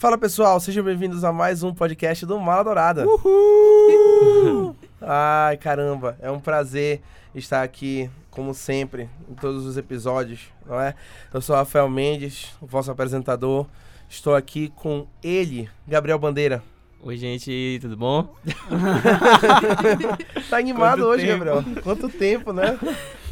Fala 0.00 0.16
pessoal, 0.16 0.58
sejam 0.58 0.82
bem-vindos 0.82 1.24
a 1.24 1.30
mais 1.30 1.62
um 1.62 1.74
podcast 1.74 2.24
do 2.24 2.40
Mala 2.40 2.64
Dourada. 2.64 3.06
Uhul! 3.06 4.74
Ai 4.98 5.58
caramba, 5.58 6.16
é 6.22 6.30
um 6.30 6.40
prazer 6.40 7.02
estar 7.34 7.62
aqui, 7.62 8.08
como 8.30 8.54
sempre, 8.54 9.10
em 9.28 9.34
todos 9.34 9.66
os 9.66 9.76
episódios, 9.76 10.40
não 10.64 10.80
é? 10.80 10.94
Eu 11.34 11.42
sou 11.42 11.54
Rafael 11.54 11.86
Mendes, 11.90 12.50
o 12.62 12.66
vosso 12.66 12.90
apresentador. 12.90 13.66
Estou 14.08 14.34
aqui 14.34 14.72
com 14.74 15.06
ele, 15.22 15.68
Gabriel 15.86 16.18
Bandeira. 16.18 16.62
Oi, 17.02 17.18
gente, 17.18 17.78
tudo 17.82 17.94
bom? 17.94 18.34
tá 20.48 20.56
animado 20.56 21.00
Quanto 21.02 21.08
hoje, 21.10 21.26
tempo? 21.26 21.44
Gabriel? 21.44 21.82
Quanto 21.82 22.08
tempo, 22.08 22.52
né? 22.54 22.78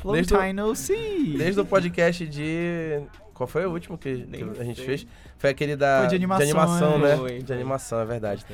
Long 0.04 0.12
Desde 0.12 0.34
o- 0.34 0.38
time 0.38 0.52
no 0.52 0.76
see. 0.76 1.34
Desde 1.38 1.62
o 1.62 1.64
podcast 1.64 2.26
de. 2.26 3.00
Qual 3.38 3.46
foi 3.46 3.64
o 3.64 3.70
último 3.70 3.96
que, 3.96 4.26
a 4.58 4.64
gente 4.64 4.78
sei. 4.78 4.84
fez? 4.84 5.06
Foi 5.38 5.50
aquele 5.50 5.76
da. 5.76 6.00
Foi 6.00 6.08
de 6.08 6.16
animação, 6.16 6.98
né? 6.98 7.16
Foi, 7.16 7.40
de 7.40 7.52
animação, 7.52 8.00
é 8.00 8.04
verdade. 8.04 8.44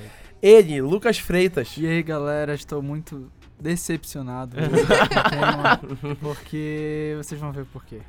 Ele, 0.43 0.83
Lucas 0.83 1.19
Freitas. 1.19 1.75
E 1.79 1.87
aí, 1.87 2.03
galera, 2.03 2.53
estou 2.53 2.83
muito 2.83 3.33
decepcionado 3.59 4.57
com 4.61 4.67
o 4.67 5.31
tema, 5.31 5.81
porque 6.21 7.15
vocês 7.17 7.41
vão 7.41 7.51
ver 7.51 7.65
por 7.65 7.83
quê. 7.87 8.03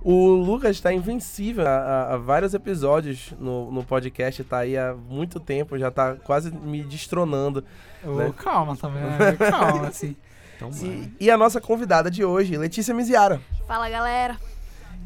O 0.00 0.28
Lucas 0.28 0.80
tá 0.80 0.92
invencível 0.92 1.66
há, 1.66 2.16
vários 2.18 2.54
episódios 2.54 3.34
no, 3.40 3.72
no 3.72 3.82
podcast, 3.82 4.44
tá 4.44 4.58
aí 4.58 4.78
há 4.78 4.94
muito 4.94 5.40
tempo, 5.40 5.76
já 5.76 5.90
tá 5.90 6.14
quase 6.14 6.52
me 6.52 6.84
destronando. 6.84 7.64
Ô, 8.04 8.14
Né? 8.14 8.32
Calma 8.36 8.76
também, 8.76 9.02
né? 9.02 9.36
calma, 9.50 9.88
assim. 9.88 10.14
Então, 10.54 10.70
E, 10.80 11.12
e 11.18 11.30
a 11.32 11.36
nossa 11.36 11.60
convidada 11.60 12.08
de 12.08 12.24
hoje, 12.24 12.56
Letícia 12.56 12.94
Miziara. 12.94 13.40
Fala 13.66 13.90
galera. 13.90 14.38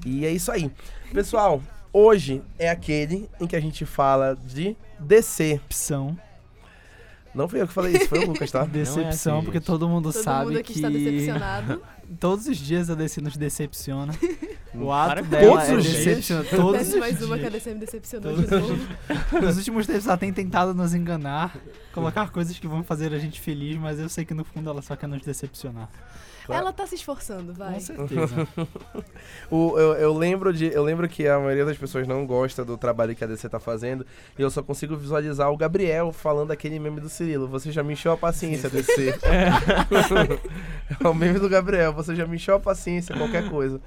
E 0.06 0.24
é 0.24 0.30
isso 0.30 0.52
aí. 0.52 0.70
Pessoal, 1.12 1.60
hoje 1.92 2.40
é 2.60 2.70
aquele 2.70 3.28
em 3.40 3.46
que 3.46 3.56
a 3.56 3.60
gente 3.60 3.84
fala 3.84 4.36
de. 4.36 4.76
Decepção. 5.00 6.16
Não 7.34 7.48
fui 7.48 7.60
eu 7.60 7.66
que 7.66 7.74
falei 7.74 7.94
isso, 7.96 8.08
foi 8.08 8.20
o 8.20 8.28
Lucas, 8.28 8.50
tá? 8.50 8.64
Decepção, 8.70 9.38
assim, 9.38 9.44
porque 9.44 9.60
todo 9.60 9.86
mundo 9.88 10.12
Todo 10.12 10.22
sabe 10.22 10.46
mundo 10.46 10.58
aqui 10.60 10.72
que 10.72 10.78
está 10.78 10.88
decepcionado. 10.88 11.82
todos 12.20 12.46
os 12.46 12.56
dias 12.56 12.88
a 12.88 12.94
DC 12.94 13.20
nos 13.20 13.36
decepciona. 13.36 14.14
O 14.74 14.88
Para 14.88 15.20
ato 15.20 15.24
com 15.24 15.30
dela 15.30 15.52
Todos 15.52 15.68
é 15.70 15.74
os 15.74 15.84
dias? 15.84 15.96
decepcionar. 16.04 16.46
Todos 16.50 16.88
os 16.88 16.94
mais 16.96 17.22
uma 17.22 17.38
que 17.38 17.46
a 17.46 17.48
dias. 17.48 17.62
DC 17.64 17.74
me 17.74 17.80
decepcionou 17.80 18.34
Todos 18.34 18.50
de 18.50 18.56
novo. 18.56 18.88
Nos 19.41 19.56
últimos 19.56 19.86
tempos 19.86 20.06
ela 20.06 20.18
tem 20.18 20.30
tentado 20.34 20.74
nos 20.74 20.92
enganar, 20.92 21.56
colocar 21.94 22.30
coisas 22.30 22.58
que 22.58 22.68
vão 22.68 22.82
fazer 22.84 23.14
a 23.14 23.18
gente 23.18 23.41
feliz, 23.41 23.78
mas 23.78 23.98
eu 23.98 24.08
sei 24.10 24.26
que 24.26 24.34
no 24.34 24.44
fundo 24.44 24.68
ela 24.68 24.82
só 24.82 24.94
quer 24.94 25.06
nos 25.06 25.22
decepcionar. 25.22 25.88
Ela 26.55 26.72
tá 26.72 26.86
se 26.86 26.94
esforçando, 26.94 27.52
vai. 27.52 27.75
Com 27.75 27.80
certeza. 27.80 28.48
O- 29.50 29.78
eu, 29.78 29.94
eu 29.94 30.12
lembro 30.14 30.53
de, 30.53 30.66
eu 30.66 30.83
lembro 30.83 31.08
que 31.08 31.27
a 31.28 31.38
maioria 31.38 31.64
das 31.64 31.77
pessoas 31.77 32.06
não 32.06 32.27
gosta 32.27 32.64
do 32.64 32.77
trabalho 32.77 33.14
que 33.14 33.22
a 33.22 33.27
DC 33.27 33.48
tá 33.48 33.61
fazendo. 33.61 34.05
E 34.38 34.42
eu 34.42 34.50
só 34.50 34.62
consigo 34.62 34.97
visualizar 34.97 35.50
o 35.50 35.56
Gabriel 35.56 36.12
falando 36.12 36.50
aquele 36.50 36.78
meme 36.78 37.00
do 37.00 37.08
Cirilo. 37.08 37.47
Você 37.48 37.70
já 37.70 37.83
me 37.83 37.92
encheu 37.92 38.12
a 38.12 38.16
paciência, 38.16 38.69
DC. 38.69 39.14
é 41.03 41.08
o 41.08 41.14
meme 41.14 41.38
do 41.38 41.48
Gabriel. 41.48 41.92
Você 41.92 42.14
já 42.14 42.27
me 42.27 42.36
encheu 42.36 42.56
a 42.56 42.60
paciência, 42.60 43.16
qualquer 43.16 43.48
coisa. 43.48 43.81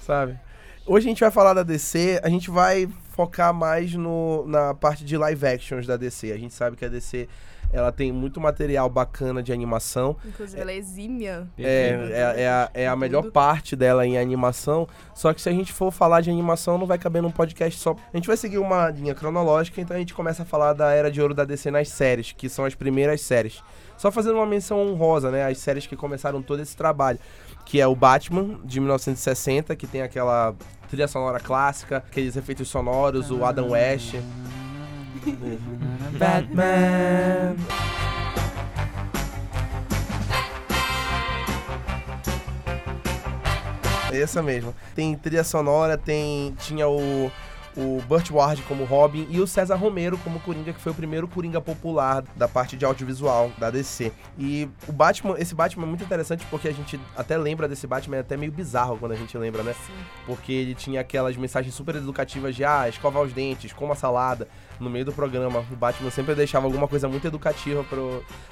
Sabe? 0.00 0.38
Hoje 0.86 1.06
a 1.06 1.10
gente 1.10 1.20
vai 1.20 1.30
falar 1.30 1.54
da 1.54 1.62
DC, 1.62 2.20
a 2.24 2.28
gente 2.28 2.50
vai 2.50 2.88
focar 3.12 3.54
mais 3.54 3.94
no, 3.94 4.44
na 4.46 4.74
parte 4.74 5.04
de 5.04 5.16
live 5.16 5.46
actions 5.46 5.86
da 5.86 5.96
DC. 5.96 6.32
A 6.32 6.36
gente 6.36 6.54
sabe 6.54 6.76
que 6.76 6.84
a 6.84 6.88
DC 6.88 7.28
ela 7.72 7.90
tem 7.90 8.12
muito 8.12 8.40
material 8.40 8.88
bacana 8.88 9.42
de 9.42 9.52
animação. 9.52 10.16
Inclusive, 10.24 10.60
ela 10.60 10.70
é 10.70 10.76
exímia. 10.76 11.48
É, 11.58 11.64
é, 11.64 12.42
é, 12.42 12.48
a, 12.48 12.70
é 12.74 12.86
a 12.86 12.94
melhor 12.94 13.30
parte 13.30 13.74
dela 13.74 14.06
em 14.06 14.18
animação. 14.18 14.86
Só 15.14 15.32
que 15.32 15.40
se 15.40 15.48
a 15.48 15.52
gente 15.52 15.72
for 15.72 15.90
falar 15.90 16.20
de 16.20 16.30
animação, 16.30 16.76
não 16.76 16.86
vai 16.86 16.98
caber 16.98 17.22
num 17.22 17.30
podcast 17.30 17.80
só. 17.80 17.96
A 18.12 18.16
gente 18.16 18.26
vai 18.26 18.36
seguir 18.36 18.58
uma 18.58 18.90
linha 18.90 19.14
cronológica, 19.14 19.80
então 19.80 19.96
a 19.96 19.98
gente 20.00 20.12
começa 20.12 20.42
a 20.42 20.46
falar 20.46 20.74
da 20.74 20.92
Era 20.92 21.10
de 21.10 21.20
Ouro 21.20 21.34
da 21.34 21.44
DC 21.44 21.70
nas 21.70 21.88
séries, 21.88 22.32
que 22.32 22.48
são 22.48 22.64
as 22.64 22.74
primeiras 22.74 23.22
séries. 23.22 23.62
Só 23.96 24.10
fazendo 24.10 24.34
uma 24.34 24.46
menção 24.46 24.80
honrosa, 24.80 25.30
né? 25.30 25.46
As 25.46 25.58
séries 25.58 25.86
que 25.86 25.96
começaram 25.96 26.42
todo 26.42 26.60
esse 26.60 26.76
trabalho. 26.76 27.18
Que 27.64 27.80
é 27.80 27.86
o 27.86 27.94
Batman, 27.94 28.58
de 28.64 28.80
1960, 28.80 29.76
que 29.76 29.86
tem 29.86 30.02
aquela 30.02 30.54
trilha 30.88 31.06
sonora 31.06 31.38
clássica, 31.38 31.98
aqueles 31.98 32.36
efeitos 32.36 32.68
sonoros, 32.68 33.30
o 33.30 33.44
Adam 33.44 33.70
West. 33.70 34.16
Batman. 36.18 37.56
Essa 44.12 44.42
mesmo. 44.42 44.74
Tem 44.94 45.14
trilha 45.16 45.44
sonora, 45.44 45.96
tem 45.96 46.54
tinha 46.58 46.88
o 46.88 47.30
o 47.76 48.02
Burt 48.06 48.30
Ward 48.30 48.62
como 48.62 48.84
Robin 48.84 49.26
e 49.30 49.40
o 49.40 49.46
César 49.46 49.76
Romero 49.76 50.18
como 50.18 50.40
Coringa, 50.40 50.72
que 50.72 50.80
foi 50.80 50.92
o 50.92 50.94
primeiro 50.94 51.26
Coringa 51.26 51.60
popular 51.60 52.22
da 52.36 52.46
parte 52.46 52.76
de 52.76 52.84
audiovisual 52.84 53.50
da 53.58 53.70
DC. 53.70 54.12
E 54.38 54.68
o 54.86 54.92
Batman, 54.92 55.36
esse 55.38 55.54
Batman 55.54 55.84
é 55.84 55.88
muito 55.88 56.04
interessante 56.04 56.46
porque 56.50 56.68
a 56.68 56.72
gente 56.72 57.00
até 57.16 57.36
lembra 57.36 57.66
desse 57.66 57.86
Batman, 57.86 58.16
é 58.16 58.20
até 58.20 58.36
meio 58.36 58.52
bizarro 58.52 58.98
quando 58.98 59.12
a 59.12 59.16
gente 59.16 59.36
lembra, 59.38 59.62
né? 59.62 59.74
Sim. 59.86 59.92
Porque 60.26 60.52
ele 60.52 60.74
tinha 60.74 61.00
aquelas 61.00 61.36
mensagens 61.36 61.74
super 61.74 61.96
educativas 61.96 62.54
de 62.54 62.64
ah, 62.64 62.88
escovar 62.88 63.22
os 63.22 63.32
dentes, 63.32 63.72
coma 63.72 63.94
salada. 63.94 64.48
No 64.80 64.90
meio 64.90 65.04
do 65.04 65.12
programa, 65.12 65.64
o 65.70 65.76
Batman 65.76 66.10
sempre 66.10 66.34
deixava 66.34 66.66
alguma 66.66 66.88
coisa 66.88 67.08
muito 67.08 67.26
educativa 67.26 67.84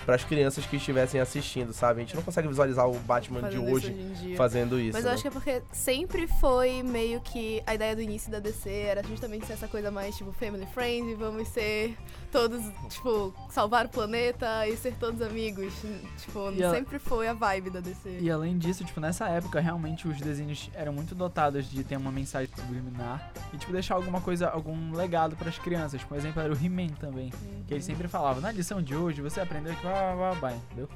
para 0.05 0.15
as 0.15 0.25
crianças 0.25 0.65
que 0.65 0.77
estivessem 0.77 1.21
assistindo, 1.21 1.73
sabe? 1.73 2.01
A 2.01 2.05
gente 2.05 2.15
não 2.15 2.23
consegue 2.23 2.49
visualizar 2.49 2.89
o 2.89 2.95
Batman 3.01 3.41
Fazendo 3.41 3.51
de 3.51 3.67
isso 3.67 3.75
hoje 3.75 3.91
hoje 3.91 4.37
fazendo 4.37 4.79
isso. 4.79 4.93
Mas 4.93 5.05
eu 5.05 5.09
né? 5.09 5.15
acho 5.15 5.23
que 5.23 5.29
é 5.29 5.31
porque 5.31 5.63
sempre 5.73 6.27
foi 6.27 6.83
meio 6.83 7.21
que 7.21 7.63
a 7.67 7.75
ideia 7.75 7.95
do 7.95 8.03
início 8.03 8.31
da 8.31 8.39
DC 8.39 8.71
era 8.71 9.03
justamente 9.05 9.47
ser 9.47 9.55
essa 9.55 9.69
coisa 9.69 9.91
mais, 9.91 10.17
tipo, 10.17 10.33
family 10.33 10.67
friendly, 10.73 11.15
vamos 11.15 11.49
ser 11.49 11.97
todos, 12.31 12.63
tipo, 12.89 13.35
salvar 13.51 13.87
o 13.87 13.89
planeta 13.89 14.67
e 14.69 14.77
ser 14.77 14.95
todos 14.95 15.21
amigos. 15.23 15.73
Tipo, 16.19 16.51
E 16.51 16.71
sempre 16.71 16.99
foi 16.99 17.29
a 17.29 17.35
vibe 17.35 17.71
da 17.71 17.81
DC. 17.81 18.19
E 18.21 18.31
além 18.31 18.59
disso, 18.59 18.85
tipo, 18.85 19.01
nessa 19.01 19.29
época, 19.29 19.61
realmente 19.61 20.07
os 20.07 20.21
desenhos 20.21 20.71
eram 20.75 20.93
muito 20.93 21.15
dotados 21.15 21.69
de 21.69 21.83
ter 21.83 21.97
uma 21.97 22.13
mensagem 22.13 22.51
subliminar 22.55 23.33
e, 23.53 23.57
tipo, 23.57 23.73
deixar 23.73 23.95
alguma 23.95 24.21
coisa, 24.21 24.49
algum 24.49 24.93
legado 24.95 25.37
pras 25.37 25.59
crianças. 25.59 26.03
Por 26.03 26.17
exemplo, 26.21 26.41
era 26.43 26.53
o 26.53 26.57
He-Man 26.57 26.89
também, 27.01 27.33
que 27.67 27.75
ele 27.75 27.83
sempre 27.83 28.07
falava, 28.09 28.41
na 28.41 28.53
lição 28.53 28.81
de 28.83 28.95
hoje 28.95 29.21
você 29.21 29.41
aprendeu 29.41 29.75
que 29.75 29.83
vai, 29.85 30.17
vai, 30.17 30.35
vai, 30.37 30.55
entendeu? 30.55 30.89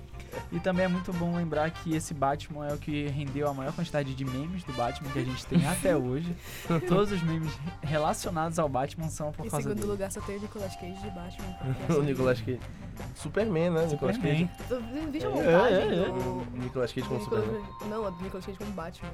E 0.53 0.59
também 0.61 0.85
é 0.85 0.89
muito 0.89 1.13
bom 1.13 1.35
lembrar 1.37 1.71
que 1.71 1.95
esse 1.95 2.13
Batman 2.15 2.67
é 2.69 2.75
o 2.75 2.79
que 2.79 3.07
rendeu 3.09 3.49
a 3.49 3.55
maior 3.55 3.73
quantidade 3.73 4.15
de 4.15 4.25
memes 4.25 4.63
do 4.65 4.73
Batman 4.73 5.11
que 5.11 5.19
a 5.19 5.25
gente 5.25 5.47
tem 5.47 5.67
até 5.67 5.95
hoje. 5.97 6.35
Todos 6.89 7.13
os 7.13 7.23
memes 7.23 7.53
relacionados 7.83 8.59
ao 8.59 8.69
Batman 8.69 9.09
são 9.09 9.31
por 9.33 9.47
Em 9.47 9.51
causa 9.51 9.63
segundo 9.69 9.81
dele. 9.81 9.93
lugar, 9.93 10.11
só 10.13 10.21
tem 10.21 10.37
o 10.37 10.41
Nicolas 10.41 10.75
Cage 10.77 11.01
de 11.01 11.11
Batman. 11.11 11.57
o 11.99 12.03
Nicolas 12.03 12.41
Cage. 12.41 12.61
Superman, 13.15 13.71
né? 13.71 13.87
Nicolas. 13.87 14.17
Cage. 14.19 14.49
Veja 15.11 15.29
a 15.29 15.31
É, 15.31 15.35
montagem 15.35 15.79
é, 15.79 16.03
é. 16.03 16.05
do... 16.07 16.47
Nicolas 16.63 16.93
Cage 16.93 17.07
como 17.09 17.21
Nicolas- 17.21 17.45
Superman. 17.45 17.69
Não, 17.89 18.07
a 18.07 18.11
do 18.11 18.23
Nicolas 18.23 18.47
Cage 18.47 18.59
como 18.59 18.71
Batman. 18.73 19.11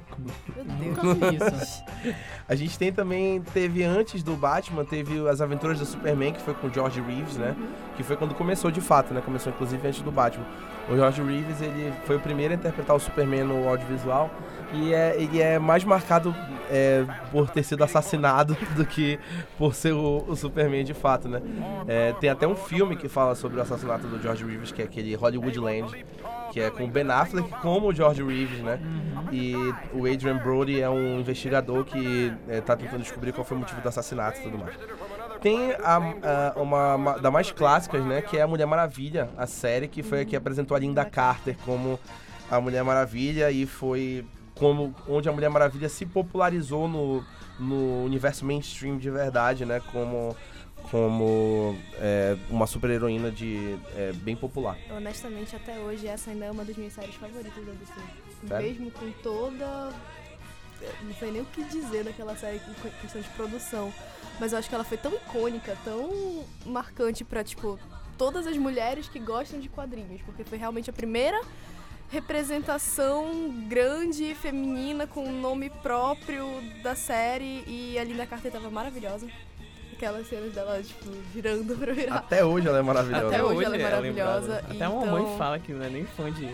Meu 0.55 0.65
Deus. 0.65 0.79
Nunca 0.79 1.13
vi 1.13 1.35
isso. 1.35 1.83
A 2.47 2.55
gente 2.55 2.77
tem 2.77 2.91
também, 2.91 3.41
teve 3.41 3.83
antes 3.83 4.21
do 4.23 4.35
Batman, 4.35 4.83
teve 4.85 5.27
as 5.27 5.39
aventuras 5.41 5.79
do 5.79 5.85
Superman, 5.91 6.33
que 6.33 6.41
foi 6.41 6.53
com 6.53 6.67
o 6.67 6.73
George 6.73 7.01
Reeves, 7.01 7.37
né? 7.37 7.55
Que 7.95 8.03
foi 8.03 8.15
quando 8.15 8.33
começou 8.33 8.71
de 8.71 8.81
fato, 8.81 9.13
né? 9.13 9.21
Começou 9.23 9.51
inclusive 9.51 9.87
antes 9.87 10.01
do 10.01 10.11
Batman. 10.11 10.45
O 10.89 10.95
George 10.95 11.21
Reeves, 11.21 11.61
ele 11.61 11.93
foi 12.05 12.17
o 12.17 12.19
primeiro 12.19 12.53
a 12.53 12.57
interpretar 12.57 12.95
o 12.95 12.99
Superman 12.99 13.43
no 13.43 13.67
audiovisual 13.67 14.29
e 14.73 14.93
é, 14.93 15.15
ele 15.21 15.41
é 15.41 15.59
mais 15.59 15.83
marcado 15.83 16.33
é, 16.69 17.05
por 17.31 17.49
ter 17.49 17.63
sido 17.63 17.83
assassinado 17.83 18.57
do 18.75 18.85
que 18.85 19.19
por 19.57 19.75
ser 19.75 19.93
o, 19.93 20.23
o 20.27 20.35
Superman 20.35 20.83
de 20.83 20.93
fato, 20.93 21.27
né? 21.27 21.41
É, 21.87 22.13
tem 22.13 22.29
até 22.29 22.47
um 22.47 22.55
filme 22.55 22.95
que 22.95 23.09
fala 23.09 23.35
sobre 23.35 23.59
o 23.59 23.61
assassinato 23.61 24.07
do 24.07 24.21
George 24.21 24.45
Reeves, 24.45 24.71
que 24.71 24.81
é 24.81 24.85
aquele 24.85 25.13
Hollywoodland, 25.15 26.05
que 26.51 26.59
é 26.59 26.69
com 26.69 26.87
Ben 26.89 27.09
Affleck 27.09 27.49
como 27.61 27.89
o 27.89 27.93
George 27.93 28.23
Reeves, 28.23 28.59
né? 28.59 28.79
E 29.31 29.53
o 29.93 30.05
Adrian 30.05 30.37
Brody 30.37 30.81
é 30.81 30.89
um 30.89 31.19
investigador 31.19 31.83
que 31.83 32.33
está 32.49 32.75
tentando 32.75 33.01
descobrir 33.01 33.33
qual 33.33 33.45
foi 33.45 33.57
o 33.57 33.59
motivo 33.59 33.81
do 33.81 33.89
assassinato 33.89 34.39
e 34.39 34.43
tudo 34.43 34.57
mais. 34.57 34.75
Tem 35.41 35.71
a, 35.73 35.95
a- 35.97 36.61
uma, 36.61 36.95
uma 36.95 37.19
da 37.19 37.31
mais 37.31 37.51
clássicas, 37.51 38.03
né? 38.05 38.21
Que 38.21 38.37
é 38.37 38.41
a 38.41 38.47
Mulher 38.47 38.65
Maravilha, 38.67 39.29
a 39.37 39.47
série 39.47 39.87
que 39.87 40.03
foi 40.03 40.21
a 40.21 40.25
que 40.25 40.35
apresentou 40.35 40.75
a 40.75 40.79
Linda 40.79 41.03
Carter 41.05 41.55
como 41.65 41.99
a 42.49 42.59
Mulher 42.61 42.83
Maravilha 42.83 43.49
e 43.51 43.65
foi 43.65 44.25
como 44.55 44.93
onde 45.07 45.27
a 45.27 45.31
Mulher 45.31 45.49
Maravilha 45.49 45.89
se 45.89 46.05
popularizou 46.05 46.87
no, 46.87 47.23
no 47.59 48.03
universo 48.05 48.45
mainstream 48.45 48.97
de 48.97 49.09
verdade, 49.09 49.65
né? 49.65 49.81
Como 49.91 50.35
como 50.89 51.77
é, 51.99 52.35
uma 52.49 52.65
super 52.65 52.89
heroína 52.89 53.29
de 53.29 53.77
é, 53.95 54.11
bem 54.13 54.35
popular. 54.35 54.75
Honestamente, 54.89 55.55
até 55.55 55.77
hoje, 55.77 56.07
essa 56.07 56.31
ainda 56.31 56.45
é 56.45 56.51
uma 56.51 56.65
das 56.65 56.75
minhas 56.75 56.93
séries 56.93 57.13
favoritas 57.15 57.63
da 57.63 57.71
DC. 57.71 58.47
Sério? 58.47 58.67
Mesmo 58.67 58.91
com 58.91 59.11
toda. 59.21 59.91
Não 61.03 61.13
sei 61.19 61.31
nem 61.31 61.41
o 61.43 61.45
que 61.45 61.63
dizer 61.65 62.03
daquela 62.03 62.35
série 62.35 62.57
em 62.57 62.89
questão 62.99 63.21
de 63.21 63.29
produção. 63.29 63.93
Mas 64.41 64.53
eu 64.53 64.57
acho 64.57 64.67
que 64.67 64.73
ela 64.73 64.83
foi 64.83 64.97
tão 64.97 65.13
icônica, 65.13 65.77
tão 65.85 66.43
marcante 66.65 67.23
pra, 67.23 67.43
tipo, 67.43 67.79
todas 68.17 68.47
as 68.47 68.57
mulheres 68.57 69.07
que 69.07 69.19
gostam 69.19 69.59
de 69.59 69.69
quadrinhos. 69.69 70.19
Porque 70.23 70.43
foi 70.43 70.57
realmente 70.57 70.89
a 70.89 70.93
primeira 70.93 71.39
representação 72.09 73.51
grande, 73.69 74.33
feminina, 74.33 75.05
com 75.05 75.23
um 75.25 75.39
nome 75.41 75.69
próprio 75.69 76.47
da 76.81 76.95
série. 76.95 77.63
E 77.67 77.99
a 77.99 78.03
Linda 78.03 78.25
Carter 78.25 78.51
tava 78.51 78.71
maravilhosa. 78.71 79.27
aquelas 79.93 80.27
cenas 80.27 80.51
dela, 80.55 80.81
tipo, 80.81 81.11
girando 81.31 81.77
pra 81.77 81.93
virar. 81.93 82.15
Até 82.15 82.43
hoje 82.43 82.67
ela 82.67 82.79
é 82.79 82.81
maravilhosa. 82.81 83.27
Até 83.27 83.43
hoje 83.43 83.63
ela 83.63 83.75
é 83.75 83.77
lembrada. 83.77 83.95
maravilhosa, 83.97 84.57
Até 84.57 84.71
a 84.71 84.73
então- 84.87 85.05
mamãe 85.05 85.37
fala 85.37 85.59
que 85.59 85.71
não 85.71 85.85
é 85.85 85.89
nem 85.89 86.05
fã 86.05 86.31
de, 86.31 86.47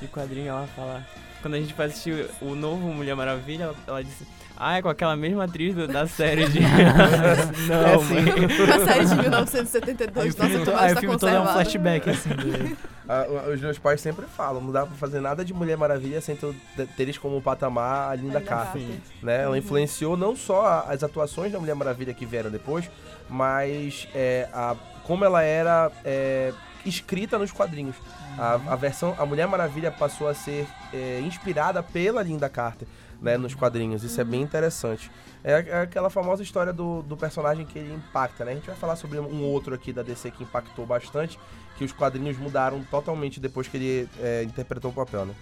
de 0.00 0.06
quadrinho, 0.06 0.50
ela 0.50 0.68
fala. 0.76 1.04
Quando 1.42 1.54
a 1.54 1.58
gente 1.60 1.74
foi 1.74 1.86
assistir 1.86 2.30
o 2.40 2.54
novo 2.54 2.86
Mulher 2.92 3.16
Maravilha, 3.16 3.64
ela, 3.64 3.76
ela 3.88 4.04
disse. 4.04 4.24
Ah, 4.56 4.76
é 4.78 4.82
com 4.82 4.88
aquela 4.88 5.16
mesma 5.16 5.44
atriz 5.44 5.74
do- 5.74 5.88
da 5.88 6.06
série 6.06 6.48
de. 6.48 6.60
não, 7.68 7.84
É, 7.84 7.98
sim. 7.98 8.14
mãe. 8.14 8.74
A 8.74 8.84
série 8.84 9.04
de 9.06 9.12
Aí 9.12 9.18
1972, 9.20 10.34
o 10.34 10.38
nossa, 10.38 10.48
filme, 10.50 10.64
tu 10.64 10.70
o 10.70 11.00
filme 11.00 11.18
todo 11.18 11.28
é 11.34 11.40
um 11.40 11.46
flashback, 11.46 12.10
assim. 12.10 12.76
Ah, 13.08 13.26
os 13.52 13.60
meus 13.60 13.78
pais 13.78 14.00
sempre 14.00 14.24
falam, 14.26 14.60
não 14.60 14.70
dá 14.72 14.86
pra 14.86 14.94
fazer 14.96 15.20
nada 15.20 15.44
de 15.44 15.52
Mulher 15.52 15.76
Maravilha 15.76 16.20
sem 16.20 16.36
ter, 16.36 16.54
teres 16.96 17.18
como 17.18 17.42
patamar 17.42 18.10
a 18.12 18.14
Linda 18.14 18.38
Linda 18.38 18.40
Carter. 18.40 18.80
Carter. 18.82 18.98
né? 19.22 19.42
Ela 19.42 19.50
Uhum. 19.50 19.56
influenciou 19.56 20.16
não 20.16 20.36
só 20.36 20.86
as 20.88 21.02
atuações 21.02 21.50
da 21.52 21.58
Mulher 21.58 21.74
Maravilha 21.74 22.14
que 22.14 22.24
vieram 22.24 22.50
depois, 22.50 22.88
mas 23.28 24.06
é, 24.14 24.48
a, 24.52 24.76
como 25.02 25.24
ela 25.24 25.42
era 25.42 25.90
é, 26.04 26.52
escrita 26.86 27.38
nos 27.38 27.50
quadrinhos. 27.52 27.96
A, 28.38 28.54
a 28.68 28.76
versão, 28.76 29.14
a 29.18 29.26
Mulher 29.26 29.46
Maravilha 29.46 29.90
passou 29.90 30.28
a 30.28 30.34
ser 30.34 30.66
é, 30.92 31.20
inspirada 31.24 31.82
pela 31.82 32.22
Linda 32.22 32.48
Carter, 32.48 32.86
né, 33.24 33.38
nos 33.38 33.54
quadrinhos. 33.54 34.04
Isso 34.04 34.20
é 34.20 34.24
bem 34.24 34.42
interessante. 34.42 35.10
É, 35.42 35.52
é 35.52 35.80
aquela 35.80 36.10
famosa 36.10 36.42
história 36.42 36.72
do, 36.72 37.02
do 37.02 37.16
personagem 37.16 37.64
que 37.64 37.78
ele 37.78 37.94
impacta, 37.94 38.44
né? 38.44 38.52
A 38.52 38.54
gente 38.54 38.66
vai 38.66 38.76
falar 38.76 38.96
sobre 38.96 39.18
um 39.18 39.42
outro 39.42 39.74
aqui 39.74 39.92
da 39.92 40.02
DC 40.02 40.30
que 40.30 40.44
impactou 40.44 40.84
bastante, 40.84 41.38
que 41.76 41.84
os 41.84 41.92
quadrinhos 41.92 42.36
mudaram 42.38 42.84
totalmente 42.84 43.40
depois 43.40 43.66
que 43.66 43.78
ele 43.78 44.08
é, 44.20 44.42
interpretou 44.42 44.90
o 44.90 44.94
papel, 44.94 45.24
né? 45.24 45.34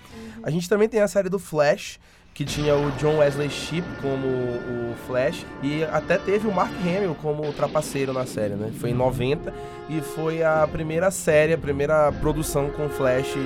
A 0.45 0.51
gente 0.51 0.69
também 0.69 0.89
tem 0.89 1.01
a 1.01 1.09
série 1.09 1.29
do 1.29 1.41
Flash, 1.41 1.99
que 2.35 2.45
tinha 2.47 2.75
o 2.75 2.91
John 2.93 3.19
Wesley 3.19 3.51
Shipp 3.51 3.87
como 4.01 4.27
o 4.27 4.95
Flash 5.07 5.45
e 5.63 5.85
até 5.85 6.17
teve 6.17 6.49
o 6.49 6.53
Mark 6.53 6.73
Hamill 6.81 7.15
como 7.21 7.47
o 7.47 7.53
trapaceiro 7.53 8.13
na 8.13 8.25
série, 8.25 8.55
né? 8.55 8.73
Foi 8.81 8.91
em 8.91 8.95
90 8.95 9.53
e 9.91 10.01
foi 10.01 10.43
a 10.43 10.67
primeira 10.71 11.11
série, 11.11 11.53
a 11.53 11.59
primeira 11.59 12.11
produção 12.13 12.71
com 12.71 12.89
Flash, 12.89 13.37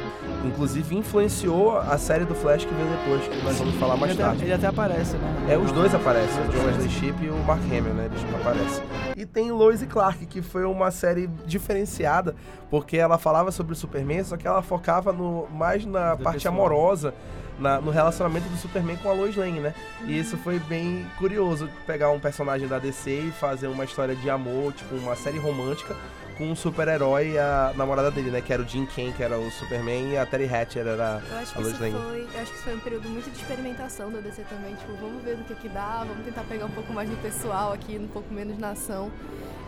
inclusive 0.44 0.94
influenciou 0.94 1.76
a 1.76 1.98
série 1.98 2.24
do 2.24 2.34
Flash 2.34 2.64
que 2.64 2.72
veio 2.72 2.88
depois, 2.88 3.26
que 3.26 3.44
nós 3.44 3.58
vamos 3.58 3.74
falar 3.74 3.96
mais 3.96 4.12
ele, 4.12 4.22
até, 4.22 4.30
tarde. 4.30 4.44
ele 4.44 4.52
até 4.52 4.66
aparece, 4.68 5.16
né? 5.16 5.46
É, 5.50 5.58
os 5.58 5.72
dois 5.72 5.92
aparecem, 5.92 6.40
o 6.44 6.48
John 6.48 6.66
Wesley 6.66 6.88
Shipp 6.90 7.24
e 7.24 7.28
o 7.28 7.38
Mark 7.38 7.62
Hamill, 7.64 7.94
né? 7.94 8.08
Eles 8.10 8.34
aparecem. 8.34 8.84
E 9.16 9.26
tem 9.26 9.50
Lois 9.50 9.82
e 9.82 9.86
Clark, 9.86 10.26
que 10.26 10.40
foi 10.40 10.64
uma 10.64 10.92
série 10.92 11.28
diferenciada, 11.44 12.36
porque 12.70 12.96
ela 12.96 13.18
falava 13.18 13.50
sobre 13.50 13.72
o 13.72 13.76
Superman, 13.76 14.22
só 14.22 14.36
que 14.36 14.46
ela 14.46 14.62
focava 14.62 15.12
no, 15.12 15.48
mais 15.50 15.84
na 15.84 16.16
parte 16.16 16.46
amorosa, 16.46 17.12
na- 17.58 17.80
no 17.80 17.90
relacionamento 17.90 18.48
do 18.48 18.56
Superman 18.56 18.96
com 18.96 19.08
a 19.08 19.12
Lois 19.12 19.34
Lane, 19.36 19.60
né? 19.60 19.74
E 20.04 20.18
isso 20.18 20.36
foi 20.38 20.58
bem 20.58 21.06
curioso, 21.18 21.68
pegar 21.86 22.10
um 22.10 22.20
personagem 22.20 22.68
da 22.68 22.78
DC 22.78 23.10
e 23.10 23.30
fazer 23.30 23.66
uma 23.68 23.84
história 23.84 24.14
de 24.14 24.28
amor, 24.28 24.72
tipo 24.72 24.94
uma 24.96 25.16
série 25.16 25.38
romântica, 25.38 25.96
com 26.36 26.50
um 26.50 26.56
super-herói 26.56 27.32
e 27.32 27.38
a 27.38 27.72
namorada 27.76 28.10
dele, 28.10 28.30
né? 28.30 28.40
Que 28.40 28.52
era 28.52 28.62
o 28.62 28.68
Jim 28.68 28.86
Kane, 28.86 29.12
que 29.12 29.22
era 29.22 29.38
o 29.38 29.50
Superman, 29.50 30.12
e 30.12 30.18
a 30.18 30.26
Terry 30.26 30.44
Hatcher 30.52 30.86
era 30.86 31.22
Eu 31.30 31.36
acho, 31.38 31.52
a 31.52 31.54
que 31.54 31.62
Lois 31.62 31.72
isso 31.74 31.82
Lane. 31.82 31.94
foi, 31.94 32.28
eu 32.34 32.42
acho 32.42 32.50
que 32.52 32.56
isso 32.56 32.64
foi 32.64 32.74
um 32.74 32.80
período 32.80 33.08
muito 33.08 33.30
de 33.30 33.36
experimentação 33.38 34.10
da 34.10 34.20
DC 34.20 34.42
também. 34.42 34.74
Tipo, 34.74 34.92
vamos 35.00 35.22
ver 35.22 35.36
do 35.36 35.44
que 35.44 35.54
que 35.54 35.68
dá, 35.68 36.04
vamos 36.06 36.24
tentar 36.24 36.42
pegar 36.42 36.66
um 36.66 36.70
pouco 36.70 36.92
mais 36.92 37.08
do 37.08 37.16
pessoal 37.16 37.72
aqui, 37.72 37.98
um 37.98 38.08
pouco 38.08 38.32
menos 38.32 38.58
na 38.58 38.70
ação. 38.70 39.10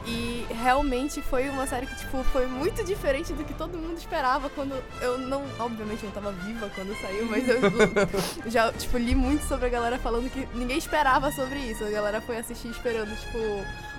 E 0.06 0.46
realmente 0.62 1.20
foi 1.20 1.48
uma 1.48 1.66
série 1.66 1.86
que, 1.86 1.96
tipo, 1.96 2.22
foi 2.24 2.46
muito 2.46 2.82
diferente 2.84 3.32
do 3.32 3.44
que 3.44 3.52
todo 3.52 3.76
mundo 3.76 3.98
esperava 3.98 4.48
quando 4.48 4.74
eu 5.02 5.18
não, 5.18 5.42
obviamente 5.58 6.04
não 6.04 6.12
tava 6.12 6.32
viva 6.32 6.70
quando 6.74 6.94
saiu, 7.00 7.26
mas 7.26 7.46
eu 7.48 7.58
já, 8.50 8.72
tipo, 8.72 8.96
li 8.96 9.14
muito 9.14 9.44
sobre 9.44 9.66
a 9.66 9.68
galera 9.68 9.98
falando 9.98 10.30
que 10.30 10.48
ninguém 10.54 10.78
esperava 10.78 11.30
sobre 11.32 11.58
isso. 11.58 11.84
A 11.84 11.90
galera 11.90 12.20
foi 12.20 12.38
assistir 12.38 12.68
esperando, 12.68 13.14
tipo, 13.16 13.38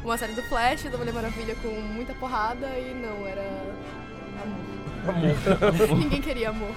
uma 0.04 0.18
série 0.18 0.34
do 0.34 0.44
Flash, 0.44 0.84
da 0.84 0.98
Mulher 0.98 1.14
Maravilha 1.14 1.56
com 1.62 1.70
muita 1.70 2.14
porrada 2.14 2.68
e 2.78 2.94
não, 2.94 3.28
era 3.28 3.42
amor. 4.44 5.36
amor. 5.88 5.98
Ninguém 5.98 6.22
queria 6.22 6.50
amor. 6.50 6.74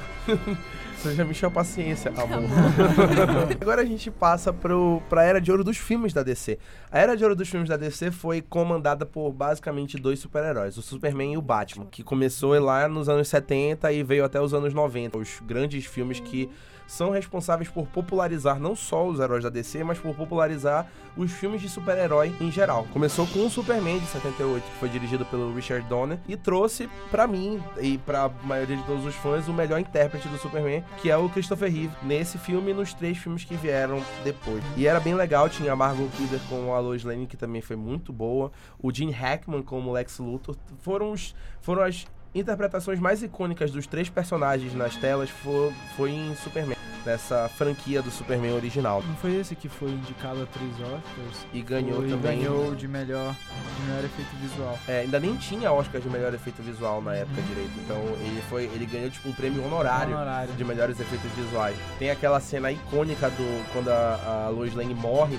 Você 0.97 1.17
já 1.17 1.25
me 1.25 1.33
encheu 1.33 1.49
a 1.49 1.53
paciência, 1.53 2.13
amor. 2.13 2.33
Amor. 2.33 3.57
Agora 3.61 3.83
a 3.83 3.85
gente 3.85 4.09
passa 4.09 4.53
pro, 4.53 5.03
pra 5.09 5.25
Era 5.25 5.41
de 5.41 5.51
Ouro 5.51 5.65
dos 5.65 5.77
filmes 5.77 6.13
da 6.13 6.23
DC. 6.23 6.59
A 6.93 6.99
Era 7.01 7.17
de 7.17 7.25
Ouro 7.25 7.35
dos 7.35 7.49
filmes 7.49 7.69
da 7.69 7.77
DC 7.77 8.13
foi 8.13 8.41
comandada 8.41 9.05
por 9.05 9.33
basicamente 9.33 9.99
dois 9.99 10.21
super-heróis, 10.21 10.77
o 10.77 10.83
Superman 10.83 11.33
e 11.33 11.37
o 11.37 11.43
Batman, 11.43 11.87
que 11.87 12.05
começou 12.05 12.59
lá 12.61 12.87
nos 12.89 13.09
anos 13.09 13.27
70 13.27 13.91
e 13.91 14.03
veio 14.05 14.25
até 14.25 14.41
os 14.41 14.55
anos 14.55 14.73
90. 14.73 15.19
Os 15.19 15.41
grandes 15.45 15.85
filmes 15.87 16.21
que 16.21 16.49
são 16.87 17.11
responsáveis 17.11 17.69
por 17.69 17.87
popularizar 17.87 18.59
não 18.59 18.75
só 18.75 19.07
os 19.07 19.21
heróis 19.21 19.45
da 19.45 19.51
DC, 19.51 19.83
mas 19.85 19.99
por 19.99 20.15
popularizar 20.15 20.87
os 21.17 21.31
filmes 21.31 21.61
de 21.61 21.69
super-herói 21.69 22.35
em 22.41 22.51
geral. 22.51 22.87
Começou 22.93 23.27
com 23.27 23.47
o 23.47 23.51
Superman 23.51 23.99
de 23.99 24.07
78, 24.07 24.65
que 24.65 24.79
foi 24.79 24.89
dirigido 24.89 25.25
pelo 25.27 25.55
Richard 25.55 25.87
Donner, 25.89 26.19
e 26.27 26.37
trouxe 26.37 26.89
pra 27.11 27.27
mim 27.27 27.63
e 27.81 27.99
pra 27.99 28.31
maioria 28.45 28.77
de 28.77 28.83
todos 28.85 29.05
os 29.05 29.15
fãs 29.17 29.49
o 29.49 29.53
melhor 29.53 29.79
intérprete 29.79 30.29
do 30.29 30.39
Superman, 30.39 30.85
que 31.01 31.11
é 31.11 31.17
o 31.17 31.29
Christopher 31.29 31.71
Reeve, 31.71 31.93
nesse 32.03 32.39
filme 32.39 32.71
e 32.71 32.75
nos 32.75 32.95
três 32.95 33.19
filmes 33.19 33.45
que 33.45 33.55
vieram 33.55 34.03
depois. 34.25 34.63
E 34.77 34.87
era 34.87 35.01
bem 35.01 35.15
legal, 35.15 35.49
tinha 35.49 35.73
a 35.73 35.77
Margot 35.77 36.09
Kidder 36.17 36.41
com 36.49 36.75
a 36.75 36.79
Lois 36.79 37.05
Lane, 37.05 37.27
que 37.27 37.37
também 37.37 37.61
foi 37.61 37.77
muito 37.77 38.13
boa, 38.13 38.51
o 38.79 38.93
Gene 38.93 39.13
Hackman 39.13 39.63
como 39.63 39.93
Lex 39.93 40.19
Luthor, 40.19 40.57
foram, 40.81 41.13
os, 41.13 41.35
foram 41.61 41.83
as 41.83 42.07
interpretações 42.35 42.99
mais 42.99 43.23
icônicas 43.23 43.71
dos 43.71 43.87
três 43.87 44.09
personagens 44.09 44.75
nas 44.75 44.97
telas 44.97 45.29
foi, 45.31 45.73
foi 45.97 46.11
em 46.11 46.35
Superman, 46.37 46.77
nessa 47.05 47.49
franquia 47.49 48.01
do 48.01 48.11
Superman 48.11 48.53
original. 48.55 49.03
Não 49.07 49.15
foi 49.17 49.35
esse 49.37 49.55
que 49.57 49.69
foi 49.69 49.91
indicado 49.91 50.43
a 50.43 50.47
três 50.47 50.71
Oscars? 50.81 51.47
E 51.53 51.61
ganhou 51.61 51.97
Foi, 52.01 52.09
também. 52.11 52.39
ganhou 52.39 52.75
de 52.75 52.87
melhor, 52.89 53.35
de 53.77 53.87
melhor 53.87 54.05
efeito 54.05 54.37
visual. 54.41 54.79
É, 54.89 55.01
ainda 55.01 55.19
nem 55.21 55.37
tinha 55.37 55.71
Oscar 55.73 56.01
de 56.01 56.09
melhor 56.09 56.33
efeito 56.33 56.63
visual 56.63 57.03
na 57.03 57.15
época 57.15 57.43
direito. 57.43 57.73
Então 57.85 57.97
ele 58.21 58.41
foi. 58.49 58.65
Ele 58.65 58.87
ganhou 58.87 59.11
tipo 59.11 59.29
um 59.29 59.33
prêmio 59.33 59.65
honorário 59.65 60.15
Honorário. 60.15 60.55
de 60.55 60.65
melhores 60.65 60.99
efeitos 61.01 61.31
visuais. 61.33 61.77
Tem 61.99 62.11
aquela 62.11 62.41
cena 62.41 62.71
icônica 62.71 63.29
do 63.31 63.73
quando 63.73 63.89
a, 63.91 64.45
a 64.47 64.49
Lois 64.49 64.73
Lane 64.75 64.95
morre, 64.95 65.39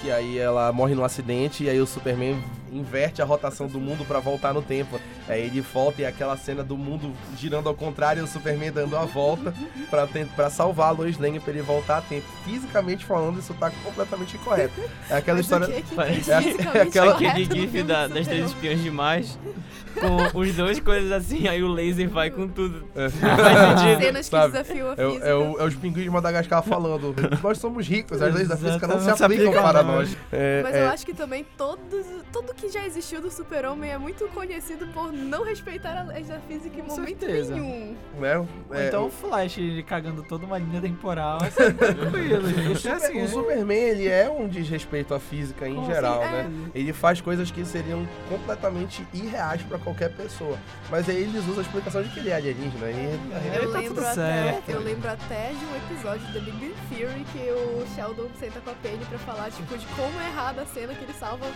que 0.00 0.10
aí 0.10 0.38
ela 0.38 0.72
morre 0.72 0.94
num 0.94 1.04
acidente 1.04 1.64
e 1.64 1.68
aí 1.68 1.80
o 1.80 1.86
Superman 1.86 2.40
inverte 2.72 3.20
a 3.20 3.24
rotação 3.24 3.66
do 3.66 3.80
mundo 3.80 4.04
pra 4.04 4.20
voltar 4.20 4.52
no 4.54 4.62
tempo. 4.62 5.00
Aí 5.28 5.42
ele 5.46 5.60
volta 5.60 6.02
e 6.02 6.04
é 6.04 6.08
aquela 6.08 6.36
cena 6.36 6.62
do 6.64 6.76
mundo 6.76 7.12
girando 7.36 7.68
ao 7.68 7.74
contrário 7.74 8.20
e 8.20 8.24
o 8.24 8.26
Superman 8.26 8.72
dando 8.72 8.96
a 8.96 9.04
volta 9.04 9.52
pra 10.36 10.50
salvar 10.50 10.88
a 10.88 10.90
Lois 10.92 11.18
Lane 11.18 11.40
pra 11.40 11.52
ele 11.52 11.62
voltar 11.62 11.98
a 11.98 12.00
tempo. 12.02 12.26
Fisicamente 12.44 13.04
falando, 13.04 13.38
isso 13.38 13.54
tá 13.54 13.70
completamente 13.82 14.36
incorreto. 14.36 14.80
É 15.08 15.16
aquela 15.16 15.36
Mas 15.38 15.46
história. 15.46 15.66
que 15.66 15.82
que 15.82 15.94
Parece- 15.94 16.24
tem 16.30 16.42
fisicamente 16.42 16.88
aquela- 16.88 17.12
Aquele 17.14 17.44
gif 17.44 17.82
da- 17.82 18.06
das 18.06 18.26
três 18.26 18.46
espiãs 18.46 18.82
demais. 18.82 19.38
Com 20.32 20.38
os 20.38 20.54
dois 20.54 20.78
coisas 20.80 21.10
assim, 21.12 21.48
aí 21.48 21.62
o 21.62 21.68
laser 21.68 22.08
vai 22.08 22.30
com 22.30 22.46
tudo. 22.48 22.84
É. 22.94 23.08
Faz 23.08 23.80
sentido. 23.80 24.00
Cenas 24.02 24.28
que 24.28 24.36
Sabe? 24.36 24.52
desafiam 24.52 24.88
a 24.88 24.94
É, 24.96 25.06
o- 25.06 25.10
física. 25.10 25.26
é 25.28 25.34
o- 25.34 25.60
é 25.60 25.64
os 25.64 25.74
pinguins 25.74 26.04
de 26.04 26.10
Madagascar 26.10 26.62
falando. 26.62 27.14
Nós 27.42 27.58
somos 27.58 27.86
ricos, 27.86 28.20
as 28.22 28.34
leis 28.34 28.48
da 28.48 28.56
física 28.56 28.86
não 28.86 29.00
se 29.00 29.10
aplicam 29.24 29.52
para 29.52 29.82
nós. 29.82 30.16
É, 30.32 30.60
Mas 30.62 30.74
é, 30.74 30.84
eu 30.84 30.88
acho 30.90 31.04
que 31.06 31.12
também 31.14 31.44
todos, 31.56 32.06
tudo 32.32 32.54
que 32.54 32.68
já 32.68 32.84
existiu 32.86 33.20
do 33.20 33.30
super-homem 33.30 33.90
é 33.90 33.98
muito 33.98 34.26
conhecido 34.28 34.86
por 34.88 35.12
não 35.12 35.44
respeitar 35.44 35.98
a 35.98 36.02
lei 36.04 36.22
da 36.24 36.38
física 36.40 36.78
em 36.78 36.82
Com 36.82 36.94
momento 36.96 37.20
certeza. 37.20 37.52
nenhum. 37.54 37.96
né, 38.18 38.46
é, 38.72 38.86
então 38.88 39.06
o- 39.06 39.10
Flash 39.10 39.58
ele 39.58 39.82
cagando 39.82 40.22
toda 40.22 40.46
uma 40.46 40.58
linha 40.58 40.80
temporal. 40.80 41.38
Assim, 41.42 41.72
tranquilo, 41.72 42.48
gente. 42.48 42.88
É 42.88 42.92
assim, 42.92 43.18
o 43.18 43.22
né? 43.22 43.26
Superman, 43.28 43.78
ele 43.78 44.08
é 44.08 44.28
um 44.30 44.48
desrespeito 44.48 45.12
à 45.14 45.20
física 45.20 45.68
em 45.68 45.84
geral, 45.84 46.22
assim? 46.22 46.32
né? 46.32 46.50
Ele 46.74 46.92
faz 46.92 47.20
coisas 47.20 47.50
que 47.50 47.64
seriam 47.64 48.06
completamente 48.28 49.04
irreais 49.12 49.62
pra 49.62 49.78
qualquer 49.80 50.10
pessoa. 50.10 50.56
Mas 50.90 51.08
aí 51.08 51.16
eles 51.22 51.42
usam 51.46 51.58
a 51.58 51.62
explicação 51.62 52.02
de 52.02 52.08
que 52.10 52.20
ele 52.20 52.30
é 52.30 52.34
alienígena. 52.36 52.90
E, 52.90 52.94
Ele 52.94 53.20
Eu 53.64 53.72
tá 53.72 53.78
lembro, 53.78 53.94
tudo 53.94 54.06
até, 54.06 54.14
certo. 54.14 54.68
eu 54.70 54.80
lembro 54.80 55.10
até 55.10 55.48
de 55.50 55.64
um 55.64 55.76
episódio 55.76 56.26
de 56.26 56.32
The 56.32 56.40
Big 56.40 56.56
Bang 56.58 56.74
Theory 56.94 57.24
que 57.32 57.50
o 57.50 57.86
Sheldon 57.94 58.28
senta 58.38 58.60
com 58.60 58.70
a 58.70 58.74
Penny 58.74 59.04
pra 59.06 59.18
falar, 59.18 59.50
tipo, 59.50 59.76
de 59.76 59.86
como 59.86 60.20
é 60.20 60.26
errada 60.28 60.62
a 60.62 60.66
cena 60.66 60.94
que 60.94 61.04
ele 61.04 61.14
salva 61.14 61.46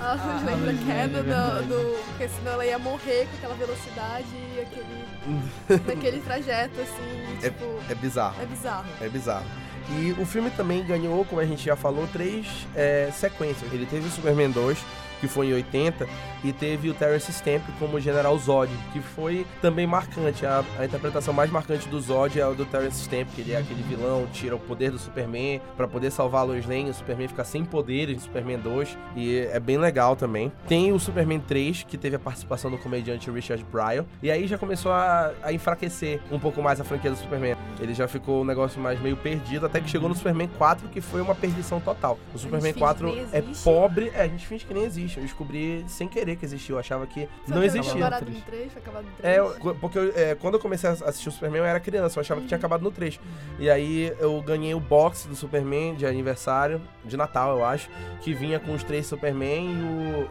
a 0.00 0.12
Ah, 0.12 0.14
Lane 0.14 0.44
da 0.44 0.52
Lois 0.52 0.66
Lane, 0.66 0.84
queda 0.84 1.18
é 1.18 1.22
do, 1.62 1.68
do- 1.68 2.04
Porque 2.08 2.28
senão 2.28 2.52
ela 2.52 2.66
ia 2.66 2.78
morrer 2.78 3.26
com 3.30 3.36
aquela 3.36 3.54
velocidade 3.54 4.26
e 4.34 4.60
aquele. 4.60 5.04
naquele 5.94 6.20
trajeto, 6.20 6.80
assim, 6.80 7.36
É- 7.46 7.50
tipo. 7.50 7.64
é 7.88 7.94
bizarro. 7.94 8.36
É 8.42 8.46
bizarro. 8.46 8.86
É 9.00 9.08
bizarro. 9.08 9.44
E 9.90 10.12
o 10.18 10.24
filme 10.24 10.50
também 10.50 10.82
ganhou, 10.84 11.24
como 11.26 11.40
a 11.42 11.44
gente 11.44 11.62
já 11.64 11.76
falou, 11.76 12.06
três 12.10 12.46
é, 12.74 13.10
sequências. 13.12 13.70
Ele 13.72 13.84
teve 13.84 14.06
o 14.08 14.10
Superman 14.10 14.50
2, 14.50 14.78
que 15.20 15.28
foi 15.28 15.48
em 15.48 15.54
80, 15.54 16.06
e 16.44 16.52
teve 16.52 16.90
o 16.90 16.94
Terrence 16.94 17.32
Stamp 17.32 17.62
como 17.78 17.98
General 17.98 18.36
Zod, 18.38 18.70
que 18.92 19.00
foi 19.00 19.46
também 19.62 19.86
marcante. 19.86 20.44
A, 20.44 20.62
a 20.78 20.84
interpretação 20.84 21.32
mais 21.32 21.50
marcante 21.50 21.88
do 21.88 22.00
Zod 22.00 22.38
é 22.38 22.42
a 22.42 22.50
do 22.50 22.66
Terrence 22.66 23.02
Stamp, 23.02 23.28
que 23.34 23.40
ele 23.40 23.52
é 23.52 23.58
aquele 23.58 23.82
vilão, 23.82 24.26
tira 24.32 24.54
o 24.54 24.58
poder 24.58 24.90
do 24.90 24.98
Superman 24.98 25.60
pra 25.76 25.88
poder 25.88 26.10
salvar 26.10 26.42
a 26.42 26.44
Lois 26.44 26.66
Lane. 26.66 26.90
O 26.90 26.94
Superman 26.94 27.28
fica 27.28 27.44
sem 27.44 27.64
poderes 27.64 28.16
no 28.16 28.22
Superman 28.22 28.58
2, 28.58 28.98
e 29.16 29.38
é 29.38 29.58
bem 29.58 29.78
legal 29.78 30.14
também. 30.14 30.52
Tem 30.68 30.92
o 30.92 30.98
Superman 30.98 31.40
3, 31.40 31.84
que 31.84 31.96
teve 31.96 32.16
a 32.16 32.18
participação 32.18 32.70
do 32.70 32.78
comediante 32.78 33.30
Richard 33.30 33.64
Pryor, 33.64 34.04
e 34.22 34.30
aí 34.30 34.46
já 34.46 34.58
começou 34.58 34.92
a, 34.92 35.32
a 35.42 35.52
enfraquecer 35.52 36.20
um 36.30 36.38
pouco 36.38 36.62
mais 36.62 36.80
a 36.80 36.84
franquia 36.84 37.10
do 37.10 37.16
Superman. 37.16 37.56
Ele 37.80 37.94
já 37.94 38.06
ficou 38.06 38.42
um 38.42 38.44
negócio 38.44 38.80
mais 38.80 39.00
meio 39.00 39.16
perdido, 39.16 39.66
até 39.66 39.80
que 39.80 39.88
chegou 39.88 40.08
no 40.08 40.14
Superman 40.14 40.48
4, 40.58 40.88
que 40.88 41.00
foi 41.00 41.20
uma 41.20 41.34
perdição 41.34 41.80
total. 41.80 42.18
O 42.34 42.38
Superman 42.38 42.72
finge 42.72 42.84
4 42.84 43.08
que 43.08 43.14
nem 43.14 43.26
é 43.32 43.42
pobre, 43.62 44.12
é, 44.14 44.22
a 44.22 44.28
gente 44.28 44.46
finge 44.46 44.64
que 44.64 44.74
nem 44.74 44.84
existe. 44.84 45.03
Existe. 45.04 45.18
Eu 45.18 45.22
descobri 45.24 45.84
sem 45.88 46.08
querer 46.08 46.36
que 46.36 46.44
existia. 46.44 46.74
Eu 46.74 46.78
achava 46.78 47.06
que 47.06 47.28
não 47.46 47.56
Foi 47.58 47.66
existia. 47.66 48.06
acabado 48.06 48.20
no 48.24 48.26
Três. 48.40 48.44
3, 48.44 48.72
foi 48.72 48.82
acabado 48.82 49.04
no 49.04 49.10
3. 49.12 49.34
É, 49.34 49.38
eu- 49.38 49.74
porque 49.80 49.98
eu- 49.98 50.12
é, 50.16 50.34
quando 50.34 50.54
eu 50.54 50.60
comecei 50.60 50.88
a 50.88 50.92
assistir 50.92 51.28
o 51.28 51.32
Superman, 51.32 51.60
eu 51.60 51.64
era 51.66 51.80
criança, 51.80 52.18
eu 52.18 52.20
achava 52.22 52.40
que 52.40 52.46
tinha 52.46 52.58
acabado 52.58 52.82
no 52.82 52.90
3. 52.90 53.18
E 53.58 53.70
aí 53.70 54.12
eu 54.18 54.40
ganhei 54.42 54.74
o 54.74 54.80
box 54.80 55.26
do 55.26 55.34
Superman 55.36 55.94
de 55.94 56.06
aniversário, 56.06 56.80
de 57.04 57.16
Natal, 57.16 57.58
eu 57.58 57.64
acho, 57.64 57.88
que 58.20 58.32
vinha 58.32 58.58
com 58.58 58.72
os 58.74 58.82
três 58.82 59.06
Superman 59.06 59.70
e 59.72 59.82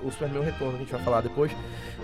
o, 0.04 0.08
o 0.08 0.12
Superman 0.12 0.40
o 0.42 0.44
Retorno, 0.44 0.72
que 0.74 0.78
a 0.78 0.80
gente 0.86 0.92
vai 0.92 1.04
falar 1.04 1.22
depois. 1.22 1.52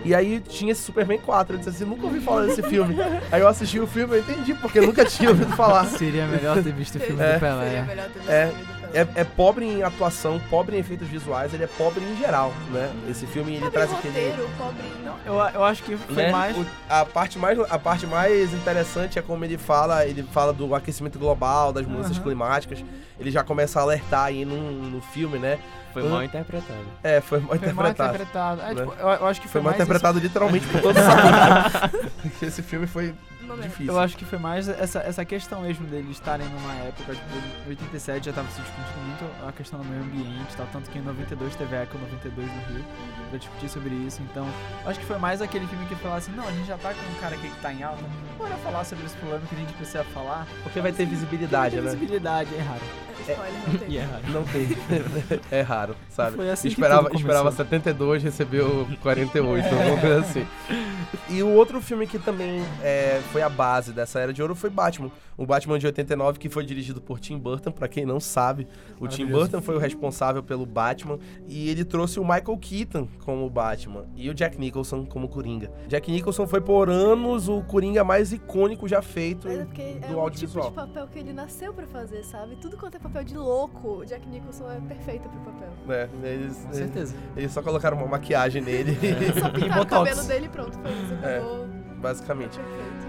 E 0.06 0.16
aí 0.16 0.40
tinha 0.40 0.72
esse 0.72 0.82
Superman 0.82 1.20
4, 1.20 1.56
eu 1.56 1.58
disse 1.58 1.70
assim, 1.70 1.84
nunca 1.86 2.06
ouvi 2.06 2.22
falar 2.22 2.46
desse 2.46 2.62
filme. 2.64 2.96
aí 3.32 3.42
eu 3.42 3.48
assisti 3.48 3.80
o 3.80 3.88
filme 3.88 4.16
e 4.16 4.18
eu 4.18 4.22
entendi, 4.22 4.54
porque 4.54 4.80
eu 4.80 4.86
nunca 4.86 5.04
tinha 5.04 5.30
ouvido 5.30 5.52
falar. 5.56 5.86
Seria 5.86 6.26
melhor 6.28 6.62
ter 6.64 6.72
visto 6.74 6.96
o 6.96 7.00
filme 7.00 7.22
É. 7.22 7.34
do 7.34 7.40
Seria 7.40 7.56
Pelé. 7.56 7.82
melhor 7.84 8.06
ter 8.10 8.20
visto 8.20 8.30
É, 8.32 8.46
o 8.46 8.50
filme 8.50 8.64
do 8.64 8.68
Pelé. 8.68 8.79
É, 8.94 9.08
é 9.16 9.24
pobre 9.24 9.66
em 9.66 9.84
atuação, 9.84 10.40
pobre 10.50 10.76
em 10.76 10.80
efeitos 10.80 11.08
visuais, 11.08 11.54
ele 11.54 11.64
é 11.64 11.68
pobre 11.68 12.04
em 12.04 12.18
geral, 12.18 12.52
né? 12.72 12.92
Esse 13.10 13.26
filme, 13.28 13.52
ele 13.52 13.62
Pobre 13.62 13.74
traz 13.74 13.92
em 13.92 13.96
aquele... 13.96 14.30
roteiro, 14.30 14.50
pobre 14.58 15.00
eu, 15.26 15.36
eu 15.36 15.64
acho 15.64 15.84
que 15.84 15.96
foi 15.96 16.16
né? 16.24 16.32
mais. 16.32 16.58
O- 16.58 16.66
a, 16.90 17.06
parte 17.06 17.38
mais, 17.38 17.60
a 17.60 17.78
parte 17.78 18.08
mais 18.08 18.54
interessante 18.54 19.20
é 19.20 19.22
como 19.22 19.46
ele 19.46 19.58
fala, 19.58 20.06
ele 20.06 20.24
fala 20.24 20.52
do 20.52 20.74
aquecimento 20.74 21.20
global, 21.20 21.72
das 21.72 21.86
mudanças 21.86 22.16
Aham. 22.18 22.24
climáticas. 22.24 22.84
Ele 23.20 23.30
já 23.30 23.44
começa 23.44 23.80
a 23.80 23.84
alertar 23.84 24.26
aí 24.26 24.46
no, 24.46 24.56
no 24.72 25.02
filme, 25.02 25.38
né? 25.38 25.60
Foi 25.94 26.04
mal 26.08 26.24
interpretado. 26.24 26.80
É, 27.04 27.20
foi 27.20 27.40
mal 27.40 27.50
Foi 27.50 27.58
mal 27.60 27.66
interpretado. 27.92 28.10
interpretado. 28.16 28.62
É, 28.62 28.74
né? 28.74 28.76
tipo, 28.76 28.94
eu, 29.00 29.08
eu 29.08 29.28
acho 29.28 29.42
que 29.42 29.48
Foi 29.48 29.54
foi, 29.54 29.62
mal 29.62 29.72
mais. 29.72 29.82
interpretado 29.82 30.20
literalmente 30.20 30.68
por 30.68 30.82
todos 30.82 31.02
os 31.02 31.08
atores. 31.08 32.02
Porque 32.22 32.46
Esse 32.46 32.62
filme 32.62 32.88
foi 32.88 33.14
Merda. 33.56 33.70
difícil. 33.70 33.94
Eu 33.94 34.00
acho 34.00 34.18
que 34.18 34.26
foi 34.26 34.40
mais 34.40 34.68
essa, 34.68 35.00
essa 35.00 35.26
questão 35.26 35.62
mesmo 35.62 35.86
deles 35.88 36.12
estarem 36.12 36.48
numa 36.48 36.74
época, 36.76 37.14
tipo, 37.14 37.38
em 37.66 37.70
87 37.70 38.26
já 38.26 38.34
tava 38.34 38.50
se 38.50 38.62
discutindo 38.62 39.06
muito 39.06 39.48
a 39.48 39.52
questão 39.52 39.80
do 39.80 39.86
meio 39.86 40.02
ambiente 40.02 40.54
e 40.54 40.58
tal, 40.58 40.68
tanto 40.72 40.90
que 40.90 40.98
em 40.98 41.02
92 41.02 41.56
teve 41.56 41.76
a 41.76 41.82
Eco 41.82 41.98
92 41.98 42.48
no 42.48 42.74
Rio 42.74 42.86
pra 43.30 43.38
discutir 43.38 43.70
sobre 43.70 43.94
isso, 43.96 44.22
então 44.24 44.48
acho 44.86 45.00
que 45.00 45.06
foi 45.06 45.18
mais 45.18 45.42
aquele 45.42 45.68
filme 45.68 45.86
que 45.86 45.96
falava 45.96 46.20
assim, 46.20 46.32
não, 46.32 46.48
a 46.48 46.52
gente 46.52 46.68
já 46.68 46.78
tá 46.78 46.94
com 46.94 47.18
um 47.18 47.20
cara 47.20 47.36
aqui 47.36 47.50
que 47.50 47.62
tá 47.62 47.74
em 47.74 47.84
alta, 47.84 48.04
bora 48.38 48.56
falar 48.58 48.84
sobre 48.84 49.06
esse 49.06 49.16
problema 49.18 49.44
que 49.48 49.56
a 49.56 49.60
gente 49.60 49.74
precisa 49.74 50.04
falar. 50.06 50.48
Porque 50.64 50.80
vai 50.80 50.92
ter 50.92 51.04
Porque 51.04 51.16
visibilidade, 51.16 51.76
né? 51.76 51.82
visibilidade, 51.82 52.50
é 52.56 52.62
raro. 52.62 52.82
É, 53.28 53.36
não 53.68 53.78
tem. 53.78 53.90
É 54.00 54.02
raro. 54.02 54.24
Não 54.30 54.44
tem. 54.44 55.40
é 55.52 55.62
raro, 55.62 55.96
sabe? 56.10 56.36
Foi 56.36 56.50
assim 56.50 56.70
que 56.70 56.74
esperava, 56.74 57.10
esperava 57.14 57.44
começou. 57.52 57.66
72, 57.66 58.24
recebeu 58.24 58.88
48, 59.02 59.68
alguma 59.68 59.98
coisa 60.00 60.20
assim. 60.20 60.48
E 61.28 61.44
o 61.44 61.50
outro 61.50 61.80
filme 61.82 62.08
que 62.08 62.18
também 62.18 62.64
é, 62.82 63.22
foi 63.32 63.39
a 63.42 63.50
base 63.50 63.92
dessa 63.92 64.20
era 64.20 64.34
de 64.34 64.42
ouro 64.42 64.56
foi 64.56 64.70
Batman. 64.70 65.12
O 65.38 65.46
Batman 65.46 65.80
de 65.80 65.86
89, 65.86 66.38
que 66.38 66.50
foi 66.50 66.66
dirigido 66.66 67.00
por 67.00 67.20
Tim 67.20 67.38
Burton, 67.38 67.72
pra 67.72 67.88
quem 67.88 68.06
não 68.06 68.20
sabe. 68.20 68.68
O 69.00 69.08
Tim. 69.08 69.26
Burton 69.26 69.62
foi 69.62 69.76
o 69.76 69.80
responsável 69.80 70.44
pelo 70.44 70.66
Batman. 70.66 71.18
E 71.48 71.70
ele 71.70 71.86
trouxe 71.86 72.20
o 72.20 72.24
Michael 72.24 72.58
Keaton 72.58 73.08
como 73.24 73.50
Batman 73.50 74.06
e 74.16 74.30
o 74.30 74.34
Jack 74.34 74.60
Nicholson 74.60 75.06
como 75.06 75.30
Coringa. 75.30 75.72
Jack 75.88 76.12
Nicholson 76.12 76.46
foi 76.46 76.60
por 76.60 76.90
anos 76.90 77.48
o 77.48 77.62
Coringa 77.62 78.04
mais 78.04 78.34
icônico 78.34 78.88
já 78.88 79.02
feito 79.02 79.48
é 79.48 79.54
é 79.54 80.08
do 80.08 80.20
o 80.20 80.30
tipo 80.30 80.60
de 80.62 80.72
papel 80.72 81.08
que 81.08 81.20
ele 81.20 81.34
nasceu 81.34 81.74
pra 81.74 81.88
fazer, 81.88 82.24
sabe? 82.24 82.56
Tudo 82.58 82.76
quanto 82.76 82.96
é 82.96 83.00
papel 83.00 83.24
de 83.24 83.38
louco, 83.38 84.00
o 84.00 84.06
Jack 84.06 84.28
Nicholson 84.28 84.70
é 84.70 84.80
perfeito 84.82 85.30
pro 85.30 85.40
papel. 85.40 85.70
É, 85.90 86.10
eles, 86.24 86.58
Com 86.66 86.74
certeza. 86.74 87.16
eles 87.36 87.52
só 87.52 87.62
colocaram 87.62 87.98
uma 87.98 88.08
maquiagem 88.08 88.62
nele, 88.62 88.98
Só 89.40 89.50
pintar 89.52 89.82
o 89.82 89.86
cabelo 89.86 90.24
dele 90.24 90.46
e 90.46 90.50
pronto, 90.50 90.78
foi 90.78 90.92
isso. 90.92 91.14
É. 91.24 91.89
Basicamente. 92.02 92.60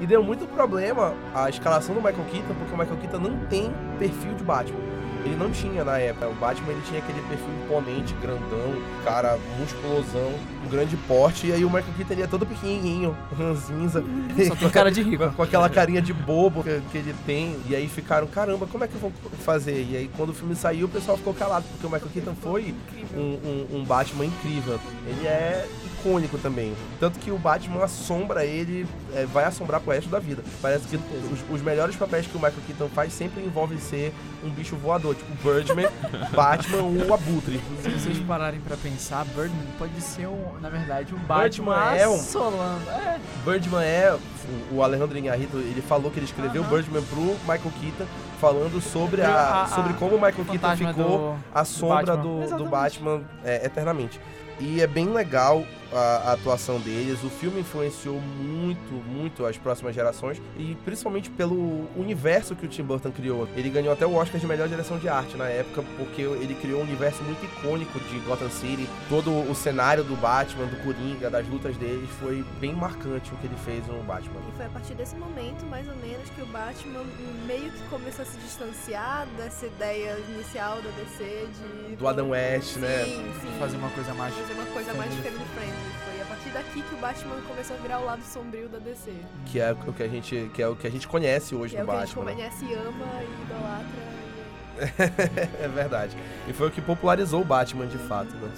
E 0.01 0.07
deu 0.07 0.23
muito 0.23 0.47
problema 0.47 1.15
a 1.35 1.49
escalação 1.49 1.95
do 1.95 2.01
Michael 2.01 2.25
Keaton, 2.31 2.55
porque 2.55 2.75
o 2.75 2.79
Michael 2.79 2.97
Keaton 3.01 3.19
não 3.19 3.37
tem 3.47 3.71
perfil 3.99 4.35
de 4.35 4.43
Batman. 4.45 4.91
Ele 5.23 5.37
não 5.37 5.51
tinha 5.51 5.85
na 5.85 5.99
época. 5.99 6.29
O 6.29 6.35
Batman 6.37 6.73
ele 6.73 6.81
tinha 6.89 6.99
aquele 6.99 7.21
perfil 7.29 7.47
imponente, 7.63 8.15
grandão, 8.23 8.73
cara 9.05 9.39
musculosão, 9.59 10.33
um 10.65 10.69
grande 10.71 10.97
porte. 10.97 11.49
E 11.49 11.53
aí 11.53 11.63
o 11.63 11.69
Michael 11.69 11.93
Keaton 11.95 12.13
ele 12.15 12.23
é 12.23 12.27
todo 12.27 12.47
pequenininho, 12.47 13.15
ranzinza. 13.37 14.03
Só 14.49 14.57
tem 14.57 14.71
cara 14.71 14.91
de 14.91 15.03
rico. 15.03 15.25
com, 15.29 15.33
com 15.37 15.43
aquela 15.43 15.69
carinha 15.69 16.01
de 16.01 16.15
bobo 16.15 16.63
que, 16.65 16.81
que 16.91 16.97
ele 16.99 17.15
tem. 17.27 17.61
E 17.69 17.77
aí 17.77 17.87
ficaram, 17.87 18.27
caramba, 18.29 18.67
como 18.67 18.83
é 18.83 18.89
que 18.89 18.95
eu 18.95 19.01
vou 19.01 19.13
fazer? 19.45 19.87
E 19.91 19.95
aí 19.95 20.11
quando 20.17 20.31
o 20.31 20.35
filme 20.35 20.57
saiu, 20.57 20.87
o 20.87 20.91
pessoal 20.91 21.19
ficou 21.19 21.35
calado, 21.35 21.67
porque 21.71 21.87
o 21.87 21.91
Michael 21.91 22.11
Keaton 22.15 22.35
foi 22.41 22.75
um, 23.15 23.21
um- 23.21 23.77
um 23.81 23.85
Batman 23.85 24.25
incrível. 24.25 24.81
Ele 25.07 25.27
é 25.27 25.69
icônico 26.01 26.39
também. 26.39 26.75
Tanto 26.99 27.19
que 27.19 27.31
o 27.31 27.39
Batman 27.39 27.85
assombra 27.85 28.45
ele, 28.45 28.87
é, 29.15 29.25
vai 29.27 29.45
assombrar 29.45 29.81
pro 29.81 29.93
resto 29.93 30.09
da 30.11 30.19
vida. 30.19 30.43
Parece 30.63 30.87
que 30.89 30.97
os, 30.97 31.41
os 31.51 31.63
melhores 31.63 31.97
papéis 31.97 32.27
que 32.27 32.33
o 32.37 32.41
Michael 32.41 32.63
Keaton 32.67 32.89
faz 32.89 33.13
sempre 33.13 33.43
envolvem 33.45 33.79
ser 33.79 34.13
um 34.43 34.51
bicho 34.51 34.75
voador, 34.77 35.15
tipo 35.15 35.31
Birdman, 35.43 35.89
Batman 36.35 36.79
ou 36.83 37.07
o 37.09 37.15
Abutre. 37.15 37.61
Se 37.83 37.91
vocês 37.91 38.19
pararem 38.21 38.61
pra 38.61 38.77
pensar, 38.77 39.25
Birdman 39.27 39.67
pode 39.79 40.01
ser, 40.01 40.27
um, 40.27 40.59
na 40.61 40.69
verdade, 40.71 41.15
um 41.15 41.19
Batman 41.19 41.75
Birdman 41.75 41.99
é 41.99 42.09
um- 42.09 42.15
assolando. 42.15 42.91
É, 42.91 43.19
Birdman 43.45 43.83
é. 43.85 44.19
O, 44.73 44.83
Alejandro 44.83 45.17
Inharrito, 45.17 45.59
ele 45.59 45.81
falou 45.83 46.11
que 46.11 46.19
ele 46.19 46.27
escreveu 46.27 46.63
Aham. 46.63 46.71
Birdman 46.71 47.03
pro 47.03 47.21
Michael 47.21 47.73
Keaton, 47.81 48.07
falando 48.41 48.81
sobre, 48.81 49.23
a, 49.23 49.29
a- 49.31 49.63
a- 49.63 49.67
sobre 49.69 49.93
como 49.95 50.17
o 50.17 50.21
Michael 50.21 50.45
Keaton 50.45 50.77
ficou 50.77 50.95
do- 51.35 51.37
a 51.55 51.65
sombra 51.65 52.17
Batman. 52.17 52.47
do, 52.49 52.57
do. 52.57 52.65
Batman 52.71 53.21
é, 53.45 53.67
eternamente. 53.67 54.19
E 54.59 54.81
é 54.81 54.87
bem 54.87 55.07
legal 55.09 55.63
a, 55.93 56.31
a 56.31 56.33
atuação 56.33 56.79
deles. 56.81 57.23
O 57.23 57.31
filme 57.31 57.61
influenciou 57.61 58.21
muito, 58.21 58.93
muito 59.09 59.47
as 59.47 59.57
próximas 59.57 59.95
gerações. 59.95 60.41
E 60.57 60.77
principalmente 60.85 61.31
pelo 61.31 61.89
universo 61.97 62.55
que 62.55 62.67
o 62.67 62.69
Tim 62.69 62.83
Burton 62.83 63.11
criou. 63.11 63.49
Ele 63.57 63.71
ganhou 63.71 63.93
até 63.93 64.07
o 64.07 64.15
Oscar 64.15 64.41
de 64.41 64.47
melhor 64.47 64.69
direção 64.69 64.99
de 64.99 65.09
arte 65.09 65.37
na 65.37 65.49
época, 65.49 65.83
porque 65.97 66.23
ele 66.23 66.55
criou 66.55 66.81
um 66.81 66.85
universo 66.85 67.23
muito 67.23 67.45
icônico 67.45 67.99
de 68.01 68.19
Gotham 68.21 68.51
City. 68.51 68.89
Todo 69.09 69.31
o 69.31 69.55
cenário 69.55 70.05
do 70.05 70.17
Batman, 70.17 70.67
do 70.67 70.77
Coringa, 70.83 71.31
das 71.31 71.47
lutas 71.49 71.77
deles, 71.77 72.09
foi 72.19 72.45
bem 72.61 72.75
marcante 72.75 73.33
o 73.33 73.37
que 73.37 73.47
ele 73.47 73.57
fez 73.65 73.87
no 73.87 74.03
Batman. 74.03 74.41
E 74.49 74.57
foi 74.57 74.67
a 74.67 74.71
partir 74.71 74.95
desse 74.95 75.17
momento, 75.17 75.65
mais 75.67 75.89
ou 75.89 75.97
menos, 75.97 76.29
que 76.31 76.43
o 76.43 76.47
Batman 76.47 77.05
meio 77.47 77.71
que 77.71 77.83
começou 77.89 78.23
a 78.23 78.27
se 78.27 78.39
distanciar 78.39 79.27
dessa 79.37 79.67
ideia 79.67 80.17
inicial 80.35 80.81
da 80.83 80.91
DC 80.91 81.49
de. 81.89 81.97
Do 81.97 82.09
Adam 82.09 82.31
West, 82.31 82.75
sim, 82.75 82.81
né? 82.81 83.05
Sim, 83.05 83.59
fazer 83.59 83.77
uma 83.77 83.91
coisa 83.91 84.15
mais. 84.15 84.35
fazer 84.35 84.53
uma 84.55 84.67
coisa 84.67 84.95
mais 84.95 85.15
family 85.15 85.31
family 85.55 85.80
friendly. 85.81 86.05
Foi 86.05 86.21
a 86.21 86.25
partir 86.27 86.51
daqui 86.51 86.83
que 86.83 86.95
o 86.95 86.99
Batman 86.99 87.41
começou 87.49 87.77
a 87.77 87.79
virar 87.81 87.99
o 88.01 88.05
lado 88.05 88.23
sombrio 88.23 88.69
da 88.69 88.79
DC. 88.79 89.13
Que 89.47 89.61
é 89.61 89.73
o 89.73 89.93
que 89.93 90.03
a 90.03 90.09
gente, 90.09 90.51
que 90.55 90.63
é 90.63 90.69
o 90.69 90.77
que 90.77 90.87
a 90.87 90.91
gente 90.91 91.07
conhece 91.09 91.55
hoje 91.55 91.75
Que 91.75 91.81
é 91.81 91.85
do 91.85 91.89
o 91.91 91.91
que 91.91 91.97
a 91.97 92.07
gente 92.07 92.15
Batman. 92.17 92.31
né? 92.33 92.35
conhece, 92.37 92.65
ama 92.75 93.23
e 93.23 93.43
idolatra. 93.43 94.10
é 95.63 95.69
verdade. 95.69 96.17
E 96.49 96.53
foi 96.53 96.69
o 96.69 96.71
que 96.71 96.81
popularizou 96.81 97.43
o 97.43 97.45
Batman 97.45 97.87
de 97.87 97.99
fato, 97.99 98.35
né? 98.37 98.49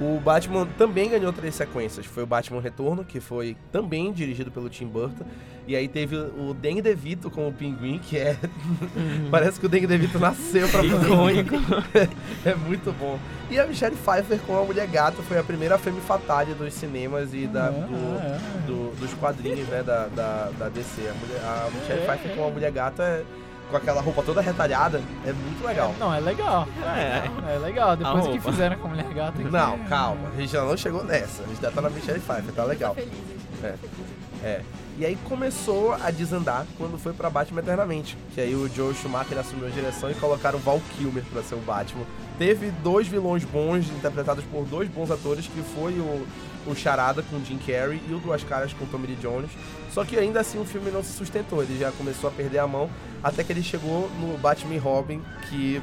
O 0.00 0.20
Batman 0.20 0.66
também 0.78 1.08
ganhou 1.10 1.32
três 1.32 1.54
sequências. 1.54 2.06
Foi 2.06 2.22
o 2.22 2.26
Batman 2.26 2.60
Retorno, 2.60 3.04
que 3.04 3.20
foi 3.20 3.56
também 3.72 4.12
dirigido 4.12 4.50
pelo 4.50 4.68
Tim 4.68 4.86
Burton. 4.86 5.24
E 5.66 5.76
aí 5.76 5.86
teve 5.86 6.16
o 6.16 6.52
Danny 6.54 6.82
DeVito 6.82 7.30
como 7.30 7.48
o 7.48 7.52
Pinguim, 7.52 7.98
que 7.98 8.18
é... 8.18 8.36
Parece 9.30 9.60
que 9.60 9.66
o 9.66 9.68
Danny 9.68 9.86
DeVito 9.86 10.18
nasceu 10.18 10.68
pra 10.68 10.82
fazer 10.82 11.06
Icônico. 11.06 11.54
É 12.44 12.54
muito 12.54 12.90
bom. 12.98 13.18
E 13.50 13.58
a 13.58 13.66
Michelle 13.66 13.94
Pfeiffer 13.96 14.38
com 14.46 14.58
a 14.58 14.64
Mulher 14.64 14.86
Gata 14.88 15.22
foi 15.22 15.38
a 15.38 15.42
primeira 15.42 15.76
femme 15.78 16.00
fatale 16.00 16.54
dos 16.54 16.72
cinemas 16.74 17.34
e 17.34 17.46
da, 17.46 17.66
Ah, 17.66 17.70
do, 17.70 17.94
ah, 17.94 18.38
ah. 18.38 18.66
do- 18.66 18.90
dos 18.98 19.12
quadrinhos, 19.14 19.68
né, 19.68 19.82
da, 19.82 20.06
da, 20.08 20.50
da 20.58 20.68
DC. 20.68 21.02
A, 21.08 21.14
mulher, 21.14 21.40
a 21.44 21.70
Michelle 21.70 22.00
É, 22.00 22.06
Pfeiffer 22.06 22.32
é. 22.32 22.34
com 22.34 22.46
a 22.46 22.50
Mulher 22.50 22.72
Gata, 22.72 23.02
é- 23.02 23.24
com 23.70 23.76
aquela 23.76 24.00
roupa 24.00 24.22
toda 24.22 24.40
retalhada, 24.40 25.00
é 25.24 25.32
muito 25.32 25.64
legal. 25.64 25.94
Não, 25.98 26.12
é 26.12 26.20
legal. 26.20 26.66
É. 26.82 27.54
É 27.54 27.58
legal. 27.58 27.96
Depois 27.96 28.24
que 28.26 28.30
roupa. 28.32 28.50
fizeram 28.52 28.76
com 28.78 28.86
a 28.88 28.90
mulher 28.90 29.12
gata. 29.14 29.40
aqui, 29.40 29.50
Não, 29.50 29.74
é- 29.74 29.78
calma, 29.88 30.28
a 30.28 30.40
gente 30.40 30.52
já 30.52 30.62
não 30.64 30.76
chegou 30.76 31.04
nessa. 31.04 31.42
A 31.42 31.46
gente 31.46 31.62
já 31.62 31.70
tá 31.70 31.80
na 31.80 31.90
Michelle 31.90 32.20
Pfeiffer, 32.20 32.52
tá 32.54 32.64
legal. 32.64 32.94
Tá 32.94 33.00
feliz. 33.02 33.40
É. 33.62 33.74
É. 34.42 34.62
E 34.98 35.04
aí 35.06 35.16
começou 35.28 35.92
a 35.94 36.10
desandar 36.10 36.66
quando 36.76 36.98
foi 36.98 37.12
pra 37.12 37.30
Batman 37.30 37.60
Eternamente. 37.60 38.16
Que 38.34 38.40
aí 38.40 38.54
o 38.54 38.68
Joe 38.68 38.94
Schumacher 38.94 39.38
assumiu 39.38 39.66
a 39.66 39.70
direção 39.70 40.10
e 40.10 40.14
colocaram 40.14 40.58
o 40.58 40.62
Val 40.62 40.80
Kilmer 40.96 41.24
pra 41.32 41.42
ser 41.42 41.54
o 41.54 41.58
Batman. 41.58 42.04
Teve 42.38 42.70
dois 42.82 43.06
vilões 43.06 43.44
bons, 43.44 43.86
interpretados 43.90 44.44
por 44.44 44.64
dois 44.64 44.88
bons 44.88 45.10
atores, 45.10 45.46
que 45.46 45.62
foi 45.62 45.92
o, 45.92 46.26
o 46.66 46.74
Charada 46.74 47.22
com 47.22 47.42
Jim 47.44 47.58
Carrey 47.58 48.00
e 48.08 48.14
o 48.14 48.18
Duas 48.18 48.42
Caras 48.44 48.72
com 48.72 48.84
Tommy 48.86 49.08
Lee 49.08 49.16
Jones. 49.16 49.50
Só 49.92 50.04
que 50.04 50.16
ainda 50.18 50.40
assim 50.40 50.60
o 50.60 50.64
filme 50.64 50.90
não 50.90 51.02
se 51.02 51.12
sustentou, 51.12 51.62
ele 51.62 51.78
já 51.78 51.90
começou 51.92 52.28
a 52.28 52.32
perder 52.32 52.58
a 52.58 52.66
mão, 52.66 52.88
até 53.22 53.42
que 53.42 53.52
ele 53.52 53.62
chegou 53.62 54.10
no 54.20 54.38
Batman 54.38 54.74
e 54.74 54.78
Robin, 54.78 55.20
que... 55.48 55.82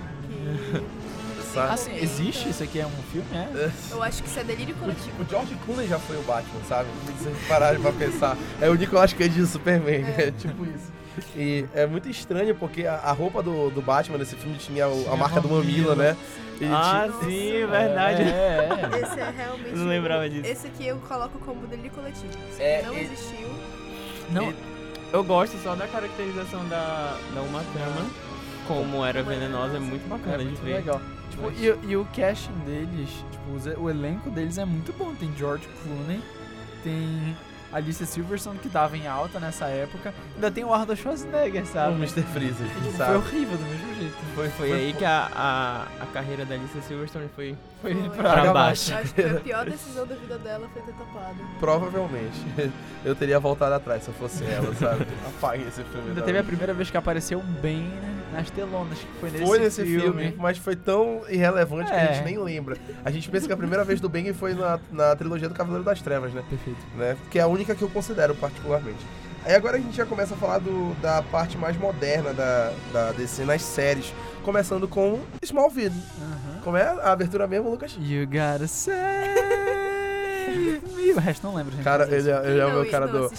sabe? 1.54 1.74
Assim, 1.74 1.96
existe? 1.98 2.50
Isso 2.50 2.64
aqui 2.64 2.80
é 2.80 2.86
um 2.86 2.90
filme? 3.12 3.28
É? 3.34 3.70
Eu 3.92 4.02
acho 4.04 4.24
que 4.24 4.30
isso 4.30 4.40
é 4.40 4.44
delírio 4.44 4.76
coletivo. 4.76 5.22
O 5.24 5.30
George 5.30 5.56
Clooney 5.66 5.88
já 5.88 6.00
foi 6.00 6.18
o 6.18 6.22
Batman, 6.22 6.62
sabe? 6.68 6.90
Se 7.18 7.24
vocês 7.24 7.38
pararem 7.48 7.82
pra 7.82 7.92
pensar. 7.92 8.38
É 8.62 8.70
o 8.70 8.76
Nicolas 8.76 9.14
Cage 9.14 9.30
de 9.30 9.46
Superman, 9.48 10.06
é, 10.18 10.32
tipo 10.32 10.66
isso. 10.66 10.96
E 11.36 11.66
é 11.74 11.88
muito 11.88 12.08
estranho 12.10 12.54
porque 12.54 12.86
a, 12.86 12.94
a 12.96 13.12
roupa 13.12 13.42
do, 13.42 13.72
do 13.72 13.82
Batman 13.82 14.20
nesse 14.20 14.36
filme 14.36 14.56
tinha 14.58 14.88
o- 14.88 15.00
a 15.02 15.04
Tinha 15.04 15.16
marca 15.16 15.42
do 15.42 15.50
mamilo, 15.50 15.90
mamilo. 15.90 15.96
né? 15.96 16.16
Ele 16.62 16.72
Ah, 16.74 17.08
Nossa. 17.10 17.26
sim, 17.26 17.52
é 17.56 17.66
verdade. 17.68 18.22
É, 18.22 18.70
é. 18.94 19.00
Esse 19.02 19.20
é 19.20 19.34
realmente. 19.36 19.76
Não 19.76 19.88
lembrava 19.88 20.30
disso. 20.30 20.46
Esse 20.48 20.68
aqui 20.68 20.86
eu 20.88 20.98
coloco 21.08 21.40
como 21.40 21.66
delírio 21.68 21.90
coletivo. 21.92 22.28
Isso 22.52 22.62
É, 22.62 22.84
não 22.84 22.94
e- 22.94 23.02
existiu. 23.02 23.48
Não, 24.32 24.54
Eu 25.14 25.24
gosto 25.24 25.58
só 25.64 25.76
da 25.76 25.88
caracterização 25.88 26.68
da, 26.68 27.18
da 27.34 27.42
Uma 27.42 27.64
Thurman. 27.64 28.10
Como 28.68 29.06
era 29.06 29.24
venenosa, 29.24 29.78
é 29.78 29.80
muito 29.80 30.06
é 30.06 30.10
bacana 30.10 30.38
de 30.40 30.46
muito 30.46 30.62
ver. 30.62 30.76
legal. 30.76 31.02
Tipo, 31.32 31.52
e, 31.52 31.92
e 31.92 31.96
o 31.96 32.06
casting 32.16 32.54
deles, 32.66 33.10
tipo, 33.32 33.82
o 33.82 33.90
elenco 33.90 34.30
deles 34.30 34.58
é 34.58 34.66
muito 34.66 34.92
bom. 34.98 35.14
Tem 35.16 35.34
George 35.38 35.68
Clooney, 35.82 36.22
tem 36.84 37.36
Alicia 37.72 38.06
Silverstone, 38.06 38.58
que 38.60 38.70
tava 38.70 38.96
em 38.98 39.08
alta 39.08 39.40
nessa 39.40 39.66
época. 39.66 40.14
Ainda 40.36 40.50
tem 40.52 40.64
o 40.64 40.74
Arnold 40.74 41.00
Schwarzenegger, 41.00 41.64
O 41.64 41.66
sabe? 41.66 41.96
Mr. 41.96 42.22
Freezer, 42.24 42.66
E, 42.66 42.70
tipo, 42.70 42.82
foi 42.84 42.92
sabe? 42.94 43.16
horrível 43.16 43.58
do 43.58 43.64
mesmo 43.66 43.96
jeito. 43.96 44.16
Foi, 44.36 44.50
foi 44.50 44.72
aí 44.74 44.94
que 44.94 45.04
a, 45.06 45.30
a, 45.36 46.04
a 46.04 46.06
carreira 46.08 46.46
da 46.46 46.56
Alicia 46.56 46.82
Silverstone 46.82 47.30
foi. 47.36 47.56
Foi 47.82 47.94
Foi. 47.94 48.10
pra, 48.10 48.42
Pra 48.42 48.54
baixo. 48.54 48.94
Acho 48.96 49.14
que 49.14 49.22
a 49.22 49.34
pior 49.36 49.66
decisão 49.70 50.08
da 50.08 50.16
vida 50.16 50.38
dela 50.40 50.68
foi 50.74 50.82
ter 50.82 50.94
topado. 50.94 51.36
Provavelmente. 51.60 52.72
Eu 53.06 53.14
teria 53.16 53.40
voltado 53.40 53.76
atrás 53.76 54.04
se 54.04 54.10
eu 54.10 54.14
fosse 54.16 54.44
ela, 54.46 54.74
sabe? 54.76 55.06
Apague 55.28 55.64
esse 55.68 55.84
filme. 55.84 56.08
Ainda 56.10 56.22
da 56.22 56.26
teve 56.26 56.40
a 56.40 56.44
primeira 56.44 56.74
vez 56.74 56.90
que 56.90 56.98
apareceu 56.98 57.40
um 57.40 57.54
Ben 57.62 57.88
nas 58.34 58.50
telonas, 58.50 58.98
que 58.98 59.08
foi 59.20 59.30
nesse, 59.32 59.46
Foi 59.46 59.60
nesse 59.60 59.86
filme. 59.86 60.36
mas 60.38 60.58
foi 60.58 60.76
tão 60.76 61.22
irrelevante 61.30 61.90
que 61.90 61.96
a 61.96 62.00
É. 62.02 62.14
gente 62.14 62.26
nem 62.26 62.38
lembra. 62.40 62.78
A 63.06 63.12
gente 63.12 63.30
pensa 63.30 63.46
que 63.48 63.54
a 63.54 63.58
primeira 63.58 63.84
vez 63.84 64.02
do 64.02 64.10
Bang 64.10 64.32
foi 64.34 64.54
na, 64.54 64.80
na 64.92 65.16
trilogia 65.16 65.48
do 65.48 65.56
Cavaleiro 65.56 65.84
das 65.86 66.02
Trevas, 66.02 66.34
né? 66.34 66.44
Perfeito. 66.50 66.80
né? 66.96 67.16
Que 67.32 67.40
é 67.40 67.44
a 67.44 67.48
única 67.58 67.76
que 67.76 67.82
eu 67.82 67.90
considero 67.90 68.36
particularmente. 68.36 69.06
Aí 69.44 69.56
agora 69.56 69.78
a 69.78 69.80
gente 69.80 69.96
já 69.96 70.06
começa 70.06 70.34
a 70.34 70.38
falar 70.38 70.60
do, 70.60 70.94
da 71.02 71.22
parte 71.22 71.58
mais 71.58 71.78
moderna 71.78 72.34
da, 72.34 72.74
da 72.94 73.12
DC 73.12 73.44
nas 73.46 73.62
séries. 73.62 74.14
Começando 74.44 74.88
com 74.88 75.20
Smallville. 75.42 75.96
Como 76.64 76.78
é 76.78 76.84
a 76.84 77.12
abertura 77.12 77.48
mesmo, 77.48 77.70
Lucas? 77.70 77.98
You 78.00 78.26
gotta 78.28 78.68
save 78.68 79.57
O 81.16 81.20
resto 81.20 81.48
não 81.48 81.56
lembro, 81.56 81.72
gente. 81.74 81.84
Cara, 81.84 82.06
é 82.10 82.16
ele 82.18 82.30
é, 82.30 82.50
ele 82.52 82.60
é 82.60 82.66
o 82.66 82.72
meu 82.74 82.90
cara 82.90 83.08
do. 83.08 83.32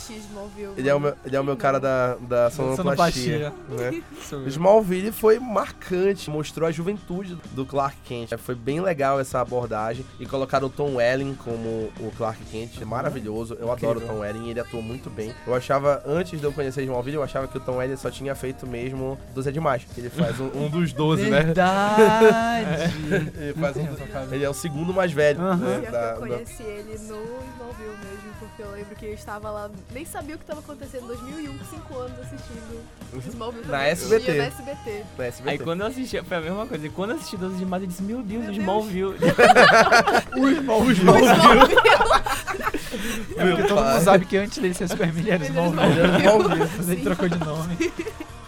Ele 0.77 0.89
é 0.89 0.95
o 0.95 1.01
meu, 1.01 1.15
ele 1.25 1.37
é 1.37 1.41
o 1.41 1.45
meu 1.45 1.57
cara 1.57 1.79
da, 1.79 2.15
da 2.17 2.51
sonoplastia. 2.51 3.53
Né? 3.69 4.03
Smallville 4.49 5.13
foi 5.13 5.39
marcante, 5.39 6.31
mostrou 6.31 6.69
a 6.69 6.73
juventude 6.73 7.37
do 7.53 7.65
Clark 7.65 7.97
Kent. 8.05 8.33
Foi 8.39 8.55
bem 8.55 8.81
legal 8.81 9.21
essa 9.21 9.41
abordagem. 9.41 10.05
E 10.19 10.27
colocaram 10.27 10.67
o 10.67 10.71
Tom 10.71 10.97
Welling 10.97 11.35
como 11.35 11.91
o 12.01 12.13
Clark 12.17 12.43
Kent, 12.51 12.81
maravilhoso. 12.85 13.57
Eu 13.61 13.71
adoro 13.71 13.99
o 14.01 14.03
Tom 14.03 14.19
Welling, 14.21 14.51
ele 14.51 14.61
atuou 14.61 14.83
muito 14.83 15.09
bem. 15.11 15.33
Eu 15.47 15.55
achava, 15.55 16.03
antes 16.07 16.39
de 16.41 16.45
eu 16.47 16.53
conhecer 16.53 16.83
Smallville, 16.83 17.17
eu 17.17 17.23
achava 17.23 17.47
que 17.49 17.57
o 17.57 17.61
Tom 17.61 17.77
Welling 17.77 17.97
só 17.97 18.11
tinha 18.11 18.35
feito 18.35 18.67
mesmo 18.67 19.19
12 19.35 19.49
é 19.49 19.53
demais. 19.53 19.85
que 19.85 20.01
Ele 20.01 20.11
faz 20.11 20.39
um, 20.41 20.47
um 20.55 20.69
dos 20.69 20.93
12, 20.93 21.29
né? 21.31 21.43
Verdade. 21.43 22.69
Ele, 23.39 23.53
faz 23.55 23.77
um- 23.77 23.87
cara. 24.13 24.29
ele 24.33 24.45
é 24.45 24.49
o 24.51 24.55
segundo 24.55 24.93
mais 24.93 25.13
velho. 25.13 25.41
Aham. 25.41 25.57
né, 25.57 25.91
da- 25.91 26.15
eu 26.15 26.21
da- 26.21 26.27
conheci 26.27 26.63
ele 26.63 26.99
no 27.09 27.19
Smallville 27.57 27.97
mesmo, 27.99 28.33
porque 28.39 28.63
eu 28.63 28.71
lembro 28.71 28.97
que 28.97 29.07
eu 29.07 29.15
estava 29.15 29.51
lá, 29.51 29.71
nem 29.93 30.05
sabia 30.05 30.35
o 30.35 30.39
que 30.39 30.45
estava 30.45 30.61
acontecendo 30.61 31.05
em 31.05 31.07
2001, 31.09 31.59
com 31.59 31.65
5 31.65 31.99
anos 31.99 32.19
assistindo 32.21 32.85
Smallville. 33.29 33.67
Na. 33.67 33.87
SBT. 33.87 34.33
Na 34.35 34.45
SBT. 34.45 35.05
da 35.17 35.25
SBT. 35.27 35.51
Aí 35.51 35.59
quando 35.59 35.81
eu 35.81 35.87
assisti, 35.87 36.23
foi 36.23 36.37
a 36.37 36.41
mesma 36.41 36.67
coisa. 36.67 36.87
E 36.87 36.91
quando 36.91 37.11
eu 37.11 37.17
assisti 37.17 37.37
12 37.37 37.57
de 37.57 37.67
Março, 37.67 37.85
eu 37.85 37.89
disse: 37.89 38.03
Meu 38.03 38.23
Deus, 38.23 38.43
Meu 38.43 38.51
o 38.51 38.53
Deus. 38.53 38.59
Smallville. 38.59 39.17
o 40.37 40.49
Smallville. 40.51 40.99
É 43.37 43.47
porque 43.47 43.63
todo 43.69 43.85
mundo 43.85 44.01
sabe 44.03 44.25
que 44.27 44.37
antes 44.37 44.59
dele 44.59 44.75
ser 44.75 44.89
Superman 44.89 45.21
ele 45.23 45.31
era 45.31 45.45
Smallville. 45.45 45.83
Ele 45.83 46.01
era 46.01 46.19
Smallville. 46.19 46.71
Mas 46.77 46.89
ele 46.89 47.03
trocou 47.03 47.29
de 47.29 47.39
nome. 47.39 47.77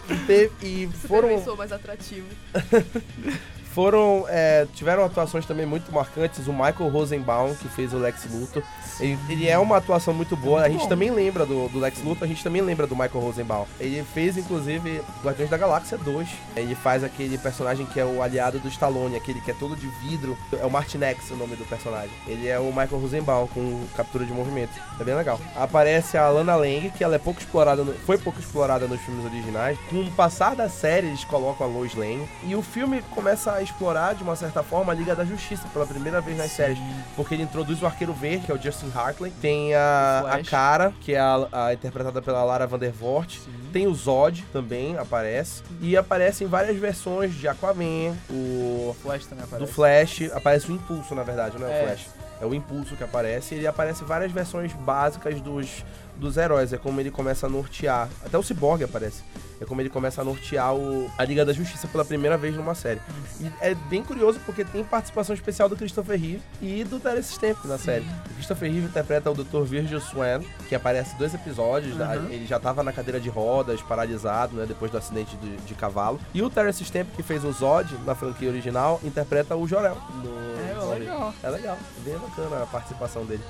E, 0.09 0.15
teve- 0.27 0.51
e 0.61 0.89
Foram... 1.07 1.55
mais 1.55 1.71
atrativo. 1.71 2.27
foram 3.73 4.25
é, 4.29 4.67
tiveram 4.73 5.03
atuações 5.05 5.45
também 5.45 5.65
muito 5.65 5.91
marcantes. 5.91 6.47
O 6.47 6.53
Michael 6.53 6.89
Rosenbaum, 6.89 7.55
que 7.55 7.67
fez 7.69 7.93
o 7.93 7.97
Lex 7.97 8.25
Luthor. 8.31 8.63
Ele, 8.99 9.17
ele 9.29 9.47
é 9.49 9.57
uma 9.57 9.77
atuação 9.77 10.13
muito 10.13 10.35
boa. 10.35 10.61
a 10.61 10.69
gente 10.69 10.87
também 10.87 11.09
lembra 11.11 11.45
do, 11.45 11.67
do 11.69 11.79
Lex 11.79 12.03
Luthor, 12.03 12.23
a 12.25 12.27
gente 12.27 12.43
também 12.43 12.61
lembra 12.61 12.85
do 12.85 12.95
Michael 12.95 13.19
Rosenbaum. 13.23 13.65
Ele 13.79 14.03
fez, 14.13 14.37
inclusive, 14.37 15.01
Guardiões 15.23 15.49
da 15.49 15.57
Galáxia 15.57 15.97
2. 15.97 16.29
Ele 16.55 16.75
faz 16.75 17.03
aquele 17.03 17.37
personagem 17.37 17.85
que 17.85 17.99
é 17.99 18.05
o 18.05 18.21
aliado 18.21 18.59
do 18.59 18.67
Stallone, 18.67 19.15
aquele 19.15 19.41
que 19.41 19.51
é 19.51 19.53
todo 19.53 19.75
de 19.75 19.87
vidro. 19.87 20.37
É 20.59 20.65
o 20.65 20.69
Martinex 20.71 21.29
o 21.31 21.35
nome 21.35 21.55
do 21.55 21.65
personagem. 21.65 22.11
Ele 22.27 22.47
é 22.47 22.59
o 22.59 22.65
Michael 22.67 22.99
Rosenbaum 22.99 23.47
com 23.47 23.83
captura 23.95 24.25
de 24.25 24.31
movimento. 24.31 24.71
É 24.99 25.03
bem 25.03 25.15
legal. 25.15 25.39
Aparece 25.55 26.17
a 26.17 26.29
Lana 26.29 26.55
Lang, 26.55 26.89
que 26.91 27.03
ela 27.03 27.15
é 27.15 27.19
pouco 27.19 27.39
explorada, 27.39 27.83
no- 27.83 27.93
foi 27.93 28.17
pouco 28.17 28.39
explorada 28.39 28.87
nos 28.87 28.99
filmes 29.01 29.25
originais. 29.25 29.77
Com 29.89 30.01
o 30.01 30.11
passar 30.11 30.55
da 30.55 30.69
série, 30.69 31.07
eles 31.07 31.23
colocam 31.23 31.65
a 31.65 31.69
Lois 31.69 31.95
Lane. 31.95 32.27
E 32.43 32.55
o 32.55 32.61
filme 32.61 33.01
começa 33.11 33.53
a 33.53 33.60
explorar, 33.61 34.15
de 34.15 34.23
uma 34.23 34.35
certa 34.35 34.61
forma, 34.63 34.91
a 34.91 34.95
Liga 34.95 35.15
da 35.15 35.23
Justiça 35.25 35.67
pela 35.73 35.85
primeira 35.85 36.19
vez 36.21 36.37
nas 36.37 36.51
séries. 36.51 36.77
Porque 37.15 37.33
ele 37.33 37.43
introduz 37.43 37.81
o 37.81 37.85
Arqueiro 37.85 38.13
Verde, 38.13 38.45
que 38.45 38.51
é 38.51 38.55
o 38.55 38.61
Justin 38.61 38.91
Hartley. 38.95 39.31
Tem 39.41 39.73
a, 39.75 40.23
a. 40.39 40.43
Cara, 40.43 40.93
que 41.01 41.13
é 41.13 41.19
a, 41.19 41.47
a 41.51 41.73
interpretada 41.73 42.21
pela 42.21 42.43
Lara 42.43 42.65
Vandervoort. 42.67 43.39
Tem 43.71 43.87
o 43.87 43.93
Zod 43.93 44.43
também, 44.51 44.97
aparece. 44.97 45.63
E 45.81 45.95
aparecem 45.95 46.47
várias 46.47 46.75
versões 46.77 47.33
de 47.33 47.47
Aquaman, 47.47 48.15
o 48.29 48.95
Flash 49.01 49.25
também 49.25 49.43
aparece. 49.45 49.65
do 49.69 49.73
Flash. 49.73 50.21
Aparece 50.33 50.71
o 50.71 50.75
Impulso, 50.75 51.15
na 51.15 51.23
verdade, 51.23 51.57
não 51.57 51.67
é, 51.67 51.79
É. 51.79 51.83
o 51.83 51.87
Flash. 51.87 52.07
É 52.41 52.45
o 52.45 52.53
Impulso 52.55 52.95
que 52.95 53.03
aparece. 53.03 53.53
Ele 53.55 53.67
aparece 53.67 54.03
várias 54.03 54.31
versões 54.31 54.73
básicas 54.73 55.39
dos, 55.41 55.85
dos 56.17 56.37
heróis. 56.37 56.73
É 56.73 56.77
como 56.77 56.99
ele 56.99 57.11
começa 57.11 57.45
a 57.45 57.49
nortear. 57.49 58.09
Até 58.25 58.35
o 58.37 58.41
Cyborg 58.41 58.83
aparece. 58.83 59.21
É 59.61 59.65
como 59.65 59.79
ele 59.79 59.89
começa 59.89 60.21
a 60.21 60.25
nortear 60.25 60.73
o, 60.75 61.09
a 61.15 61.23
Liga 61.23 61.45
da 61.45 61.53
Justiça 61.53 61.87
pela 61.87 62.03
primeira 62.03 62.35
vez 62.35 62.55
numa 62.55 62.73
série. 62.73 62.99
E 63.39 63.45
é 63.61 63.75
bem 63.75 64.03
curioso 64.03 64.39
porque 64.43 64.65
tem 64.65 64.83
participação 64.83 65.35
especial 65.35 65.69
do 65.69 65.77
Christopher 65.77 66.19
Reeve 66.19 66.41
e 66.59 66.83
do 66.83 66.99
Terence 66.99 67.33
Stamp 67.33 67.63
na 67.65 67.77
série. 67.77 68.03
O 68.31 68.33
Christopher 68.33 68.71
Reeve 68.71 68.87
interpreta 68.87 69.29
o 69.29 69.35
Dr. 69.35 69.61
Virgil 69.63 70.01
Swan, 70.01 70.41
que 70.67 70.73
aparece 70.73 71.13
em 71.13 71.17
dois 71.19 71.33
episódios. 71.35 71.95
Uhum. 71.95 72.25
Ele 72.31 72.47
já 72.47 72.59
tava 72.59 72.81
na 72.81 72.91
cadeira 72.91 73.19
de 73.19 73.29
rodas, 73.29 73.81
paralisado, 73.83 74.55
né? 74.57 74.65
Depois 74.65 74.91
do 74.91 74.97
acidente 74.97 75.37
de, 75.37 75.55
de 75.57 75.75
cavalo. 75.75 76.19
E 76.33 76.41
o 76.41 76.49
Terence 76.49 76.83
Stamp, 76.83 77.09
que 77.15 77.21
fez 77.21 77.43
o 77.43 77.51
Zod 77.51 77.95
na 78.03 78.15
franquia 78.15 78.49
original, 78.49 78.99
interpreta 79.03 79.55
o 79.55 79.67
Jorel. 79.67 79.95
no- 80.23 80.41
É, 80.61 80.99
legal. 80.99 81.33
é 81.43 81.49
legal, 81.49 81.77
bem 82.03 82.17
bacana 82.17 82.63
a 82.63 82.65
participação 82.65 83.25
dele. 83.25 83.43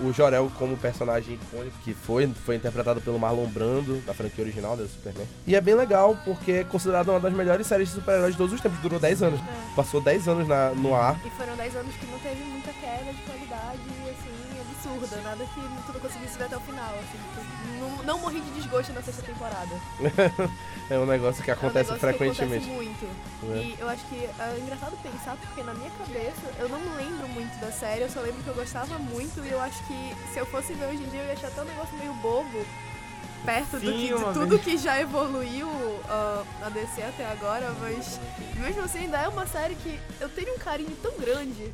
O, 0.00 0.06
o 0.08 0.12
Jorel 0.12 0.50
como 0.58 0.76
personagem 0.76 1.34
icônico, 1.34 1.76
que 1.82 1.94
foi, 1.94 2.26
foi 2.44 2.56
interpretado 2.56 3.00
pelo 3.00 3.18
Marlon 3.18 3.46
Brando, 3.46 3.98
da 4.06 4.12
franquia 4.12 4.44
original 4.44 4.76
né, 4.76 4.82
do 4.82 4.88
Superman. 4.88 5.26
E 5.46 5.54
é 5.56 5.60
bem 5.60 5.74
legal, 5.74 6.16
porque 6.24 6.52
é 6.52 6.64
considerado 6.64 7.08
uma 7.08 7.20
das 7.20 7.32
melhores 7.32 7.66
séries 7.66 7.88
de 7.88 7.94
super-heróis 7.94 8.32
de 8.32 8.38
todos 8.38 8.52
os 8.52 8.60
tempos. 8.60 8.78
Durou 8.80 9.00
10 9.00 9.22
anos. 9.22 9.40
É. 9.40 9.74
Passou 9.74 10.00
10 10.00 10.28
anos 10.28 10.46
na- 10.46 10.70
no 10.70 10.94
ar. 10.94 11.18
E 11.24 11.30
foram 11.30 11.56
10 11.56 11.74
anos 11.74 11.94
que 11.96 12.06
não 12.06 12.18
teve 12.18 12.42
muita 12.44 12.70
queda 12.74 13.10
de 13.12 13.22
qualidade, 13.22 13.78
assim, 14.10 14.60
absurda. 14.60 15.22
Nada 15.22 15.44
que 15.44 15.54
tu 15.86 15.92
não 15.94 16.00
conseguisse 16.00 16.36
ver 16.36 16.44
até 16.44 16.56
o 16.56 16.60
final, 16.60 16.94
assim. 16.98 17.18
Tu 17.34 17.80
não, 17.80 18.02
não 18.04 18.18
morri 18.18 18.40
de 18.42 18.50
desgosto 18.60 18.92
na 18.92 19.00
sexta 19.02 19.22
temporada. 19.22 19.70
É 20.90 20.98
um 20.98 21.04
negócio 21.04 21.44
que 21.44 21.50
É 21.50 21.54
um 21.54 21.56
acontece 21.58 21.90
negócio 21.92 22.00
frequentemente. 22.00 22.64
Que 22.64 22.70
acontece 22.72 23.04
muito. 23.04 23.04
né? 23.42 23.56
E 23.62 23.76
eu 23.78 23.88
acho 23.90 24.02
que 24.06 24.24
é 24.24 24.58
engraçado 24.58 24.96
pensar, 25.02 25.36
porque 25.36 25.62
na 25.62 25.74
minha 25.74 25.90
cabeça 25.90 26.40
eu 26.58 26.66
não 26.70 26.78
lembro 26.96 27.28
muito 27.28 27.60
da 27.60 27.70
série, 27.70 28.00
eu 28.04 28.08
só 28.10 28.20
lembro 28.20 28.42
que 28.42 28.48
eu 28.48 28.54
gostava 28.54 28.98
muito 28.98 29.44
e 29.44 29.50
eu 29.50 29.60
acho 29.60 29.84
que 29.86 30.14
se 30.32 30.38
eu 30.38 30.46
fosse 30.46 30.72
ver 30.72 30.86
hoje 30.86 31.02
em 31.02 31.08
dia 31.10 31.20
eu 31.20 31.26
ia 31.26 31.32
achar 31.34 31.48
até 31.48 31.60
um 31.60 31.66
negócio 31.66 31.94
meio 31.98 32.14
bobo. 32.14 32.64
Perto 33.48 33.78
do 33.78 33.80
Sim, 33.80 33.92
que, 33.92 34.08
de 34.08 34.32
tudo 34.34 34.48
vez. 34.48 34.62
que 34.62 34.76
já 34.76 35.00
evoluiu 35.00 35.66
ah, 36.06 36.44
na 36.60 36.68
DC 36.68 37.00
até 37.00 37.24
agora, 37.30 37.72
mas 37.80 38.20
mesmo 38.58 38.82
assim 38.82 38.98
ainda 38.98 39.16
é 39.16 39.26
uma 39.26 39.46
série 39.46 39.74
que 39.76 39.98
eu 40.20 40.28
tenho 40.28 40.54
um 40.54 40.58
carinho 40.58 40.94
tão 41.02 41.16
grande 41.16 41.72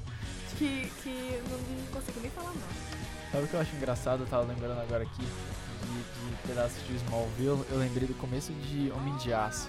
que, 0.57 0.89
que 1.03 1.43
não, 1.51 1.59
não 1.59 1.87
consigo 1.93 2.21
nem 2.21 2.31
falar 2.31 2.53
não. 2.53 3.33
Sabe 3.33 3.45
o 3.45 3.49
que 3.49 3.55
eu 3.55 3.61
acho 3.61 3.75
engraçado? 3.75 4.21
Eu 4.23 4.27
tava 4.29 4.45
lembrando 4.45 4.81
agora 4.81 5.03
aqui 5.03 5.25
de, 5.25 6.31
de 6.31 6.37
pedaços 6.47 6.81
de 6.87 6.95
Smallville. 6.95 7.65
Eu 7.69 7.79
lembrei 7.79 8.07
do 8.07 8.15
começo 8.15 8.53
de 8.53 8.93
Homem 8.93 9.17
de 9.17 9.33
Aço. 9.33 9.69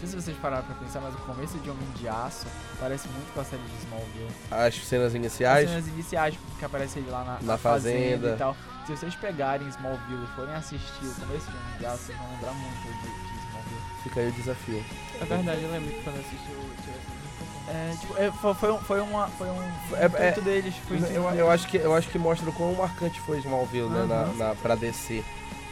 Não 0.00 0.08
sei 0.08 0.08
se 0.20 0.24
vocês 0.26 0.36
pararam 0.38 0.64
pra 0.64 0.74
pensar, 0.76 1.00
mas 1.00 1.12
o 1.14 1.18
começo 1.18 1.58
de 1.58 1.68
Homem 1.70 1.88
de 1.96 2.08
Aço 2.08 2.46
parece 2.78 3.08
muito 3.08 3.32
com 3.34 3.40
a 3.40 3.44
série 3.44 3.62
de 3.62 3.76
Smallville. 3.84 4.30
As 4.50 4.74
cenas 4.86 5.06
As 5.08 5.14
iniciais. 5.14 5.68
cenas 5.68 5.88
iniciais, 5.88 6.34
que 6.58 6.64
aparece 6.64 7.00
ele 7.00 7.10
lá 7.10 7.24
na, 7.24 7.38
Na 7.42 7.58
fazenda. 7.58 8.34
e 8.34 8.36
tal. 8.38 8.56
Se 8.86 8.96
vocês 8.96 9.14
pegarem 9.16 9.66
Smallville 9.68 10.22
e 10.24 10.36
forem 10.36 10.54
assistir 10.54 11.04
o 11.04 11.14
começo 11.14 11.50
de 11.50 11.56
Homem 11.56 11.78
de 11.80 11.86
Aço, 11.86 11.98
vocês 12.04 12.18
vão 12.18 12.30
lembrar 12.30 12.52
muito 12.52 12.82
de, 12.82 12.92
de 12.92 13.48
Smallville. 13.48 13.80
Fica 14.04 14.20
aí 14.20 14.28
o 14.28 14.32
desafio. 14.32 14.84
É 15.20 15.24
verdade, 15.24 15.62
eu 15.64 15.70
lembro 15.72 15.92
que 15.92 16.02
quando 16.04 16.20
assisti 16.20 16.52
o 16.52 17.70
É, 17.70 17.96
tipo, 18.00 18.16
é, 18.16 18.30
foi, 18.32 18.54
foi, 18.54 18.72
um, 18.72 18.78
foi 18.78 19.00
uma. 19.00 19.26
Foi 19.28 19.48
um. 19.48 19.62
É- 19.96 20.04
É, 20.04 20.28
intuito 20.30 20.40
deles. 20.42 20.74
Foi 20.86 20.96
um 20.96 21.04
Eu, 21.06 21.30
eu 21.34 21.50
acho 21.50 21.66
que, 21.66 21.76
eu 21.76 21.92
acho 21.94 22.08
que 22.08 22.18
mostra 22.18 22.48
o 22.48 22.52
quão 22.52 22.72
marcante 22.74 23.20
foi 23.20 23.38
Smallville, 23.40 23.88
né? 23.90 24.06
Na, 24.06 24.26
na, 24.48 24.54
pra 24.54 24.74
DC, 24.76 25.22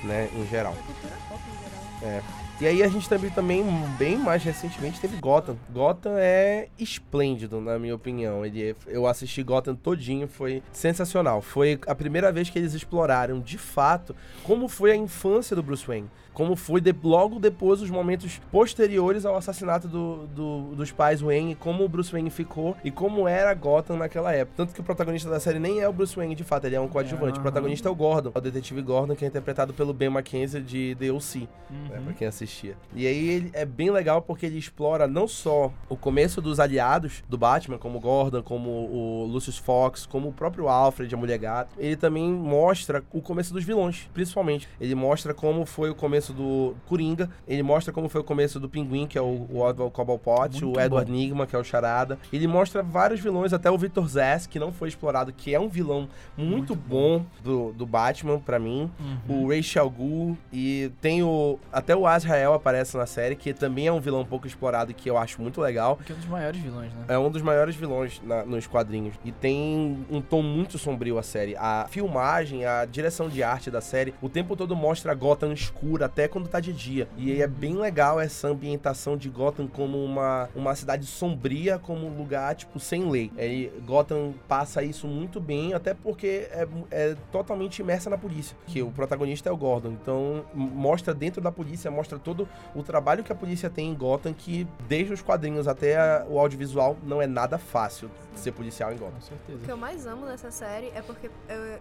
né? 0.03 0.29
Em 0.35 0.47
geral. 0.49 0.75
É 0.75 0.83
cultura 0.83 1.17
pop 1.29 1.41
em 1.49 2.03
geral. 2.11 2.23
E 2.59 2.67
aí 2.67 2.83
a 2.83 2.89
gente 2.89 3.07
também, 3.07 3.29
também, 3.31 3.63
bem 3.99 4.17
mais 4.17 4.43
recentemente, 4.43 4.99
teve 4.99 5.19
Gotham. 5.19 5.59
Gotham 5.71 6.15
é 6.17 6.69
esplêndido, 6.79 7.61
na 7.61 7.79
minha 7.79 7.95
opinião. 7.95 8.47
Ele, 8.47 8.71
é- 8.71 8.75
eu 8.87 9.07
assisti 9.07 9.43
Gotham 9.43 9.75
todinho, 9.75 10.27
foi 10.27 10.63
sensacional. 10.73 11.43
Foi 11.43 11.79
a 11.87 11.95
primeira 11.95 12.33
vez 12.33 12.49
que 12.49 12.59
eles 12.59 12.73
exploraram, 12.73 13.41
de 13.41 13.59
fato, 13.59 14.17
como 14.43 14.69
foi 14.69 14.91
a 14.93 14.97
infância 14.97 15.55
do 15.55 15.63
Bruce 15.63 15.87
Wayne. 15.87 16.09
Como 16.37 16.55
foi 16.55 16.83
de- 16.83 16.95
logo 17.03 17.39
depois 17.41 17.81
os 17.81 17.89
momentos 17.89 18.39
posteriores 18.53 19.25
ao 19.25 19.37
assassinato 19.37 19.89
do, 19.89 20.27
do- 20.27 20.75
dos 20.75 20.93
pais 20.93 21.23
Wayne, 21.23 21.55
como 21.55 21.83
o 21.83 21.89
Bruce 21.89 22.13
Wayne 22.13 22.29
ficou 22.29 22.77
e 22.85 22.91
como 22.91 23.27
era 23.27 23.55
Gotham 23.55 23.97
naquela 23.97 24.35
época. 24.35 24.53
Tanto 24.55 24.75
que 24.75 24.81
o 24.83 24.85
protagonista 24.85 25.31
da 25.31 25.41
série 25.41 25.59
nem 25.59 25.81
é 25.81 25.89
o 25.89 25.95
Bruce 25.95 26.15
Wayne, 26.15 26.35
de 26.35 26.45
fato, 26.45 26.67
ele 26.67 26.77
é 26.77 26.81
um 26.81 26.89
coadjuvante. 26.89 27.33
O 27.33 27.35
Aham. 27.37 27.43
protagonista 27.43 27.89
é 27.89 27.91
o 27.91 27.95
Gordon, 27.95 28.33
o 28.35 28.41
detetive 28.41 28.83
Gordon, 28.83 29.17
que 29.17 29.25
é 29.25 29.29
interpretado 29.29 29.73
pelo 29.73 29.95
Ben 29.95 30.09
McKenzie 30.11 30.61
de 30.61 30.95
The 30.99 31.11
O.C. 31.11 31.39
né, 31.41 31.49
Uhum. 31.97 32.05
pra 32.05 32.13
quem 32.13 32.27
assistia. 32.29 32.77
E 32.95 33.07
aí 33.07 33.29
ele 33.31 33.51
é 33.55 33.65
bem 33.65 33.91
legal 33.91 34.21
porque 34.21 34.45
ele 34.45 34.59
explora 34.59 35.07
não 35.07 35.27
só 35.27 35.73
o 35.89 35.97
começo 35.97 36.43
dos 36.43 36.61
aliados 36.61 37.25
do 37.31 37.39
Batman, 37.39 37.79
como 37.79 37.97
o 37.97 38.01
Gordon, 38.01 38.43
como 38.43 38.69
o 38.71 39.25
Lucius 39.27 39.57
Fox, 39.57 40.05
como 40.05 40.29
o 40.29 40.33
próprio 40.35 40.69
Alfred, 40.69 41.15
a 41.15 41.17
Mulher 41.19 41.39
Gato. 41.39 41.71
Ele 41.79 41.97
também 41.97 42.31
mostra 42.31 43.03
o 43.11 43.23
começo 43.23 43.55
dos 43.55 43.65
vilões, 43.65 44.11
principalmente. 44.13 44.69
Ele 44.79 44.95
mostra 44.95 45.33
como 45.33 45.65
foi 45.65 45.89
o 45.89 45.95
começo 45.95 46.26
do 46.33 46.75
Coringa, 46.87 47.29
ele 47.47 47.63
mostra 47.63 47.93
como 47.93 48.09
foi 48.09 48.21
o 48.21 48.25
começo 48.25 48.59
do 48.61 48.69
Pinguim, 48.69 49.07
que 49.07 49.17
é 49.19 49.21
o, 49.23 49.47
o 49.51 49.59
Oswald 49.61 49.93
Cobblepot, 49.93 50.65
o 50.65 50.81
Edward 50.81 51.11
bom. 51.11 51.17
Nigma, 51.17 51.47
que 51.47 51.55
é 51.55 51.59
o 51.59 51.65
Charada. 51.65 52.19
Ele 52.33 52.47
mostra 52.47 52.83
vários 52.83 53.21
vilões, 53.21 53.53
até 53.53 53.71
o 53.71 53.79
Victor 53.79 54.09
Zsasz, 54.09 54.47
que 54.47 54.59
não 54.59 54.73
foi 54.73 54.89
explorado, 54.89 55.33
que 55.33 55.55
é 55.55 55.61
um 55.61 55.69
vilão 55.69 56.09
muito, 56.37 56.57
Muito 56.57 56.75
bom 56.75 57.25
do, 57.43 57.73
do 57.73 57.87
Batman, 57.87 58.39
pra 58.39 58.59
mim 58.59 58.91
Uhum. 59.29 59.45
o 59.45 59.49
Rachel 59.55 59.89
Ghul 59.91 60.37
e 60.53 60.91
tem 61.01 61.23
o 61.23 61.59
até 61.73 61.95
o 61.95 62.07
Azrael 62.07 62.55
aparece 62.55 62.97
na 62.97 63.07
série 63.07 63.35
que 63.37 63.53
também 63.53 63.87
é 63.87 63.93
um 63.93 64.01
vilão 64.01 64.25
pouco 64.25 64.47
explorado 64.47 64.91
e 64.91 64.95
que 64.95 65.09
eu 65.11 65.17
acho 65.19 65.41
muito 65.41 65.61
legal 65.61 65.97
Que 66.05 66.13
é 66.13 66.15
um 66.15 66.19
dos 66.19 66.29
maiores 66.29 66.61
vilões, 66.61 66.93
né? 66.93 67.05
é 67.09 67.19
um 67.19 67.31
dos 67.31 67.43
maiores 67.43 67.75
vilões 67.77 68.21
na- 68.25 68.45
nos 68.45 68.67
quadrinhos 68.67 69.15
e 69.25 69.33
tem 69.33 70.05
um 70.11 70.21
tom 70.21 70.43
muito 70.43 70.79
sombrio 70.79 71.19
a 71.19 71.23
série 71.23 71.57
a 71.57 71.87
filmagem 71.91 72.65
a 72.65 72.85
direção 72.85 73.29
de 73.29 73.43
arte 73.43 73.71
da 73.71 73.81
série 73.81 74.15
o 74.23 74.29
tempo 74.29 74.57
todo 74.57 74.75
mostra 74.77 75.15
Gotham 75.15 75.53
escura 75.53 76.09
até 76.17 76.27
quando 76.27 76.49
tá 76.49 76.59
de 76.61 76.73
dia. 76.73 77.07
E 77.19 77.31
aí 77.31 77.43
é 77.43 77.47
bem 77.47 77.75
legal 77.77 78.19
essa 78.19 78.49
ambientação 78.49 79.19
de 79.19 79.29
Gotham 79.29 79.67
como 79.69 80.03
uma, 80.03 80.49
uma 80.55 80.75
cidade 80.75 81.05
sombria 81.05 81.79
como 81.79 82.07
um 82.07 82.17
lugar 82.17 82.55
tipo 82.55 82.81
sem 82.81 83.11
lei. 83.11 83.31
É, 83.37 83.69
Gotham 83.85 84.33
passa 84.49 84.83
isso 84.83 85.07
muito 85.07 85.39
bem 85.39 85.75
até 85.75 85.93
porque 85.93 86.49
é, 86.51 86.67
é 86.91 87.17
totalmente 87.31 87.81
imersa 87.81 88.09
na 88.09 88.17
polícia 88.17 88.57
que 88.67 88.81
o 88.81 88.91
protagonista 88.91 89.51
é 89.51 89.53
o 89.53 89.57
Gordon. 89.59 89.91
Então 89.91 90.43
mostra 90.55 91.13
dentro 91.13 91.43
da 91.43 91.53
polícia 91.53 91.91
mostra 91.91 92.19
todo 92.19 92.49
o 92.75 92.83
trabalho 92.83 93.23
que 93.23 93.31
a 93.31 93.37
polícia 93.37 93.69
tem 93.69 93.91
em 93.91 93.95
Gotham 93.95 94.33
que 94.33 94.67
desde 94.89 95.13
os 95.13 95.21
quadrinhos 95.21 95.69
até 95.69 95.99
a- 95.99 96.25
o 96.31 96.39
audiovisual 96.39 96.97
não 97.03 97.21
é 97.21 97.27
nada 97.27 97.59
fácil 97.59 98.11
ser 98.35 98.53
policial 98.53 98.91
em 98.91 98.97
Gotham. 98.97 99.13
Com 99.13 99.35
O 99.35 99.39
que 99.39 99.47
certeza. 99.53 99.71
eu 99.71 99.77
mais 99.77 100.07
amo 100.07 100.25
nessa 100.25 100.51
série 100.51 100.87
é 100.95 101.03
porque 101.03 101.31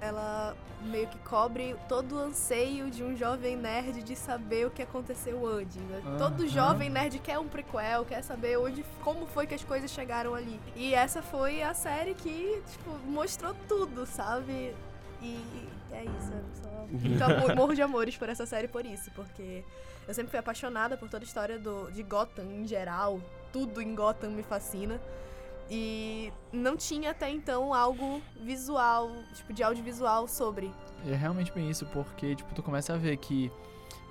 ela 0.01 0.55
meio 0.85 1.07
que 1.07 1.17
cobre 1.19 1.75
todo 1.87 2.15
o 2.15 2.19
anseio 2.19 2.89
de 2.91 3.01
um 3.03 3.15
jovem 3.15 3.55
nerd 3.55 4.03
de 4.03 4.15
saber 4.25 4.65
o 4.67 4.71
que 4.71 4.81
aconteceu 4.81 5.45
antes. 5.47 5.75
né? 5.77 6.01
Todo 6.17 6.41
Aham. 6.41 6.47
jovem 6.47 6.89
nerd 6.89 7.19
quer 7.19 7.37
um 7.39 7.47
prequel, 7.47 8.03
quer 8.05 8.21
saber 8.23 8.57
onde, 8.57 8.83
como 9.03 9.25
foi 9.27 9.45
que 9.45 9.53
as 9.53 9.63
coisas 9.63 9.91
chegaram 9.91 10.33
ali. 10.33 10.59
E 10.75 10.93
essa 10.93 11.21
foi 11.21 11.61
a 11.61 11.73
série 11.73 12.13
que, 12.15 12.61
tipo, 12.71 12.89
mostrou 13.05 13.55
tudo, 13.67 14.05
sabe? 14.05 14.73
E 15.21 15.39
é 15.91 16.03
isso, 16.03 16.31
eu 16.33 16.43
só 16.61 16.87
muito 16.91 17.23
amor- 17.23 17.55
morro 17.55 17.73
de 17.75 17.81
amores 17.81 18.17
por 18.17 18.27
essa 18.29 18.45
série 18.45 18.67
por 18.67 18.85
isso, 18.85 19.09
porque 19.11 19.63
eu 20.07 20.13
sempre 20.13 20.29
fui 20.31 20.39
apaixonada 20.39 20.97
por 20.97 21.09
toda 21.09 21.23
a 21.23 21.27
história 21.27 21.57
do, 21.59 21.89
de 21.91 22.03
Gotham 22.03 22.45
em 22.51 22.67
geral. 22.67 23.19
Tudo 23.53 23.81
em 23.81 23.95
Gotham 23.95 24.31
me 24.31 24.43
fascina. 24.43 24.99
E 25.69 26.31
não 26.51 26.75
tinha 26.77 27.09
até 27.11 27.27
então 27.29 27.73
algo 27.73 28.21
visual, 28.39 29.09
tipo, 29.33 29.51
de 29.51 29.63
audiovisual 29.63 30.27
sobre. 30.27 30.71
É 31.07 31.15
realmente 31.15 31.51
bem 31.51 31.69
isso, 31.71 31.85
porque, 31.87 32.35
tipo, 32.35 32.53
tu 32.53 32.61
começa 32.61 32.93
a 32.93 32.97
ver 32.97 33.17
que 33.17 33.51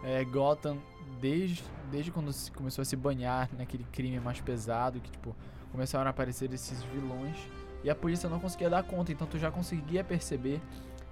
é, 0.05 0.25
Gotham, 0.25 0.79
desde, 1.21 1.65
desde 1.91 2.11
quando 2.11 2.33
se 2.33 2.51
começou 2.53 2.83
a 2.83 2.85
se 2.85 2.95
banhar 2.95 3.49
naquele 3.57 3.85
crime 3.85 4.21
mais 4.21 4.41
pesado, 4.41 5.01
que, 5.01 5.11
tipo, 5.11 5.35
começaram 5.73 6.07
a 6.07 6.11
aparecer 6.11 6.53
esses 6.53 6.83
vilões, 6.85 7.37
e 7.83 7.91
a 7.91 7.95
polícia 7.95 8.29
não 8.29 8.39
conseguia 8.39 8.71
dar 8.71 8.83
conta, 8.83 9.13
então 9.13 9.27
tu 9.27 9.39
já 9.39 9.51
conseguia 9.51 10.05
perceber 10.05 10.61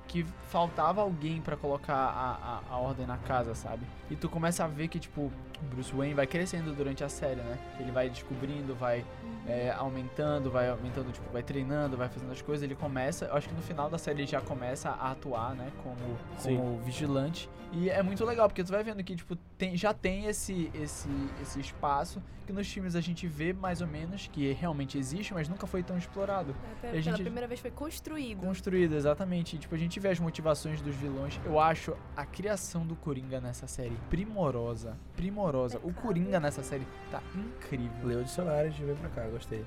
que 0.08 0.24
faltava 0.48 1.00
alguém 1.00 1.40
pra 1.40 1.56
colocar 1.56 1.94
a, 1.94 2.60
a, 2.70 2.74
a 2.74 2.78
ordem 2.78 3.06
na 3.06 3.16
casa, 3.16 3.54
sabe? 3.54 3.86
E 4.10 4.16
tu 4.16 4.28
começa 4.28 4.64
a 4.64 4.68
ver 4.68 4.88
que, 4.88 4.98
tipo, 4.98 5.32
Bruce 5.70 5.92
Wayne 5.94 6.14
vai 6.14 6.26
crescendo 6.26 6.74
durante 6.74 7.02
a 7.02 7.08
série, 7.08 7.40
né? 7.40 7.58
Ele 7.78 7.90
vai 7.90 8.10
descobrindo, 8.10 8.74
vai 8.74 9.04
é, 9.46 9.70
aumentando, 9.70 10.50
vai 10.50 10.68
aumentando, 10.68 11.12
tipo, 11.12 11.30
vai 11.32 11.42
treinando, 11.42 11.96
vai 11.96 12.08
fazendo 12.08 12.30
as 12.32 12.40
coisas. 12.42 12.62
Ele 12.62 12.74
começa, 12.74 13.26
eu 13.26 13.34
acho 13.36 13.48
que 13.48 13.54
no 13.54 13.62
final 13.62 13.88
da 13.90 13.98
série 13.98 14.20
ele 14.22 14.26
já 14.30 14.40
começa 14.40 14.90
a 14.90 15.10
atuar, 15.12 15.54
né? 15.54 15.70
Como, 15.82 16.18
Sim. 16.38 16.56
como 16.56 16.78
vigilante. 16.82 17.48
E 17.72 17.88
é 17.88 18.02
muito 18.02 18.22
legal, 18.24 18.48
porque 18.48 18.62
tu 18.62 18.70
vai 18.70 18.82
vendo 18.84 19.02
que, 19.02 19.16
tipo, 19.16 19.34
tem, 19.56 19.76
já 19.76 19.94
tem 19.94 20.26
esse, 20.26 20.70
esse, 20.74 21.08
esse 21.40 21.58
espaço 21.58 22.22
que 22.46 22.52
nos 22.52 22.70
filmes 22.70 22.94
a 22.96 23.00
gente 23.00 23.26
vê 23.26 23.52
mais 23.52 23.80
ou 23.80 23.86
menos, 23.86 24.28
que 24.30 24.52
realmente 24.52 24.98
existe, 24.98 25.32
mas 25.32 25.48
nunca 25.48 25.66
foi 25.66 25.82
tão 25.82 25.96
explorado. 25.96 26.50
É, 26.50 26.80
pela, 26.80 26.92
a 26.92 26.96
gente- 26.96 27.04
pela 27.12 27.18
primeira 27.24 27.46
vez 27.46 27.60
foi 27.60 27.70
construído. 27.70 28.40
Construído, 28.40 28.94
exatamente. 28.94 29.56
E, 29.56 29.58
tipo, 29.60 29.74
a 29.74 29.78
gente 29.78 29.98
vê 30.00 30.08
as 30.08 30.18
motivações 30.20 30.82
dos 30.82 30.94
vilões. 30.94 31.40
Eu 31.46 31.58
acho 31.58 31.96
a 32.16 32.26
criação 32.26 32.84
do 32.86 32.94
Coringa 32.96 33.40
nessa 33.40 33.66
série 33.66 33.96
primorosa. 34.10 34.98
Primorosa. 35.16 35.80
O 35.82 35.94
Coringa 35.94 36.38
nessa 36.40 36.62
série 36.62 36.86
tá 37.10 37.22
incrível. 37.34 37.90
leu 38.06 38.20
o 38.20 38.24
dicionário 38.24 38.70
de 38.70 38.84
vem 38.84 38.96
pra 38.96 39.08
cá 39.08 39.22
gostei 39.32 39.64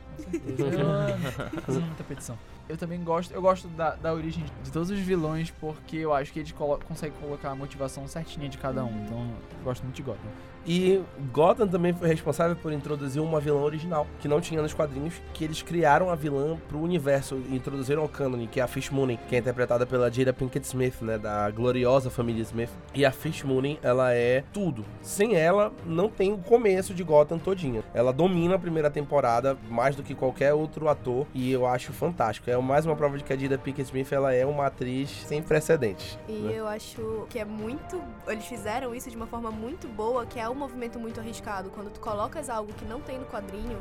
Fazendo 1.65 1.85
muita 1.85 2.03
petição. 2.03 2.37
Eu 2.67 2.77
também 2.77 3.03
gosto, 3.03 3.33
eu 3.33 3.41
gosto 3.41 3.67
da, 3.69 3.95
da 3.95 4.13
origem 4.13 4.43
de 4.63 4.71
todos 4.71 4.89
os 4.89 4.99
vilões, 4.99 5.51
porque 5.51 5.97
eu 5.97 6.13
acho 6.13 6.31
que 6.31 6.39
eles 6.39 6.51
colo 6.51 6.79
conseguem 6.87 7.17
colocar 7.19 7.51
a 7.51 7.55
motivação 7.55 8.07
certinha 8.07 8.49
de 8.49 8.57
cada 8.57 8.83
um. 8.83 9.05
Então, 9.05 9.19
eu 9.57 9.63
gosto 9.63 9.83
muito 9.83 9.95
de 9.95 10.01
Gotham. 10.01 10.31
E 10.65 11.01
Gotham 11.31 11.67
também 11.67 11.93
foi 11.93 12.07
responsável 12.07 12.55
por 12.55 12.73
introduzir 12.73 13.21
uma 13.21 13.39
vilã 13.39 13.61
original, 13.61 14.07
que 14.19 14.27
não 14.27 14.41
tinha 14.41 14.61
nos 14.61 14.73
quadrinhos, 14.73 15.21
que 15.33 15.43
eles 15.43 15.61
criaram 15.61 16.09
a 16.09 16.15
vilã 16.15 16.57
pro 16.67 16.79
universo 16.79 17.39
e 17.49 17.55
introduziram 17.55 18.01
ao 18.01 18.09
cânone, 18.09 18.47
que 18.47 18.59
é 18.59 18.63
a 18.63 18.67
Fish 18.67 18.89
Moon, 18.89 19.17
que 19.29 19.35
é 19.35 19.39
interpretada 19.39 19.85
pela 19.85 20.11
Jada 20.11 20.33
Pinkett 20.33 20.65
Smith, 20.65 21.01
né, 21.01 21.17
da 21.17 21.49
gloriosa 21.51 22.09
família 22.09 22.41
Smith. 22.41 22.69
E 22.93 23.05
a 23.05 23.11
Fish 23.11 23.43
Moon, 23.43 23.77
ela 23.83 24.13
é 24.13 24.43
tudo. 24.51 24.83
Sem 25.01 25.35
ela, 25.35 25.71
não 25.85 26.09
tem 26.09 26.33
o 26.33 26.37
começo 26.37 26.93
de 26.93 27.03
Gotham 27.03 27.37
todinha. 27.37 27.83
Ela 27.93 28.11
domina 28.11 28.55
a 28.55 28.59
primeira 28.59 28.89
temporada 28.89 29.57
mais 29.69 29.95
do 29.95 30.03
que 30.03 30.15
qualquer 30.15 30.53
outro 30.53 30.89
ator, 30.89 31.27
e 31.33 31.51
eu 31.51 31.65
acho 31.67 31.93
fantástico. 31.93 32.49
É 32.49 32.57
mais 32.57 32.85
uma 32.85 32.95
prova 32.95 33.17
de 33.17 33.23
que 33.23 33.33
a 33.33 33.37
Jada 33.37 33.57
Pinkett 33.57 33.83
Smith, 33.83 34.11
ela 34.11 34.33
é 34.33 34.45
uma 34.45 34.65
atriz 34.65 35.09
sem 35.25 35.41
precedentes. 35.41 36.17
E 36.27 36.31
né? 36.31 36.53
eu 36.55 36.67
acho 36.67 37.27
que 37.29 37.37
é 37.37 37.45
muito. 37.45 38.01
Eles 38.27 38.45
fizeram 38.45 38.95
isso 38.95 39.09
de 39.09 39.15
uma 39.15 39.27
forma 39.27 39.51
muito 39.51 39.87
boa, 39.87 40.25
que 40.25 40.39
é 40.39 40.54
um 40.55 40.59
movimento 40.59 40.99
muito 40.99 41.19
arriscado. 41.19 41.69
Quando 41.69 41.91
tu 41.91 41.99
colocas 41.99 42.49
algo 42.49 42.73
que 42.73 42.85
não 42.85 43.01
tem 43.01 43.19
no 43.19 43.25
quadrinho, 43.25 43.77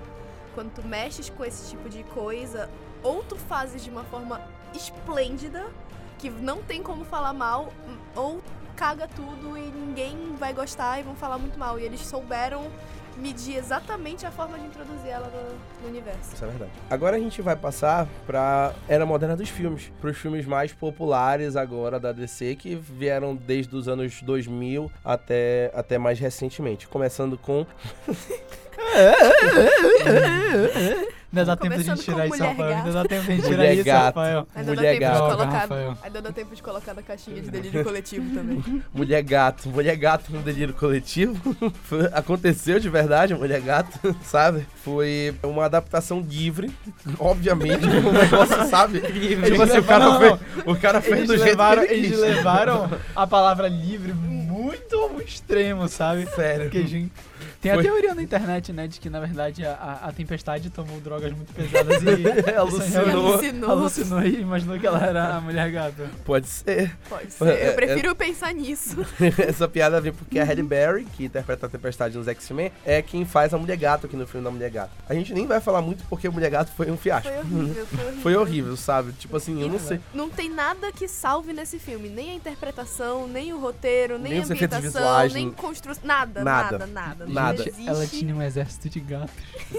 quando 0.55 0.73
tu 0.75 0.87
mexes 0.87 1.31
com 1.31 1.45
esse 1.45 1.71
tipo 1.71 1.89
de 1.89 2.03
coisa, 2.05 2.69
ou 3.03 3.23
tu 3.23 3.37
fazes 3.37 3.83
de 3.83 3.91
uma 3.91 4.05
forma 4.05 4.41
esplêndida, 4.75 5.67
que 6.19 6.29
não 6.29 6.63
tem 6.63 6.83
como 6.83 7.05
falar 7.05 7.33
mal, 7.33 7.73
ou 8.15 8.43
caga 8.77 9.09
tudo 9.09 9.57
e 9.57 9.61
ninguém 9.61 10.35
vai 10.37 10.53
gostar 10.53 10.99
e 10.99 11.03
vão 11.03 11.15
falar 11.15 11.39
muito 11.39 11.59
mal. 11.59 11.79
E 11.79 11.85
eles 11.85 12.01
souberam 12.01 12.71
medir 13.17 13.57
exatamente 13.57 14.27
a 14.27 14.31
forma 14.31 14.59
de 14.59 14.67
introduzir 14.67 15.09
ela 15.09 15.29
no, 15.29 15.83
no 15.83 15.89
universo. 15.89 16.35
Isso 16.35 16.45
é 16.45 16.49
verdade. 16.49 16.71
Agora 16.91 17.17
a 17.17 17.21
gente 17.21 17.41
vai 17.43 17.57
passar 17.57 18.07
pra 18.27 18.75
era 18.89 19.07
moderna 19.07 19.37
dos 19.37 19.49
filmes, 19.49 19.93
pros 20.01 20.17
filmes 20.17 20.47
mais 20.47 20.73
populares 20.73 21.57
agora 21.57 22.01
da 22.01 22.13
DC 22.13 22.57
que 22.57 22.75
vieram 22.75 23.35
desde 23.35 23.75
os 23.75 23.89
anos 23.89 24.21
2000 24.23 24.91
até 25.05 25.71
até 25.75 25.99
mais 25.99 26.19
recentemente, 26.19 26.89
começando 26.89 27.39
com 27.39 27.67
Ainda 31.35 31.45
dá 31.45 31.57
tempo 31.57 31.75
de 31.75 31.81
a 31.91 31.95
gente 31.95 32.05
tirar 32.05 32.27
isso, 32.29 32.43
Rafael. 32.45 32.77
Ainda 32.77 32.93
dá 32.93 33.05
tempo 33.05 33.23
de 33.25 33.33
a 33.33 33.35
gente 33.35 33.43
tirar 33.45 33.57
Mulher 33.59 33.75
isso, 33.75 33.85
Gato. 33.85 34.05
Rafael. 34.05 34.49
Ainda 34.55 34.71
dá 34.71 34.77
Mulher 34.77 34.93
tempo 34.93 35.01
gato. 35.01 35.13
de 35.15 35.19
Droga, 35.19 35.37
colocar. 35.37 35.59
Rafael. 35.59 35.99
Ainda 36.03 36.23
dá 36.23 36.33
tempo 36.33 36.55
de 36.55 36.63
colocar 36.63 36.95
na 36.95 37.03
caixinha 37.03 37.43
de 37.43 37.51
delírio 37.51 37.83
coletivo 37.85 38.35
também. 38.35 38.83
Mulher 38.93 39.23
Gato. 39.23 39.69
Mulher 39.69 39.97
Gato 39.97 40.33
no 40.33 40.43
delírio 40.43 40.75
coletivo. 40.75 41.57
Aconteceu 42.13 42.79
de 42.79 42.89
verdade, 42.89 43.35
Mulher 43.35 43.61
Gato, 43.61 44.17
sabe? 44.23 44.67
Foi 44.85 45.35
uma 45.43 45.65
adaptação 45.65 46.21
livre, 46.21 46.71
obviamente, 47.19 47.85
um 47.87 48.13
negócio, 48.13 48.65
sabe? 48.69 48.99
Eles 48.99 49.51
Tipo 49.51 49.63
assim, 49.63 49.79
o 49.79 49.85
cara 49.85 50.07
levaram- 50.09 50.39
fez, 50.39 50.63
o 50.67 50.77
cara 50.77 51.01
fez 51.01 51.17
Eles 51.17 51.29
do 51.29 51.37
jeito 51.37 51.47
levaram, 51.49 51.87
que 51.87 51.93
ele 51.93 52.07
eles 52.07 52.11
quis. 52.19 52.21
levaram 52.21 52.91
a 53.17 53.27
palavra 53.27 53.69
livre 53.69 54.13
muito 54.13 54.97
ao 54.97 55.21
extremo, 55.21 55.89
sabe? 55.89 56.27
Sério. 56.35 56.65
Porque, 56.65 56.87
gente, 56.87 57.13
tem 57.61 57.73
a 57.73 57.75
Foi. 57.77 57.85
teoria 57.85 58.15
na 58.15 58.23
internet, 58.23 58.73
né, 58.73 58.87
de 58.87 59.01
que 59.01 59.09
na 59.09 59.21
verdade 59.21 59.65
a, 59.65 59.73
a, 59.73 60.09
a 60.09 60.13
tempestade 60.13 60.69
tomou 60.71 61.01
drogas 61.25 61.33
muito 61.33 61.53
pesadas 61.53 62.03
e 62.03 62.51
Alucinou. 62.57 63.29
Alucinou. 63.29 63.71
alucinou 63.71 64.23
e 64.23 64.41
imaginou 64.41 64.79
que 64.79 64.87
ela 64.87 65.05
era 65.05 65.37
a 65.37 65.41
mulher 65.41 65.71
gata. 65.71 66.09
Pode 66.25 66.47
ser. 66.49 66.97
Pode 67.09 67.33
ser. 67.33 67.45
É, 67.49 67.65
é- 67.65 67.69
Eu 67.71 67.75
prefiro 67.75 68.15
pensar 68.15 68.53
nisso. 68.55 68.97
Essa 69.39 69.69
piada 69.69 70.01
vem 70.01 70.13
porque 70.13 70.39
a 70.39 70.45
Halle 70.45 70.63
Berry, 70.63 71.05
que 71.17 71.25
interpreta 71.25 71.67
a 71.67 71.69
Tempestade 71.69 72.17
nos 72.17 72.29
X-Men, 72.29 72.71
é 72.85 73.01
quem 73.03 73.25
faz 73.25 73.53
a 73.55 73.59
Mulher 73.59 73.77
Gato 73.77 74.07
aqui 74.07 74.17
no 74.17 74.27
filme 74.27 74.45
da 74.45 74.51
Mulher 74.51 74.71
Gato. 74.71 74.91
A 75.09 75.15
gente 75.15 75.33
nem 75.33 75.47
vai 75.47 75.61
falar 75.61 75.81
muito 75.83 76.05
porque 76.09 76.29
Mulher 76.29 76.51
Gato 76.51 76.71
foi 76.77 76.91
um 76.91 76.97
fiasco. 76.97 77.29
Foi 77.29 77.39
horrível, 77.45 77.87
foi 77.87 78.05
horrível. 78.05 78.23
Foi 78.23 78.37
horrível, 78.37 78.77
sabe? 78.77 79.13
Tipo 79.13 79.37
assim, 79.37 79.61
eu 79.63 79.69
não 79.69 79.79
sei. 79.79 80.01
Não 80.13 80.29
tem 80.31 80.51
nada 80.51 80.93
que 80.93 81.09
salve 81.09 81.53
nesse 81.53 81.79
filme. 81.79 82.09
Nem 82.09 82.31
a 82.31 82.35
interpretação, 82.35 83.27
nem 83.27 83.53
o 83.53 83.59
roteiro, 83.59 84.19
nem, 84.19 84.33
Nem 84.35 84.43
a 84.43 84.45
ambientação, 84.45 84.81
visuais, 84.83 85.33
nem 85.33 85.51
construção. 85.51 86.05
Nada, 86.05 86.43
Nada. 86.45 86.79
nada, 86.79 86.87
nada. 86.87 87.27
Nada. 87.27 87.65
Ela 87.87 88.07
tinha 88.07 88.35
um 88.35 88.43
exército 88.43 88.89
de 88.89 89.01
gatos. 89.01 89.35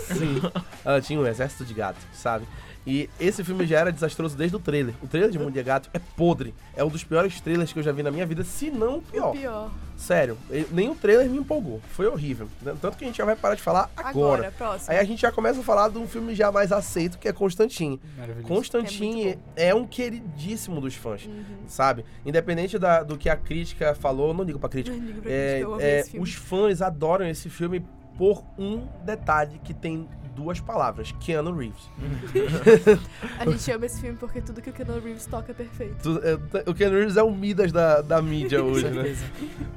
Sim. 0.08 0.41
Ela 0.84 1.01
tinha 1.01 1.19
um 1.19 1.23
exército 1.23 1.34
de 1.65 1.73
gato, 1.73 1.97
sabe? 2.13 2.45
E 2.87 3.09
esse 3.19 3.43
filme 3.43 3.65
já 3.65 3.79
era 3.79 3.91
desastroso 3.91 4.37
desde 4.37 4.55
o 4.55 4.59
trailer. 4.59 4.93
O 5.01 5.07
trailer 5.07 5.31
de 5.31 5.39
Mundo 5.39 5.51
de 5.51 5.63
Gato 5.63 5.89
é 5.91 5.97
podre. 5.97 6.53
É 6.75 6.83
um 6.83 6.87
dos 6.87 7.03
piores 7.03 7.41
trailers 7.41 7.73
que 7.73 7.79
eu 7.79 7.83
já 7.83 7.91
vi 7.91 8.03
na 8.03 8.11
minha 8.11 8.27
vida, 8.27 8.43
se 8.43 8.69
não 8.69 8.97
o 8.97 9.01
pior. 9.01 9.31
Pior. 9.31 9.71
Sério, 9.97 10.37
nem 10.71 10.87
o 10.89 10.93
trailer 10.93 11.27
me 11.27 11.39
empolgou. 11.39 11.81
Foi 11.89 12.05
horrível. 12.05 12.47
Tanto 12.79 12.95
que 12.95 13.03
a 13.03 13.07
gente 13.07 13.17
já 13.17 13.25
vai 13.25 13.35
parar 13.35 13.55
de 13.55 13.61
falar 13.63 13.89
agora. 13.97 14.09
Agora, 14.49 14.51
próximo. 14.51 14.91
Aí 14.91 14.99
a 14.99 15.03
gente 15.03 15.19
já 15.19 15.31
começa 15.31 15.61
a 15.61 15.63
falar 15.63 15.89
de 15.89 15.97
um 15.97 16.07
filme 16.07 16.35
já 16.35 16.51
mais 16.51 16.71
aceito, 16.71 17.17
que 17.17 17.27
é 17.27 17.33
Constantine. 17.33 17.99
Maravilhoso. 18.19 18.47
Constantine 18.47 19.29
É 19.55 19.69
é, 19.69 19.73
um 19.75 19.87
queridíssimo 19.87 20.79
dos 20.79 20.93
fãs, 20.93 21.25
Uhum. 21.25 21.43
sabe? 21.67 22.05
Independente 22.23 22.77
da- 22.77 23.01
do 23.01 23.17
que 23.17 23.29
a 23.29 23.35
crítica 23.35 23.95
falou, 23.95 24.31
não 24.31 24.43
ligo 24.43 24.59
pra 24.59 24.69
crítica. 24.69 24.95
Pra 24.95 25.31
É, 25.31 25.53
crítica, 25.53 25.59
eu 25.59 25.73
amei 25.73 25.85
é, 25.87 25.99
esse 26.01 26.11
filme. 26.11 26.23
os 26.23 26.33
fãs 26.35 26.81
adoram 26.83 27.27
esse 27.27 27.49
filme 27.49 27.83
por 28.15 28.43
um 28.59 28.85
detalhe 29.03 29.59
que 29.63 29.73
tem 29.73 30.07
duas 30.35 30.59
palavras: 30.59 31.13
Keanu 31.19 31.55
Reeves. 31.55 31.89
A 33.39 33.45
gente 33.49 33.71
ama 33.71 33.85
esse 33.85 34.01
filme 34.01 34.17
porque 34.17 34.41
tudo 34.41 34.61
que 34.61 34.69
o 34.69 34.73
Keanu 34.73 34.99
Reeves 34.99 35.25
toca 35.25 35.51
é 35.51 35.55
perfeito. 35.55 35.95
Tu- 36.01 36.21
é, 36.23 36.37
t- 36.37 36.69
O 36.69 36.73
Keanu 36.73 36.95
Reeves 36.97 37.17
é 37.17 37.23
o 37.23 37.31
Midas 37.31 37.71
da, 37.71 38.01
da 38.01 38.21
mídia 38.21 38.63
hoje, 38.63 38.87
né? 38.89 39.15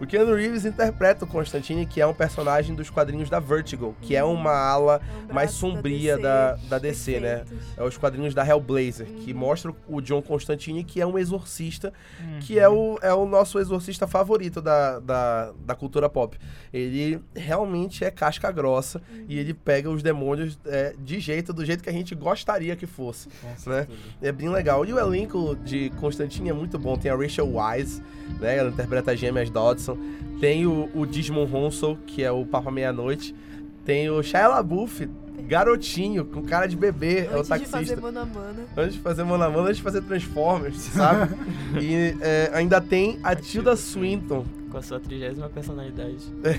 O 0.00 0.06
Keanu 0.06 0.34
Reeves 0.34 0.64
interpreta 0.64 1.24
o 1.24 1.28
Constantine, 1.28 1.86
que 1.86 2.00
é 2.00 2.06
um 2.06 2.14
personagem 2.14 2.74
dos 2.74 2.90
quadrinhos 2.90 3.28
da 3.30 3.38
Vertigo, 3.40 3.94
que 4.00 4.14
é 4.16 4.22
uma 4.24 4.52
ala 4.52 5.00
É 5.28 5.30
um 5.32 5.34
mais 5.34 5.50
sombria 5.52 6.16
DC, 6.16 6.22
da, 6.22 6.54
da 6.68 6.78
DC, 6.78 7.20
né? 7.20 7.44
É 7.76 7.82
os 7.82 7.96
quadrinhos 7.96 8.34
da 8.34 8.46
Hellblazer, 8.46 9.06
que 9.06 9.32
Uhum. 9.32 9.38
mostra 9.38 9.74
o 9.88 10.00
John 10.00 10.22
Constantine, 10.22 10.82
que 10.84 11.00
é 11.00 11.06
um 11.06 11.18
exorcista, 11.18 11.92
que 12.40 12.58
é 12.58 12.68
o, 12.68 12.98
é 13.02 13.12
o 13.12 13.26
nosso 13.26 13.58
exorcista 13.58 14.06
favorito 14.06 14.60
da, 14.60 14.98
da, 14.98 15.52
da 15.64 15.74
cultura 15.74 16.08
pop. 16.08 16.36
Ele 16.72 17.20
realmente 17.34 18.04
é 18.04 18.10
casca 18.10 18.50
grossa 18.50 19.00
e 19.28 19.38
ele 19.38 19.52
pega 19.54 19.90
os 19.90 20.02
demônios 20.02 20.47
é, 20.66 20.94
de 20.98 21.18
jeito, 21.20 21.52
do 21.52 21.64
jeito 21.64 21.82
que 21.82 21.90
a 21.90 21.92
gente 21.92 22.14
gostaria 22.14 22.76
que 22.76 22.87
fosse. 22.87 23.28
Né? 23.66 23.87
É 24.22 24.32
bem 24.32 24.48
legal. 24.48 24.84
E 24.84 24.92
o 24.92 24.98
elenco 24.98 25.56
de 25.64 25.90
Constantine 26.00 26.50
é 26.50 26.52
muito 26.52 26.78
bom. 26.78 26.96
Tem 26.96 27.11
a 27.11 27.16
Rachel 27.16 27.48
Wise, 27.54 28.02
né? 28.40 28.56
Ela 28.58 28.70
interpreta 28.70 29.12
as 29.12 29.18
gêmeas 29.18 29.50
Dodson. 29.50 29.98
Tem 30.40 30.66
o, 30.66 30.88
o 30.94 31.06
Digimon 31.06 31.48
Honsel, 31.52 31.98
que 32.06 32.22
é 32.22 32.30
o 32.30 32.44
Papa 32.46 32.70
Meia-Noite. 32.70 33.34
Tem 33.84 34.11
o 34.11 34.22
Shia 34.22 34.46
LaBeouf, 34.48 35.08
garotinho, 35.46 36.24
com 36.24 36.42
cara 36.42 36.66
de 36.66 36.76
bebê, 36.76 37.26
é 37.26 37.30
o 37.30 37.38
Antes 37.38 37.44
de 37.44 37.48
taxista. 37.48 37.78
fazer 37.78 38.00
mano 38.00 38.20
a 38.20 38.26
mano. 38.26 38.64
Antes 38.76 38.94
de 38.94 39.00
fazer 39.00 39.24
Mano 39.24 39.44
a 39.44 39.50
Mano, 39.50 39.64
antes 39.64 39.78
de 39.78 39.82
fazer 39.82 40.02
Transformers, 40.02 40.76
sabe? 40.76 41.34
e 41.80 42.14
é, 42.20 42.50
ainda 42.52 42.80
tem 42.80 43.18
a 43.22 43.34
Tilda 43.34 43.74
Swinton. 43.74 44.44
Com 44.70 44.76
a 44.78 44.83
sua 44.83 45.00
trigésima 45.00 45.48
personalidade. 45.48 46.18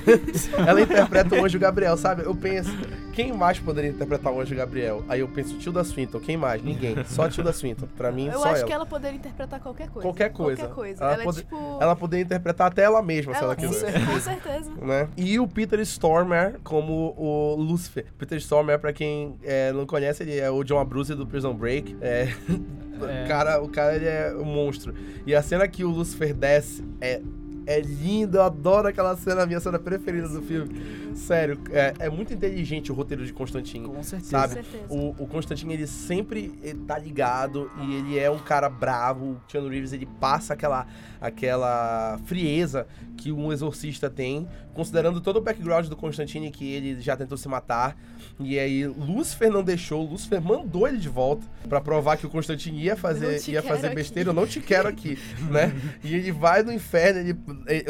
Ela 0.68 0.82
interpreta 0.82 1.36
o 1.36 1.46
Anjo 1.46 1.60
Gabriel, 1.60 1.96
sabe? 1.96 2.24
Eu 2.24 2.36
penso, 2.36 2.72
quem 3.14 3.32
mais 3.32 3.60
poderia 3.60 3.90
interpretar 3.92 4.34
o 4.34 4.42
Anjo 4.42 4.56
Gabriel? 4.56 5.04
Aí 5.08 5.20
eu 5.20 5.28
penso, 5.28 5.58
Tilda 5.60 5.84
Swinton, 5.84 6.20
quem 6.20 6.36
mais? 6.36 6.64
Ninguém. 6.64 6.96
Só 7.06 7.30
Tilda 7.30 7.54
Swinton. 7.54 7.88
Pra 7.96 8.12
mim, 8.12 8.28
Eu 8.28 8.40
só 8.40 8.46
acho 8.46 8.56
ela. 8.58 8.66
que 8.68 8.74
ela 8.74 8.86
poderia 8.86 9.18
interpretar 9.18 9.60
qualquer 9.60 9.90
coisa. 9.90 10.02
Qualquer 10.08 10.30
coisa. 10.32 10.62
Qualquer 10.64 10.76
coisa. 10.76 11.04
Ela 11.04 11.14
Ela, 11.14 11.24
pode- 11.24 11.40
é 11.40 11.42
tipo. 11.44 11.78
Ela 11.82 11.96
poderia 11.96 12.24
interpretar 12.24 12.68
até 12.68 12.82
ela 12.84 13.02
mesma, 13.04 13.34
se 13.36 13.44
ela 13.44 13.56
com 13.56 13.62
quiser. 13.68 13.94
Com 14.06 14.20
certeza. 14.20 14.72
né? 14.82 15.08
E 15.16 15.40
o 15.40 15.48
Peter 15.48 15.80
Stormare 15.82 16.58
como 16.64 17.14
o 17.18 17.56
Lucifer. 17.56 18.06
Peter 18.18 18.38
Stormare, 18.40 18.80
pra 18.80 18.92
quem 18.92 19.36
é, 19.44 19.72
não 19.72 19.86
conhece, 19.86 20.24
ele 20.24 20.38
é 20.40 20.50
o 20.50 20.64
John 20.64 20.80
Abruzzi 20.80 21.14
do 21.14 21.28
Prison 21.28 21.54
Break. 21.54 21.96
É, 22.02 22.30
É. 23.02 23.24
O 23.24 23.28
cara, 23.30 23.62
o 23.64 23.70
cara 23.70 23.96
ele 23.96 24.06
é 24.08 24.36
um 24.36 24.44
monstro. 24.44 24.94
E 25.26 25.34
a 25.34 25.42
cena 25.42 25.66
que 25.70 25.86
o 25.86 25.90
Lucifer 25.90 26.34
desce 26.34 26.84
é 27.00 27.22
é 27.66 27.80
linda, 27.80 28.40
eu 28.40 28.44
adoro 28.44 28.88
aquela 28.88 29.16
cena, 29.16 29.44
a 29.44 29.46
minha 29.46 29.60
cena 29.60 29.80
preferida 29.80 30.28
do 30.28 30.42
filme. 30.42 31.16
Sério, 31.16 31.60
é, 31.72 31.94
é 32.00 32.10
muito 32.10 32.34
inteligente 32.34 32.92
o 32.92 32.96
roteiro 32.96 33.26
de 33.26 33.34
Constantine. 33.34 33.88
Com 33.88 34.04
certeza. 34.04 34.32
Sabe? 34.32 34.56
Com 34.56 34.64
certeza. 34.64 34.94
O, 34.94 35.24
o 35.24 35.28
Constantine, 35.28 35.74
ele 35.74 35.88
sempre 35.88 36.54
eh, 36.64 36.76
tá 36.88 36.98
ligado 36.98 37.70
e 37.82 37.96
ele 37.96 38.20
é 38.20 38.30
um 38.30 38.40
cara 38.40 38.70
bravo. 38.70 39.32
O 39.32 39.42
Keanu 39.48 39.68
Reeves, 39.68 39.94
ele 39.94 40.06
passa 40.06 40.54
aquela, 40.54 40.88
aquela 41.22 42.20
frieza 42.26 42.88
que 43.18 43.32
um 43.32 43.52
exorcista 43.52 44.10
tem, 44.10 44.48
considerando 44.74 45.20
todo 45.20 45.38
o 45.38 45.42
background 45.42 45.88
do 45.88 45.96
Constantine, 45.96 46.50
que 46.52 46.72
ele 46.72 47.02
já 47.02 47.18
tentou 47.18 47.38
se 47.38 47.48
matar. 47.50 47.98
E 48.40 48.58
aí, 48.58 48.88
Lúcifer 48.88 49.52
não 49.52 49.62
deixou, 49.62 50.02
Lúcifer 50.06 50.42
mandou 50.42 50.88
ele 50.88 50.98
de 50.98 51.10
volta 51.10 51.46
pra 51.68 51.82
provar 51.82 52.16
que 52.16 52.26
o 52.26 52.30
Constantine 52.30 52.82
ia 52.82 52.96
fazer, 52.96 53.46
ia 53.50 53.62
fazer 53.62 53.88
aqui. 53.88 53.96
besteira. 53.96 54.30
Eu 54.30 54.34
não 54.34 54.48
te 54.48 54.62
quero 54.62 54.88
aqui, 54.88 55.20
né? 55.52 55.74
E 56.02 56.16
ele 56.16 56.32
vai 56.32 56.64
no 56.64 56.72
inferno, 56.72 57.20
ele, 57.20 57.38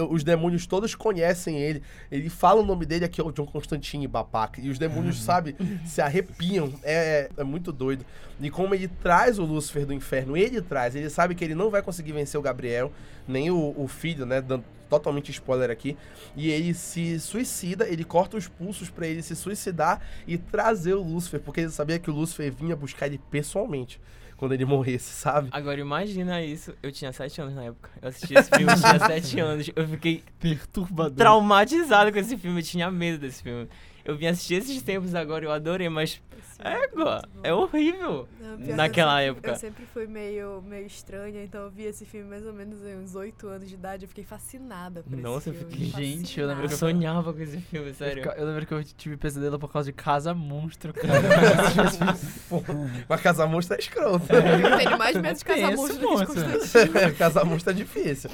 os 0.09 0.23
demônios 0.23 0.65
todos 0.65 0.95
conhecem 0.95 1.57
ele. 1.57 1.83
Ele 2.11 2.29
fala 2.29 2.61
o 2.61 2.65
nome 2.65 2.87
dele 2.87 3.05
aqui, 3.05 3.21
é 3.21 3.23
o 3.23 3.31
John 3.31 3.45
Constantine, 3.45 4.07
babaca. 4.07 4.59
E 4.59 4.69
os 4.69 4.79
demônios, 4.79 5.21
sabe, 5.21 5.55
se 5.85 6.01
arrepiam. 6.01 6.73
É, 6.81 7.29
é 7.37 7.43
muito 7.43 7.71
doido. 7.71 8.03
E 8.41 8.49
como 8.49 8.73
ele 8.73 8.87
traz 8.87 9.37
o 9.37 9.43
Lúcifer 9.43 9.85
do 9.85 9.93
inferno, 9.93 10.35
ele 10.35 10.61
traz, 10.61 10.95
ele 10.95 11.09
sabe 11.09 11.35
que 11.35 11.43
ele 11.43 11.53
não 11.53 11.69
vai 11.69 11.81
conseguir 11.81 12.13
vencer 12.13 12.39
o 12.39 12.43
Gabriel, 12.43 12.91
nem 13.29 13.49
o, 13.51 13.73
o 13.77 13.87
filho, 13.87 14.25
né? 14.25 14.41
Dando 14.41 14.63
totalmente 14.89 15.29
spoiler 15.31 15.69
aqui. 15.69 15.95
E 16.35 16.49
ele 16.49 16.73
se 16.73 17.19
suicida, 17.19 17.87
ele 17.87 18.03
corta 18.03 18.35
os 18.35 18.47
pulsos 18.47 18.89
pra 18.89 19.07
ele 19.07 19.21
se 19.21 19.35
suicidar 19.35 20.01
e 20.27 20.37
trazer 20.37 20.95
o 20.95 21.01
Lúcifer, 21.03 21.39
porque 21.39 21.61
ele 21.61 21.69
sabia 21.69 21.99
que 21.99 22.09
o 22.09 22.13
Lúcifer 22.13 22.51
vinha 22.51 22.75
buscar 22.75 23.05
ele 23.05 23.19
pessoalmente 23.29 24.01
quando 24.35 24.53
ele 24.53 24.63
morresse, 24.65 25.11
sabe? 25.13 25.49
Agora 25.51 25.79
imagina 25.79 26.41
isso. 26.41 26.73
Eu 26.81 26.91
tinha 26.91 27.11
7 27.11 27.41
anos 27.41 27.55
na 27.55 27.65
época. 27.65 27.89
Eu 28.01 28.07
assisti 28.07 28.33
esse 28.33 28.49
filme, 28.49 28.71
eu 28.71 28.79
tinha 28.79 28.99
7 29.21 29.39
anos. 29.41 29.69
Eu 29.75 29.87
fiquei 29.87 30.23
Perturbador. 30.39 31.17
traumatizado 31.17 32.11
com 32.11 32.17
esse 32.19 32.37
filme. 32.37 32.59
Eu 32.59 32.63
tinha 32.63 32.89
medo 32.89 33.19
desse 33.19 33.43
filme. 33.43 33.67
Eu 34.09 34.17
vim 34.17 34.25
assistir 34.27 34.55
esses 34.55 34.81
tempos 34.81 35.13
agora, 35.13 35.45
eu 35.45 35.51
adorei, 35.51 35.87
mas 35.89 36.21
Esse 36.37 36.61
é, 36.67 36.89
é 37.49 37.53
horrível. 37.53 38.27
Não, 38.41 38.57
que 38.57 38.71
eu 38.71 38.75
naquela 38.75 39.11
sempre- 39.17 39.29
época. 39.29 39.49
Eu 39.51 39.55
sempre 39.55 39.85
fui 39.93 40.07
meio, 40.07 40.61
meio 40.63 40.85
estranha, 40.87 41.43
então 41.43 41.61
eu 41.61 41.69
vi 41.69 41.83
esse 41.83 42.05
filme 42.05 42.27
mais 42.29 42.45
ou 42.45 42.51
menos 42.53 42.81
em 42.83 42.95
uns 42.97 43.13
8 43.15 43.47
anos 43.47 43.67
de 43.69 43.75
idade. 43.75 44.05
Eu 44.05 44.09
fiquei 44.09 44.23
fascinada 44.23 45.03
por 45.03 45.15
Nossa, 45.15 45.49
eu 45.49 45.53
esse 45.53 45.63
filme. 45.65 45.85
fiquei- 45.85 46.05
Gente, 46.17 46.39
eu 46.39 46.47
lembro 46.47 46.63
Eu 46.63 46.69
que 46.69 46.73
fascinada. 46.75 46.97
sonhava 46.99 47.33
com 47.33 47.39
esse 47.41 47.57
filme, 47.61 47.89
Eu, 47.89 47.93
sério. 47.93 48.23
fica- 48.23 48.35
eu 48.35 48.45
lembro 48.47 48.65
que 48.65 48.73
eu 48.73 48.83
tive 48.83 49.15
pesadelo 49.15 49.59
por 49.59 49.71
causa 49.71 49.85
de 49.91 49.93
Casa 49.93 50.33
Monstro, 50.33 50.91
cara. 50.93 51.09
Mas 53.07 53.21
Casa 53.21 53.45
Monstro 53.47 53.75
é 53.75 53.79
escroto. 53.79 54.25
Eu 54.33 54.77
tenho 54.77 54.97
mais 54.97 55.15
medo 55.17 55.37
de 55.37 55.45
Casa 55.45 55.71
Monstro 55.71 55.99
do 55.99 56.07
que 56.07 56.25
de 56.25 56.27
moça. 56.27 56.57
Constantine. 56.57 57.11
Casa 57.17 57.45
Monstro 57.45 57.71
é 57.71 57.75
difícil. 57.75 58.29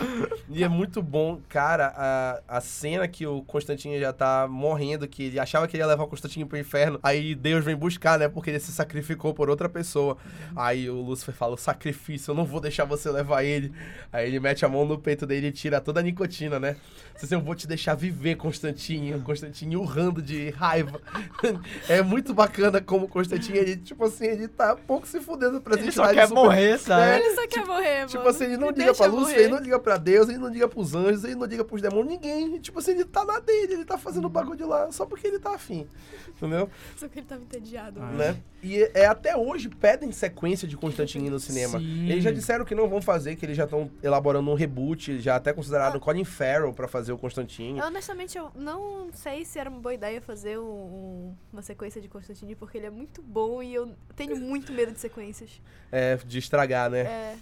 E 0.50 0.64
é 0.64 0.68
muito 0.68 1.02
bom, 1.02 1.40
cara, 1.50 1.94
a, 1.96 2.58
a 2.58 2.62
cena 2.62 3.08
que 3.08 3.26
o 3.28 3.42
Constantino 3.44 4.00
já 4.00 4.14
tá 4.14 4.48
morrendo, 4.50 5.08
que 5.08 5.24
ele 5.24 5.40
achava 5.40 5.65
que 5.68 5.76
ele 5.76 5.84
ia 5.84 5.88
levar 5.88 6.04
o 6.04 6.08
Constantino 6.08 6.46
pro 6.48 6.58
inferno, 6.58 7.00
aí 7.04 7.36
Deus 7.36 7.64
vem 7.64 7.76
buscar, 7.76 8.18
né? 8.20 8.28
Porque 8.28 8.50
ele 8.50 8.60
se 8.60 8.72
sacrificou 8.72 9.34
por 9.34 9.50
outra 9.50 9.68
pessoa. 9.70 10.18
Aí 10.56 10.90
o 10.90 10.96
Lúcifer 11.02 11.34
fala: 11.34 11.58
sacrifício, 11.58 12.32
eu 12.32 12.36
não 12.36 12.46
vou 12.46 12.60
deixar 12.60 12.86
você 12.86 13.10
levar 13.10 13.44
ele. 13.44 13.72
Aí 14.12 14.28
ele 14.28 14.40
mete 14.40 14.66
a 14.66 14.70
mão 14.70 14.86
no 14.86 14.98
peito 14.98 15.26
dele 15.26 15.48
e 15.48 15.52
tira 15.52 15.80
toda 15.82 16.00
a 16.00 16.04
nicotina, 16.04 16.60
né? 16.60 16.76
Você 17.18 17.34
eu 17.34 17.40
vou 17.42 17.56
te 17.56 17.66
deixar 17.68 17.96
viver, 17.96 18.36
Constantino. 18.36 19.22
Constantino 19.22 19.80
urrando 19.82 20.22
de 20.22 20.50
raiva. 20.52 21.00
é 21.88 22.02
muito 22.02 22.34
bacana 22.34 22.82
como 22.82 23.06
o 23.06 23.08
Constantino, 23.08 23.58
ele, 23.58 23.78
tipo 23.78 24.04
assim, 24.06 24.26
ele 24.26 24.48
tá 24.48 24.76
pouco 24.76 25.08
se 25.08 25.20
fudendo 25.22 25.62
pra 25.62 25.76
Ele 25.76 25.84
gente 25.86 25.96
só 25.96 26.08
quer 26.14 26.28
super- 26.28 26.42
morrer, 26.44 26.78
sabe? 26.78 27.24
Ele 27.24 27.36
só 27.36 27.48
quer 27.48 27.66
morrer, 27.66 28.06
Tipo 28.06 28.18
mano. 28.18 28.30
assim, 28.30 28.44
ele 28.46 28.58
não 28.58 28.68
Me 28.68 28.74
liga 28.78 28.94
pra 28.94 29.06
Lúcifer, 29.06 29.22
morrer. 29.34 29.44
ele 29.44 29.54
não 29.54 29.60
liga 29.62 29.80
pra 29.80 29.98
Deus, 29.98 30.30
ele 30.30 30.38
não 30.38 30.50
liga 30.50 30.68
pros 30.68 30.94
anjos, 30.94 31.24
ele 31.24 31.36
não 31.36 31.46
liga 31.46 31.64
pros 31.64 31.82
demônios, 31.82 32.08
ninguém. 32.10 32.60
Tipo 32.60 32.80
assim, 32.80 32.92
ele 32.92 33.06
tá 33.06 33.24
na 33.24 33.40
dele, 33.40 33.74
ele 33.74 33.86
tá 33.86 33.98
fazendo 33.98 34.26
o 34.26 34.30
bagulho 34.30 34.68
lá 34.68 34.92
só 34.92 35.06
porque 35.06 35.28
ele 35.28 35.40
tá 35.40 35.55
afim. 35.56 35.88
Entendeu? 36.30 36.70
Só 36.98 37.08
que 37.08 37.20
ele 37.20 37.26
tava 37.26 37.42
entediado. 37.42 38.02
Ah. 38.02 38.12
Né? 38.12 38.38
E 38.62 38.82
é, 38.84 38.92
é 38.94 39.06
até 39.06 39.36
hoje 39.38 39.70
pedem 39.70 40.12
sequência 40.12 40.68
de 40.68 40.76
Constantine 40.76 41.30
no 41.30 41.40
cinema. 41.40 41.80
Sim. 41.80 42.10
Eles 42.10 42.24
já 42.24 42.32
disseram 42.32 42.66
que 42.66 42.76
não 42.76 42.88
vão 42.90 43.02
fazer, 43.02 43.36
que 43.36 43.46
eles 43.46 43.56
já 43.56 43.64
estão 43.64 43.90
elaborando 44.04 44.50
um 44.52 44.54
reboot, 44.54 45.20
já 45.20 45.36
até 45.36 45.54
consideraram 45.54 45.98
Ah. 45.98 46.00
Colin 46.00 46.24
Farrell 46.26 46.74
pra 46.74 46.88
fazer 46.88 47.12
o 47.14 47.18
Constantine. 47.18 47.80
Eu, 47.80 47.86
honestamente, 47.86 48.38
eu 48.38 48.52
não 48.56 49.10
sei 49.14 49.46
se 49.46 49.58
era 49.60 49.70
uma 49.70 49.80
boa 49.80 49.94
ideia 49.94 50.22
fazer 50.22 50.58
um- 50.60 50.64
um- 50.64 51.36
uma 51.54 51.62
sequência 51.62 52.02
de 52.02 52.08
Constantine, 52.08 52.56
porque 52.56 52.78
ele 52.78 52.88
é 52.88 52.92
muito 52.92 53.22
bom 53.22 53.64
e 53.64 53.74
eu 53.74 53.92
tenho 54.16 54.36
muito 54.38 54.72
medo 54.74 54.92
de 54.92 55.00
sequências. 55.00 55.62
É, 55.92 56.18
de 56.18 56.38
estragar, 56.40 56.90
né? 56.90 57.00
É, 57.02 57.36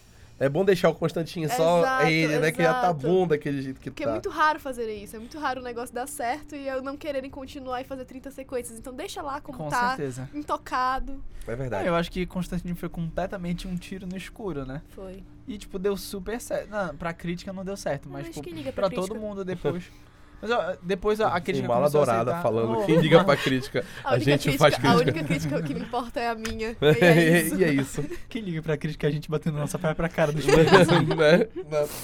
É 0.43 0.49
bom 0.49 0.65
deixar 0.65 0.89
o 0.89 0.95
Constantine 0.95 1.47
só 1.47 1.79
Exato, 1.79 2.05
ele, 2.07 2.37
né? 2.37 2.51
Que 2.51 2.61
já 2.61 2.73
tá 2.73 2.91
bom 2.91 3.25
daquele 3.25 3.61
jeito 3.61 3.79
que 3.79 3.89
porque 3.89 4.03
tá. 4.03 4.09
é 4.09 4.13
muito 4.13 4.29
raro 4.29 4.59
fazer 4.59 4.93
isso. 4.93 5.15
É 5.15 5.19
muito 5.19 5.39
raro 5.39 5.61
o 5.61 5.63
negócio 5.63 5.95
dar 5.95 6.05
certo 6.05 6.53
e 6.53 6.67
eu 6.67 6.81
não 6.81 6.97
quererem 6.97 7.29
continuar 7.29 7.79
e 7.79 7.85
fazer 7.85 8.03
30 8.03 8.29
sequências. 8.29 8.77
Então 8.77 8.93
deixa 8.93 9.21
lá 9.21 9.39
como 9.39 9.57
Com 9.57 9.69
tá, 9.69 9.95
certeza. 9.95 10.29
intocado. 10.33 11.23
É 11.47 11.55
verdade. 11.55 11.87
eu 11.87 11.95
acho 11.95 12.11
que 12.11 12.25
Constantine 12.25 12.75
foi 12.75 12.89
completamente 12.89 13.69
um 13.69 13.77
tiro 13.77 14.05
no 14.05 14.17
escuro, 14.17 14.65
né? 14.65 14.81
Foi. 14.89 15.23
E, 15.47 15.57
tipo, 15.57 15.79
deu 15.79 15.95
super 15.95 16.41
certo. 16.41 16.69
Não, 16.69 16.93
pra 16.93 17.13
crítica 17.13 17.53
não 17.53 17.63
deu 17.63 17.77
certo, 17.77 18.09
mas, 18.09 18.27
Mas 18.27 18.35
tipo, 18.35 18.73
pra 18.73 18.89
pra 18.89 18.89
todo 18.89 19.15
mundo 19.15 19.45
depois. 19.45 19.85
Mas 20.43 20.51
ó, 20.51 20.75
depois 20.83 21.21
a, 21.21 21.29
a 21.33 21.39
crítica 21.39 21.65
mala 21.69 21.89
começou 21.89 22.01
a 22.01 22.05
dourada 22.05 22.41
falando, 22.41 22.79
Oh, 22.79 22.85
quem 22.85 22.99
liga 22.99 23.23
pra 23.23 23.37
crítica? 23.37 23.85
A, 24.03 24.09
A, 24.09 24.13
única 24.15 24.31
gente 24.31 24.41
crítica, 24.43 24.57
faz 24.59 24.73
A 24.73 24.77
crítica. 24.77 25.01
única 25.01 25.23
crítica 25.23 25.63
que 25.63 25.73
me 25.73 25.79
importa 25.79 26.19
é 26.19 26.27
a 26.27 26.35
minha. 26.35 26.75
E 26.83 27.05
é 27.05 27.41
isso. 27.41 27.55
e 27.55 27.63
é 27.63 27.73
isso. 27.73 28.05
Quem 28.27 28.41
liga 28.41 28.61
pra 28.61 28.75
crítica 28.75 29.07
é 29.07 29.09
a 29.09 29.11
gente 29.13 29.29
batendo 29.31 29.57
nossa 29.57 29.79
própria 29.79 30.09
cara 30.09 30.33
dos 30.33 30.45
né? 30.45 30.55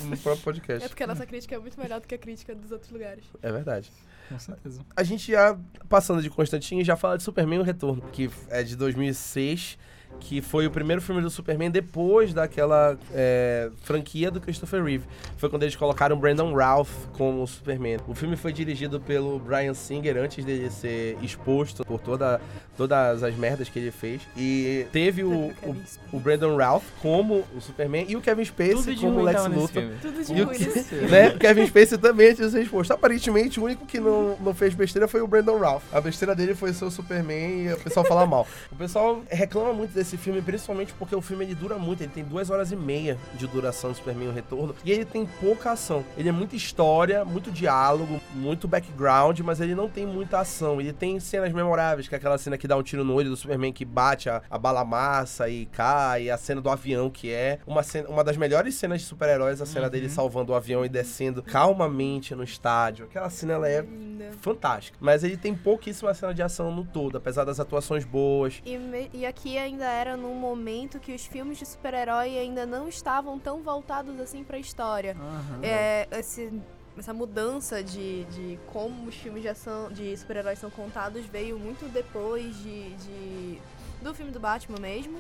No 0.06 0.18
próprio 0.18 0.44
podcast. 0.44 0.86
É 0.86 0.88
porque 0.88 1.04
a 1.04 1.08
nossa 1.08 1.26
crítica 1.26 1.56
é 1.56 1.60
muito 1.60 1.78
melhor 1.78 2.00
do 2.00 2.08
que 2.08 2.16
a 2.16 2.18
crítica 2.18 2.56
dos 2.56 2.72
outros 2.72 2.90
lugares. 2.92 3.26
É 3.42 3.52
verdade. 3.52 3.92
Com 4.30 4.40
certeza. 4.40 4.82
A 4.96 5.04
gente 5.04 5.32
já, 5.32 5.58
passando 5.90 6.22
de 6.22 6.30
Constantine, 6.30 6.84
já 6.84 6.96
fala 6.96 7.18
de 7.18 7.24
Superman 7.24 7.60
O 7.60 7.64
Retorno, 7.64 8.02
que 8.14 8.30
é 8.50 8.64
de 8.64 8.76
2006. 8.78 9.78
Que 10.20 10.42
foi 10.42 10.68
o 10.68 10.72
primeiro 10.72 11.02
filme 11.02 11.22
do 11.22 11.30
Superman 11.30 11.72
depois 11.72 12.34
daquela 12.34 12.98
é, 13.14 13.70
franquia 13.82 14.30
do 14.30 14.40
Christopher 14.40 14.84
Reeve. 14.84 15.06
Foi 15.38 15.50
quando 15.50 15.64
eles 15.64 15.76
colocaram 15.76 16.18
Brandon 16.18 16.54
Routh 16.54 16.90
como 17.14 17.46
Superman. 17.48 17.98
O 18.08 18.14
filme 18.14 18.36
foi 18.36 18.52
dirigido 18.52 19.00
pelo 19.00 19.40
Brian 19.40 19.74
Singer 19.74 20.18
antes 20.18 20.44
dele 20.44 20.70
ser 20.70 21.18
exposto 21.22 21.86
por 21.86 22.00
toda, 22.00 22.42
todas 22.76 23.24
as 23.24 23.36
merdas 23.36 23.70
que 23.70 23.80
ele 23.80 23.92
fez. 23.92 24.22
E 24.36 24.86
teve 24.92 25.24
o, 25.24 25.52
o, 25.64 25.76
o 26.12 26.20
Brandon 26.20 26.58
Routh 26.58 26.84
como 27.02 27.46
o 27.56 27.62
Superman 27.62 28.06
e 28.08 28.16
o 28.16 28.22
Kevin 28.22 28.46
Spacey 28.46 28.96
como 28.98 29.20
o 29.20 29.24
Lex 29.24 29.46
Luthor. 29.48 29.84
Tudo 30.02 30.24
de 30.24 30.34
E 30.34 30.42
o 30.42 30.46
ruim 30.46 31.10
né? 31.10 31.30
O 31.30 31.40
Kevin 31.40 31.68
Spacey 31.68 31.98
também 31.98 32.30
antes 32.30 32.46
de 32.46 32.52
ser 32.52 32.62
exposto. 32.62 32.92
Aparentemente, 32.92 33.60
o 33.60 33.64
único 33.64 33.86
que 33.86 34.00
não, 34.00 34.36
não 34.40 34.54
fez 34.54 34.74
besteira 34.74 35.08
foi 35.08 35.22
o 35.22 35.28
Brandon 35.28 35.58
Ralph. 35.58 35.84
A 35.94 36.02
besteira 36.02 36.36
dele 36.36 36.56
foi 36.56 36.74
ser 36.74 36.86
o 36.86 36.92
Superman 36.92 37.66
e 37.66 37.74
o 37.74 37.78
pessoal 37.78 38.06
fala 38.06 38.26
mal. 38.26 38.48
O 38.72 38.76
pessoal 38.76 39.24
reclama 39.30 39.74
muito 39.74 39.94
desse 40.00 40.18
filme, 40.18 40.42
principalmente 40.42 40.94
porque 40.94 41.16
o 41.16 41.22
filme 41.22 41.46
ele 41.46 41.56
dura 41.56 41.78
muito. 41.78 42.02
Ele 42.02 42.12
tem 42.12 42.24
duas 42.24 42.50
horas 42.50 42.72
e 42.72 42.76
meia 42.76 43.18
de 43.36 43.46
duração 43.48 43.92
do 43.92 43.98
Superman 43.98 44.30
o 44.30 44.34
Retorno. 44.34 44.76
E 44.84 44.92
ele 44.92 45.06
tem 45.06 45.26
pouca 45.26 45.72
ação. 45.72 46.04
Ele 46.18 46.30
é 46.30 46.32
muita 46.32 46.56
história, 46.56 47.26
muito 47.26 47.52
diálogo, 47.52 48.20
muito 48.34 48.68
background, 48.68 49.40
mas 49.42 49.60
ele 49.60 49.76
não 49.76 49.90
tem 49.90 50.06
muita 50.06 50.40
ação. 50.40 50.80
Ele 50.80 50.94
tem 50.94 51.20
cenas 51.20 51.52
memoráveis, 51.54 52.08
que 52.08 52.16
é 52.16 52.18
aquela 52.18 52.38
cena 52.38 52.58
que 52.58 52.68
dá 52.68 52.78
um 52.78 52.84
tiro 52.84 53.04
no 53.04 53.14
olho 53.14 53.30
do 53.30 53.36
Superman 53.36 53.74
que 53.74 53.86
bate 53.86 54.30
a, 54.30 54.42
a 54.50 54.58
bala 54.58 54.84
massa 54.86 55.50
e 55.50 55.66
cai, 55.66 56.30
a 56.30 56.38
cena 56.38 56.62
do 56.62 56.70
avião, 56.70 57.10
que 57.10 57.32
é 57.32 57.60
uma, 57.68 57.84
cena, 57.84 58.08
uma 58.10 58.24
das 58.24 58.38
melhores 58.38 58.76
cenas 58.76 59.02
de 59.02 59.08
super-heróis, 59.08 59.62
a 59.62 59.66
cena 59.66 59.90
dele 59.90 60.10
salvando 60.10 60.54
o 60.54 60.56
avião 60.56 60.86
e 60.86 60.90
descendo 60.90 61.44
calmamente 61.44 62.34
no 62.34 62.44
estádio. 62.44 63.06
Aquela 63.06 63.30
cena 63.30 63.54
ela 63.54 63.70
é 63.70 63.82
Linda. 63.82 64.32
fantástica. 64.40 64.98
Mas 65.02 65.24
ele 65.24 65.36
tem 65.38 65.54
pouquíssima 65.54 66.14
cena 66.14 66.34
de 66.34 66.42
ação 66.42 66.74
no 66.74 66.86
todo, 66.86 67.18
apesar 67.18 67.44
das 67.44 67.60
atuações 67.60 68.06
boas. 68.06 68.62
E, 68.66 68.80
e 69.14 69.26
aqui 69.26 69.58
ainda 69.58 69.89
era 69.90 70.16
num 70.18 70.36
momento 70.36 71.00
que 71.00 71.14
os 71.14 71.26
filmes 71.26 71.58
de 71.58 71.66
super-herói 71.66 72.38
ainda 72.38 72.66
não 72.66 72.88
estavam 72.88 73.38
tão 73.40 73.62
voltados 73.62 74.20
assim 74.20 74.44
pra 74.44 74.58
história. 74.58 75.16
Aham. 75.20 75.60
É, 75.64 76.08
esse- 76.12 76.52
essa 76.98 77.14
mudança 77.14 77.82
de, 77.84 78.26
de 78.26 78.60
como 78.74 79.08
os 79.08 79.16
filmes 79.16 79.42
de 79.42 79.48
ação 79.48 79.90
de 79.92 80.16
super-heróis 80.18 80.60
são 80.60 80.70
contados 80.70 81.26
veio 81.26 81.58
muito 81.58 81.86
depois 81.92 82.56
de, 82.58 82.94
de- 82.96 83.58
do 84.02 84.14
filme 84.14 84.32
do 84.32 84.40
Batman 84.40 84.80
mesmo. 84.80 85.20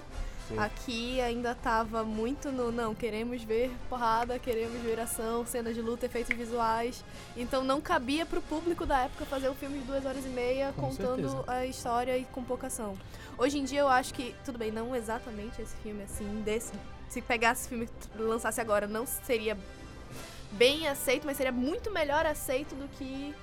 Sim. 0.50 0.58
Aqui 0.58 1.22
ainda 1.22 1.54
tava 1.54 2.04
muito 2.04 2.52
no 2.52 2.72
não, 2.72 2.96
queremos 2.96 3.44
ver 3.44 3.72
porrada, 3.88 4.40
queremos 4.40 4.82
ver 4.82 5.00
ação, 5.00 5.46
cenas 5.46 5.76
de 5.76 5.82
luta, 5.82 6.08
efeitos 6.08 6.36
visuais. 6.36 7.06
Então 7.38 7.64
não 7.64 7.80
cabia 7.80 8.26
pro 8.26 8.42
público 8.42 8.84
da 8.84 9.02
época 9.02 9.26
fazer 9.26 9.48
um 9.48 9.54
filme 9.54 9.80
de 9.80 9.86
duas 9.86 10.06
horas 10.06 10.26
e 10.26 10.30
meia 10.30 10.74
Com 10.76 10.88
contando 10.88 11.30
certeza. 11.30 11.52
a 11.52 11.66
história 11.68 12.18
e 12.18 12.26
com 12.26 12.44
pouca 12.44 12.66
ação. 12.68 12.98
Hoje 13.38 13.60
em 13.60 13.64
dia 13.64 13.82
eu 13.82 13.88
acho 13.88 14.12
que, 14.14 14.36
tudo 14.44 14.58
bem, 14.58 14.72
não 14.72 14.96
exatamente 14.96 15.62
esse 15.62 15.76
filme 15.78 16.04
assim, 16.04 16.42
desse. 16.44 16.74
Se 17.08 17.22
pegasse 17.22 17.62
esse 17.62 17.70
filme 17.70 17.88
e 18.18 18.22
lançasse 18.22 18.60
agora, 18.60 18.88
não 18.88 19.06
seria 19.06 19.56
bem 20.54 20.88
aceito, 20.88 21.26
mas 21.26 21.38
seria 21.38 21.52
muito 21.52 21.92
melhor 21.92 22.26
aceito 22.26 22.74
do 22.76 22.88
que. 22.98 23.36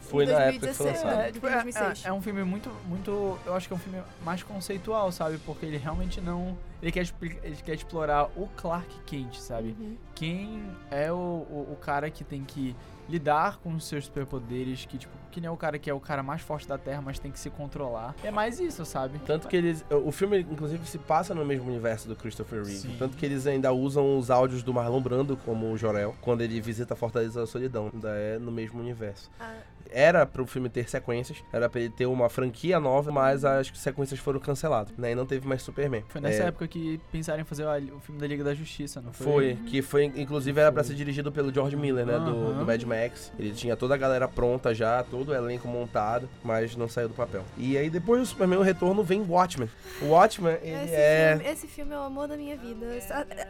Foi 0.00 0.26
na 0.26 0.32
época 0.42 0.68
que 0.68 0.74
foi 0.74 0.86
2016, 0.86 1.04
lançado. 1.04 1.20
É, 1.20 1.32
tipo, 1.32 1.46
de 1.46 1.52
é- 1.52 1.62
2006. 1.62 2.04
é- 2.04 2.08
é 2.08 2.12
um 2.12 2.22
filme 2.22 2.44
muito, 2.44 2.70
muito. 2.88 3.38
Eu 3.44 3.54
acho 3.54 3.66
que 3.66 3.72
é 3.72 3.76
um 3.76 3.80
filme 3.80 4.02
mais 4.24 4.42
conceitual, 4.42 5.10
sabe? 5.12 5.38
Porque 5.38 5.66
ele 5.66 5.76
realmente 5.76 6.20
não. 6.20 6.56
Ele 6.82 6.92
quer, 6.92 7.06
ele 7.42 7.56
quer 7.56 7.74
explorar 7.74 8.24
o 8.36 8.48
Clark 8.56 8.88
Kent, 9.06 9.34
sabe? 9.36 9.76
Uhum. 9.78 9.96
Quem 10.14 10.62
é 10.90 11.12
o, 11.12 11.16
o, 11.16 11.68
o 11.72 11.76
cara 11.76 12.10
que 12.10 12.24
tem 12.24 12.42
que 12.44 12.74
lidar 13.08 13.58
com 13.58 13.74
os 13.74 13.84
seus 13.84 14.04
superpoderes, 14.06 14.86
que, 14.86 14.96
tipo, 14.96 15.12
que 15.30 15.40
nem 15.40 15.48
é 15.48 15.50
o 15.50 15.56
cara 15.56 15.78
que 15.78 15.90
é 15.90 15.94
o 15.94 16.00
cara 16.00 16.22
mais 16.22 16.40
forte 16.40 16.66
da 16.66 16.78
Terra, 16.78 17.02
mas 17.02 17.18
tem 17.18 17.30
que 17.30 17.38
se 17.38 17.50
controlar. 17.50 18.14
É 18.22 18.30
mais 18.30 18.60
isso, 18.60 18.84
sabe? 18.84 19.18
Tanto 19.26 19.48
que 19.48 19.56
eles. 19.56 19.84
O 19.90 20.10
filme, 20.12 20.40
inclusive, 20.40 20.86
se 20.86 20.98
passa 20.98 21.34
no 21.34 21.44
mesmo 21.44 21.68
universo 21.68 22.08
do 22.08 22.16
Christopher 22.16 22.62
Reeve. 22.64 22.78
Sim. 22.78 22.96
Tanto 22.98 23.16
que 23.16 23.26
eles 23.26 23.46
ainda 23.46 23.72
usam 23.72 24.16
os 24.18 24.30
áudios 24.30 24.62
do 24.62 24.72
Marlon 24.72 25.00
Brando 25.00 25.36
como 25.36 25.70
o 25.70 25.76
Jorel, 25.76 26.14
quando 26.20 26.40
ele 26.42 26.60
visita 26.60 26.94
a 26.94 26.96
Fortaleza 26.96 27.40
da 27.40 27.46
Solidão. 27.46 27.90
Ainda 27.92 28.10
é 28.10 28.38
no 28.38 28.52
mesmo 28.52 28.80
universo. 28.80 29.30
Ah, 29.38 29.54
Era 29.90 30.24
pro 30.26 30.46
filme 30.46 30.68
ter 30.68 30.88
sequências, 30.88 31.38
era 31.52 31.68
pra 31.68 31.80
ele 31.80 31.90
ter 31.90 32.06
uma 32.06 32.28
franquia 32.28 32.78
nova, 32.78 33.10
mas 33.10 33.44
as 33.44 33.68
sequências 33.74 34.20
foram 34.20 34.38
canceladas, 34.40 34.92
né? 34.96 35.12
E 35.12 35.14
não 35.14 35.26
teve 35.26 35.46
mais 35.46 35.62
Superman. 35.62 36.04
Foi 36.08 36.20
nessa 36.20 36.44
É, 36.44 36.46
época 36.46 36.66
que 36.68 37.00
pensaram 37.10 37.40
em 37.40 37.44
fazer 37.44 37.64
o, 37.64 37.96
o 37.96 38.00
filme 38.00 38.20
da 38.20 38.26
Liga 38.26 38.44
da 38.44 38.54
Justiça, 38.54 39.00
não 39.00 39.12
foi? 39.12 39.26
Foi, 39.26 39.58
que 39.66 39.82
foi, 39.82 40.04
inclusive, 40.04 40.60
era 40.60 40.70
pra 40.70 40.84
ser 40.84 40.94
dirigido 40.94 41.32
pelo 41.32 41.52
George 41.52 41.76
Miller, 41.76 42.06
né? 42.06 42.18
Do, 42.18 42.30
Aham. 42.30 42.58
do 42.58 42.66
Mad 42.66 42.82
Max. 42.84 43.32
Ele 43.38 43.52
tinha 43.52 43.76
toda 43.76 43.94
a 43.94 43.96
galera 43.96 44.28
pronta 44.28 44.74
já, 44.74 45.02
todo 45.02 45.30
o 45.30 45.34
elenco 45.34 45.66
montado, 45.68 46.28
mas 46.44 46.76
não 46.76 46.88
saiu 46.88 47.08
do 47.08 47.14
papel. 47.14 47.42
E 47.58 47.76
aí, 47.76 47.90
depois 47.90 48.20
do 48.20 48.26
Superman, 48.26 48.58
o 48.58 48.62
retorno 48.62 49.02
vem 49.02 49.20
Watchmen. 49.22 49.68
O 50.02 50.06
Watchmen, 50.06 50.56
ele 50.62 50.84
esse, 50.84 50.94
é. 50.94 51.36
filme, 51.36 51.52
esse 51.52 51.66
filme 51.66 51.92
é 51.94 51.98
o 51.98 52.02
amor 52.02 52.28
da 52.28 52.36
minha 52.36 52.56
vida. 52.56 52.86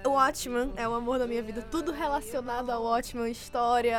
O 0.05 0.11
Watchman 0.11 0.73
é 0.77 0.88
o 0.88 0.95
amor 0.95 1.19
da 1.19 1.27
minha 1.27 1.43
vida. 1.43 1.62
Tudo 1.71 1.93
relacionado 1.93 2.71
ao 2.71 2.83
Watchman, 2.85 3.31
história, 3.31 3.99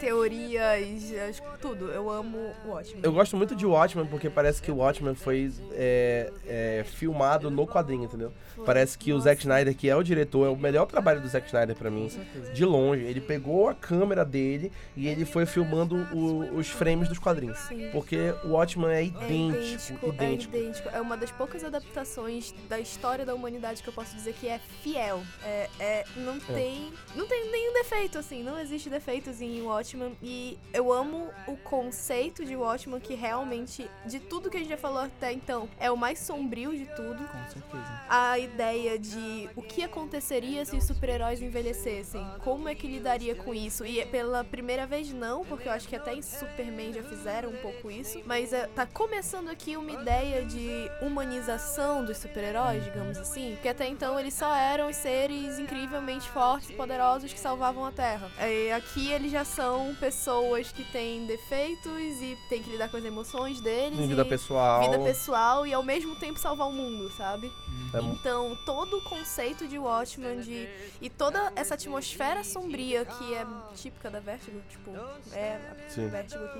teorias, 0.00 1.12
as- 1.28 1.40
tudo. 1.68 1.90
Eu 1.90 2.10
amo 2.10 2.38
o 2.64 2.70
Watchman. 2.70 3.00
Eu 3.02 3.12
gosto 3.12 3.36
muito 3.36 3.54
de 3.54 3.66
Watchmen 3.66 4.06
porque 4.06 4.28
parece 4.30 4.60
que 4.62 4.70
o 4.70 4.76
Watchmen 4.76 5.14
foi 5.14 5.52
é, 5.72 6.32
é, 6.46 6.84
filmado 6.84 7.50
no 7.50 7.66
quadrinho, 7.66 8.04
entendeu? 8.04 8.32
Foi- 8.56 8.64
Parece 8.64 8.98
que 8.98 9.12
o. 9.12 9.20
Zack 9.20 9.40
Snyder, 9.40 9.74
que 9.76 9.88
é 9.88 9.94
o 9.96 10.02
diretor, 10.02 10.46
é 10.46 10.48
o 10.50 10.56
melhor 10.56 10.86
trabalho 10.86 11.20
do 11.20 11.28
Zack 11.28 11.46
Snyder 11.46 11.76
pra 11.76 11.90
mim. 11.90 12.10
De 12.54 12.64
longe, 12.64 13.02
ele 13.04 13.20
pegou 13.20 13.68
a 13.68 13.74
câmera 13.74 14.24
dele 14.24 14.72
e 14.96 15.06
ele 15.08 15.24
foi 15.24 15.44
filmando 15.46 15.96
o- 16.12 16.56
os 16.56 16.68
frames 16.68 17.08
dos 17.08 17.18
quadrinhos. 17.18 17.58
Sim. 17.58 17.88
Porque 17.92 18.34
o 18.44 18.48
Watchmen 18.52 18.90
é 18.90 19.00
É 19.00 19.04
idêntico, 19.04 20.08
idêntico. 20.08 20.56
É 20.56 20.58
idêntico. 20.60 20.88
É 20.90 21.00
uma 21.00 21.16
das 21.16 21.30
poucas 21.30 21.62
adaptações 21.64 22.54
da 22.68 22.78
história 22.80 23.24
da 23.26 23.34
humanidade 23.34 23.82
que 23.82 23.88
eu 23.88 23.92
posso 23.92 24.14
dizer 24.14 24.32
que 24.34 24.48
é 24.48 24.58
fiel. 24.82 25.22
É, 25.44 25.68
é- 25.78 26.04
não 26.16 26.38
tem, 26.38 26.92
não 27.14 27.26
tem 27.26 27.50
nenhum 27.50 27.74
defeito 27.74 28.18
assim, 28.18 28.42
não 28.42 28.58
existe 28.58 28.88
defeitos 28.88 29.40
em 29.40 29.60
Watchmen 29.62 30.16
e 30.22 30.58
eu 30.72 30.92
amo 30.92 31.28
o 31.46 31.56
conceito 31.58 32.44
de 32.44 32.56
Watchmen 32.56 33.00
que 33.00 33.14
realmente 33.14 33.90
de 34.06 34.20
tudo 34.20 34.50
que 34.50 34.56
a 34.56 34.60
gente 34.60 34.70
já 34.70 34.76
falou 34.76 35.02
até 35.02 35.32
então 35.32 35.68
é 35.78 35.90
o 35.90 35.96
mais 35.96 36.18
sombrio 36.18 36.76
de 36.76 36.86
tudo. 36.86 37.26
Com 37.28 37.50
certeza. 37.50 38.00
A 38.08 38.38
ideia 38.38 38.98
de 38.98 39.50
o 39.56 39.62
que 39.62 39.82
aconteceria 39.82 40.64
se 40.64 40.76
os 40.76 40.84
super-heróis 40.84 41.42
envelhecessem, 41.42 42.24
como 42.44 42.68
é 42.68 42.74
que 42.74 42.86
lidaria 42.86 43.34
com 43.34 43.52
isso? 43.54 43.84
E 43.84 44.00
é 44.00 44.06
pela 44.06 44.44
primeira 44.44 44.86
vez 44.86 45.12
não, 45.12 45.44
porque 45.44 45.68
eu 45.68 45.72
acho 45.72 45.88
que 45.88 45.96
até 45.96 46.14
em 46.14 46.22
Superman 46.22 46.92
já 46.92 47.02
fizeram 47.02 47.50
um 47.50 47.56
pouco 47.56 47.90
isso, 47.90 48.20
mas 48.24 48.52
é, 48.52 48.66
tá 48.68 48.86
começando 48.86 49.48
aqui 49.48 49.76
uma 49.76 49.90
ideia 49.90 50.44
de 50.44 50.90
humanização 51.02 52.04
dos 52.04 52.18
super-heróis, 52.18 52.84
digamos 52.84 53.18
assim, 53.18 53.58
que 53.60 53.68
até 53.68 53.86
então 53.88 54.18
eles 54.18 54.34
só 54.34 54.54
eram 54.54 54.92
seres 54.92 55.58
incrivelmente 55.58 56.28
fortes 56.28 56.70
e 56.70 56.72
poderosos 56.74 57.32
que 57.32 57.40
salvavam 57.40 57.84
a 57.84 57.92
Terra. 57.92 58.30
É, 58.38 58.72
aqui 58.72 59.10
eles 59.12 59.32
já 59.32 59.44
são 59.44 59.94
pessoas 59.98 60.70
que 60.72 60.84
têm 60.84 61.26
defeitos 61.26 61.47
e 61.52 62.38
têm 62.48 62.62
que 62.62 62.70
lidar 62.70 62.88
com 62.90 62.96
as 62.96 63.04
emoções 63.04 63.60
deles. 63.60 63.98
Vida 63.98 64.22
e 64.22 64.24
pessoal. 64.24 64.80
vida 64.82 64.98
pessoal 64.98 65.66
e 65.66 65.72
ao 65.72 65.82
mesmo 65.82 66.14
tempo 66.16 66.38
salvar 66.38 66.68
o 66.68 66.72
mundo, 66.72 67.10
sabe? 67.16 67.50
É 67.94 68.00
mu- 68.00 68.12
Então, 68.14 68.56
todo 68.66 68.98
o 68.98 69.02
conceito 69.02 69.66
de 69.66 69.78
Watchmen 69.78 70.40
de, 70.40 70.68
e 71.00 71.08
toda 71.08 71.52
essa 71.56 71.74
atmosfera 71.74 72.44
sombria 72.44 73.04
que 73.04 73.34
é 73.34 73.46
típica 73.74 74.10
da 74.10 74.20
Vertigo, 74.20 74.60
tipo, 74.68 74.90
é 75.32 75.54
a 75.86 75.90
Sim. 75.90 76.08
Vertigo 76.08 76.44
aqui. 76.44 76.58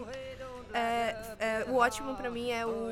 É, 0.73 1.17
é, 1.39 1.65
o 1.69 1.75
Watchmen 1.75 2.15
pra 2.15 2.31
mim 2.31 2.51
é, 2.51 2.67
o, 2.67 2.91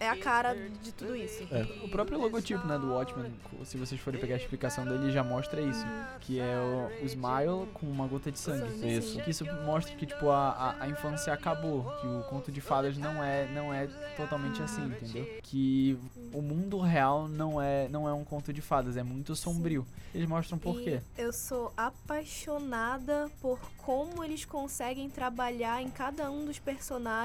é 0.00 0.08
a 0.08 0.16
cara 0.16 0.54
de 0.82 0.92
tudo 0.92 1.14
isso. 1.14 1.46
O 1.82 1.88
próprio 1.88 2.18
logotipo, 2.18 2.66
né, 2.66 2.78
do 2.78 2.92
Watchmen, 2.92 3.32
se 3.64 3.76
vocês 3.76 4.00
forem 4.00 4.20
pegar 4.20 4.34
a 4.34 4.38
explicação 4.38 4.84
dele, 4.84 5.10
já 5.10 5.22
mostra 5.22 5.60
isso. 5.60 5.84
Que 6.20 6.40
é 6.40 6.56
o, 6.56 7.04
o 7.04 7.06
Smile 7.06 7.66
com 7.74 7.86
uma 7.86 8.06
gota 8.06 8.30
de 8.32 8.38
sangue. 8.38 8.70
Sangue, 8.70 8.96
Isso. 8.98 9.14
sim. 9.14 9.20
Que 9.20 9.30
isso 9.30 9.44
mostra 9.64 9.94
que, 9.94 10.06
tipo, 10.06 10.30
a, 10.30 10.50
a, 10.50 10.84
a 10.84 10.88
infância 10.88 11.32
acabou. 11.32 11.84
Que 12.00 12.06
o 12.06 12.22
conto 12.28 12.50
de 12.50 12.60
fadas 12.60 12.96
não 12.96 13.22
é, 13.22 13.46
não 13.52 13.72
é 13.72 13.86
totalmente 14.16 14.62
assim, 14.62 14.84
entendeu? 14.84 15.26
Que 15.42 15.98
o 16.32 16.40
mundo 16.40 16.78
real 16.80 17.28
não 17.28 17.60
é, 17.60 17.88
não 17.88 18.08
é 18.08 18.12
um 18.12 18.24
conto 18.24 18.52
de 18.52 18.60
fadas, 18.60 18.96
é 18.96 19.02
muito 19.02 19.34
sombrio. 19.36 19.86
Eles 20.14 20.28
mostram 20.28 20.58
por 20.58 20.80
quê. 20.80 21.00
E 21.16 21.20
eu 21.20 21.32
sou 21.32 21.72
apaixonada 21.76 23.30
por 23.40 23.58
como 23.76 24.24
eles 24.24 24.44
conseguem 24.44 25.08
trabalhar 25.10 25.82
em 25.82 25.90
cada 25.90 26.30
um 26.30 26.44
dos 26.44 26.58
personagens 26.58 27.17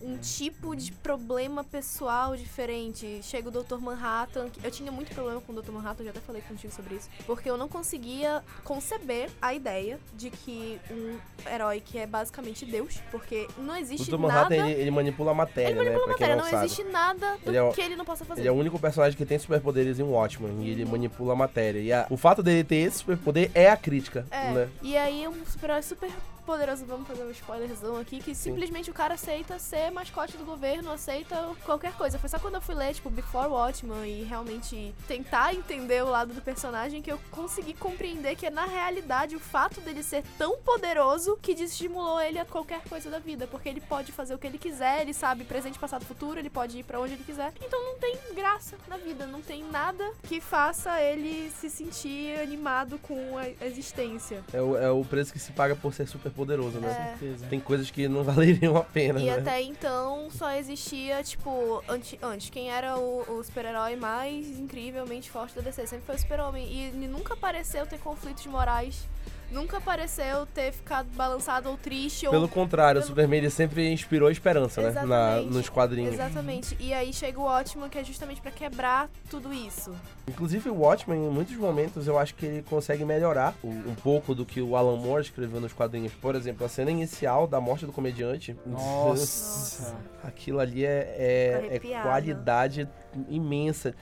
um 0.00 0.18
tipo 0.18 0.74
de 0.74 0.90
problema 0.92 1.62
pessoal 1.62 2.36
diferente. 2.36 3.20
Chega 3.22 3.48
o 3.48 3.52
Dr. 3.52 3.76
Manhattan, 3.78 4.48
que 4.50 4.64
eu 4.66 4.70
tinha 4.70 4.90
muito 4.90 5.14
problema 5.14 5.40
com 5.40 5.52
o 5.52 5.62
Dr. 5.62 5.70
Manhattan, 5.70 6.04
já 6.04 6.10
até 6.10 6.20
falei 6.20 6.42
contigo 6.42 6.72
sobre 6.72 6.96
isso, 6.96 7.08
porque 7.24 7.48
eu 7.48 7.56
não 7.56 7.68
conseguia 7.68 8.42
conceber 8.64 9.30
a 9.40 9.54
ideia 9.54 9.98
de 10.14 10.30
que 10.30 10.80
um 10.90 11.18
herói 11.48 11.80
que 11.80 11.98
é 11.98 12.06
basicamente 12.06 12.64
Deus, 12.66 13.00
porque 13.10 13.46
não 13.58 13.74
O 13.74 13.76
existe 13.76 14.10
Dr. 14.10 14.18
Manhattan, 14.18 14.56
nada. 14.56 14.70
ele, 14.70 14.80
ele 14.80 14.90
manipula 14.90 15.30
a 15.30 15.34
matéria, 15.34 15.70
Ele 15.70 15.78
manipula 15.90 16.06
né? 16.06 16.12
a 16.12 16.16
Pra 16.16 16.26
quem 16.26 16.36
matéria, 16.36 16.36
não, 16.52 16.58
não, 16.58 16.64
existe 16.64 16.84
nada 16.84 17.38
do 17.44 17.54
é 17.54 17.62
o- 17.62 17.72
que 17.72 17.80
ele 17.80 17.94
não 17.96 18.04
possa 18.04 18.24
fazer. 18.24 18.40
Ele 18.40 18.48
é 18.48 18.52
o 18.52 18.56
único 18.56 18.78
personagem 18.78 19.16
que 19.16 19.24
tem 19.24 19.38
superpoderes 19.38 19.98
em 19.98 20.02
Watchmen. 20.02 20.62
E 20.66 20.70
ele 20.70 20.84
manipula 20.84 21.32
a 21.32 21.36
matéria. 21.36 21.78
E 21.80 21.92
a- 21.92 22.06
o 22.10 22.16
fato 22.16 22.42
dele 22.42 22.64
ter 22.64 22.76
esse 22.76 22.98
superpoder 22.98 23.50
é 23.54 23.70
a 23.70 23.76
crítica, 23.76 24.26
É, 24.30 24.50
né? 24.50 24.68
e 24.82 24.96
aí 24.96 25.22
é 25.24 25.28
um 25.28 25.44
super-herói 25.46 25.82
super 25.82 26.10
poderoso, 26.42 26.84
vamos 26.84 27.06
fazer 27.06 27.24
um 27.24 27.30
spoilerzão 27.30 27.96
aqui, 27.96 28.20
que 28.20 28.34
simplesmente 28.34 28.90
o 28.90 28.94
cara 28.94 29.14
aceita 29.14 29.58
ser 29.58 29.90
mascote 29.90 30.36
do 30.36 30.44
governo, 30.44 30.90
aceita 30.90 31.50
qualquer 31.64 31.92
coisa. 31.94 32.18
Foi 32.18 32.28
só 32.28 32.38
quando 32.38 32.54
eu 32.56 32.60
fui 32.60 32.74
ler, 32.74 32.94
tipo, 32.94 33.10
Before 33.10 33.48
Watchman 33.48 34.06
e 34.06 34.24
realmente 34.24 34.94
tentar 35.06 35.54
entender 35.54 36.02
o 36.02 36.10
lado 36.10 36.32
do 36.32 36.40
personagem 36.40 37.02
que 37.02 37.10
eu 37.10 37.18
consegui 37.30 37.74
compreender 37.74 38.36
que 38.36 38.48
na 38.50 38.64
realidade 38.64 39.36
o 39.36 39.40
fato 39.40 39.80
dele 39.80 40.02
ser 40.02 40.24
tão 40.36 40.58
poderoso 40.58 41.38
que 41.40 41.54
desestimulou 41.54 42.20
ele 42.20 42.38
a 42.38 42.44
qualquer 42.44 42.82
coisa 42.82 43.10
da 43.10 43.18
vida, 43.18 43.46
porque 43.46 43.68
ele 43.68 43.80
pode 43.80 44.12
fazer 44.12 44.34
o 44.34 44.38
que 44.38 44.46
ele 44.46 44.58
quiser, 44.58 45.02
ele 45.02 45.14
sabe 45.14 45.44
presente, 45.44 45.78
passado, 45.78 46.04
futuro, 46.04 46.38
ele 46.38 46.50
pode 46.50 46.78
ir 46.78 46.84
pra 46.84 47.00
onde 47.00 47.14
ele 47.14 47.24
quiser. 47.24 47.52
Então 47.64 47.82
não 47.84 47.98
tem 47.98 48.16
graça 48.34 48.76
na 48.88 48.96
vida, 48.96 49.26
não 49.26 49.40
tem 49.40 49.62
nada 49.64 50.12
que 50.24 50.40
faça 50.40 51.00
ele 51.00 51.50
se 51.50 51.70
sentir 51.70 52.38
animado 52.40 52.98
com 52.98 53.38
a 53.38 53.66
existência. 53.66 54.42
É 54.52 54.60
o, 54.60 54.76
é 54.76 54.90
o 54.90 55.04
preço 55.04 55.32
que 55.32 55.38
se 55.38 55.52
paga 55.52 55.76
por 55.76 55.94
ser 55.94 56.06
super 56.06 56.31
poderoso, 56.32 56.78
né? 56.78 56.88
É. 56.90 57.16
certeza. 57.18 57.46
Tem 57.46 57.60
coisas 57.60 57.90
que 57.90 58.08
não 58.08 58.22
valeriam 58.24 58.76
a 58.76 58.84
pena, 58.84 59.20
E 59.20 59.26
né? 59.26 59.38
até 59.38 59.60
então 59.62 60.28
só 60.30 60.50
existia, 60.52 61.22
tipo, 61.22 61.82
antes, 61.88 62.18
antes 62.22 62.50
quem 62.50 62.70
era 62.70 62.96
o, 62.98 63.38
o 63.38 63.44
super-herói 63.44 63.96
mais 63.96 64.58
incrivelmente 64.58 65.30
forte 65.30 65.54
da 65.54 65.62
DC 65.62 65.86
sempre 65.86 66.06
foi 66.06 66.14
o 66.14 66.18
super-homem. 66.18 66.66
E 66.66 66.84
ele 66.86 67.08
nunca 67.08 67.36
pareceu 67.36 67.86
ter 67.86 67.98
conflitos 67.98 68.46
morais, 68.46 69.06
nunca 69.52 69.80
pareceu 69.80 70.46
ter 70.46 70.72
ficado 70.72 71.06
balançado 71.14 71.68
ou 71.68 71.76
triste 71.76 72.28
Pelo 72.28 72.42
ou. 72.42 72.48
contrário, 72.48 73.00
o 73.00 73.02
pelo- 73.02 73.08
Superman 73.08 73.38
ele 73.38 73.50
sempre 73.50 73.90
inspirou 73.92 74.30
esperança, 74.30 74.80
né? 74.80 74.90
Na, 74.90 75.02
Exatamente. 75.02 75.54
nos 75.54 75.68
quadrinhos. 75.68 76.14
Exatamente. 76.14 76.76
E 76.80 76.92
aí 76.92 77.12
chega 77.12 77.38
o 77.38 77.44
Ótimo, 77.44 77.88
que 77.88 77.98
é 77.98 78.04
justamente 78.04 78.40
pra 78.40 78.50
quebrar 78.50 79.08
tudo 79.30 79.52
isso. 79.52 79.94
Inclusive 80.28 80.70
o 80.70 80.74
Watchmen, 80.74 81.26
em 81.26 81.30
muitos 81.30 81.56
momentos, 81.56 82.06
eu 82.06 82.18
acho 82.18 82.34
que 82.34 82.46
ele 82.46 82.62
consegue 82.62 83.04
melhorar 83.04 83.54
o- 83.62 83.68
um 83.68 83.94
pouco 84.02 84.34
do 84.34 84.44
que 84.46 84.60
o 84.60 84.76
Alan 84.76 84.96
Moore 84.96 85.22
escreveu 85.22 85.60
nos 85.60 85.72
quadrinhos. 85.72 86.12
Por 86.14 86.34
exemplo, 86.34 86.64
a 86.64 86.68
cena 86.68 86.90
inicial 86.90 87.46
da 87.46 87.60
morte 87.60 87.84
do 87.86 87.92
comediante. 87.92 88.56
Nossa. 88.64 89.94
Aquilo 90.24 90.60
ali 90.60 90.84
é, 90.84 91.14
é- 91.18 91.76
é 91.76 92.02
qualidade 92.02 92.88
imensa, 93.28 93.94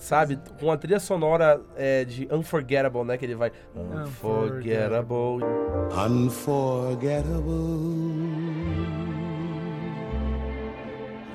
sabe? 0.00 0.38
Com 0.58 0.70
a 0.70 0.76
trilha 0.76 1.00
sonora 1.00 1.60
é, 1.76 2.04
de 2.04 2.28
Unforgettable, 2.30 3.04
né? 3.04 3.16
Que 3.16 3.24
ele 3.24 3.34
vai... 3.34 3.52
Unforgettable. 3.74 5.44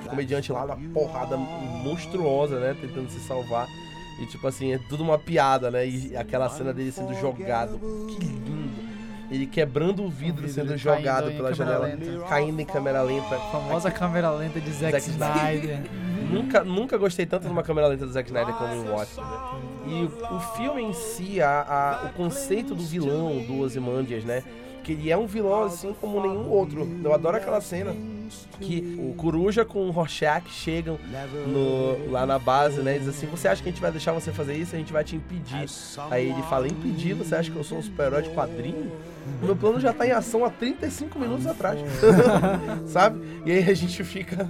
O 0.05 0.09
comediante 0.09 0.51
lá 0.51 0.65
na 0.67 0.75
porrada 0.93 1.37
monstruosa, 1.37 2.59
né? 2.59 2.75
Tentando 2.79 3.09
se 3.09 3.19
salvar. 3.21 3.67
E 4.19 4.25
tipo 4.27 4.47
assim, 4.47 4.73
é 4.73 4.77
tudo 4.89 5.03
uma 5.03 5.17
piada, 5.17 5.71
né? 5.71 5.87
E 5.87 6.15
aquela 6.15 6.49
cena 6.49 6.71
dele 6.73 6.91
sendo 6.91 7.13
jogado. 7.15 7.79
Que 8.07 8.25
lindo. 8.25 8.53
Ele 9.31 9.47
quebrando 9.47 10.03
o 10.03 10.09
vidro, 10.09 10.43
vidro 10.43 10.49
sendo 10.49 10.77
jogado 10.77 11.31
pela 11.31 11.53
janela, 11.53 11.87
lenta. 11.87 12.25
caindo 12.29 12.59
em 12.59 12.65
câmera 12.65 13.01
lenta. 13.01 13.35
A 13.35 13.39
famosa 13.51 13.89
câmera 13.89 14.29
lenta 14.29 14.59
de 14.61 14.71
Zack, 14.71 14.91
Zack 14.91 15.09
Snyder. 15.09 15.79
Nunca, 16.31 16.63
nunca 16.63 16.97
gostei 16.97 17.25
tanto 17.25 17.45
de 17.45 17.51
uma 17.51 17.63
câmera 17.63 17.87
lenta 17.87 18.05
do 18.05 18.11
Zack 18.11 18.29
Snyder 18.29 18.53
como 18.55 18.73
em 18.73 18.89
Watchmen. 18.89 19.25
né? 19.25 19.37
E 19.87 20.03
o, 20.03 20.35
o 20.35 20.39
filme 20.55 20.81
em 20.81 20.93
si, 20.93 21.41
a, 21.41 21.61
a- 22.03 22.05
o 22.07 22.13
conceito 22.13 22.73
do 22.73 22.83
vilão 22.83 23.43
do 23.45 23.59
Ozymandias, 23.59 24.23
né? 24.23 24.43
Que 24.83 24.93
ele 24.93 25.09
é 25.11 25.17
um 25.17 25.25
vilão 25.27 25.63
assim 25.63 25.93
como 25.99 26.21
nenhum 26.21 26.49
outro. 26.49 26.87
Eu 27.03 27.13
adoro 27.13 27.37
aquela 27.37 27.61
cena 27.61 27.95
que 28.59 28.97
o 28.99 29.13
Coruja 29.15 29.63
com 29.65 29.87
o 29.87 29.91
Rorschach 29.91 30.43
chegam 30.49 30.97
no- 31.47 32.11
lá 32.11 32.25
na 32.25 32.39
base, 32.39 32.81
né? 32.81 32.95
E 32.95 32.99
diz 32.99 33.07
assim, 33.09 33.27
você 33.27 33.47
acha 33.47 33.61
que 33.61 33.69
a 33.69 33.71
gente 33.71 33.81
vai 33.81 33.91
deixar 33.91 34.11
você 34.13 34.31
fazer 34.31 34.55
isso? 34.55 34.75
A 34.75 34.79
gente 34.79 34.91
vai 34.93 35.03
te 35.03 35.15
impedir. 35.15 35.65
Aí 36.09 36.29
ele 36.29 36.41
fala, 36.43 36.67
impedir? 36.67 37.13
Você 37.13 37.35
acha 37.35 37.51
que 37.51 37.57
eu 37.57 37.63
sou 37.63 37.77
um 37.77 37.81
super-herói 37.83 38.21
de 38.23 38.29
quadrinho? 38.29 38.91
Meu 39.41 39.55
plano 39.55 39.79
já 39.79 39.93
tá 39.93 40.05
em 40.05 40.11
ação 40.11 40.43
há 40.43 40.49
35 40.49 41.17
minutos 41.17 41.47
atrás. 41.47 41.79
Sabe? 42.87 43.41
E 43.45 43.51
aí 43.51 43.69
a 43.69 43.73
gente 43.73 44.03
fica... 44.03 44.49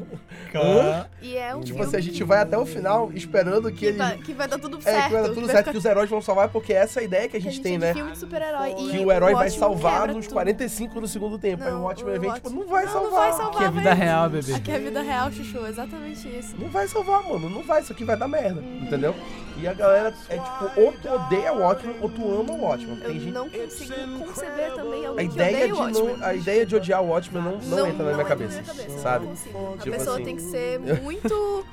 Hã? 0.55 1.05
E 1.21 1.35
é 1.37 1.55
um 1.55 1.61
Tipo 1.61 1.81
assim, 1.83 1.95
a 1.97 1.99
gente 2.01 2.23
vai 2.23 2.39
até 2.39 2.57
o 2.57 2.65
final 2.65 3.11
esperando 3.13 3.71
que 3.71 3.77
que, 3.77 3.85
ele... 3.87 3.97
vai, 3.97 4.17
que 4.17 4.33
vai 4.33 4.47
dar 4.47 4.57
tudo 4.59 4.77
É, 4.79 4.81
certo. 4.81 5.05
que 5.07 5.13
vai 5.13 5.21
dar 5.21 5.27
tudo 5.29 5.41
vai 5.41 5.45
certo, 5.47 5.57
ficar- 5.59 5.71
que 5.71 5.77
os 5.77 5.85
heróis 5.85 6.09
vão 6.09 6.21
salvar, 6.21 6.49
porque 6.49 6.73
essa 6.73 6.99
é 6.99 7.01
a 7.01 7.03
ideia 7.05 7.27
que 7.29 7.37
a 7.37 7.39
que 7.39 7.49
gente 7.49 7.61
tem, 7.61 7.75
é 7.75 7.77
né? 7.79 7.93
filme 7.93 8.11
de 8.11 8.17
super-herói. 8.19 8.71
E 8.71 8.89
Que 8.91 8.97
o 8.99 9.11
herói 9.11 9.33
vai 9.33 9.45
Watchmen 9.45 9.59
salvar 9.59 10.07
nos 10.09 10.25
tudo. 10.25 10.33
45 10.33 11.01
do 11.01 11.07
segundo 11.07 11.37
tempo. 11.39 11.63
Aí 11.63 11.69
o 11.71 11.73
Não, 11.75 11.83
Watchmen 11.83 12.17
o 12.17 12.21
vem, 12.21 12.31
tipo, 12.33 12.47
Watchmen- 12.49 12.59
não 12.65 12.71
vai 12.71 12.85
Não, 12.85 12.91
salvar. 12.91 13.09
não 13.11 13.17
vai 13.17 13.31
salvar, 13.33 13.62
Que 13.71 13.77
é 13.77 13.81
vida 13.81 13.93
real, 13.93 14.29
bebê. 14.29 14.53
Aqui 14.53 14.71
é 14.71 14.79
vida 14.79 15.01
real, 15.01 15.31
Chuchu, 15.31 15.65
exatamente 15.65 16.27
isso. 16.27 16.55
Não 16.57 16.69
vai 16.69 16.87
salvar, 16.87 17.23
mano. 17.23 17.49
Não 17.49 17.63
vai, 17.63 17.81
isso 17.81 17.91
aqui 17.93 18.03
vai 18.03 18.17
dar 18.17 18.27
merda. 18.27 18.61
Entendeu? 18.61 19.15
E 19.57 19.67
a 19.67 19.73
galera 19.73 20.13
é 20.29 20.37
tipo, 20.37 20.81
ou 20.81 20.91
tu 20.93 21.07
odeia 21.09 21.53
o 21.53 21.59
Watchmen, 21.59 21.95
ou 22.01 22.09
tu 22.09 22.23
ama 22.41 22.53
o. 22.53 22.73
Eu 22.73 22.97
Tem 23.01 23.19
gente. 23.19 23.31
não 23.31 23.49
consigo 23.49 24.19
conceber 24.25 24.73
também 24.73 25.05
A 25.05 25.09
alguém 25.09 25.27
que 25.29 25.33
ideia, 25.35 25.73
odeia 25.75 25.91
de 25.91 25.99
não, 26.19 26.25
a 26.25 26.33
ideia 26.33 26.65
de 26.65 26.75
odiar 26.75 27.01
o 27.03 27.07
Watchmen 27.09 27.43
não, 27.43 27.57
não, 27.59 27.87
entra 27.87 28.03
na 28.05 28.13
minha 28.13 28.25
cabeça. 28.25 28.63
sabe? 29.01 29.25
Não 29.25 29.31
consigo. 29.31 29.77
Tipo 29.81 29.95
a 29.95 29.97
pessoa 29.97 30.15
assim. 30.15 30.25
tem 30.25 30.35
que 30.35 30.41
ser 30.41 30.79
muito, 30.79 31.65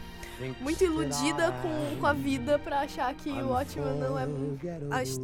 muito 0.61 0.85
iludida 0.85 1.55
com, 1.63 2.01
com 2.01 2.07
a 2.07 2.13
vida 2.13 2.59
pra 2.59 2.81
achar 2.81 3.13
que 3.15 3.31
o 3.31 3.49
Watchmen 3.49 3.95
não 3.99 4.19
é 4.19 4.25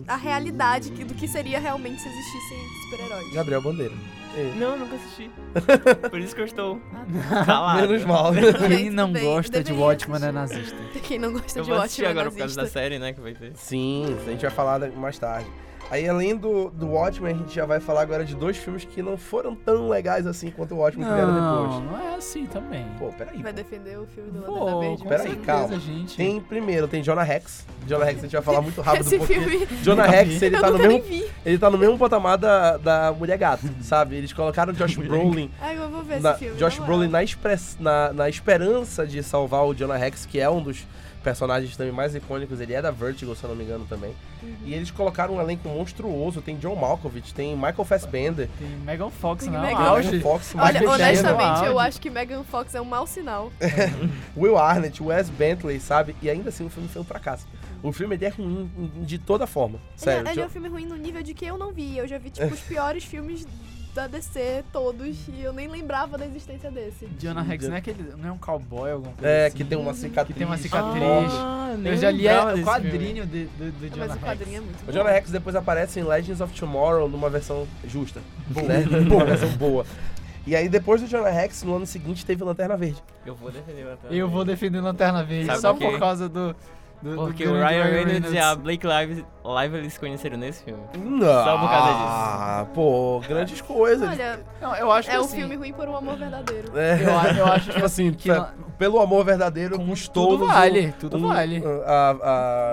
a, 0.08 0.14
a 0.14 0.16
realidade 0.16 0.90
que- 0.92 1.04
do 1.04 1.12
que 1.14 1.28
seria 1.28 1.60
realmente 1.60 2.00
se 2.00 2.08
existissem 2.08 2.58
super-heróis. 2.90 3.32
Gabriel 3.34 3.60
Bandeira. 3.62 3.94
É. 4.36 4.52
Não, 4.56 4.76
nunca 4.76 4.96
assisti. 4.96 5.30
Por 6.10 6.20
isso 6.20 6.34
que 6.34 6.40
eu 6.42 6.44
estou 6.44 6.78
calado. 7.46 7.80
Menos 7.88 8.04
mal. 8.04 8.32
Quem 8.68 8.90
não 8.92 9.10
bem, 9.12 9.24
gosta 9.24 9.58
de 9.58 9.64
deveria 9.64 9.84
Watchmen 9.86 10.22
é 10.22 10.28
assistir. 10.28 10.32
nazista. 10.34 10.76
Quem 11.02 11.18
não 11.18 11.32
gosta 11.32 11.58
Eu 11.58 11.62
de 11.64 11.70
vou 11.70 11.78
assistir 11.80 12.02
Watchmen 12.02 12.08
é 12.08 12.10
agora 12.10 12.30
por 12.30 12.38
causa 12.38 12.54
da 12.56 12.62
nazista. 12.62 12.78
série, 12.80 12.98
né, 12.98 13.12
que 13.14 13.20
vai 13.20 13.32
ter. 13.34 13.52
Sim, 13.54 14.16
a 14.26 14.30
gente 14.30 14.42
vai 14.42 14.50
falar 14.50 14.78
da- 14.78 14.88
mais 14.90 15.18
tarde. 15.18 15.46
Aí, 15.88 16.08
além 16.08 16.36
do, 16.36 16.68
do 16.70 16.88
Watchmen, 16.88 17.32
a 17.32 17.36
gente 17.38 17.54
já 17.54 17.64
vai 17.64 17.78
falar 17.78 18.02
agora 18.02 18.24
de 18.24 18.34
dois 18.34 18.56
filmes 18.56 18.84
que 18.84 19.00
não 19.02 19.16
foram 19.16 19.54
tão 19.54 19.88
legais 19.88 20.26
assim 20.26 20.50
quanto 20.50 20.74
o 20.74 20.78
Watchmen 20.78 21.06
que 21.06 21.12
vieram 21.14 21.32
Não, 21.32 21.68
depois. 21.68 21.84
não 21.92 22.00
é 22.10 22.14
assim 22.16 22.44
também. 22.46 22.84
Pô, 22.98 23.12
peraí. 23.12 23.40
Vai 23.40 23.52
defender 23.52 23.96
o 23.98 24.06
filme 24.06 24.30
do 24.32 24.40
Lanterna 24.40 24.70
Pô, 24.72 24.80
Verde. 24.80 25.02
Peraí, 25.04 25.22
certeza, 25.28 25.46
calma. 25.46 25.78
gente. 25.78 26.16
Tem 26.16 26.40
primeiro, 26.40 26.88
tem 26.88 27.02
Jonah 27.04 27.22
Rex. 27.22 27.64
Jonah 27.86 28.04
Rex 28.04 28.18
a 28.18 28.22
gente 28.22 28.32
vai 28.32 28.42
falar 28.42 28.60
muito 28.62 28.80
rápido 28.80 29.06
Esse 29.06 29.16
porque 29.18 29.34
filme 29.34 29.66
Jonah 29.82 30.06
Rex, 30.06 30.42
ele 30.42 30.58
tá 30.58 30.70
no 30.70 30.78
mesmo 30.78 31.04
ele 31.44 31.58
tá 31.58 31.70
no 31.70 31.78
mesmo 31.78 31.96
patamar 31.96 32.36
da, 32.36 32.76
da 32.78 33.12
Mulher 33.12 33.38
Gato, 33.38 33.68
sabe? 33.80 34.16
Eles 34.16 34.32
colocaram 34.32 34.72
o 34.72 34.76
Josh 34.76 34.96
Brolin 34.96 35.50
Ai, 35.60 35.78
eu 35.78 35.88
vou 35.88 36.02
ver 36.02 36.20
na, 36.20 36.30
esse 36.30 36.40
filme. 36.40 36.58
Josh 36.58 36.78
Brolin 36.80 37.08
na, 37.08 37.22
express, 37.22 37.76
na, 37.78 38.12
na 38.12 38.28
esperança 38.28 39.06
de 39.06 39.22
salvar 39.22 39.64
o 39.64 39.72
Jonah 39.72 39.96
Rex, 39.96 40.26
que 40.26 40.40
é 40.40 40.50
um 40.50 40.60
dos 40.60 40.84
personagens 41.26 41.76
também 41.76 41.92
mais 41.92 42.14
icônicos, 42.14 42.60
ele 42.60 42.72
é 42.72 42.80
da 42.80 42.92
Vertigo, 42.92 43.34
se 43.34 43.42
eu 43.42 43.48
não 43.50 43.56
me 43.56 43.64
engano 43.64 43.84
também. 43.88 44.14
Uhum. 44.40 44.54
E 44.64 44.72
eles 44.72 44.92
colocaram 44.92 45.34
um 45.34 45.40
elenco 45.40 45.68
monstruoso, 45.68 46.40
tem 46.40 46.56
John 46.56 46.76
Malkovich, 46.76 47.34
tem 47.34 47.56
Michael 47.56 47.84
Fassbender, 47.84 48.48
Tem 48.56 48.68
Megan 48.84 49.10
Fox, 49.10 49.42
Tem 49.42 49.52
não, 49.52 49.60
Megan-. 49.60 49.96
Megan 49.96 50.20
Fox, 50.20 50.54
Olha, 50.56 50.88
honestamente, 50.88 51.64
eu 51.64 51.80
acho 51.80 52.00
que 52.00 52.08
Megan 52.08 52.44
Fox 52.44 52.76
é 52.76 52.80
um 52.80 52.84
mau 52.84 53.08
sinal. 53.08 53.50
Will 54.38 54.56
Arnett, 54.56 55.02
Wes 55.02 55.28
Bentley, 55.28 55.80
sabe? 55.80 56.14
E 56.22 56.30
ainda 56.30 56.50
assim 56.50 56.64
o 56.64 56.70
filme 56.70 56.88
foi 56.88 57.02
um 57.02 57.04
fracasso. 57.04 57.44
O 57.82 57.92
filme 57.92 58.14
ele 58.14 58.24
é 58.24 58.28
ruim 58.28 58.70
de 59.04 59.18
toda 59.18 59.48
forma, 59.48 59.78
Ele, 59.78 59.82
sério. 59.96 60.28
é, 60.28 60.30
ele 60.30 60.40
é 60.40 60.46
um 60.46 60.48
filme 60.48 60.68
ruim 60.68 60.86
no 60.86 60.96
nível 60.96 61.24
de 61.24 61.34
que 61.34 61.44
eu 61.44 61.58
não 61.58 61.72
vi. 61.72 61.98
Eu 61.98 62.06
já 62.06 62.18
vi, 62.18 62.30
tipo, 62.30 62.54
os 62.54 62.60
piores 62.62 63.02
filmes 63.04 63.44
da 63.96 64.06
DC, 64.06 64.62
todos, 64.72 65.16
e 65.28 65.42
eu 65.42 65.52
nem 65.52 65.66
lembrava 65.68 66.16
da 66.16 66.24
existência 66.26 66.70
desse. 66.70 67.06
Jonah 67.18 67.42
Rex 67.42 67.66
não 67.66 67.74
é, 67.74 67.78
aquele, 67.78 68.12
não 68.16 68.28
é 68.28 68.32
um 68.32 68.38
cowboy, 68.38 68.90
alguma 68.92 69.12
coisa 69.14 69.28
É, 69.28 69.46
assim? 69.46 69.56
que 69.56 69.64
tem 69.64 69.76
uma 69.78 69.94
cicatriz. 69.94 70.34
Que 70.34 70.38
tem 70.38 70.46
uma 70.46 70.56
cicatriz. 70.58 71.32
Ah, 71.32 71.74
nem 71.78 71.92
Eu 71.92 71.98
já 71.98 72.10
li 72.10 72.26
o 72.28 72.64
quadrinho 72.64 73.26
de, 73.26 73.46
do, 73.46 73.72
do 73.72 73.88
Jonah 73.88 73.96
Mas 74.06 74.10
o 74.10 74.12
Rex. 74.14 74.24
quadrinho 74.24 74.56
é 74.58 74.60
muito 74.60 74.82
O 74.82 74.86
bom. 74.86 74.92
Jonah 74.92 75.10
Rex 75.10 75.30
depois 75.30 75.56
aparece 75.56 75.98
em 75.98 76.04
Legends 76.04 76.40
of 76.40 76.54
Tomorrow 76.54 77.08
numa 77.08 77.28
versão 77.30 77.66
justa. 77.86 78.20
Né? 78.50 78.84
Uma 79.10 79.24
versão 79.24 79.48
boa. 79.56 79.84
E 80.46 80.54
aí, 80.54 80.68
depois 80.68 81.00
do 81.00 81.08
Jonah 81.08 81.30
Rex, 81.30 81.64
no 81.64 81.74
ano 81.74 81.86
seguinte, 81.86 82.24
teve 82.24 82.44
Lanterna 82.44 82.76
Verde. 82.76 83.02
Eu 83.24 83.34
vou 83.34 83.50
defender 83.50 83.82
o 83.84 83.88
Lanterna 83.88 84.16
Eu 84.16 84.28
vou 84.28 84.44
Verde. 84.44 84.50
defender 84.52 84.80
Lanterna 84.80 85.24
Verde 85.24 85.46
Sabe 85.46 85.60
só 85.60 85.72
por 85.72 85.78
quê? 85.80 85.90
por 85.90 85.98
causa 85.98 86.28
do. 86.28 86.54
Do 87.02 87.14
Porque 87.14 87.44
do 87.44 87.50
o 87.50 87.54
grande 87.54 87.74
Ryan 87.74 87.84
Reynolds 87.84 88.32
e 88.32 88.38
a 88.38 88.54
Blake 88.56 88.86
Lively, 88.86 89.26
Lively 89.44 89.78
eles 89.78 89.92
se 89.92 90.00
conheceram 90.00 90.36
nesse 90.36 90.64
filme. 90.64 90.82
Não. 90.96 91.26
Só 91.44 91.58
por 91.58 91.68
causa 91.68 91.90
Ah, 91.92 92.66
pô, 92.74 93.20
grandes 93.28 93.60
coisas. 93.60 94.08
Olha, 94.08 94.40
Não, 94.60 94.74
eu 94.76 94.90
acho 94.90 95.08
que 95.10 95.14
é 95.14 95.20
um 95.20 95.24
assim, 95.24 95.36
filme 95.36 95.56
ruim 95.56 95.72
por 95.72 95.88
um 95.88 95.96
amor 95.96 96.16
verdadeiro. 96.16 96.76
É, 96.78 97.02
Eu, 97.02 97.36
eu 97.38 97.46
acho 97.46 97.70
tipo 97.70 97.84
assim, 97.84 98.12
que 98.12 98.28
pra- 98.30 98.52
pelo 98.78 98.98
amor 99.00 99.24
verdadeiro, 99.24 99.78
Com 99.78 99.86
custou-nos. 99.86 100.38
tudo 100.40 100.46
vale, 100.52 100.86
um- 100.88 100.92
tudo 100.92 101.16
um- 101.18 101.28
vale. 101.28 101.62
A, 101.86 102.10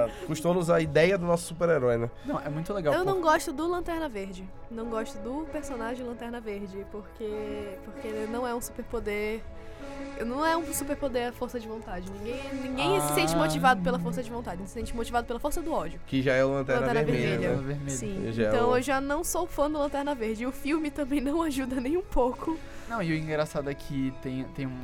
a, 0.08 0.26
custou-nos 0.28 0.70
a 0.70 0.80
ideia 0.82 1.18
do 1.18 1.26
nosso 1.26 1.46
super-herói, 1.48 1.98
né? 1.98 2.10
Não, 2.26 2.40
é 2.40 2.50
muito 2.50 2.74
legal. 2.74 2.94
Eu 2.94 3.04
pô. 3.04 3.12
não 3.12 3.22
gosto 3.22 3.52
do 3.54 3.68
Lanterna 3.70 4.10
Verde. 4.10 4.48
Não 4.72 4.86
gosto 4.86 5.18
do 5.20 5.46
personagem 5.52 6.06
Lanterna 6.06 6.40
Verde, 6.42 6.86
porque 6.92 7.78
porque 7.86 8.08
ele 8.08 8.28
não 8.32 8.48
é 8.48 8.54
um 8.56 8.62
superpoder. 8.62 9.42
Não 10.26 10.46
é 10.46 10.56
um 10.56 10.72
superpoder 10.74 11.30
a 11.30 11.32
força 11.34 11.60
de 11.60 11.68
vontade. 11.68 12.06
Ninguém, 12.12 12.40
ninguém 12.62 13.02
se 13.02 13.14
sente 13.14 13.34
Ah. 13.34 13.38
motivado 13.38 13.82
pela 13.82 14.00
força 14.00 14.22
de 14.24 14.30
vontade. 14.30 14.62
Se 14.68 14.70
sente 14.74 14.96
motivado 14.96 15.26
pela 15.28 15.40
força 15.40 15.62
do 15.62 15.74
ódio. 15.74 16.00
Que 16.08 16.22
já 16.22 16.34
é 16.34 16.46
o 16.46 16.54
Lanterna, 16.54 16.82
Lanterna 16.88 17.04
Vermelha. 17.12 17.50
Vermelha. 17.56 17.80
né? 17.84 17.90
Sim. 17.90 18.32
Já 18.32 18.44
é 18.44 18.48
então 18.48 18.70
o- 18.70 18.78
eu 18.78 18.82
já 18.82 19.02
não 19.02 19.24
sou 19.24 19.46
fã 19.48 19.70
do 19.70 19.78
Lanterna 19.78 20.14
Verde. 20.16 20.44
E 20.44 20.46
o 20.48 20.52
filme 20.52 20.90
também 20.92 21.20
não 21.20 21.42
ajuda 21.42 21.82
nem 21.82 21.98
um 21.98 22.02
pouco. 22.04 22.58
Não, 22.88 23.02
e 23.02 23.12
o 23.12 23.16
engraçado 23.16 23.70
é 23.70 23.74
que 23.74 24.14
tem, 24.22 24.44
tem 24.56 24.68
um. 24.68 24.80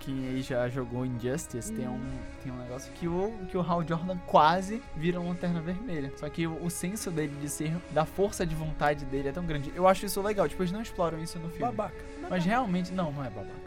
quem 0.00 0.28
aí 0.28 0.42
já 0.42 0.68
jogou 0.68 1.06
Injustice, 1.06 1.72
tem, 1.72 1.86
Uhum. 1.88 1.94
um, 1.94 2.18
tem 2.42 2.52
um 2.52 2.56
negócio 2.58 2.92
que 2.92 3.08
o, 3.08 3.32
que 3.50 3.56
o 3.56 3.62
Hal 3.62 3.82
Jordan 3.88 4.18
quase 4.26 4.82
vira 4.94 5.18
uma 5.18 5.30
lanterna 5.30 5.62
vermelha. 5.62 6.12
Só 6.16 6.28
que 6.28 6.46
o, 6.46 6.62
o 6.62 6.68
senso 6.68 7.10
dele 7.10 7.34
de 7.40 7.48
ser, 7.48 7.74
da 7.90 8.04
força 8.04 8.44
de 8.44 8.54
vontade 8.54 9.06
dele 9.06 9.28
é 9.30 9.32
tão 9.32 9.46
grande. 9.46 9.72
Eu 9.74 9.88
acho 9.88 10.04
isso 10.04 10.20
legal, 10.20 10.46
tipo, 10.46 10.62
eles 10.62 10.72
não 10.72 10.82
exploram 10.82 11.18
isso 11.22 11.38
no 11.38 11.48
filme. 11.48 11.72
Babaca. 11.72 11.94
Mas 12.28 12.44
realmente, 12.44 12.92
não, 12.92 13.10
não 13.12 13.24
é 13.24 13.30
babaca. 13.30 13.63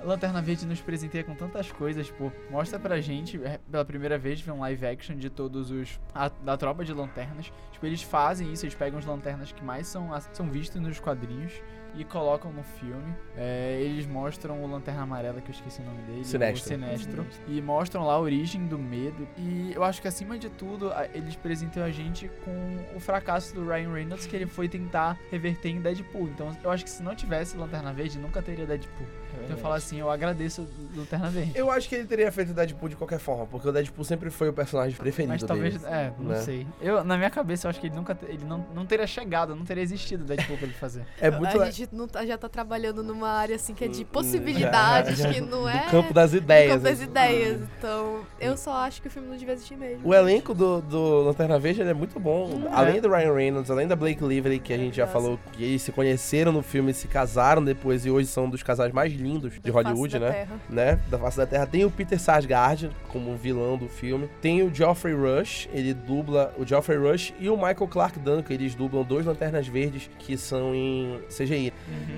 A 0.00 0.04
Lanterna 0.04 0.40
Verde 0.40 0.66
nos 0.66 0.80
presenteia 0.80 1.24
com 1.24 1.34
tantas 1.34 1.70
coisas, 1.70 2.06
tipo, 2.06 2.32
mostra 2.50 2.78
pra 2.78 3.00
gente, 3.00 3.42
é, 3.44 3.58
pela 3.70 3.84
primeira 3.84 4.18
vez, 4.18 4.40
ver 4.40 4.52
um 4.52 4.60
live 4.60 4.86
action 4.86 5.16
de 5.16 5.28
todos 5.28 5.70
os. 5.70 6.00
A, 6.14 6.28
da 6.28 6.56
tropa 6.56 6.84
de 6.84 6.92
lanternas. 6.92 7.52
Tipo, 7.72 7.86
eles 7.86 8.02
fazem 8.02 8.52
isso, 8.52 8.64
eles 8.64 8.74
pegam 8.74 8.98
as 8.98 9.04
lanternas 9.04 9.52
que 9.52 9.62
mais 9.64 9.86
são, 9.86 10.10
são 10.32 10.48
vistas 10.48 10.80
nos 10.80 10.98
quadrinhos 10.98 11.52
e 11.94 12.04
colocam 12.04 12.52
no 12.52 12.62
filme. 12.62 13.14
É, 13.36 13.78
eles 13.80 14.06
mostram 14.06 14.62
o 14.62 14.70
Lanterna 14.70 15.02
Amarela, 15.02 15.40
que 15.40 15.50
eu 15.50 15.54
esqueci 15.54 15.80
o 15.80 15.84
nome 15.84 16.02
dele. 16.02 16.24
Sinestro. 16.24 16.64
O 16.64 16.68
Sinestro. 16.68 17.26
E 17.48 17.60
mostram 17.60 18.04
lá 18.04 18.14
a 18.14 18.18
origem 18.18 18.66
do 18.66 18.78
medo. 18.78 19.26
E 19.36 19.72
eu 19.74 19.84
acho 19.84 20.00
que 20.00 20.08
acima 20.08 20.38
de 20.38 20.48
tudo, 20.50 20.92
eles 21.12 21.36
presenteiam 21.36 21.86
a 21.86 21.90
gente 21.90 22.30
com 22.44 22.96
o 22.96 23.00
fracasso 23.00 23.54
do 23.54 23.66
Ryan 23.66 23.92
Reynolds, 23.92 24.26
que 24.26 24.36
ele 24.36 24.46
foi 24.46 24.68
tentar 24.68 25.18
reverter 25.30 25.68
em 25.70 25.80
Deadpool. 25.80 26.28
Então 26.28 26.56
eu 26.62 26.70
acho 26.70 26.84
que 26.84 26.90
se 26.90 27.02
não 27.02 27.14
tivesse 27.14 27.56
Lanterna 27.56 27.92
Verde, 27.92 28.18
nunca 28.18 28.42
teria 28.42 28.66
Deadpool. 28.66 29.06
Então 29.44 29.56
eu 29.56 29.58
falo 29.58 29.74
assim, 29.74 29.98
eu 29.98 30.10
agradeço 30.10 30.68
Lanterna 30.94 31.30
Verde. 31.30 31.52
Eu 31.54 31.70
acho 31.70 31.88
que 31.88 31.94
ele 31.94 32.06
teria 32.06 32.30
feito 32.30 32.50
o 32.50 32.54
Deadpool 32.54 32.88
de 32.88 32.96
qualquer 32.96 33.18
forma, 33.18 33.46
porque 33.46 33.68
o 33.68 33.72
Deadpool 33.72 34.04
sempre 34.04 34.30
foi 34.30 34.48
o 34.48 34.52
personagem 34.52 34.96
preferido 34.96 35.32
Mas 35.32 35.42
talvez, 35.42 35.78
dele. 35.78 35.92
é, 35.92 36.12
não 36.18 36.30
né? 36.30 36.40
sei. 36.40 36.66
Eu, 36.80 37.02
na 37.02 37.16
minha 37.16 37.30
cabeça, 37.30 37.66
eu 37.66 37.70
acho 37.70 37.80
que 37.80 37.86
ele 37.86 37.94
nunca, 37.94 38.16
ele 38.28 38.44
não, 38.44 38.58
não 38.74 38.86
teria 38.86 39.06
chegado, 39.06 39.56
não 39.56 39.64
teria 39.64 39.82
existido 39.82 40.24
Deadpool 40.24 40.56
pra 40.56 40.66
ele 40.66 40.74
fazer. 40.74 41.04
É 41.20 41.30
muito 41.30 41.60
a 41.60 41.70
gente 41.70 41.81
não 41.92 42.06
tá- 42.06 42.24
já 42.26 42.36
tá 42.38 42.48
trabalhando 42.48 43.02
numa 43.02 43.28
área 43.28 43.56
assim 43.56 43.74
que 43.74 43.84
é 43.84 43.88
de 43.88 44.02
Hum, 44.02 44.06
possibilidades, 44.12 45.18
já- 45.18 45.32
que 45.32 45.40
não 45.40 45.62
do 45.62 45.68
é. 45.68 45.86
campo 45.90 46.12
das 46.14 46.30
do 46.32 46.36
ideias. 46.38 46.72
campo 46.72 46.84
das 46.84 46.98
né? 46.98 47.04
ideias. 47.04 47.60
Então, 47.78 48.20
eu 48.40 48.56
só 48.56 48.72
acho 48.74 49.00
que 49.02 49.08
o 49.08 49.10
filme 49.10 49.28
não 49.28 49.36
devia 49.36 49.54
existir 49.54 49.76
mesmo. 49.76 50.06
O 50.08 50.14
elenco 50.14 50.54
do, 50.54 50.80
do 50.80 51.22
Lanterna 51.22 51.58
Verde 51.58 51.80
ele 51.80 51.90
é 51.90 51.94
muito 51.94 52.18
bom. 52.18 52.62
Além 52.72 53.00
do 53.00 53.08
Ryan 53.08 53.32
Reynolds, 53.34 53.70
além 53.70 53.86
da 53.86 53.96
Blake 53.96 54.22
Lively, 54.24 54.58
que 54.58 54.72
a 54.72 54.76
gente 54.78 54.96
já 54.96 55.04
Nossa. 55.06 55.12
falou 55.12 55.38
que 55.52 55.62
eles 55.64 55.82
se 55.82 55.92
conheceram 55.92 56.52
no 56.52 56.62
filme, 56.62 56.92
se 56.92 57.08
casaram 57.08 57.62
depois 57.64 58.04
e 58.06 58.10
hoje 58.10 58.28
são 58.28 58.44
um 58.44 58.50
dos 58.50 58.62
casais 58.62 58.92
mais 58.92 59.12
lindos 59.12 59.52
de 59.54 59.60
Da 59.60 59.72
face 59.72 59.86
Hollywood, 59.88 60.18
da 60.18 60.20
né? 60.26 60.32
Terra. 60.32 60.60
né? 60.68 61.00
Da 61.10 61.18
face 61.18 61.36
da 61.36 61.46
Terra. 61.46 61.66
Tem 61.66 61.84
o 61.84 61.90
Peter 61.90 62.20
Sarsgaard 62.20 62.90
como 63.08 63.34
vilão 63.36 63.76
do 63.76 63.88
filme. 63.88 64.28
Tem 64.40 64.62
o 64.62 64.74
Geoffrey 64.74 65.14
Rush, 65.14 65.68
ele 65.72 65.94
dubla 65.94 66.52
o 66.58 66.66
Geoffrey 66.66 66.98
Rush 66.98 67.34
e 67.38 67.48
o 67.48 67.56
Michael 67.56 67.88
Clark 67.88 68.18
Duncan, 68.18 68.52
eles 68.54 68.74
dublam 68.74 69.02
dois 69.04 69.26
Lanternas 69.26 69.66
Verdes 69.66 70.10
que 70.18 70.36
são 70.36 70.74
em 70.74 71.20
CGI, 71.28 71.71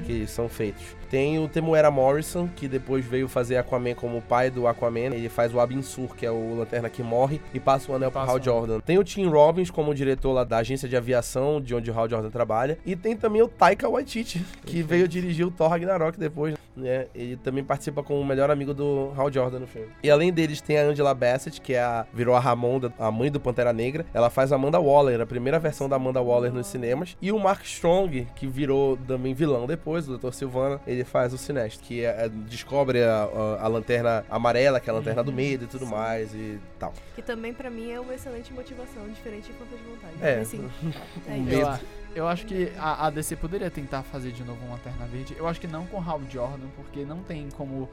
que 0.06 0.26
são 0.26 0.48
feitos. 0.48 0.84
Tem 1.10 1.38
o 1.38 1.48
Temuera 1.48 1.90
Morrison, 1.90 2.48
que 2.48 2.68
depois 2.68 3.04
veio 3.04 3.28
fazer 3.28 3.56
Aquaman 3.56 3.94
como 3.94 4.18
o 4.18 4.22
pai 4.22 4.50
do 4.50 4.66
Aquaman. 4.66 5.14
Ele 5.14 5.28
faz 5.28 5.54
o 5.54 5.60
Abin 5.60 5.82
Sur, 5.82 6.14
que 6.16 6.26
é 6.26 6.30
o 6.30 6.56
Lanterna 6.58 6.90
que 6.90 7.02
morre, 7.02 7.40
e 7.52 7.60
passa 7.60 7.90
o 7.90 7.94
anel 7.94 8.10
pro 8.10 8.20
Passa 8.20 8.32
Hal 8.32 8.42
Jordan. 8.42 8.80
Tem 8.80 8.98
o 8.98 9.04
Tim 9.04 9.26
Robbins 9.26 9.70
como 9.70 9.94
diretor 9.94 10.32
lá 10.32 10.44
da 10.44 10.58
agência 10.58 10.88
de 10.88 10.96
aviação, 10.96 11.60
de 11.60 11.74
onde 11.74 11.90
o 11.90 11.98
Hal 11.98 12.08
Jordan 12.08 12.30
trabalha. 12.30 12.78
E 12.84 12.94
tem 12.94 13.16
também 13.16 13.42
o 13.42 13.48
Taika 13.48 13.88
Waititi, 13.88 14.44
que 14.64 14.82
veio 14.82 15.08
dirigir 15.08 15.46
o 15.46 15.50
Thor 15.50 15.68
Ragnarok 15.68 16.18
depois, 16.18 16.54
né? 16.76 17.06
Ele 17.14 17.36
também 17.36 17.64
participa 17.64 18.02
como 18.02 18.20
o 18.20 18.24
melhor 18.24 18.50
amigo 18.50 18.74
do 18.74 19.12
Hal 19.16 19.32
Jordan 19.32 19.60
no 19.60 19.66
filme. 19.66 19.88
E 20.02 20.10
além 20.10 20.32
deles 20.32 20.60
tem 20.60 20.78
a 20.78 20.82
Angela 20.82 21.14
Bassett, 21.14 21.60
que 21.60 21.74
é 21.74 21.80
a, 21.80 22.06
virou 22.12 22.34
a 22.34 22.40
Ramonda, 22.40 22.92
a 22.98 23.10
mãe 23.10 23.30
do 23.30 23.40
Pantera 23.40 23.72
Negra. 23.72 24.04
Ela 24.12 24.30
faz 24.30 24.52
a 24.52 24.56
Amanda 24.56 24.80
Waller, 24.80 25.20
a 25.20 25.26
primeira 25.26 25.58
versão 25.58 25.88
da 25.88 25.96
Amanda 25.96 26.20
Waller 26.20 26.52
nos 26.52 26.66
cinemas. 26.66 27.16
E 27.20 27.32
o 27.32 27.38
Mark 27.38 27.64
Strong, 27.64 28.28
que 28.34 28.46
virou 28.46 28.96
também 28.96 29.34
vilão 29.34 29.66
depois, 29.66 30.08
o 30.08 30.18
Dr. 30.18 30.32
Silvana, 30.32 30.80
ele 30.86 30.93
faz 31.02 31.32
o 31.32 31.38
Sinestro, 31.38 31.82
que 31.82 32.04
é- 32.04 32.26
é- 32.26 32.28
descobre 32.28 33.02
a, 33.02 33.24
a- 33.24 33.64
a 33.64 33.66
lanterna 33.66 34.24
amarela, 34.30 34.78
que 34.78 34.88
é 34.88 34.92
a 34.92 34.96
lanterna 34.96 35.24
do 35.24 35.32
medo 35.32 35.64
e 35.64 35.66
tudo 35.66 35.86
mais 35.86 36.32
e 36.34 36.60
tal. 36.78 36.92
Que 37.14 37.22
também 37.22 37.52
pra 37.54 37.70
mim 37.70 37.90
é 37.90 37.98
uma 37.98 38.14
excelente 38.14 38.52
motivação, 38.52 39.08
diferente 39.08 39.50
de 39.50 39.54
falta 39.54 39.74
de 39.76 39.82
vontade. 39.82 40.14
É. 40.22 40.40
Assim, 40.40 40.70
é 41.26 41.38
isso. 41.38 41.86
Eu, 42.14 42.28
acho 42.28 42.46
que 42.46 42.70
a, 42.78 43.06
a 43.06 43.10
DC 43.10 43.34
poderia 43.36 43.70
tentar 43.70 44.02
fazer 44.04 44.30
de 44.30 44.44
novo 44.44 44.62
uma 44.64 44.74
Lanterna 44.74 45.06
Verde. 45.06 45.34
Eu 45.36 45.48
acho 45.48 45.60
que 45.60 45.66
não 45.66 45.84
com 45.86 45.98
Hal 46.00 46.20
Jordan, 46.30 46.68
porque 46.76 47.04
não 47.04 47.24
tem 47.24 47.48
como. 47.56 47.88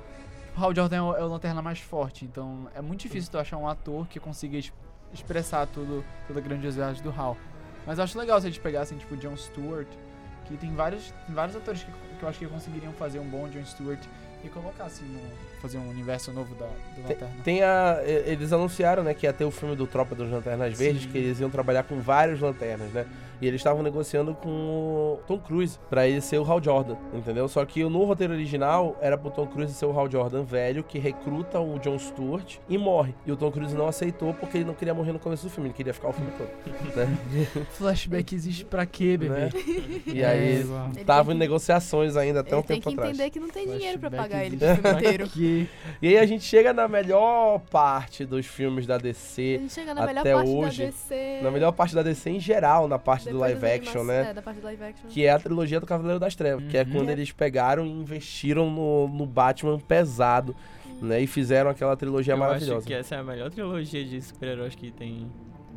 O 0.56 0.62
Hal 0.62 0.76
Jordan 0.76 0.96
é 0.98 1.02
o, 1.02 1.16
é 1.16 1.24
o 1.24 1.28
Lanterna 1.28 1.62
mais 1.62 1.80
forte, 1.80 2.26
então 2.26 2.68
é 2.76 2.82
muito 2.82 3.00
difícil 3.00 3.32
tu 3.32 3.38
achar 3.40 3.56
um 3.58 3.68
ator 3.68 4.06
que 4.08 4.20
consiga 4.20 4.58
es- 4.58 4.72
expressar 5.14 5.66
tudo, 5.66 6.04
toda 6.28 6.40
a 6.40 6.44
grandiosidade 6.44 7.02
do 7.02 7.10
Hal. 7.10 7.36
Mas 7.88 7.98
eu 7.98 8.04
acho 8.04 8.20
legal 8.20 8.40
se 8.40 8.48
eles 8.48 8.58
pegassem, 8.60 8.98
tipo, 8.98 9.16
John 9.18 9.36
Stewart, 9.36 9.88
que 10.46 10.56
tem 10.58 10.76
vários, 10.76 11.12
tem 11.26 11.34
vários 11.34 11.56
atores 11.56 11.82
que, 11.84 11.92
que 12.22 12.26
eu 12.26 12.30
acho 12.30 12.40
que 12.40 12.46
conseguiriam 12.48 12.94
fazer 12.94 13.20
um 13.20 13.26
bom 13.26 13.50
John 13.50 13.66
Stewart 13.66 14.00
e 14.44 14.50
colocassem 14.50 15.06
no. 15.08 15.20
fazer 15.62 15.78
um 15.80 15.90
universo 15.90 16.32
novo 16.32 16.54
da, 16.56 16.66
do 16.96 17.02
Lanterna. 17.02 17.34
Tem 17.44 17.64
a. 17.64 18.00
e- 18.06 18.32
Eles 18.32 18.54
anunciaram, 18.54 19.04
né, 19.04 19.14
que 19.14 19.26
ia 19.26 19.34
ter 19.34 19.44
o 19.46 19.52
filme 19.52 19.76
do 19.76 19.88
Tropa 19.88 20.14
dos 20.16 20.30
Lanternas 20.32 20.78
Verdes, 20.78 21.04
Sim. 21.04 21.10
que 21.10 21.18
eles 21.18 21.40
iam 21.40 21.50
trabalhar 21.50 21.84
com 21.84 22.00
vários 22.00 22.40
lanternas, 22.40 22.92
né? 22.92 23.06
E 23.42 23.48
eles 23.48 23.60
estavam 23.60 23.82
negociando 23.82 24.36
com 24.36 24.50
o 24.50 25.20
Tom 25.28 25.40
Cruise 25.40 25.80
pra 25.90 26.08
ele 26.08 26.22
ser 26.22 26.38
o 26.38 26.44
Hal 26.44 26.62
Jordan, 26.64 26.96
entendeu? 27.14 27.48
Só 27.48 27.66
que 27.66 27.84
no 27.84 28.04
roteiro 28.04 28.34
original 28.34 28.96
era 29.02 29.18
pro 29.18 29.32
Tom 29.32 29.48
Cruise 29.48 29.74
ser 29.74 29.86
o 29.86 29.98
Hal 29.98 30.10
Jordan 30.10 30.44
velho 30.44 30.84
que 30.84 31.00
recruta 31.00 31.60
o 31.60 31.80
John 31.80 31.98
Stewart 31.98 32.58
e 32.70 32.78
morre. 32.78 33.14
E 33.26 33.32
o 33.32 33.36
Tom 33.36 33.52
Cruise 33.52 33.76
não 33.76 33.88
aceitou 33.88 34.34
porque 34.34 34.58
ele 34.58 34.66
não 34.66 34.74
queria 34.74 34.94
morrer 34.94 35.12
no 35.12 35.20
começo 35.20 35.44
do 35.44 35.50
filme, 35.50 35.70
ele 35.70 35.74
queria 35.76 35.94
ficar 35.94 36.10
o 36.10 36.14
filme 36.14 36.32
todo. 36.38 36.50
né? 36.96 37.18
Flashback 37.72 38.36
existe 38.36 38.66
pra 38.66 38.86
quê, 38.86 39.18
bebê? 39.18 39.34
Né? 39.36 39.50
E 40.06 40.22
É, 40.22 40.26
aí 40.26 40.66
estavam 40.98 41.26
tem 41.26 41.36
em 41.36 41.40
negociações 41.40 42.16
ainda 42.16 42.42
até 42.42 42.56
um 42.56 42.60
Ele 42.60 42.68
tem 42.68 42.76
tempo 42.78 42.90
que 42.90 42.96
atrás. 42.96 43.16
entender 43.16 43.30
que 43.32 43.40
não 43.40 43.50
tem 43.50 43.68
dinheiro 43.68 44.00
pra 44.00 44.10
Flashback 44.10 44.30
pagar 44.32 44.46
ele 44.46 44.58
pro 44.58 44.76
filme 44.76 45.00
inteiro. 45.00 45.30
E 46.02 46.08
aí 46.08 46.18
a 46.18 46.26
gente 46.26 46.44
chega 46.44 46.74
na 46.74 46.88
melhor 46.88 47.60
parte 47.72 48.26
dos 48.26 48.46
filmes 48.46 48.86
da 48.86 48.96
A 48.96 48.98
DC, 48.98 49.58
gente 49.60 49.74
chega 49.74 49.94
na 49.94 50.06
melhor 50.06 50.22
até 50.22 50.34
parte 50.34 50.50
hoje, 50.50 50.86
da 50.86 50.90
DC. 50.92 51.40
na 51.42 51.52
melhor 51.52 51.72
parte 51.72 51.96
da 51.96 52.04
DC 52.04 52.30
em 52.30 52.40
geral, 52.40 52.88
na 52.88 53.00
parte 53.00 53.31
do 53.32 53.38
live 53.40 53.66
action, 53.66 54.04
né? 54.04 54.30
É, 54.30 54.34
da 54.34 54.42
parte 54.42 54.60
do 54.60 54.64
live 54.66 54.84
action. 54.84 55.10
Que 55.10 55.26
é 55.26 55.32
a 55.32 55.40
trilogia 55.40 55.80
do 55.80 55.86
Cavaleiro 55.86 56.20
das 56.20 56.36
Trevas, 56.36 56.64
que 56.70 56.78
é 56.78 56.84
Uhum. 56.84 56.92
quando 56.92 57.10
É. 57.10 57.14
eles 57.14 57.32
pegaram 57.32 57.86
e 57.86 57.90
investiram 57.90 58.70
no, 58.70 59.08
no 59.08 59.26
Batman 59.26 59.80
pesado, 59.80 60.56
né? 61.02 61.20
E 61.22 61.28
fizeram 61.28 61.70
aquela 61.70 61.96
trilogia 61.98 62.34
Eu 62.34 62.38
maravilhosa. 62.38 62.78
acho 62.78 62.88
que 62.88 62.94
essa 62.94 63.16
é 63.16 63.20
a 63.20 63.24
melhor 63.24 63.50
trilogia 63.50 64.04
de 64.06 64.22
super-heróis 64.22 64.76
que 64.76 64.92
tem 64.92 65.28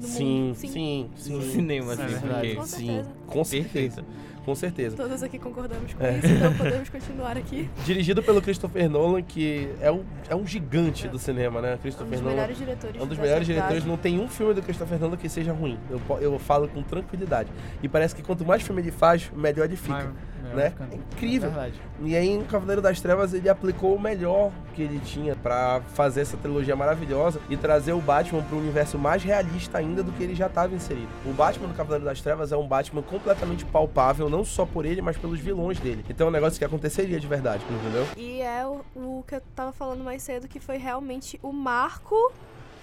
Sim, 0.01 0.43
mundo. 0.49 0.55
sim, 0.57 0.69
sim, 1.17 1.33
no 1.33 1.41
sim, 1.43 1.51
cinema, 1.53 1.93
É 1.93 1.95
assim, 1.95 2.19
porque... 2.21 2.55
Com 2.57 2.65
sim, 2.65 2.87
certeza. 2.87 3.11
com 3.27 3.45
certeza, 3.45 4.03
Perfeito. 4.03 4.05
Com 4.45 4.55
certeza. 4.55 4.97
Todos 4.97 5.23
aqui 5.23 5.39
concordamos 5.39 5.95
com 5.95 6.05
É. 6.05 6.19
isso, 6.19 6.27
então 6.27 6.53
podemos 6.59 6.89
continuar 6.89 7.37
aqui. 7.37 7.69
Dirigido 7.85 8.23
pelo 8.23 8.41
Christopher 8.43 8.89
Nolan, 8.91 9.23
que 9.23 9.69
é 9.81 9.91
um, 9.91 10.05
é 10.29 10.35
um 10.35 10.47
gigante 10.47 11.09
do 11.09 11.19
cinema, 11.19 11.61
né? 11.61 11.75
Um 11.75 11.79
Christopher 11.79 12.11
dos 12.13 12.21
Nolan 12.21 12.35
melhores 12.35 12.59
diretores. 12.59 13.01
É 13.01 13.03
um 13.05 13.07
dos 13.07 13.19
melhores 13.19 13.47
diretores, 13.47 13.85
não 13.85 13.97
tem 13.97 14.21
um 14.21 14.29
filme 14.29 14.55
do 14.55 14.63
Christopher 14.63 14.99
Nolan 14.99 15.17
que 15.17 15.29
seja 15.29 15.53
ruim. 15.53 15.79
Eu, 15.91 16.01
eu 16.21 16.39
falo 16.39 16.69
com 16.69 16.83
tranquilidade. 16.83 17.51
E 17.83 17.89
parece 17.89 18.15
que 18.15 18.23
quanto 18.23 18.45
mais 18.45 18.63
filme 18.63 18.83
ele 18.83 18.91
faz, 18.91 19.31
melhor 19.35 19.65
ele 19.65 19.77
fica. 19.77 19.95
Mas- 19.95 20.34
né? 20.55 20.71
ficando- 20.71 20.93
É 20.93 20.97
incrível. 20.97 21.49
É 21.49 21.53
verdade. 21.53 21.81
E 22.03 22.17
aí, 22.17 22.37
no 22.39 22.45
Cavaleiro 22.45 22.81
das 22.83 23.01
Trevas, 23.01 23.33
ele 23.35 23.49
aplicou 23.49 23.95
o 23.95 24.01
melhor 24.01 24.51
que 24.75 24.83
ele 24.83 24.99
tinha 25.01 25.35
pra 25.37 25.81
fazer 25.95 26.23
essa 26.23 26.37
trilogia 26.37 26.75
maravilhosa 26.75 27.41
e 27.49 27.57
trazer 27.57 27.93
o 27.93 28.01
Batman 28.01 28.43
para 28.43 28.57
um 28.57 28.61
universo 28.61 28.99
mais 28.99 29.23
realista 29.23 29.79
ainda 29.79 30.03
do 30.03 30.11
que 30.13 30.23
ele 30.23 30.35
já 30.35 30.47
estava 30.47 30.75
inserido. 30.75 31.09
O 31.25 31.33
Batman 31.33 31.69
do 31.69 31.75
Cavaleiro 31.75 32.05
das 32.05 32.21
Trevas 32.21 32.51
é 32.53 32.57
um 32.57 32.67
Batman 32.67 33.03
completamente 33.03 33.65
palpável, 33.65 34.29
não 34.29 34.45
só 34.45 34.65
por 34.67 34.85
ele, 34.85 35.01
mas 35.01 35.17
pelos 35.17 35.39
vilões 35.41 35.79
dele. 35.79 36.05
Então 36.09 36.27
é 36.27 36.31
um 36.31 36.33
negócio 36.33 36.59
que 36.59 36.65
aconteceria 36.65 37.21
de 37.21 37.27
verdade, 37.27 37.63
entendeu? 37.71 38.07
E 38.17 38.41
é 38.41 38.67
o, 38.67 38.81
o 38.97 39.25
que 39.27 39.37
eu 39.37 39.43
tava 39.55 39.73
falando 39.73 40.03
mais 40.03 40.23
cedo, 40.23 40.49
que 40.49 40.59
foi 40.61 40.77
realmente 40.77 41.39
o 41.43 41.53
marco 41.53 42.33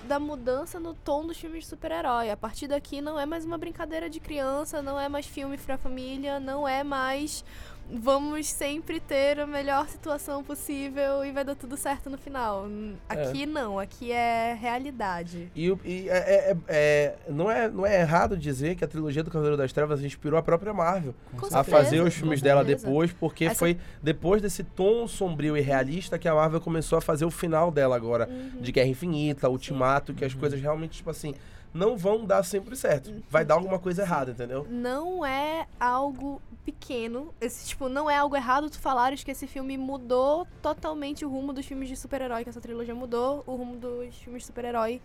da 0.07 0.19
mudança 0.19 0.79
no 0.79 0.93
tom 0.93 1.25
dos 1.25 1.37
filmes 1.37 1.63
de 1.63 1.69
super-herói. 1.69 2.29
A 2.29 2.37
partir 2.37 2.67
daqui 2.67 3.01
não 3.01 3.19
é 3.19 3.25
mais 3.25 3.45
uma 3.45 3.57
brincadeira 3.57 4.09
de 4.09 4.19
criança, 4.19 4.81
não 4.81 4.99
é 4.99 5.07
mais 5.07 5.25
filme 5.25 5.57
pra 5.57 5.77
família, 5.77 6.39
não 6.39 6.67
é 6.67 6.83
mais 6.83 7.43
vamos 7.89 8.47
sempre 8.47 8.99
ter 8.99 9.39
a 9.39 9.45
melhor 9.45 9.87
situação 9.89 10.43
possível 10.43 11.25
e 11.25 11.31
vai 11.31 11.43
dar 11.43 11.55
tudo 11.55 11.75
certo 11.75 12.09
no 12.09 12.17
final. 12.17 12.65
Aqui 13.09 13.45
não, 13.45 13.77
aqui 13.79 14.11
é 14.11 14.53
realidade. 14.59 15.51
E, 15.55 15.69
o- 15.71 15.79
e 15.83 16.07
é- 16.09 16.13
é- 16.13 16.51
é- 16.51 16.57
é- 16.69 17.15
não, 17.29 17.51
é, 17.51 17.69
não 17.69 17.85
é 17.85 17.99
errado 17.99 18.37
dizer 18.37 18.75
que 18.75 18.83
a 18.85 18.87
trilogia 18.87 19.23
do 19.23 19.29
Cavaleiro 19.29 19.57
das 19.57 19.73
Trevas 19.73 20.01
inspirou 20.03 20.39
a 20.39 20.43
própria 20.43 20.73
Marvel 20.73 21.13
Com 21.37 21.45
a 21.47 21.49
certeza, 21.49 21.63
fazer 21.77 22.01
os 22.01 22.13
filmes 22.13 22.41
dela 22.41 22.63
depois, 22.63 23.11
porque 23.11 23.45
Essa- 23.45 23.55
foi 23.55 23.77
depois 24.01 24.41
desse 24.41 24.63
tom 24.63 25.07
sombrio 25.07 25.57
e 25.57 25.61
realista 25.61 26.17
que 26.17 26.27
a 26.27 26.33
Marvel 26.33 26.61
começou 26.61 26.97
a 26.97 27.01
fazer 27.01 27.25
o 27.25 27.31
final 27.31 27.71
dela 27.71 27.95
agora, 27.95 28.27
Uhum. 28.29 28.61
de 28.61 28.71
Guerra 28.71 28.87
Infinita, 28.87 29.49
Ultimato, 29.49 30.13
que 30.13 30.23
as 30.23 30.33
coisas 30.33 30.61
realmente, 30.61 30.97
tipo 30.97 31.09
assim, 31.09 31.33
não 31.73 31.97
vão 31.97 32.25
dar 32.25 32.43
sempre 32.43 32.75
certo. 32.75 33.23
Vai 33.29 33.45
dar 33.45 33.55
alguma 33.55 33.79
coisa 33.79 34.01
errada, 34.01 34.31
entendeu? 34.31 34.65
não 34.69 35.25
é 35.25 35.67
algo 35.79 36.41
pequeno. 36.65 37.33
Esse, 37.41 37.67
tipo, 37.69 37.89
não 37.89 38.09
é 38.09 38.17
algo 38.17 38.35
errado 38.35 38.69
tu 38.69 38.79
falares 38.79 39.23
que 39.23 39.31
esse 39.31 39.47
filme 39.47 39.77
mudou 39.77 40.45
totalmente 40.61 41.25
o 41.25 41.29
rumo 41.29 41.51
dos 41.53 41.65
filmes 41.65 41.89
de 41.89 41.95
super-herói, 41.95 42.43
que 42.43 42.49
essa 42.49 42.61
trilogia 42.61 42.93
mudou 42.93 43.43
o 43.47 43.55
rumo 43.55 43.77
dos 43.77 44.15
filmes 44.17 44.43
de 44.43 44.47
super-herói 44.47 45.01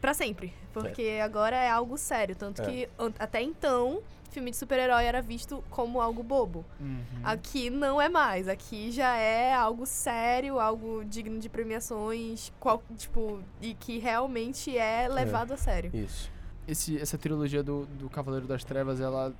pra 0.00 0.14
sempre. 0.14 0.52
Porque 0.72 1.20
agora 1.22 1.56
é 1.56 1.70
algo 1.70 1.96
sério. 1.98 2.36
Tanto 2.36 2.62
É. 2.62 2.64
que 2.64 2.88
até 3.18 3.42
então 3.42 4.00
filme 4.32 4.50
de 4.50 4.56
super-herói 4.56 5.04
era 5.04 5.20
visto 5.22 5.62
como 5.70 6.00
algo 6.00 6.22
bobo. 6.22 6.64
Uhum. 6.80 7.04
Aqui 7.22 7.70
não 7.70 8.00
é 8.00 8.08
mais. 8.08 8.48
Aqui 8.48 8.90
já 8.90 9.14
é 9.16 9.54
algo 9.54 9.86
sério, 9.86 10.58
algo 10.58 11.04
digno 11.04 11.38
de 11.38 11.48
premiações, 11.48 12.52
qual- 12.58 12.82
tipo, 12.96 13.40
e 13.60 13.74
que 13.74 13.98
realmente 13.98 14.76
é 14.76 15.06
levado 15.08 15.52
a 15.52 15.56
sério. 15.56 15.90
Isso. 15.94 16.30
Esse, 16.66 16.98
essa 16.98 17.18
trilogia 17.18 17.62
do, 17.62 17.86
do 17.86 18.08
Cavaleiro 18.08 18.46
das 18.46 18.64
Trevas, 18.64 19.00
ela. 19.00 19.32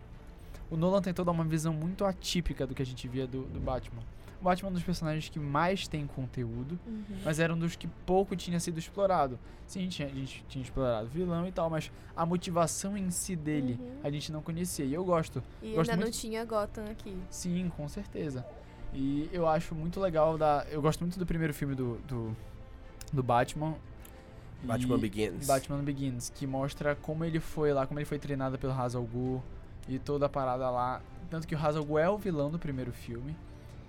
O 0.71 0.77
Nolan 0.77 1.03
tentou 1.03 1.25
dar 1.25 1.33
uma 1.33 1.45
visão 1.45 1.73
muito 1.73 2.05
atípica 2.05 2.67
do 2.67 2.75
que 2.75 2.83
a 2.83 2.87
gente 2.87 3.07
via 3.07 3.27
do, 3.27 3.43
do 3.43 3.61
Batman. 3.61 4.03
O 4.43 4.45
Batman 4.45 4.69
é 4.69 4.71
um 4.71 4.75
dos 4.75 4.83
personagens 4.83 5.29
que 5.29 5.39
mais 5.39 5.87
tem 5.87 6.05
conteúdo, 6.05 6.77
mas 7.25 7.39
era 7.39 7.55
um 7.55 7.57
dos 7.57 7.77
que 7.77 7.87
pouco 7.87 8.35
tinha 8.35 8.59
sido 8.59 8.77
explorado. 8.77 9.39
Sim, 9.69 9.87
tinha, 9.89 10.09
a 10.09 10.11
gente 10.11 10.45
tinha 10.49 10.65
explorado 10.65 11.07
o 11.07 11.09
vilão 11.09 11.47
e 11.47 11.53
tal, 11.53 11.71
mas 11.71 11.93
a 12.17 12.27
motivação 12.27 12.97
em 12.99 13.09
si 13.09 13.37
dele 13.37 13.79
Uhum. 13.81 14.01
a 14.03 14.11
gente 14.11 14.33
não 14.33 14.43
conhecia. 14.43 14.85
E 14.85 14.93
eu 14.93 15.05
gosto. 15.05 15.41
E 15.63 15.75
Gosto 15.75 15.91
ainda 15.91 15.93
não 16.01 16.03
muito- 16.11 16.19
tinha 16.19 16.45
Gotham 16.45 16.87
aqui. 16.91 17.17
Sim, 17.31 17.71
com 17.77 17.89
certeza. 17.89 18.45
E 18.93 19.31
eu 19.33 19.47
acho 19.47 19.77
muito 19.77 20.01
legal 20.01 20.37
da. 20.37 20.67
Eu 20.69 20.83
gosto 20.83 21.03
muito 21.03 21.21
do 21.21 21.25
primeiro 21.25 21.55
filme 21.55 21.77
do, 21.77 21.99
do, 22.09 22.37
do 23.13 23.23
Batman. 23.23 23.77
Batman 24.65 24.97
E- 24.97 25.01
Begins. 25.01 25.47
Batman 25.47 25.79
Begins, 25.85 26.31
que 26.31 26.49
mostra 26.49 26.97
como 26.97 27.25
ele 27.25 27.39
foi 27.39 27.73
lá, 27.73 27.87
como 27.87 28.01
ele 28.01 28.07
foi 28.07 28.19
treinado 28.19 28.59
pelo 28.59 28.73
Ra's 28.73 28.97
al 28.97 29.05
Ghul 29.05 29.41
e 29.89 30.01
toda 30.01 30.27
a 30.27 30.29
parada 30.29 30.69
lá. 30.69 31.01
Tanto 31.31 31.47
que 31.47 31.55
o 31.55 31.59
Ra's 31.59 31.77
al 31.77 31.85
Ghul 31.85 31.99
é 32.01 32.11
o 32.11 32.19
vilão 32.19 32.51
do 32.51 32.59
primeiro 32.59 32.93
filme. 32.93 33.37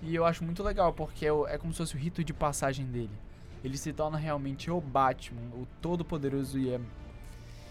E 0.05 0.13
eu 0.13 0.25
acho 0.25 0.43
muito 0.43 0.61
legal, 0.61 0.91
porque 0.93 1.25
é, 1.25 1.29
é 1.47 1.57
como 1.57 1.71
se 1.73 1.77
fosse 1.77 1.95
o 1.95 1.97
rito 1.97 2.23
de 2.23 2.33
passagem 2.33 2.85
dele. 2.85 3.11
Ele 3.63 3.77
se 3.77 3.93
torna 3.93 4.17
realmente 4.17 4.69
o 4.69 4.81
Batman, 4.81 5.41
o 5.53 5.65
todo-poderoso 5.81 6.59
e 6.59 6.69
é 6.69 6.79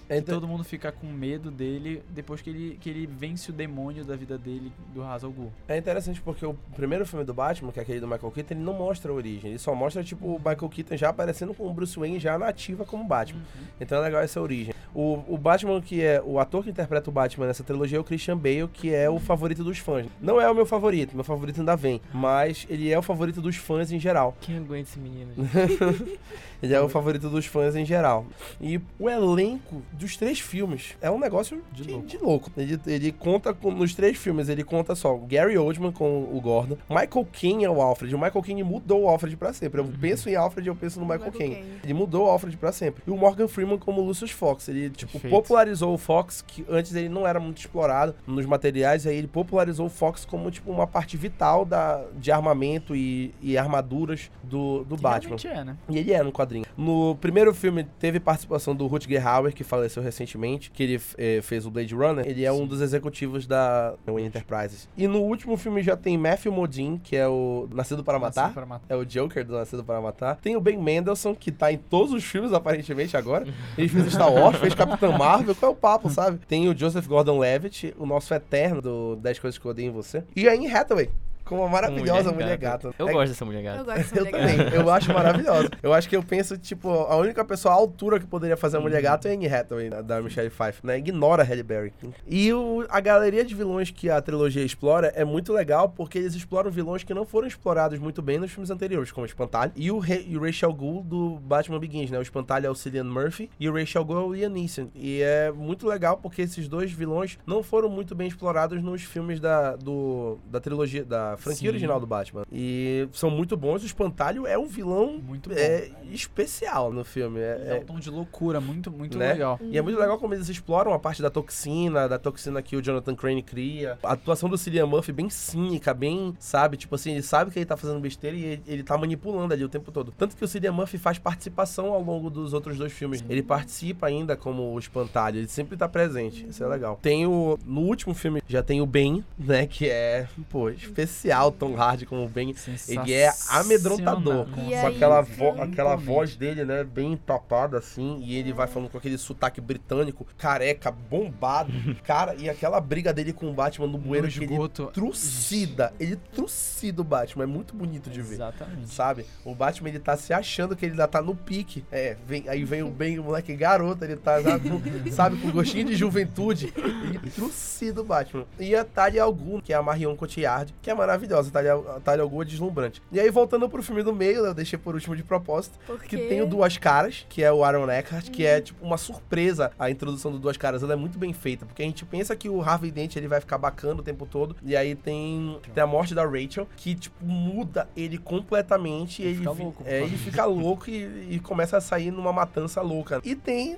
É 0.08 0.16
e 0.16 0.20
inter- 0.20 0.34
todo 0.34 0.46
mundo 0.46 0.64
fica 0.64 0.90
com 0.92 1.06
medo 1.06 1.50
dele 1.50 2.02
depois 2.10 2.40
que 2.40 2.50
ele, 2.50 2.78
que 2.80 2.90
ele 2.90 3.06
vence 3.06 3.50
o 3.50 3.52
demônio 3.52 4.04
da 4.04 4.16
vida 4.16 4.36
dele, 4.38 4.72
do 4.94 5.02
Ra's 5.02 5.24
al 5.24 5.30
Ghul. 5.30 5.52
É 5.68 5.76
interessante 5.76 6.20
porque 6.20 6.44
o 6.44 6.54
primeiro 6.74 7.06
filme 7.06 7.24
do 7.24 7.32
Batman, 7.34 7.72
que 7.72 7.78
é 7.78 7.82
aquele 7.82 8.00
do 8.00 8.06
Michael 8.08 8.30
Keaton, 8.32 8.54
ele 8.54 8.62
não 8.62 8.74
mostra 8.74 9.10
a 9.10 9.14
origem. 9.14 9.50
Ele 9.50 9.58
só 9.58 9.74
mostra, 9.74 10.02
tipo, 10.04 10.26
o 10.26 10.38
Michael 10.38 10.68
Keaton 10.68 10.96
já 10.96 11.08
aparecendo 11.10 11.54
com 11.54 11.66
o 11.66 11.72
Bruce 11.72 11.98
Wayne 11.98 12.18
já 12.18 12.38
na 12.38 12.48
ativa 12.48 12.84
como 12.84 13.04
Batman. 13.04 13.40
Então 13.80 13.98
é 13.98 14.00
legal 14.02 14.22
essa 14.22 14.40
origem. 14.40 14.74
O, 14.94 15.22
o 15.26 15.38
Batman, 15.38 15.80
que 15.80 16.02
é 16.02 16.22
o 16.22 16.38
ator 16.38 16.62
que 16.62 16.68
interpreta 16.70 17.08
o 17.08 17.12
Batman 17.12 17.46
nessa 17.46 17.64
trilogia 17.64 17.96
é 17.96 18.00
o 18.00 18.04
Christian 18.04 18.36
Bale, 18.36 18.68
que 18.68 18.92
é 18.92 19.08
o 19.08 19.18
favorito 19.18 19.64
dos 19.64 19.78
fãs. 19.78 20.06
Não 20.20 20.38
é 20.38 20.50
o 20.50 20.54
meu 20.54 20.66
favorito, 20.66 21.14
meu 21.14 21.24
favorito 21.24 21.60
ainda 21.60 21.74
vem. 21.74 22.00
Mas 22.12 22.66
ele 22.68 22.90
é 22.92 22.98
o 22.98 23.02
favorito 23.02 23.40
dos 23.40 23.56
fãs 23.56 23.90
em 23.90 23.98
geral. 23.98 24.36
Quem 24.40 24.58
aguenta 24.58 24.90
esse 24.90 24.98
menino? 24.98 25.32
gente? 25.34 26.18
Ele 26.62 26.72
é 26.74 26.80
o 26.80 26.88
favorito 26.88 27.28
dos 27.28 27.44
fãs 27.44 27.74
em 27.74 27.84
geral. 27.84 28.24
E 28.60 28.80
o 28.96 29.10
elenco 29.10 29.82
dos 29.92 30.16
três 30.16 30.40
filmes 30.40 30.96
é 31.00 31.10
um 31.10 31.18
negócio 31.18 31.62
de, 31.72 31.82
De 31.84 32.00
de 32.02 32.18
louco. 32.18 32.26
louco. 32.26 32.50
Ele, 32.56 32.80
ele 32.86 33.12
conta 33.12 33.52
com, 33.54 33.70
nos 33.70 33.94
três 33.94 34.16
filmes, 34.16 34.48
ele 34.48 34.64
conta 34.64 34.94
só 34.94 35.16
Gary 35.16 35.56
Oldman 35.58 35.92
com 35.92 36.22
o 36.24 36.40
Gordon. 36.40 36.76
Michael 36.88 37.26
Caine 37.32 37.64
é 37.64 37.70
o 37.70 37.80
Alfred. 37.80 38.14
O 38.14 38.18
Michael 38.18 38.42
Caine 38.42 38.62
mudou 38.62 39.02
o 39.02 39.08
Alfred 39.08 39.36
pra 39.36 39.52
sempre. 39.52 39.80
Eu 39.80 39.84
penso 40.00 40.28
em 40.28 40.36
Alfred, 40.36 40.66
eu 40.68 40.74
penso 40.76 40.98
no 40.98 41.06
Michael, 41.06 41.30
Michael 41.32 41.38
Caine. 41.50 41.54
Caine. 41.66 41.80
Ele 41.84 41.94
mudou 41.94 42.26
o 42.26 42.30
Alfred 42.30 42.56
pra 42.56 42.72
sempre. 42.72 43.02
E 43.06 43.10
o 43.10 43.16
Morgan 43.16 43.48
Freeman 43.48 43.78
como 43.78 44.00
Lucius 44.00 44.30
Fox. 44.30 44.68
Ele, 44.68 44.90
tipo, 44.90 45.12
Perfeito. 45.12 45.32
popularizou 45.34 45.92
o 45.94 45.98
Fox, 45.98 46.42
que 46.42 46.64
antes 46.68 46.94
ele 46.94 47.08
não 47.08 47.26
era 47.26 47.38
muito 47.38 47.58
explorado 47.58 48.14
nos 48.26 48.46
materiais, 48.46 49.06
aí 49.06 49.16
ele 49.16 49.26
popularizou 49.28 49.86
o 49.86 49.90
Fox 49.90 50.24
como, 50.24 50.50
tipo, 50.50 50.70
uma 50.70 50.86
parte 50.86 51.16
vital 51.16 51.64
da, 51.64 52.02
de 52.16 52.30
armamento 52.32 52.94
e, 52.96 53.34
e 53.40 53.56
armaduras 53.58 54.30
do, 54.42 54.84
do 54.84 54.96
Batman. 54.96 55.36
é, 55.44 55.64
né? 55.64 55.76
E 55.88 55.98
ele 55.98 56.12
é 56.12 56.22
no 56.22 56.32
quadrinho. 56.32 56.64
No 56.76 57.16
primeiro 57.20 57.52
filme 57.54 57.84
teve 57.98 58.18
participação 58.20 58.74
do 58.74 58.86
Rutger 58.86 59.26
Hauer, 59.26 59.52
que 59.54 59.64
faleceu 59.82 60.02
recentemente, 60.02 60.70
que 60.70 60.82
ele 60.82 61.00
eh, 61.18 61.40
fez 61.42 61.66
o 61.66 61.70
Blade 61.70 61.94
Runner. 61.94 62.26
Ele 62.26 62.44
é 62.44 62.52
um 62.52 62.58
Sim. 62.58 62.66
dos 62.66 62.80
executivos 62.80 63.46
da 63.46 63.94
Wayne 64.06 64.28
Enterprises. 64.28 64.88
E 64.96 65.08
no 65.08 65.20
último 65.20 65.56
filme 65.56 65.82
já 65.82 65.96
tem 65.96 66.16
Matthew 66.16 66.52
Modine, 66.52 67.00
que 67.02 67.16
é 67.16 67.26
o 67.26 67.68
Nascido 67.72 68.04
para 68.04 68.18
Matar. 68.18 68.42
Nascido 68.42 68.54
para 68.54 68.66
matar. 68.66 68.86
É 68.88 68.96
o 68.96 69.04
Joker 69.04 69.44
do 69.44 69.54
Nascido 69.54 69.84
para 69.84 70.00
Matar. 70.00 70.36
Tem 70.36 70.56
o 70.56 70.60
Ben 70.60 70.76
Mendelsohn, 70.76 71.34
que 71.34 71.50
tá 71.50 71.72
em 71.72 71.78
todos 71.78 72.12
os 72.12 72.22
filmes, 72.22 72.52
aparentemente, 72.52 73.16
agora. 73.16 73.46
Ele 73.76 73.88
fez 73.88 74.12
Star 74.12 74.32
Wars, 74.32 74.58
fez 74.58 74.74
Capitã 74.74 75.10
Marvel. 75.10 75.54
Qual 75.54 75.72
é 75.72 75.74
o 75.74 75.76
papo, 75.76 76.08
sabe? 76.08 76.38
Tem 76.46 76.68
o 76.68 76.76
Joseph 76.76 77.06
Gordon-Levitt, 77.06 77.94
o 77.98 78.06
nosso 78.06 78.32
eterno 78.32 78.80
do 78.80 79.16
10 79.16 79.38
Coisas 79.38 79.58
que 79.58 79.66
eu 79.66 79.70
odeio 79.70 79.88
em 79.88 79.92
você. 79.92 80.22
E 80.36 80.48
a 80.48 80.52
Anne 80.52 80.72
Hathaway, 80.72 81.10
como 81.44 81.62
a 81.64 81.68
maravilhosa 81.68 82.32
mulher, 82.32 82.56
gata. 82.56 82.94
Eu 82.98 83.08
É- 83.08 83.12
gosto 83.12 83.28
dessa 83.30 83.44
mulher 83.44 83.58
Eu 83.60 83.64
gata. 83.64 83.84
gosto 83.84 83.96
dessa 83.98 84.16
eu 84.18 84.24
mulher 84.24 84.40
também, 84.40 84.56
gata. 84.58 84.76
eu 84.76 84.90
acho 84.90 85.12
maravilhosa. 85.12 85.70
Eu 85.82 85.92
acho 85.92 86.08
que 86.08 86.16
eu 86.16 86.22
penso, 86.22 86.56
tipo, 86.58 86.88
a 86.90 87.16
única 87.16 87.44
pessoa 87.44 87.74
à 87.74 87.76
altura 87.76 88.18
que 88.20 88.26
poderia 88.26 88.56
fazer 88.56 88.76
a 88.76 88.80
Mulher 88.80 89.02
Gato 89.02 89.26
é 89.26 89.30
a 89.30 89.34
Anne 89.34 89.46
Hathaway, 89.48 89.90
da- 89.90 90.02
da 90.02 90.20
Michelle 90.22 90.50
Pfeiffer, 90.50 90.80
né? 90.84 90.98
Ignora 90.98 91.42
a 91.42 91.46
Halle 91.46 91.62
Berry. 91.62 91.92
E 92.26 92.52
o- 92.52 92.84
a 92.88 93.00
galeria 93.00 93.44
de 93.44 93.54
vilões 93.54 93.90
que 93.90 94.08
a 94.08 94.20
trilogia 94.20 94.62
explora 94.64 95.08
é 95.14 95.24
muito 95.24 95.52
legal, 95.52 95.88
porque 95.88 96.18
eles 96.18 96.34
exploram 96.34 96.70
vilões 96.70 97.02
que 97.04 97.12
não 97.14 97.24
foram 97.24 97.46
explorados 97.48 97.98
muito 97.98 98.22
bem 98.22 98.38
nos 98.38 98.50
filmes 98.50 98.70
anteriores, 98.70 99.10
como 99.10 99.24
o 99.24 99.26
Espantalho 99.26 99.72
e 99.76 99.90
o, 99.90 99.98
Re, 99.98 100.24
e 100.28 100.36
o 100.36 100.44
Rachel 100.44 100.72
Gould 100.72 101.08
do 101.08 101.38
Batman 101.40 101.78
Begins, 101.78 102.10
né? 102.10 102.18
O 102.18 102.22
Espantalho 102.22 102.66
é 102.66 102.70
o 102.70 102.74
Cillian 102.74 103.04
Murphy 103.04 103.50
e 103.58 103.68
o 103.68 103.74
Rachel 103.74 104.04
Gould 104.04 104.22
é 104.22 104.26
o 104.28 104.32
Liam 104.34 104.50
Neeson. 104.50 104.88
E 104.94 105.20
é 105.22 105.50
muito 105.50 105.86
legal 105.86 106.16
porque 106.16 106.42
esses 106.42 106.68
dois 106.68 106.90
vilões 106.92 107.38
não 107.46 107.62
foram 107.62 107.88
muito 107.88 108.14
bem 108.14 108.28
explorados 108.28 108.82
nos 108.82 109.02
filmes 109.02 109.40
da, 109.40 109.76
do, 109.76 110.38
da 110.50 110.60
trilogia, 110.60 111.04
da 111.04 111.36
franquia 111.42 111.60
Sim. 111.62 111.68
original 111.68 112.00
do 112.00 112.06
Batman. 112.06 112.44
E 112.50 113.08
são 113.12 113.30
muito 113.30 113.56
bons. 113.56 113.82
O 113.82 113.86
Espantalho 113.86 114.46
é 114.46 114.56
um 114.58 114.66
vilão 114.66 115.18
Muito 115.18 115.48
bom. 115.50 115.56
é, 115.56 115.90
especial 116.10 116.92
no 116.92 117.04
filme. 117.04 117.40
É, 117.40 117.62
É 117.66 117.76
é- 117.76 117.80
um 117.80 117.84
tom 117.84 117.98
de 117.98 118.10
loucura, 118.10 118.60
muito, 118.60 118.90
muito 118.90 119.18
Né? 119.18 119.32
legal. 119.32 119.58
e 119.62 119.76
é 119.76 119.82
muito 119.82 119.98
legal 119.98 120.18
como 120.18 120.34
eles 120.34 120.48
exploram 120.48 120.92
a 120.92 120.98
parte 120.98 121.20
da 121.22 121.30
toxina, 121.30 122.08
da 122.08 122.18
toxina 122.18 122.62
que 122.62 122.76
o 122.76 122.82
Jonathan 122.82 123.14
Crane 123.14 123.42
cria. 123.42 123.98
A 124.02 124.12
atuação 124.12 124.48
do 124.48 124.56
Cillian 124.56 124.86
Murphy 124.86 125.12
bem 125.12 125.28
cínica, 125.30 125.92
bem, 125.92 126.34
sabe? 126.38 126.76
Tipo 126.76 126.94
assim, 126.94 127.12
ele 127.12 127.22
sabe 127.22 127.50
que 127.50 127.58
ele 127.58 127.66
tá 127.66 127.76
fazendo 127.76 128.00
besteira 128.00 128.36
e 128.36 128.44
ele, 128.44 128.62
ele 128.66 128.82
tá 128.82 128.96
manipulando 128.96 129.52
ali 129.52 129.64
o 129.64 129.68
tempo 129.68 129.90
todo. 129.90 130.12
Tanto 130.16 130.36
que 130.36 130.44
o 130.44 130.48
Cillian 130.48 130.72
Murphy 130.72 130.98
faz 130.98 131.18
participação 131.18 131.92
ao 131.92 132.02
longo 132.02 132.30
dos 132.30 132.52
outros 132.52 132.78
dois 132.78 132.92
filmes. 132.92 133.24
Ele 133.28 133.42
participa 133.42 134.06
ainda 134.06 134.36
como 134.36 134.72
o 134.72 134.78
espantalho, 134.78 135.38
ele 135.38 135.48
sempre 135.48 135.76
tá 135.76 135.88
presente. 135.88 136.46
Isso 136.48 136.62
é 136.62 136.66
legal. 136.66 136.98
Tem 137.02 137.26
o. 137.26 137.58
No 137.64 137.80
último 137.82 138.14
filme 138.14 138.42
já 138.46 138.62
tem 138.62 138.80
o 138.80 138.86
Ben, 138.86 139.24
né? 139.38 139.66
Que 139.66 139.88
é, 139.88 140.28
pô, 140.48 140.68
especial, 140.70 141.21
Tom 141.52 141.76
Hardy 141.76 142.06
como 142.06 142.28
Ben. 142.28 142.54
Ele 142.88 143.12
é 143.14 143.32
amedrontador. 143.48 144.46
Com 144.50 144.60
aí, 144.60 144.74
aquela, 144.74 145.20
vo- 145.20 145.60
aquela 145.62 145.96
voz 145.96 146.36
dele, 146.36 146.64
né? 146.64 146.84
Bem 146.84 147.16
tapada 147.16 147.78
assim. 147.78 148.20
E 148.22 148.36
ele 148.36 148.52
vai 148.52 148.66
falando 148.66 148.90
com 148.90 148.98
aquele 148.98 149.18
sotaque 149.18 149.60
britânico, 149.60 150.26
careca, 150.36 150.90
bombado. 150.90 151.72
cara, 152.04 152.34
e 152.34 152.48
aquela 152.48 152.80
briga 152.80 153.12
dele 153.12 153.32
com 153.32 153.48
o 153.50 153.52
Batman 153.52 153.86
no 153.86 153.98
bueiro 153.98 154.26
No 154.26 154.32
que 154.32 154.38
ele 154.44 154.56
trucida. 154.92 155.92
Ele 155.98 156.16
trucida 156.16 157.00
o 157.00 157.04
Batman. 157.04 157.44
É 157.44 157.46
muito 157.46 157.74
bonito 157.74 158.10
de 158.10 158.20
ver. 158.22 158.34
Exatamente. 158.34 158.88
Sabe? 158.90 159.26
O 159.44 159.54
Batman, 159.54 159.88
ele 159.90 159.98
tá 159.98 160.16
se 160.16 160.32
achando 160.32 160.74
que 160.76 160.84
ele 160.84 160.92
ainda 160.92 161.08
tá 161.08 161.20
no 161.22 161.34
pique. 161.34 161.84
É, 161.90 162.16
vem, 162.26 162.48
aí 162.48 162.64
vem 162.64 162.82
o 162.82 162.90
bem, 162.90 163.18
o 163.18 163.24
moleque 163.24 163.54
garoto, 163.54 164.04
ele 164.04 164.16
tá, 164.16 164.42
sabe, 164.42 164.68
com, 164.70 164.80
sabe, 165.12 165.36
com 165.38 165.50
gostinho 165.50 165.86
de 165.86 165.94
juventude. 165.94 166.72
Ele 166.76 167.30
trucida 167.30 168.00
o 168.00 168.04
Batman. 168.04 168.44
E 168.58 168.74
a 168.74 168.84
Talia 168.84 169.22
Al 169.22 169.32
Ghul, 169.32 169.62
que 169.62 169.72
é 169.72 169.76
a 169.76 169.82
Marion 169.82 170.16
Cotillard, 170.16 170.74
que 170.82 170.90
é 170.90 170.94
maravilhosa. 170.94 171.11
A 171.14 171.50
Talia, 171.50 171.74
a 171.74 172.00
Talia 172.00 172.22
Al 172.22 172.28
Ghul 172.28 172.42
é 172.42 172.44
deslumbrante. 172.44 173.02
E 173.12 173.18
aí, 173.20 173.30
voltando 173.30 173.68
pro 173.68 173.82
filme 173.82 174.02
do 174.02 174.12
meio, 174.14 174.44
eu 174.46 174.54
deixei 174.54 174.78
por 174.78 174.94
último 174.94 175.14
de 175.16 175.22
propósito, 175.22 175.78
que 176.08 176.16
tem 176.16 176.40
o 176.42 176.46
Duas 176.46 176.76
Caras, 176.78 177.26
que 177.28 177.42
é 177.42 177.52
o 177.52 177.64
Aaron 177.64 177.90
Eckhart, 177.90 178.30
que 178.30 178.44
é, 178.46 178.60
tipo, 178.60 178.84
uma 178.84 178.96
surpresa 178.96 179.70
a 179.78 179.90
introdução 179.90 180.30
do 180.32 180.38
Duas 180.38 180.56
Caras. 180.56 180.82
Ela 180.82 180.92
é 180.94 180.96
muito 180.96 181.18
bem 181.18 181.32
feita, 181.32 181.66
porque 181.66 181.82
a 181.82 181.84
gente 181.86 182.04
pensa 182.04 182.34
que 182.36 182.48
o 182.48 182.60
Harvey 182.62 182.90
Dent, 182.90 183.16
ele 183.16 183.28
vai 183.28 183.40
ficar 183.40 183.58
bacana 183.58 184.00
o 184.00 184.02
tempo 184.02 184.26
todo, 184.26 184.56
e 184.62 184.76
aí 184.76 184.94
tem, 184.94 185.58
tem 185.74 185.82
a 185.82 185.86
morte 185.86 186.14
da 186.14 186.24
Rachel, 186.24 186.66
que, 186.76 186.94
tipo, 186.94 187.24
muda 187.24 187.88
ele 187.96 188.18
completamente. 188.18 189.22
e 189.22 189.26
Ele 189.26 189.32
Ele, 189.32 189.38
fica 189.38 189.52
vi- 189.54 189.62
louco, 189.62 189.82
é, 189.86 190.02
ele 190.02 190.16
fica 190.18 190.44
louco 190.44 190.90
e, 190.90 191.34
e 191.36 191.40
começa 191.40 191.76
a 191.76 191.80
sair 191.80 192.10
numa 192.10 192.32
matança 192.32 192.80
louca. 192.82 193.20
E 193.24 193.34
tem, 193.34 193.76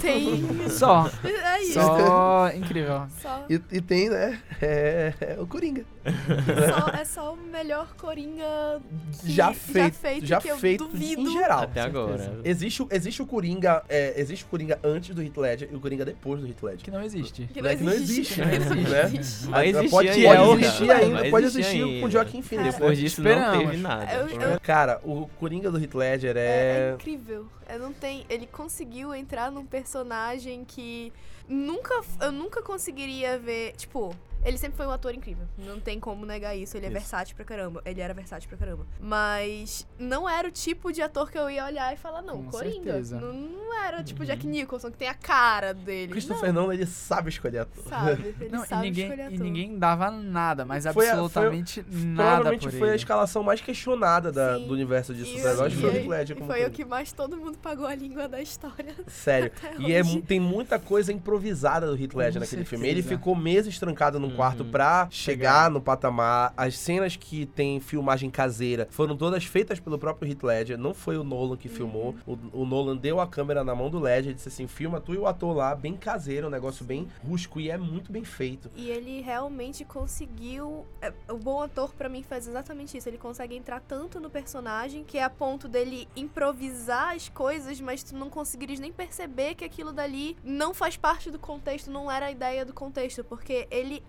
tem... 0.00 0.42
Só. 0.70 1.10
É 1.24 1.62
isso. 1.62 1.74
Só 1.74 2.50
incrível. 2.54 3.02
Só, 3.20 3.44
e, 3.48 3.60
e 3.70 3.80
tem, 3.80 4.08
né, 4.08 4.40
é, 4.60 5.14
é 5.20 5.36
o 5.40 5.46
Coringa. 5.46 5.84
Só- 6.04 6.88
é 7.00 7.04
só 7.04 7.34
o 7.34 7.36
melhor 7.36 7.94
Coringa 7.96 8.80
que 9.20 9.32
Já 9.32 9.52
feito, 9.52 10.26
já 10.26 10.40
que 10.40 10.48
eu 10.48 10.56
feito 10.58 10.86
duvido. 10.88 11.22
em 11.22 11.32
geral. 11.32 11.60
Até 11.62 11.80
agora. 11.80 12.40
Existe, 12.44 12.82
o- 12.82 12.88
existe 12.90 13.22
o 13.22 13.26
Coringa, 13.26 13.82
é, 13.88 14.18
existe 14.20 14.44
o 14.44 14.48
Coringa 14.48 14.78
antes 14.82 15.14
do 15.14 15.22
Heath 15.22 15.36
Ledger 15.36 15.68
e 15.72 15.76
o 15.76 15.80
Coringa 15.80 16.04
depois 16.04 16.40
do 16.40 16.46
Heath 16.46 16.62
Ledger. 16.62 16.82
Que 16.84 16.90
não 16.90 17.02
existe. 17.02 17.48
Que 17.52 17.62
Né, 17.62 17.76
que 17.76 17.84
não 17.84 17.92
existe, 17.92 18.34
que 18.34 18.40
não 18.40 18.46
Né? 18.48 19.04
existe. 19.04 19.46
Pode, 19.48 19.56
ainda, 19.66 19.88
pode 19.88 20.08
cara. 20.08 20.20
existir 20.52 20.90
ainda, 20.90 21.30
pode 21.30 21.46
existir 21.46 21.82
ainda. 21.84 22.00
com 22.00 22.06
o 22.06 22.10
Joaquin 22.10 22.42
Phoenix. 22.42 22.74
Depois 22.74 22.98
né? 22.98 23.04
disso 23.04 23.22
não 23.22 23.30
Esperamos. 23.30 23.64
teve 23.70 23.76
nada. 23.82 24.12
Eu- 24.14 24.28
eu- 24.28 24.60
Cara, 24.60 25.00
o 25.04 25.26
Coringa 25.38 25.70
do 25.70 25.78
Heath 25.78 25.94
Ledger 25.94 26.36
É, 26.36 26.40
é 26.40 26.90
é... 26.90 26.94
incrível. 26.94 27.46
Eu 27.68 27.78
não 27.78 27.92
tenho. 27.92 28.24
Ele 28.28 28.46
conseguiu 28.46 29.14
entrar 29.14 29.50
num 29.50 29.64
personagem 29.64 30.64
que 30.66 31.12
nunca, 31.48 32.00
eu 32.20 32.30
nunca 32.32 32.60
conseguiria 32.62 33.38
ver, 33.38 33.72
tipo, 33.76 34.14
ele 34.44 34.58
sempre 34.58 34.76
foi 34.76 34.86
um 34.86 34.90
ator 34.90 35.14
incrível. 35.14 35.46
Não 35.58 35.78
tem 35.80 35.98
como 36.00 36.24
negar 36.26 36.56
isso. 36.56 36.76
Ele 36.76 36.86
é 36.86 36.88
Isso. 36.88 36.98
versátil 36.98 37.36
pra 37.36 37.44
caramba. 37.44 37.82
Ele 37.84 38.00
era 38.00 38.12
versátil 38.14 38.48
pra 38.48 38.58
caramba. 38.58 38.86
Mas 39.00 39.86
não 39.98 40.28
era 40.28 40.48
o 40.48 40.50
tipo 40.50 40.92
de 40.92 41.00
ator 41.02 41.30
que 41.30 41.38
eu 41.38 41.48
ia 41.50 41.64
olhar 41.64 41.92
e 41.92 41.96
falar, 41.96 42.22
não, 42.22 42.42
Com 42.44 42.50
Coringa. 42.50 42.84
certeza. 42.92 43.20
Não, 43.20 43.32
não 43.32 43.74
era 43.84 44.02
tipo 44.02 44.20
Uhum. 44.20 44.26
Jack 44.26 44.46
Nicholson, 44.46 44.90
que 44.90 44.96
tem 44.98 45.08
a 45.08 45.14
cara 45.14 45.72
dele. 45.72 46.12
Christopher 46.12 46.52
Nolan, 46.52 46.74
ele 46.74 46.86
sabe 46.86 47.28
escolher 47.28 47.58
ator. 47.60 47.82
Não, 47.84 47.90
sabe? 47.90 48.34
Ele 48.42 48.48
Não, 48.50 48.64
e 48.64 48.66
sabe 48.66 48.82
ninguém, 48.86 49.04
escolher 49.04 49.22
e 49.30 49.34
ator. 49.34 49.40
ninguém 49.44 49.78
dava 49.78 50.10
nada, 50.10 50.64
mas 50.64 50.84
Foi 50.92 51.08
a- 51.08 51.12
absolutamente 51.12 51.84
nada 51.90 52.16
Provavelmente 52.34 52.62
por 52.68 52.72
foi 52.78 52.88
a 52.88 52.92
ele. 52.92 52.96
escalação 52.96 53.42
mais 53.42 53.60
questionada 53.60 54.30
da- 54.32 54.56
Sim. 54.58 54.66
do 54.66 54.72
universo 54.74 55.14
de 55.14 55.22
E 55.22 55.26
super-heróis. 55.26 55.72
Foi 55.74 55.90
o 55.90 55.92
e 55.92 55.96
Heath 55.98 56.08
Ledger 56.08 56.36
E 56.36 56.40
como 56.40 56.52
foi 56.52 56.64
o 56.66 56.70
que 56.70 56.84
mais 56.84 57.12
todo 57.12 57.36
mundo 57.36 57.58
pagou 57.58 57.86
a 57.86 57.94
língua 57.94 58.28
da 58.28 58.40
história. 58.40 58.94
Sério. 59.06 59.52
E 59.78 59.92
é 59.92 60.02
tem 60.26 60.40
muita 60.40 60.78
coisa 60.78 61.12
improvisada 61.12 61.86
do 61.86 61.92
Heath 61.94 62.14
Ledger 62.14 62.34
Com 62.34 62.40
naquele 62.40 62.64
filme. 62.64 62.84
certeza. 62.86 62.86
Ele 63.08 63.16
ficou 63.16 63.34
meses 63.36 63.78
trancado 63.78 64.18
num 64.18 64.31
Uhum. 64.32 64.36
quarto 64.36 64.64
pra 64.64 65.08
chegar 65.10 65.70
no 65.70 65.80
patamar. 65.80 66.52
As 66.56 66.78
cenas 66.78 67.16
que 67.16 67.46
tem 67.46 67.80
filmagem 67.80 68.30
caseira 68.30 68.88
foram 68.90 69.16
todas 69.16 69.44
feitas 69.44 69.78
pelo 69.78 69.98
próprio 69.98 70.30
Heath 70.30 70.42
Ledger. 70.42 70.78
Não 70.78 70.94
foi 70.94 71.16
o 71.16 71.24
Nolan 71.24 71.56
que 71.56 71.68
filmou. 71.68 72.14
O, 72.26 72.38
o 72.52 72.66
Nolan 72.66 72.96
deu 72.96 73.20
a 73.20 73.26
câmera 73.26 73.62
na 73.62 73.74
mão 73.74 73.90
do 73.90 73.98
Ledger 73.98 74.32
e 74.32 74.34
disse 74.34 74.48
assim: 74.48 74.66
filma 74.66 75.00
tu 75.00 75.14
e 75.14 75.18
o 75.18 75.26
ator 75.26 75.54
lá, 75.54 75.74
bem 75.74 75.96
caseiro, 75.96 76.46
um 76.46 76.50
negócio 76.50 76.84
bem 76.84 77.08
rústico 77.26 77.60
e 77.60 77.70
é 77.70 77.76
muito 77.76 78.10
bem 78.10 78.24
feito. 78.24 78.70
E 78.74 78.90
ele 78.90 79.20
realmente 79.20 79.84
conseguiu. 79.84 80.86
é, 81.00 81.12
o 81.30 81.36
bom 81.36 81.62
ator, 81.62 81.92
pra 81.92 82.08
mim, 82.08 82.22
faz 82.22 82.48
exatamente 82.48 82.96
isso. 82.96 83.08
Ele 83.08 83.18
consegue 83.18 83.56
entrar 83.56 83.80
tanto 83.80 84.20
no 84.20 84.30
personagem 84.30 85.04
que 85.04 85.18
é 85.18 85.24
a 85.24 85.30
ponto 85.30 85.68
dele 85.68 86.08
improvisar 86.16 87.14
as 87.14 87.28
coisas, 87.28 87.80
mas 87.80 88.02
tu 88.02 88.16
não 88.16 88.30
conseguires 88.30 88.78
nem 88.78 88.92
perceber 88.92 89.54
que 89.54 89.64
aquilo 89.64 89.92
dali 89.92 90.36
não 90.42 90.72
faz 90.72 90.96
parte 90.96 91.30
do 91.30 91.38
contexto, 91.38 91.90
não 91.90 92.10
era 92.10 92.26
a 92.26 92.30
ideia 92.30 92.64
do 92.64 92.72
contexto, 92.72 93.24
porque 93.24 93.66
ele 93.70 94.02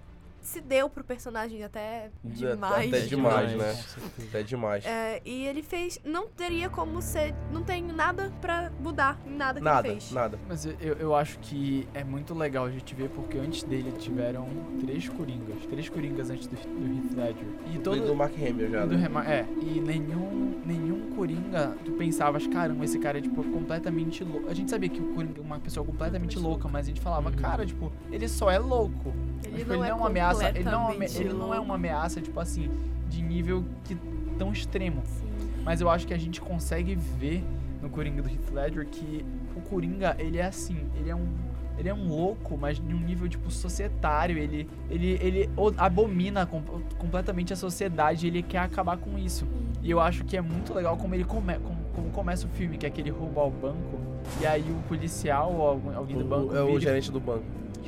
se 0.43 0.61
deu 0.61 0.89
pro 0.89 1.03
personagem 1.03 1.63
até 1.63 2.09
demais. 2.23 2.87
Até 2.93 2.99
demais, 3.05 3.49
Demais. 3.51 3.55
né? 3.57 3.83
Até 4.29 4.43
demais. 4.43 4.85
É, 4.85 5.21
e 5.25 5.45
ele 5.47 5.63
fez. 5.63 5.99
Não 6.03 6.27
teria 6.27 6.69
como 6.69 7.01
ser. 7.01 7.33
Não 7.51 7.63
tem 7.63 7.81
nada 7.83 8.31
pra 8.41 8.71
mudar 8.79 9.19
em 9.25 9.31
nada 9.35 9.59
que 9.59 9.63
Nada, 9.65 9.87
ele 9.87 9.99
fez. 9.99 10.11
nada. 10.11 10.39
Mas 10.47 10.65
eu, 10.65 10.75
eu- 10.99 11.13
acho 11.15 11.37
que 11.39 11.87
é 11.93 12.03
muito 12.03 12.33
legal 12.33 12.65
a 12.65 12.71
gente 12.71 12.93
ver, 12.95 13.07
porque 13.09 13.37
antes 13.37 13.63
dele 13.63 13.91
tiveram 13.93 14.47
três 14.81 15.07
Coringas. 15.07 15.65
Três 15.69 15.87
Coringas 15.89 16.29
antes 16.29 16.47
do, 16.47 16.55
do 16.55 16.95
Heath 16.95 17.15
Ledger. 17.15 17.47
E 17.71 17.77
Todo... 17.79 17.97
todo... 17.97 18.07
do 18.07 18.15
Mark 18.15 18.33
Hamill 18.35 18.69
já. 18.71 18.83
e 18.83 18.87
do 18.87 18.95
né? 18.95 19.01
Rema- 19.01 19.25
é, 19.31 19.45
e 19.61 19.79
nenhum, 19.79 20.59
nenhum 20.65 21.11
Coringa, 21.15 21.75
tu 21.85 21.91
pensavas, 21.91 22.47
caramba, 22.47 22.83
esse 22.83 22.97
cara 22.97 23.19
é, 23.19 23.21
tipo, 23.21 23.43
completamente 23.43 24.23
louco. 24.23 24.49
A 24.49 24.53
gente 24.53 24.71
sabia 24.71 24.89
que 24.89 24.99
o 24.99 25.13
Coringa 25.13 25.39
é 25.39 25.43
uma 25.43 25.59
pessoa 25.59 25.85
completamente 25.85 26.37
louca, 26.39 26.67
mas 26.67 26.85
a 26.87 26.89
gente 26.89 26.99
falava, 27.01 27.31
cara, 27.31 27.65
tipo, 27.65 27.91
ele 28.11 28.27
só 28.27 28.49
é 28.49 28.57
louco. 28.57 29.13
Ele 29.45 29.59
Tipo, 29.59 29.73
não 29.73 29.85
é 29.85 29.93
uma 29.93 30.07
ameaça, 30.07 30.32
ele 30.41 30.63
não, 30.63 30.89
é 30.91 30.95
ele 31.15 31.33
não 31.33 31.53
é 31.53 31.59
uma 31.59 31.75
ameaça, 31.75 32.21
tipo 32.21 32.39
assim, 32.39 32.69
de 33.09 33.21
nível 33.21 33.63
que, 33.83 33.95
tão 34.37 34.51
extremo. 34.51 35.01
Sim. 35.05 35.25
Mas 35.63 35.79
eu 35.81 35.89
acho 35.89 36.05
que 36.07 36.13
a 36.13 36.17
gente 36.17 36.41
consegue 36.41 36.95
ver 36.95 37.43
no 37.81 37.89
Coringa 37.89 38.21
do 38.21 38.29
Heath 38.29 38.49
Ledger 38.51 38.85
que 38.87 39.25
o 39.55 39.61
Coringa, 39.61 40.15
ele 40.19 40.37
é 40.37 40.45
assim, 40.45 40.77
ele 40.97 41.09
é 41.09 41.15
um 41.15 41.27
ele 41.75 41.89
é 41.89 41.93
um 41.93 42.07
louco, 42.07 42.55
mas 42.55 42.77
de 42.77 42.93
um 42.93 42.99
nível 42.99 43.27
tipo 43.27 43.49
societário, 43.49 44.37
ele 44.37 44.69
ele 44.91 45.17
ele 45.19 45.49
abomina 45.77 46.45
com- 46.45 46.61
completamente 46.99 47.51
a 47.51 47.55
sociedade, 47.55 48.27
ele 48.27 48.43
quer 48.43 48.59
acabar 48.59 48.95
com 48.97 49.17
isso. 49.17 49.47
E 49.81 49.89
eu 49.89 49.99
acho 49.99 50.23
que 50.23 50.37
é 50.37 50.41
muito 50.41 50.71
legal 50.73 50.95
como 50.97 51.15
ele 51.15 51.23
come, 51.23 51.55
como, 51.55 51.77
como 51.95 52.09
começa 52.11 52.45
o 52.45 52.49
filme, 52.49 52.77
que 52.77 52.85
é 52.85 52.89
aquele 52.89 53.09
roubo 53.09 53.39
ao 53.39 53.49
banco, 53.49 53.99
e 54.39 54.45
aí 54.45 54.61
o 54.61 54.87
policial 54.87 55.51
ou 55.51 55.67
algum- 55.67 55.97
alguém 55.97 56.15
do 56.17 56.23
banco 56.25 56.53
O, 56.53 56.57
é 56.57 56.61
o 56.63 56.79
gerente 56.79 57.11
do 57.11 57.19
banco. 57.19 57.43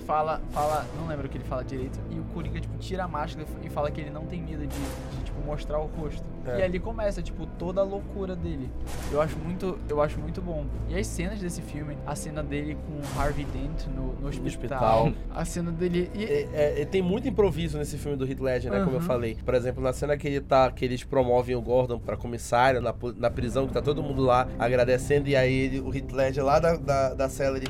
Fala, 0.06 0.41
fala, 0.51 0.86
não 0.97 1.08
lembro 1.08 1.26
o 1.28 1.30
que 1.30 1.38
ele 1.38 1.43
fala 1.43 1.64
direito, 1.64 1.99
e 2.12 2.20
o 2.20 2.24
Coringa, 2.26 2.60
tipo, 2.60 2.78
tira 2.78 3.03
a 3.03 3.08
máscara 3.08 3.47
e 3.64 3.70
fala 3.70 3.89
que 3.91 4.01
ele 4.01 4.10
não 4.10 4.26
tem 4.26 4.41
medo 4.41 4.66
de, 4.66 4.68
de, 4.68 5.24
tipo, 5.24 5.41
mostrar 5.45 5.80
o 5.80 5.88
rosto. 5.88 6.24
É. 6.45 6.60
E 6.60 6.64
ali 6.64 6.80
começa, 6.80 7.22
tipo, 7.22 7.45
toda 7.58 7.82
a 7.82 7.84
loucura 7.84 8.36
dele. 8.36 8.70
Eu 9.12 9.20
acho 9.22 9.38
muito, 9.39 9.80
eu 9.89 10.01
acho 10.01 10.20
muito 10.20 10.41
bom. 10.41 10.66
E 10.88 10.97
as 10.97 11.08
cenas 11.08 11.39
desse 11.39 11.62
filme, 11.62 11.97
a 12.06 12.16
cena 12.16 12.43
dele 12.43 12.78
com 12.86 12.93
o 12.93 13.20
Harvey 13.20 13.45
Dent 13.45 13.88
no, 13.88 14.14
no 14.14 14.28
hospital, 14.28 15.08
hospital. 15.08 15.14
a 15.34 15.45
cena 15.45 15.72
dele... 15.72 16.10
E, 16.14 16.24
É, 16.24 16.49
é, 16.53 16.82
é, 16.82 16.86
tem 16.86 17.01
muito 17.01 17.28
improviso 17.28 17.78
nesse 17.78 17.97
filme 17.97 18.16
do 18.16 18.30
Heath 18.30 18.39
Ledger, 18.39 18.72
né? 18.72 18.80
Como 18.80 18.91
eu 18.91 18.97
Aham. 18.99 19.08
falei. 19.08 19.38
Por 19.43 19.56
exemplo, 19.56 19.82
na 19.82 19.91
cena 19.93 20.16
que 20.18 20.28
ele 20.28 20.41
tá, 20.41 20.72
que 20.72 20.86
eles 20.86 21.03
promovem 21.03 21.56
o 21.56 21.62
Gordon 21.62 21.97
pra 21.97 22.16
comissário 22.16 22.80
na, 22.82 22.93
na 23.18 23.30
prisão, 23.32 23.68
que 23.68 23.74
tá 23.74 23.82
todo 23.82 24.03
mundo 24.03 24.22
lá 24.22 24.47
agradecendo, 24.60 25.28
e 25.28 25.36
aí 25.36 25.53
ele, 25.53 25.80
o 25.80 25.93
Heath 25.95 26.12
Ledger 26.12 26.43
lá 26.45 26.60
da, 26.60 26.76
da, 26.76 27.14
da 27.14 27.30
cela, 27.30 27.58
ele. 27.58 27.68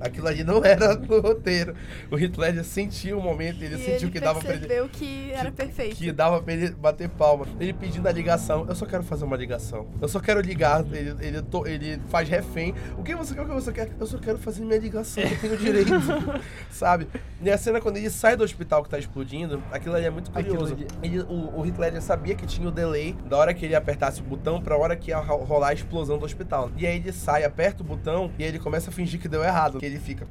Aquilo 0.00 0.28
ali 0.28 0.44
não 0.44 0.64
era 0.64 0.94
no 0.98 1.20
roteiro. 1.20 1.74
O 2.10 2.18
Heath 2.18 2.36
Ledger 2.38 2.64
sentiu 2.64 3.18
o 3.18 3.22
momento, 3.22 3.62
ele 3.62 3.74
e 3.74 3.78
sentiu 3.78 4.08
ele 4.08 4.10
que 4.10 4.20
dava 4.20 4.38
pra 4.40 4.50
ele. 4.50 4.60
percebeu 4.60 4.88
que 4.88 5.30
era 5.32 5.50
perfeito. 5.50 5.96
Que 5.96 6.12
dava 6.12 6.40
pra 6.42 6.52
ele 6.54 6.70
bater 6.70 7.08
palma. 7.08 7.46
Ele 7.58 7.72
pedindo 7.72 8.06
a 8.08 8.12
ligação. 8.12 8.66
Eu 8.68 8.74
só 8.74 8.86
quero 8.86 9.02
fazer 9.02 9.24
uma 9.24 9.36
ligação. 9.36 9.86
Eu 10.00 10.08
só 10.08 10.20
quero 10.20 10.40
ligar. 10.40 10.84
Ele, 10.92 11.14
ele, 11.20 11.42
to- 11.42 11.66
ele 11.66 12.00
faz 12.08 12.28
refém. 12.28 12.74
O 12.96 13.02
que 13.02 13.14
você 13.14 13.34
quer? 13.34 13.42
O 13.42 13.46
que 13.46 13.52
você 13.54 13.72
quer? 13.72 13.88
Eu 13.98 14.06
só 14.06 14.18
quero 14.18 14.38
fazer 14.38 14.64
minha 14.64 14.78
ligação. 14.78 15.22
Eu 15.22 15.38
tenho 15.38 15.56
direito. 15.56 15.90
Sabe? 16.70 17.08
E 17.40 17.50
a 17.50 17.58
cena 17.58 17.80
quando 17.80 17.96
ele 17.96 18.10
sai 18.10 18.36
do 18.36 18.44
hospital 18.44 18.82
que 18.82 18.90
tá 18.90 18.98
explodindo, 18.98 19.62
aquilo 19.70 19.94
ali 19.94 20.04
é 20.06 20.10
muito 20.10 20.30
curioso. 20.30 20.76
Ele, 21.02 21.20
o, 21.20 21.60
o 21.60 21.66
Heath 21.66 21.78
Ledger 21.78 22.02
sabia 22.02 22.34
que 22.34 22.46
tinha 22.46 22.68
o 22.68 22.70
delay 22.70 23.14
da 23.28 23.36
hora 23.36 23.54
que 23.54 23.64
ele 23.64 23.74
apertasse 23.74 24.20
o 24.20 24.24
botão 24.24 24.60
pra 24.60 24.76
hora 24.76 24.96
que 24.96 25.10
ia 25.10 25.18
ro- 25.18 25.44
rolar 25.44 25.68
a 25.68 25.72
explosão 25.72 26.18
do 26.18 26.24
hospital. 26.24 26.70
E 26.76 26.86
aí 26.86 26.96
ele 26.96 27.12
sai, 27.12 27.44
aperta 27.44 27.82
o 27.82 27.86
botão 27.86 28.30
e 28.38 28.42
aí 28.42 28.48
ele 28.48 28.58
começa 28.58 28.90
a 28.90 28.92
fingir 28.92 29.20
que 29.20 29.28
deu 29.28 29.42
errado. 29.42 29.78
Que 29.78 29.86
ele 29.88 29.98
fica. 29.98 30.26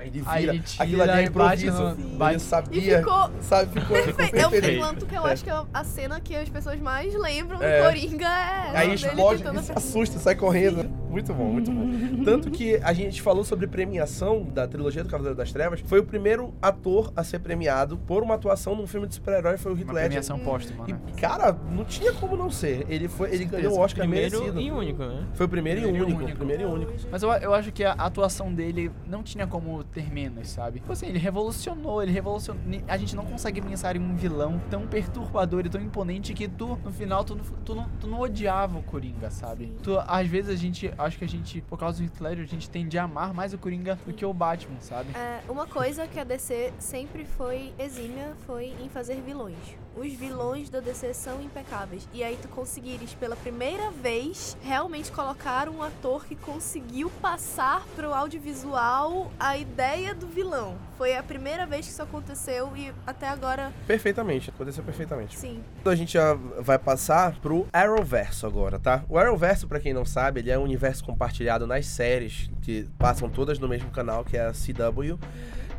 Aí 0.00 0.08
ele 0.08 0.18
vira. 0.20 0.30
Aí 0.32 0.48
ele 0.48 0.58
tira 0.60 0.84
aquilo 0.84 1.02
ali 1.02 1.10
é 1.10 1.24
e 1.24 1.28
bate 1.30 1.66
improviso. 1.66 1.96
no- 2.18 2.30
Ele 2.30 2.38
sabia. 2.38 2.78
E 2.94 2.98
ficou 2.98 3.30
Sabe? 3.40 3.80
Ficou, 3.80 3.96
ficou 3.96 4.14
perfeito. 4.14 4.36
Eu 4.36 4.50
perfeito. 4.50 4.80
tanto 4.86 5.06
que 5.06 5.14
eu 5.14 5.26
É. 5.26 5.32
acho 5.32 5.44
que 5.44 5.50
a 5.50 5.84
cena 5.84 6.20
que 6.20 6.34
as 6.36 6.48
pessoas 6.48 6.80
mais 6.80 7.14
lembram 7.14 7.58
do 7.58 7.64
É. 7.64 7.82
Coringa 7.82 8.26
é 8.26 8.76
Aí 8.76 8.94
explode, 8.94 9.46
ele 9.46 9.62
se 9.62 9.72
assusta, 9.72 10.18
sai 10.18 10.34
correndo. 10.34 10.88
Muito 11.10 11.34
bom, 11.34 11.44
muito 11.52 11.70
bom. 11.70 11.90
Tanto 12.24 12.50
que 12.50 12.76
a 12.82 12.92
gente 12.92 13.20
falou 13.20 13.42
sobre 13.44 13.66
premiação 13.66 14.44
da 14.44 14.66
trilogia 14.68 15.02
do 15.02 15.08
Cavaleiro 15.08 15.36
das 15.36 15.50
Trevas. 15.52 15.80
Foi 15.84 15.98
o 15.98 16.04
primeiro 16.04 16.54
ator 16.62 17.12
a 17.16 17.24
ser 17.24 17.40
premiado 17.40 17.98
por 17.98 18.22
uma 18.22 18.36
atuação 18.36 18.76
num 18.76 18.86
filme 18.86 19.06
de 19.08 19.14
super-herói, 19.16 19.56
foi 19.58 19.72
o 19.72 19.74
Heath 19.76 19.84
uma 19.84 19.92
Ledger. 19.94 20.08
premiação 20.08 20.38
póstuma, 20.38 20.86
né? 20.86 20.98
E, 21.08 21.20
cara, 21.20 21.52
não 21.72 21.84
tinha 21.84 22.12
como 22.12 22.36
não 22.36 22.48
ser. 22.50 22.86
Ele 22.88 23.08
foi, 23.08 23.34
ele 23.34 23.44
ganhou 23.44 23.74
o 23.74 23.80
Oscar 23.80 24.06
Primeiro 24.06 24.38
merecido. 24.38 24.60
e 24.60 24.70
único, 24.70 25.02
né? 25.04 25.26
Foi 25.34 25.46
o 25.46 25.48
primeiro, 25.48 25.80
Primeiro 25.82 25.96
e 25.98 26.00
e 26.00 26.04
único, 26.06 26.22
único. 26.22 26.38
primeiro 26.38 26.62
e 26.62 26.66
único. 26.66 26.92
Mas 27.10 27.22
eu, 27.22 27.30
eu 27.32 27.52
acho 27.54 27.72
que 27.72 27.82
a 27.82 27.92
atuação 27.92 28.52
dele 28.54 28.90
não 29.06 29.22
tinha 29.24 29.46
como 29.46 29.82
ter 29.90 30.10
menos, 30.12 30.48
sabe? 30.48 30.80
Tipo 30.80 30.92
assim, 30.92 31.06
ele 31.06 31.18
revolucionou, 31.18 32.02
ele 32.02 32.12
revolucionou. 32.12 32.60
A 32.88 32.96
gente 32.96 33.14
não 33.16 33.24
consegue 33.24 33.60
pensar 33.60 33.96
em 33.96 34.00
um 34.00 34.14
vilão 34.14 34.60
tão 34.70 34.86
perturbador 34.86 35.66
e 35.66 35.68
tão 35.68 35.80
imponente 35.80 36.32
que 36.32 36.46
tu, 36.48 36.78
no 36.84 36.92
final, 36.92 37.24
tu, 37.24 37.34
não- 37.34 37.44
tu, 37.64 37.74
não, 37.74 37.88
tu 38.00 38.06
não 38.06 38.20
odiava 38.20 38.78
o 38.78 38.82
Coringa, 38.82 39.30
sabe? 39.30 39.72
Tu, 39.82 39.98
às 40.06 40.26
vezes 40.28 40.50
a 40.54 40.56
gente, 40.56 40.92
acho 40.96 41.18
que 41.18 41.24
a 41.24 41.28
gente, 41.28 41.60
por 41.62 41.78
causa 41.78 41.98
do 41.98 42.04
Heath 42.04 42.20
Ledger, 42.20 42.44
a 42.44 42.48
gente 42.48 42.70
tende 42.70 42.98
a 42.98 43.04
amar 43.04 43.34
mais 43.34 43.52
o 43.52 43.58
Coringa 43.58 43.98
do 44.06 44.12
que 44.12 44.24
o 44.24 44.32
Batman, 44.32 44.80
sabe? 44.80 45.10
É, 45.16 45.40
uma 45.50 45.66
coisa 45.66 46.06
que 46.06 46.18
a 46.18 46.24
DC 46.24 46.72
sempre 46.78 47.24
foi 47.24 47.72
exímia 47.78 48.34
foi 48.46 48.74
em 48.80 48.88
fazer 48.88 49.20
vilões. 49.20 49.56
Os 49.96 50.12
vilões 50.12 50.70
da 50.70 50.80
DC 50.80 51.12
são 51.14 51.42
impecáveis. 51.42 52.08
E 52.14 52.22
aí 52.22 52.38
tu 52.40 52.48
conseguires 52.48 53.12
pela 53.14 53.34
primeira 53.36 53.90
vez 53.90 54.56
realmente 54.62 55.10
colocar 55.10 55.68
um 55.68 55.82
ator 55.82 56.24
que 56.26 56.36
conseguiu 56.36 57.10
passar 57.20 57.84
pro 57.96 58.14
audiovisual 58.14 59.30
a 59.38 59.56
ideia 59.56 60.14
do 60.14 60.26
vilão. 60.26 60.76
Foi 60.96 61.16
a 61.16 61.22
primeira 61.22 61.66
vez 61.66 61.86
que 61.86 61.92
isso 61.92 62.02
aconteceu 62.02 62.72
e 62.76 62.92
até 63.06 63.28
agora, 63.28 63.72
Perfeitamente, 63.86 64.50
aconteceu 64.50 64.84
perfeitamente. 64.84 65.36
sim. 65.38 65.62
Então 65.80 65.92
a 65.92 65.96
gente 65.96 66.12
já 66.12 66.34
vai 66.34 66.78
passar 66.78 67.38
pro 67.40 67.66
Arrowverso 67.72 68.46
agora, 68.46 68.78
tá? 68.78 69.02
O 69.08 69.18
Arrowverso, 69.18 69.66
pra 69.66 69.80
quem 69.80 69.92
não 69.92 70.04
sabe, 70.04 70.40
ele 70.40 70.50
é 70.50 70.58
um 70.58 70.62
universo 70.62 71.02
compartilhado 71.04 71.66
nas 71.66 71.86
séries 71.86 72.50
que 72.62 72.86
passam 72.98 73.28
todas 73.28 73.58
no 73.58 73.66
mesmo 73.68 73.90
canal, 73.90 74.24
que 74.24 74.36
é 74.36 74.46
a 74.46 74.52
CW, 74.52 75.18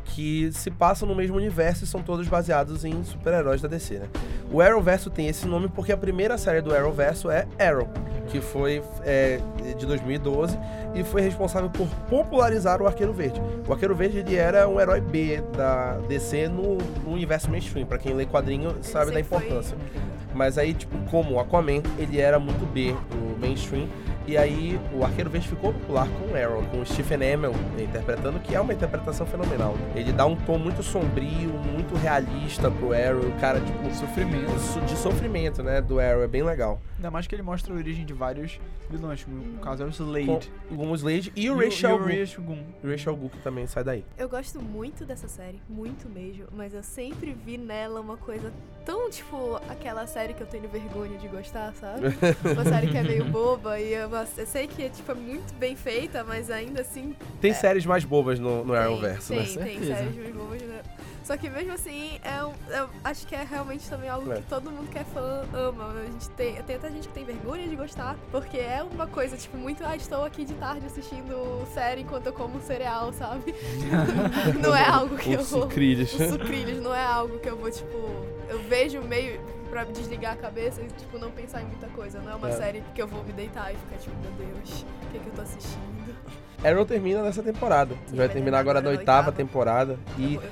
que 0.04 0.50
se 0.52 0.70
passam 0.70 1.08
no 1.08 1.14
mesmo 1.14 1.36
universo 1.36 1.84
e 1.84 1.86
são 1.86 2.02
todos 2.02 2.26
baseados 2.28 2.84
em 2.84 3.02
super-heróis 3.04 3.60
da 3.62 3.68
DC, 3.68 3.98
né? 3.98 4.06
O 4.50 4.60
Arrowverso 4.60 5.08
tem 5.08 5.28
esse 5.28 5.46
nome 5.46 5.68
porque 5.68 5.92
a 5.92 5.96
primeira 5.96 6.36
série 6.36 6.60
do 6.60 6.74
Arrowverso 6.74 7.30
é 7.30 7.46
Arrow, 7.58 7.88
que 8.28 8.40
foi 8.40 8.82
é, 9.04 9.40
de 9.78 9.86
2012 9.86 10.58
e 10.94 11.02
foi 11.02 11.22
responsável 11.22 11.70
por 11.70 11.86
popularizar 12.10 12.82
o 12.82 12.86
Arqueiro 12.86 13.12
Verde. 13.14 13.40
O 13.66 13.72
Arqueiro 13.72 13.94
Verde 13.94 14.18
ele 14.18 14.36
era 14.36 14.68
um 14.68 14.78
herói 14.78 15.00
B 15.00 15.42
da 15.56 15.96
DC 16.08 16.48
no, 16.48 16.76
no 17.04 17.12
universo 17.12 17.50
mainstream. 17.50 17.86
Pra 17.86 17.96
quem 17.96 18.12
lê 18.12 18.26
quadrinho 18.26 18.76
sabe 18.82 19.06
da 19.12 19.16
sempre 19.16 19.24
foi- 19.24 19.38
importância. 19.38 19.76
Mas 20.34 20.56
aí, 20.58 20.72
tipo, 20.74 20.96
como 21.10 21.34
o 21.34 21.40
Aquaman, 21.40 21.82
ele 21.98 22.18
era 22.18 22.38
muito 22.38 22.64
B 22.66 22.94
pro 23.08 23.38
mainstream. 23.38 23.86
E 24.26 24.38
aí 24.38 24.78
o 24.94 25.04
Arqueiro 25.04 25.28
Verde 25.28 25.48
ficou 25.48 25.72
popular 25.72 26.06
com 26.08 26.32
o 26.32 26.36
Arrow, 26.36 26.62
com 26.70 26.80
o 26.80 26.86
Stephen 26.86 27.32
Amell 27.34 27.54
interpretando, 27.78 28.38
que 28.38 28.54
é 28.54 28.60
uma 28.60 28.72
interpretação 28.72 29.26
fenomenal. 29.26 29.74
Ele 29.96 30.12
dá 30.12 30.24
um 30.26 30.36
tom 30.36 30.58
muito 30.58 30.82
sombrio, 30.82 31.50
muito 31.72 31.94
realista 31.96 32.70
pro 32.70 32.92
Arrow, 32.92 33.26
o 33.28 33.32
cara, 33.40 33.58
tipo, 33.60 33.92
Sofrimento. 33.94 34.58
so- 34.60 34.80
de 34.80 34.96
sofrimento, 34.96 35.62
né, 35.62 35.80
do 35.80 35.98
Arrow, 35.98 36.22
é 36.22 36.28
bem 36.28 36.42
legal. 36.42 36.80
Ainda 37.02 37.10
mais 37.10 37.26
que 37.26 37.34
ele 37.34 37.42
mostra 37.42 37.74
a 37.74 37.76
origem 37.76 38.06
de 38.06 38.12
vários 38.12 38.60
vilões, 38.88 39.24
como 39.24 39.36
no 39.36 39.58
caso 39.58 39.82
é 39.82 39.86
o 39.86 39.88
Slade. 39.88 40.52
Com, 40.68 40.76
com 40.76 40.90
o 40.92 40.94
Slade 40.94 41.32
e 41.34 41.50
o 41.50 41.60
E 41.60 41.64
Rachel 41.64 41.90
e 41.90 41.94
o 41.94 41.98
Gu. 41.98 42.04
Rachel 42.20 42.44
Gun. 42.44 42.64
O 42.84 42.88
Rachel 42.88 43.16
Gu, 43.16 43.28
que 43.30 43.38
também 43.38 43.66
sai 43.66 43.82
daí. 43.82 44.04
Eu 44.16 44.28
gosto 44.28 44.62
muito 44.62 45.04
dessa 45.04 45.26
série, 45.26 45.60
muito 45.68 46.08
mesmo, 46.08 46.46
mas 46.52 46.72
eu 46.72 46.82
sempre 46.84 47.32
vi 47.44 47.58
nela 47.58 48.00
uma 48.00 48.16
coisa 48.16 48.52
tão, 48.84 49.10
tipo, 49.10 49.56
aquela 49.68 50.06
série 50.06 50.32
que 50.32 50.42
eu 50.42 50.46
tenho 50.46 50.68
vergonha 50.68 51.18
de 51.18 51.26
gostar, 51.26 51.74
sabe? 51.74 52.06
Uma 52.52 52.64
série 52.64 52.88
que 52.88 52.96
é 52.96 53.02
meio 53.02 53.24
boba 53.24 53.80
e 53.80 53.92
eu, 53.94 54.08
eu 54.10 54.46
sei 54.46 54.68
que 54.68 54.88
tipo, 54.88 55.10
é 55.10 55.14
muito 55.14 55.54
bem 55.54 55.74
feita, 55.74 56.22
mas 56.22 56.50
ainda 56.50 56.82
assim 56.82 57.16
Tem 57.40 57.52
séries 57.52 57.84
mais 57.84 58.04
bobas 58.04 58.38
no, 58.38 58.64
no 58.64 58.74
Arrowverse, 58.74 59.34
né? 59.34 59.44
tem, 59.44 59.80
tem 59.80 59.84
séries 59.84 60.16
mais 60.16 60.34
bobas, 60.34 60.62
né? 60.62 60.82
Só 61.24 61.36
que 61.36 61.48
mesmo 61.48 61.72
assim, 61.72 62.18
é 62.24 62.44
um- 62.44 62.52
eu 62.68 62.88
acho 63.04 63.26
que 63.26 63.34
é 63.34 63.44
realmente 63.44 63.88
também 63.88 64.08
algo 64.10 64.32
É. 64.32 64.36
que 64.36 64.42
todo 64.42 64.70
mundo 64.70 64.88
que 64.90 64.98
é 64.98 65.04
fã 65.04 65.44
ama. 65.54 65.92
A 66.00 66.04
gente 66.06 66.28
tem, 66.30 66.54
tem 66.62 66.76
até 66.76 66.90
gente 66.90 67.08
que 67.08 67.14
tem 67.14 67.24
vergonha 67.24 67.68
de 67.68 67.76
gostar, 67.76 68.16
porque 68.30 68.56
é 68.58 68.82
uma 68.82 69.06
coisa, 69.06 69.36
tipo, 69.36 69.56
muito, 69.56 69.84
ah, 69.84 69.94
estou 69.96 70.24
aqui 70.24 70.44
de 70.44 70.54
tarde 70.54 70.84
assistindo 70.86 71.64
série 71.72 72.02
enquanto 72.02 72.26
eu 72.26 72.32
como 72.32 72.60
cereal, 72.60 73.12
sabe? 73.12 73.54
não 74.60 74.74
é 74.74 74.84
algo 74.86 75.16
que 75.16 75.32
eu 75.32 75.40
Os 75.40 75.50
vou. 75.50 75.62
sucrilhos. 75.62 76.12
Os 76.12 76.28
sucrilhos 76.30 76.80
não 76.82 76.94
é 76.94 77.04
algo 77.04 77.38
que 77.38 77.48
eu 77.48 77.56
vou, 77.56 77.70
tipo. 77.70 77.96
Eu 78.48 78.58
vejo 78.68 79.00
meio 79.02 79.40
pra 79.70 79.84
desligar 79.84 80.34
a 80.34 80.36
cabeça 80.36 80.80
e, 80.82 80.86
tipo, 80.88 81.18
não 81.18 81.30
pensar 81.30 81.62
em 81.62 81.66
muita 81.66 81.86
coisa. 81.88 82.18
Não 82.20 82.32
é 82.32 82.34
uma 82.34 82.48
É. 82.50 82.52
série 82.52 82.82
que 82.94 83.00
eu 83.00 83.06
vou 83.06 83.22
me 83.24 83.32
deitar 83.32 83.72
e 83.72 83.76
ficar, 83.76 83.96
tipo, 83.96 84.14
meu 84.20 84.32
Deus, 84.32 84.82
o 85.04 85.06
que, 85.12 85.18
que 85.18 85.26
eu 85.28 85.32
tô 85.32 85.40
assistindo? 85.42 85.82
Arrow 86.64 86.84
termina 86.84 87.22
nessa 87.22 87.42
temporada. 87.42 87.94
Sim, 88.06 88.16
Vai 88.16 88.26
vai 88.26 88.28
terminar 88.28 88.58
agora 88.58 88.80
na 88.80 88.90
oitava 88.90 89.32
temporada. 89.32 89.98
E 90.18 90.34
Eu, 90.34 90.42
eu. 90.42 90.50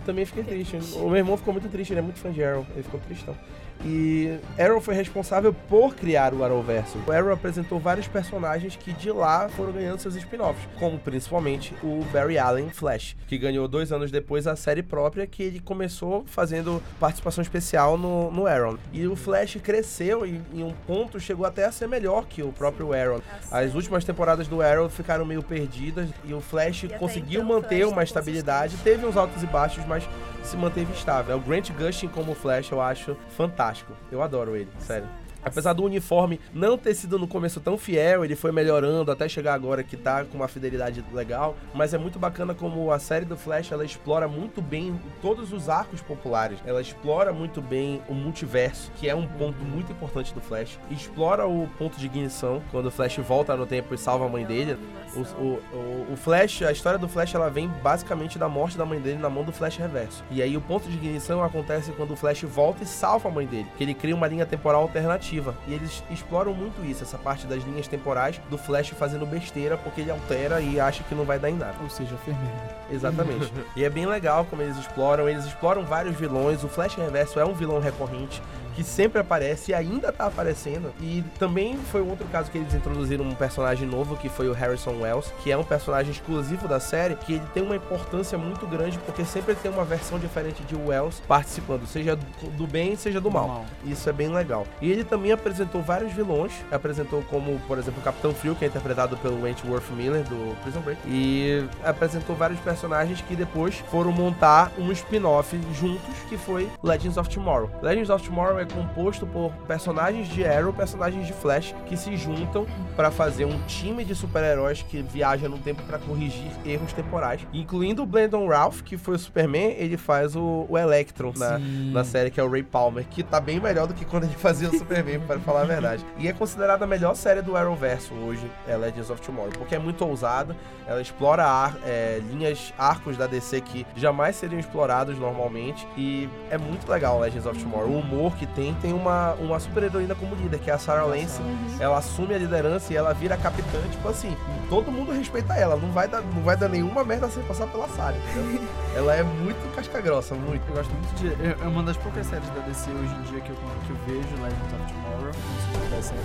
Eu 0.00 0.06
também 0.06 0.24
fiquei 0.24 0.42
triste. 0.42 0.76
O 0.96 1.08
meu 1.08 1.16
irmão 1.16 1.36
ficou 1.36 1.52
muito 1.52 1.68
triste, 1.68 1.92
ele 1.92 2.00
é 2.00 2.02
muito 2.02 2.18
fã 2.18 2.32
de 2.32 2.42
Arrow. 2.42 2.66
Ele 2.74 2.82
ficou 2.82 2.98
tristão. 3.00 3.36
E 3.84 4.38
Arrow 4.58 4.80
foi 4.80 4.94
responsável 4.94 5.54
por 5.68 5.94
criar 5.94 6.34
o 6.34 6.44
Arrowverso. 6.44 6.98
O 7.06 7.12
Arrow 7.12 7.32
apresentou 7.32 7.78
vários 7.78 8.06
personagens 8.06 8.76
que 8.76 8.92
de 8.92 9.10
lá 9.10 9.48
foram 9.48 9.72
ganhando 9.72 9.98
seus 9.98 10.16
spin-offs, 10.16 10.68
como 10.78 10.98
principalmente 10.98 11.74
o 11.82 12.04
Barry 12.12 12.38
Allen 12.38 12.70
Flash, 12.70 13.16
que 13.26 13.38
ganhou 13.38 13.66
dois 13.66 13.92
anos 13.92 14.10
depois 14.10 14.46
a 14.46 14.56
série 14.56 14.82
própria, 14.82 15.26
que 15.26 15.42
ele 15.42 15.60
começou 15.60 16.24
fazendo 16.26 16.82
participação 16.98 17.42
especial 17.42 17.96
no, 17.96 18.30
no 18.30 18.46
Arrow. 18.46 18.78
E 18.92 19.06
o 19.06 19.16
Flash 19.16 19.56
cresceu 19.62 20.26
e 20.26 20.40
em 20.52 20.62
um 20.62 20.72
ponto 20.86 21.18
chegou 21.18 21.46
até 21.46 21.64
a 21.64 21.72
ser 21.72 21.88
melhor 21.88 22.26
que 22.26 22.42
o 22.42 22.52
próprio 22.52 22.92
Arrow. 22.92 23.22
As 23.50 23.74
últimas 23.74 24.04
temporadas 24.04 24.46
do 24.46 24.60
Arrow 24.60 24.88
ficaram 24.88 25.24
meio 25.24 25.42
perdidas 25.42 26.08
e 26.24 26.34
o 26.34 26.40
Flash 26.40 26.84
até 26.84 26.98
conseguiu 26.98 27.42
então 27.42 27.54
manter 27.54 27.80
Flash 27.80 27.92
uma 27.92 27.96
tá 27.96 28.02
estabilidade, 28.02 28.76
teve 28.78 29.06
uns 29.06 29.16
altos 29.16 29.42
e 29.42 29.46
baixos, 29.46 29.84
mas 29.86 30.06
se 30.42 30.56
manteve 30.56 30.92
estável. 30.92 31.36
O 31.36 31.40
Grant 31.40 31.70
Gustin 31.72 32.08
como 32.08 32.34
Flash 32.34 32.70
eu 32.70 32.80
acho 32.80 33.16
fantástico. 33.36 33.69
Eu 34.10 34.22
adoro 34.22 34.56
ele, 34.56 34.70
sério. 34.80 35.08
Apesar 35.44 35.72
do 35.72 35.84
uniforme 35.84 36.40
não 36.52 36.76
ter 36.76 36.94
sido 36.94 37.18
no 37.18 37.26
começo 37.26 37.60
tão 37.60 37.78
fiel, 37.78 38.24
ele 38.24 38.36
foi 38.36 38.52
melhorando 38.52 39.10
até 39.10 39.28
chegar 39.28 39.54
agora 39.54 39.82
que 39.82 39.96
tá 39.96 40.24
com 40.24 40.36
uma 40.36 40.48
fidelidade 40.48 41.04
legal, 41.12 41.56
mas 41.74 41.94
é 41.94 41.98
muito 41.98 42.18
bacana 42.18 42.54
como 42.54 42.90
a 42.92 42.98
série 42.98 43.24
do 43.24 43.36
Flash, 43.36 43.72
ela 43.72 43.84
explora 43.84 44.28
muito 44.28 44.60
bem 44.60 45.00
todos 45.22 45.52
os 45.52 45.68
arcos 45.68 46.00
populares. 46.02 46.58
Ela 46.66 46.80
explora 46.80 47.32
muito 47.32 47.60
bem 47.62 48.02
o 48.08 48.14
multiverso, 48.14 48.90
que 48.96 49.08
é 49.08 49.14
um 49.14 49.26
ponto 49.26 49.62
muito 49.64 49.92
importante 49.92 50.34
do 50.34 50.40
Flash. 50.40 50.78
Explora 50.90 51.46
o 51.46 51.68
ponto 51.78 51.98
de 51.98 52.06
ignição, 52.06 52.62
quando 52.70 52.86
o 52.86 52.90
Flash 52.90 53.16
volta 53.18 53.56
no 53.56 53.66
tempo 53.66 53.94
e 53.94 53.98
salva 53.98 54.26
a 54.26 54.28
mãe 54.28 54.44
dele. 54.44 54.76
O, 55.14 55.20
o, 55.42 56.12
o- 56.12 56.16
Flash, 56.16 56.62
a 56.62 56.70
história 56.70 56.98
do 56.98 57.08
Flash, 57.08 57.34
ela 57.34 57.48
vem 57.48 57.66
basicamente 57.82 58.38
da 58.38 58.48
morte 58.48 58.76
da 58.76 58.84
mãe 58.84 59.00
dele 59.00 59.18
na 59.18 59.30
mão 59.30 59.42
do 59.42 59.52
Flash 59.52 59.76
Reverso. 59.78 60.22
E 60.30 60.42
aí 60.42 60.56
o 60.56 60.60
ponto 60.60 60.88
de 60.88 60.96
ignição 60.96 61.42
acontece 61.42 61.90
quando 61.92 62.12
o 62.12 62.16
Flash 62.16 62.42
volta 62.42 62.84
e 62.84 62.86
salva 62.86 63.28
a 63.28 63.32
mãe 63.32 63.46
dele, 63.46 63.66
que 63.76 63.82
ele 63.82 63.94
cria 63.94 64.14
uma 64.14 64.26
linha 64.26 64.44
temporal 64.46 64.82
alternativa. 64.82 65.29
E 65.66 65.74
eles 65.74 66.02
exploram 66.10 66.52
muito 66.52 66.84
isso, 66.84 67.02
essa 67.02 67.18
parte 67.18 67.46
das 67.46 67.62
linhas 67.64 67.86
temporais 67.86 68.40
do 68.50 68.58
Flash 68.58 68.90
fazendo 68.90 69.26
besteira 69.26 69.76
porque 69.76 70.00
ele 70.00 70.10
altera 70.10 70.60
e 70.60 70.80
acha 70.80 71.02
que 71.04 71.14
não 71.14 71.24
vai 71.24 71.38
dar 71.38 71.50
em 71.50 71.56
nada. 71.56 71.76
Ou 71.82 71.90
seja, 71.90 72.16
Fermento. 72.24 72.74
Exatamente. 72.90 73.52
e 73.76 73.84
é 73.84 73.90
bem 73.90 74.06
legal 74.06 74.44
como 74.44 74.62
eles 74.62 74.76
exploram. 74.76 75.28
Eles 75.28 75.44
exploram 75.44 75.84
vários 75.84 76.16
vilões. 76.16 76.64
O 76.64 76.68
Flash 76.68 76.94
Reverso 76.94 77.38
é 77.38 77.44
um 77.44 77.54
vilão 77.54 77.80
recorrente 77.80 78.42
que 78.74 78.84
sempre 78.84 79.20
aparece 79.20 79.72
e 79.72 79.74
ainda 79.74 80.12
tá 80.12 80.26
aparecendo. 80.26 80.92
E 81.00 81.24
também 81.38 81.76
foi 81.76 82.00
outro 82.00 82.26
caso 82.28 82.50
que 82.50 82.58
eles 82.58 82.74
introduziram 82.74 83.24
um 83.24 83.34
personagem 83.34 83.86
novo, 83.86 84.16
que 84.16 84.28
foi 84.28 84.48
o 84.48 84.52
Harrison 84.52 85.00
Wells, 85.00 85.32
que 85.42 85.50
é 85.50 85.56
um 85.56 85.64
personagem 85.64 86.12
exclusivo 86.12 86.68
da 86.68 86.78
série, 86.78 87.14
que 87.16 87.34
ele 87.34 87.44
tem 87.52 87.62
uma 87.62 87.76
importância 87.76 88.36
muito 88.36 88.66
grande, 88.66 88.98
porque 88.98 89.24
sempre 89.24 89.54
tem 89.54 89.70
uma 89.70 89.84
versão 89.84 90.18
diferente 90.18 90.62
de 90.62 90.76
Wells 90.76 91.20
participando, 91.26 91.86
seja 91.86 92.16
do 92.16 92.60
do 92.60 92.66
bem, 92.66 92.94
seja 92.94 93.20
do 93.20 93.30
mal. 93.30 93.64
Isso 93.84 94.08
é 94.08 94.12
bem 94.12 94.28
legal. 94.28 94.66
E 94.82 94.90
ele 94.90 95.02
também 95.02 95.32
apresentou 95.32 95.82
vários 95.82 96.12
vilões. 96.12 96.52
Apresentou 96.70 97.22
como, 97.22 97.58
por 97.60 97.78
exemplo, 97.78 98.00
o 98.00 98.04
Capitão 98.04 98.34
Frio, 98.34 98.54
que 98.54 98.64
é 98.64 98.68
interpretado 98.68 99.16
pelo 99.16 99.42
Wentworth 99.42 99.90
Miller, 99.96 100.22
do 100.24 100.54
Prison 100.62 100.80
Break. 100.80 101.00
E 101.06 101.64
apresentou 101.82 102.36
vários 102.36 102.60
personagens 102.60 103.22
que 103.22 103.34
depois 103.34 103.76
foram 103.90 104.12
montar 104.12 104.70
um 104.78 104.92
spin-off 104.92 105.58
juntos, 105.72 106.14
que 106.28 106.36
foi 106.36 106.70
Legends 106.82 107.16
of 107.16 107.30
Tomorrow. 107.30 107.70
Legends 107.82 108.10
of 108.10 108.24
Tomorrow 108.24 108.59
é 108.60 108.64
composto 108.66 109.26
por 109.26 109.50
personagens 109.66 110.28
de 110.28 110.44
Arrow, 110.46 110.72
personagens 110.72 111.26
de 111.26 111.32
Flash, 111.32 111.74
que 111.86 111.96
se 111.96 112.16
juntam 112.16 112.66
para 112.96 113.10
fazer 113.10 113.44
um 113.44 113.58
time 113.66 114.04
de 114.04 114.14
super-heróis 114.14 114.82
que 114.82 115.02
viaja 115.02 115.48
no 115.48 115.58
tempo 115.58 115.82
para 115.82 115.98
corrigir 115.98 116.50
erros 116.64 116.92
temporais. 116.92 117.40
Incluindo 117.52 118.02
o 118.02 118.06
Brandon 118.06 118.46
Ralph, 118.48 118.82
que 118.82 118.96
foi 118.96 119.14
o 119.14 119.18
Superman, 119.18 119.74
ele 119.78 119.96
faz 119.96 120.36
o, 120.36 120.66
o 120.68 120.76
Electron 120.78 121.32
na, 121.36 121.58
na 121.58 122.04
série, 122.04 122.30
que 122.30 122.38
é 122.40 122.42
o 122.42 122.50
Ray 122.50 122.62
Palmer, 122.62 123.04
que 123.08 123.22
tá 123.22 123.40
bem 123.40 123.58
melhor 123.60 123.86
do 123.86 123.94
que 123.94 124.04
quando 124.04 124.24
ele 124.24 124.34
fazia 124.34 124.68
o 124.68 124.76
Superman, 124.76 125.20
para 125.20 125.38
falar 125.40 125.62
a 125.62 125.64
verdade. 125.64 126.04
E 126.18 126.28
é 126.28 126.32
considerada 126.32 126.84
a 126.84 126.88
melhor 126.88 127.14
série 127.14 127.42
do 127.42 127.56
Arrowverso 127.56 128.12
hoje, 128.14 128.50
é 128.68 128.76
Legends 128.76 129.10
of 129.10 129.20
Tomorrow, 129.22 129.52
porque 129.58 129.74
é 129.74 129.78
muito 129.78 130.04
ousada, 130.04 130.56
ela 130.86 131.00
explora 131.00 131.44
ar- 131.44 131.76
é, 131.84 132.20
linhas, 132.30 132.72
arcos 132.78 133.16
da 133.16 133.26
DC 133.26 133.60
que 133.60 133.86
jamais 133.96 134.36
seriam 134.36 134.58
explorados 134.58 135.18
normalmente, 135.18 135.86
e 135.96 136.28
é 136.50 136.58
muito 136.58 136.88
legal 136.90 137.18
Legends 137.20 137.46
of 137.46 137.58
Tomorrow. 137.58 137.90
O 137.90 137.98
humor 138.00 138.34
que 138.36 138.46
tem, 138.54 138.74
tem 138.74 138.92
uma, 138.92 139.34
uma 139.34 139.60
super 139.60 139.84
heroína 139.84 140.14
como 140.14 140.34
líder, 140.34 140.58
que 140.58 140.70
é 140.70 140.74
a 140.74 140.78
Sarah 140.78 141.04
Lance, 141.04 141.40
ela 141.78 141.98
assume 141.98 142.34
a 142.34 142.38
liderança 142.38 142.92
e 142.92 142.96
ela 142.96 143.12
vira 143.12 143.36
capitã, 143.36 143.78
tipo 143.90 144.08
assim, 144.08 144.36
todo 144.68 144.90
mundo 144.90 145.12
respeita 145.12 145.54
ela, 145.54 145.76
não 145.76 145.90
vai 145.92 146.08
dar, 146.08 146.22
não 146.22 146.42
vai 146.42 146.56
dar 146.56 146.68
nenhuma 146.68 147.04
merda 147.04 147.28
sem 147.28 147.42
passar 147.44 147.66
pela 147.68 147.88
Sarah, 147.88 148.16
entendeu? 148.16 148.60
ela 148.96 149.14
é 149.14 149.22
muito 149.22 149.74
casca 149.74 150.00
grossa, 150.00 150.34
muito. 150.34 150.66
Eu 150.68 150.74
gosto 150.74 150.90
muito 150.90 151.14
de. 151.16 151.28
É 151.28 151.60
é 151.60 151.66
uma 151.66 151.82
das 151.82 151.96
poucas 151.96 152.26
séries 152.26 152.48
da 152.50 152.60
DC 152.60 152.90
hoje 152.90 153.14
em 153.14 153.22
dia 153.22 153.40
que 153.40 153.50
eu, 153.50 153.56
que 153.56 153.90
eu 153.90 153.96
vejo, 154.06 154.42
Legends 154.42 154.72
of 154.72 154.92
Tomorrow. 154.92 155.32
Não 155.32 155.90
sei 155.90 156.02
séries. 156.02 156.24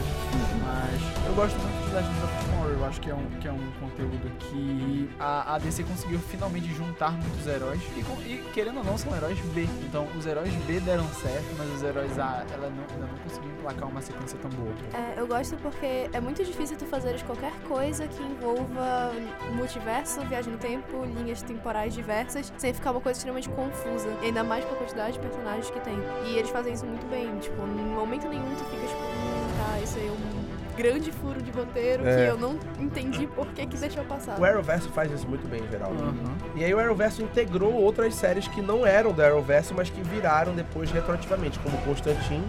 Mas 0.64 1.28
eu 1.28 1.34
gosto 1.34 1.58
muito 1.60 1.88
de 1.88 1.94
Legends 1.94 2.24
of 2.24 2.46
Tomorrow. 2.46 2.72
Eu 2.72 2.86
acho 2.86 3.02
que 3.02 3.10
é 3.10 3.14
um, 3.14 3.26
que 3.42 3.48
é 3.48 3.52
um 3.52 3.72
conteúdo 3.80 4.32
que 4.40 5.10
a, 5.20 5.56
a 5.56 5.58
DC 5.60 5.84
conseguiu 5.84 6.20
finalmente 6.20 6.74
juntar 6.74 7.12
muitos 7.12 7.46
heróis. 7.48 7.82
E, 7.96 8.00
e, 8.00 8.50
querendo 8.54 8.78
ou 8.78 8.84
não, 8.84 8.98
são 8.98 9.16
heróis 9.16 9.38
B. 9.54 9.68
Então 9.84 10.08
os 10.18 10.26
heróis 10.26 10.54
B 10.66 10.80
deram 10.80 11.08
certo, 11.10 11.54
mas 11.58 11.70
os 11.74 11.84
heróis 11.84 12.15
Ela 12.22 12.70
não, 12.70 12.84
ainda 12.94 13.08
não 13.08 13.18
conseguiu 13.24 13.52
emplacar 13.52 13.90
uma 13.90 14.02
sequência 14.02 14.38
tão 14.40 14.50
boa. 14.52 14.72
É, 14.94 15.20
eu 15.20 15.28
gosto 15.28 15.56
porque 15.58 16.10
é 16.12 16.20
muito 16.20 16.44
difícil 16.44 16.78
tu 16.78 16.86
fazeres 16.86 17.22
qualquer 17.24 17.54
coisa 17.68 18.08
que 18.08 18.24
envolva 18.24 19.12
multiverso, 19.54 20.22
viagem 20.22 20.54
no 20.54 20.60
tempo, 20.60 21.04
linhas 21.04 21.42
temporais 21.42 21.94
diversas, 21.94 22.52
sem 22.58 22.74
ficar 22.74 22.92
uma 22.92 23.02
coisa 23.02 23.18
extremamente 23.18 23.50
confusa. 23.50 24.10
E 24.22 24.26
ainda 24.26 24.44
mais 24.44 24.64
com 24.66 24.74
a 24.74 24.78
quantidade 24.78 25.14
de 25.14 25.20
personagens 25.20 25.70
que 25.70 25.80
tem. 25.82 25.96
E 26.26 26.38
eles 26.38 26.50
fazem 26.50 26.74
isso 26.74 26.86
muito 26.86 27.06
bem. 27.10 27.38
Tipo, 27.40 27.62
em 27.64 27.96
momento 27.96 28.28
nenhum 28.28 28.56
tu 28.56 28.64
fica 28.66 28.88
tipo, 28.88 29.02
hum, 29.02 29.48
tá, 29.58 29.80
isso 29.82 29.98
aí 29.98 30.08
é 30.08 30.12
um 30.12 30.35
grande 30.76 31.12
furo 31.12 31.42
de 31.42 31.52
roteiro 31.52 32.08
É. 32.08 32.26
que 32.26 32.32
eu 32.32 32.38
não 32.38 32.58
entendi 32.80 33.26
por 33.28 33.48
que 33.48 33.66
que 33.66 33.78
deixou 33.78 34.04
passar. 34.06 34.40
O 34.40 34.46
Arrowverso 34.46 34.90
faz 34.90 35.12
isso 35.12 35.28
muito 35.28 35.48
bem, 35.48 35.62
em 35.64 35.68
geral. 35.70 35.92
Uhum. 35.92 36.36
E 36.56 36.64
aí 36.64 36.74
o 36.74 36.80
Arrowverso 36.80 37.22
integrou 37.22 37.74
outras 37.74 38.16
séries 38.16 38.48
que 38.48 38.62
não 38.62 38.86
eram 38.86 39.12
do 39.12 39.24
Arrowverso, 39.24 39.74
mas 39.76 39.90
que 39.90 40.02
viraram 40.02 40.54
depois 40.54 40.92
retroativamente, 40.92 41.58
como 41.60 41.78
Constantine, 41.80 42.46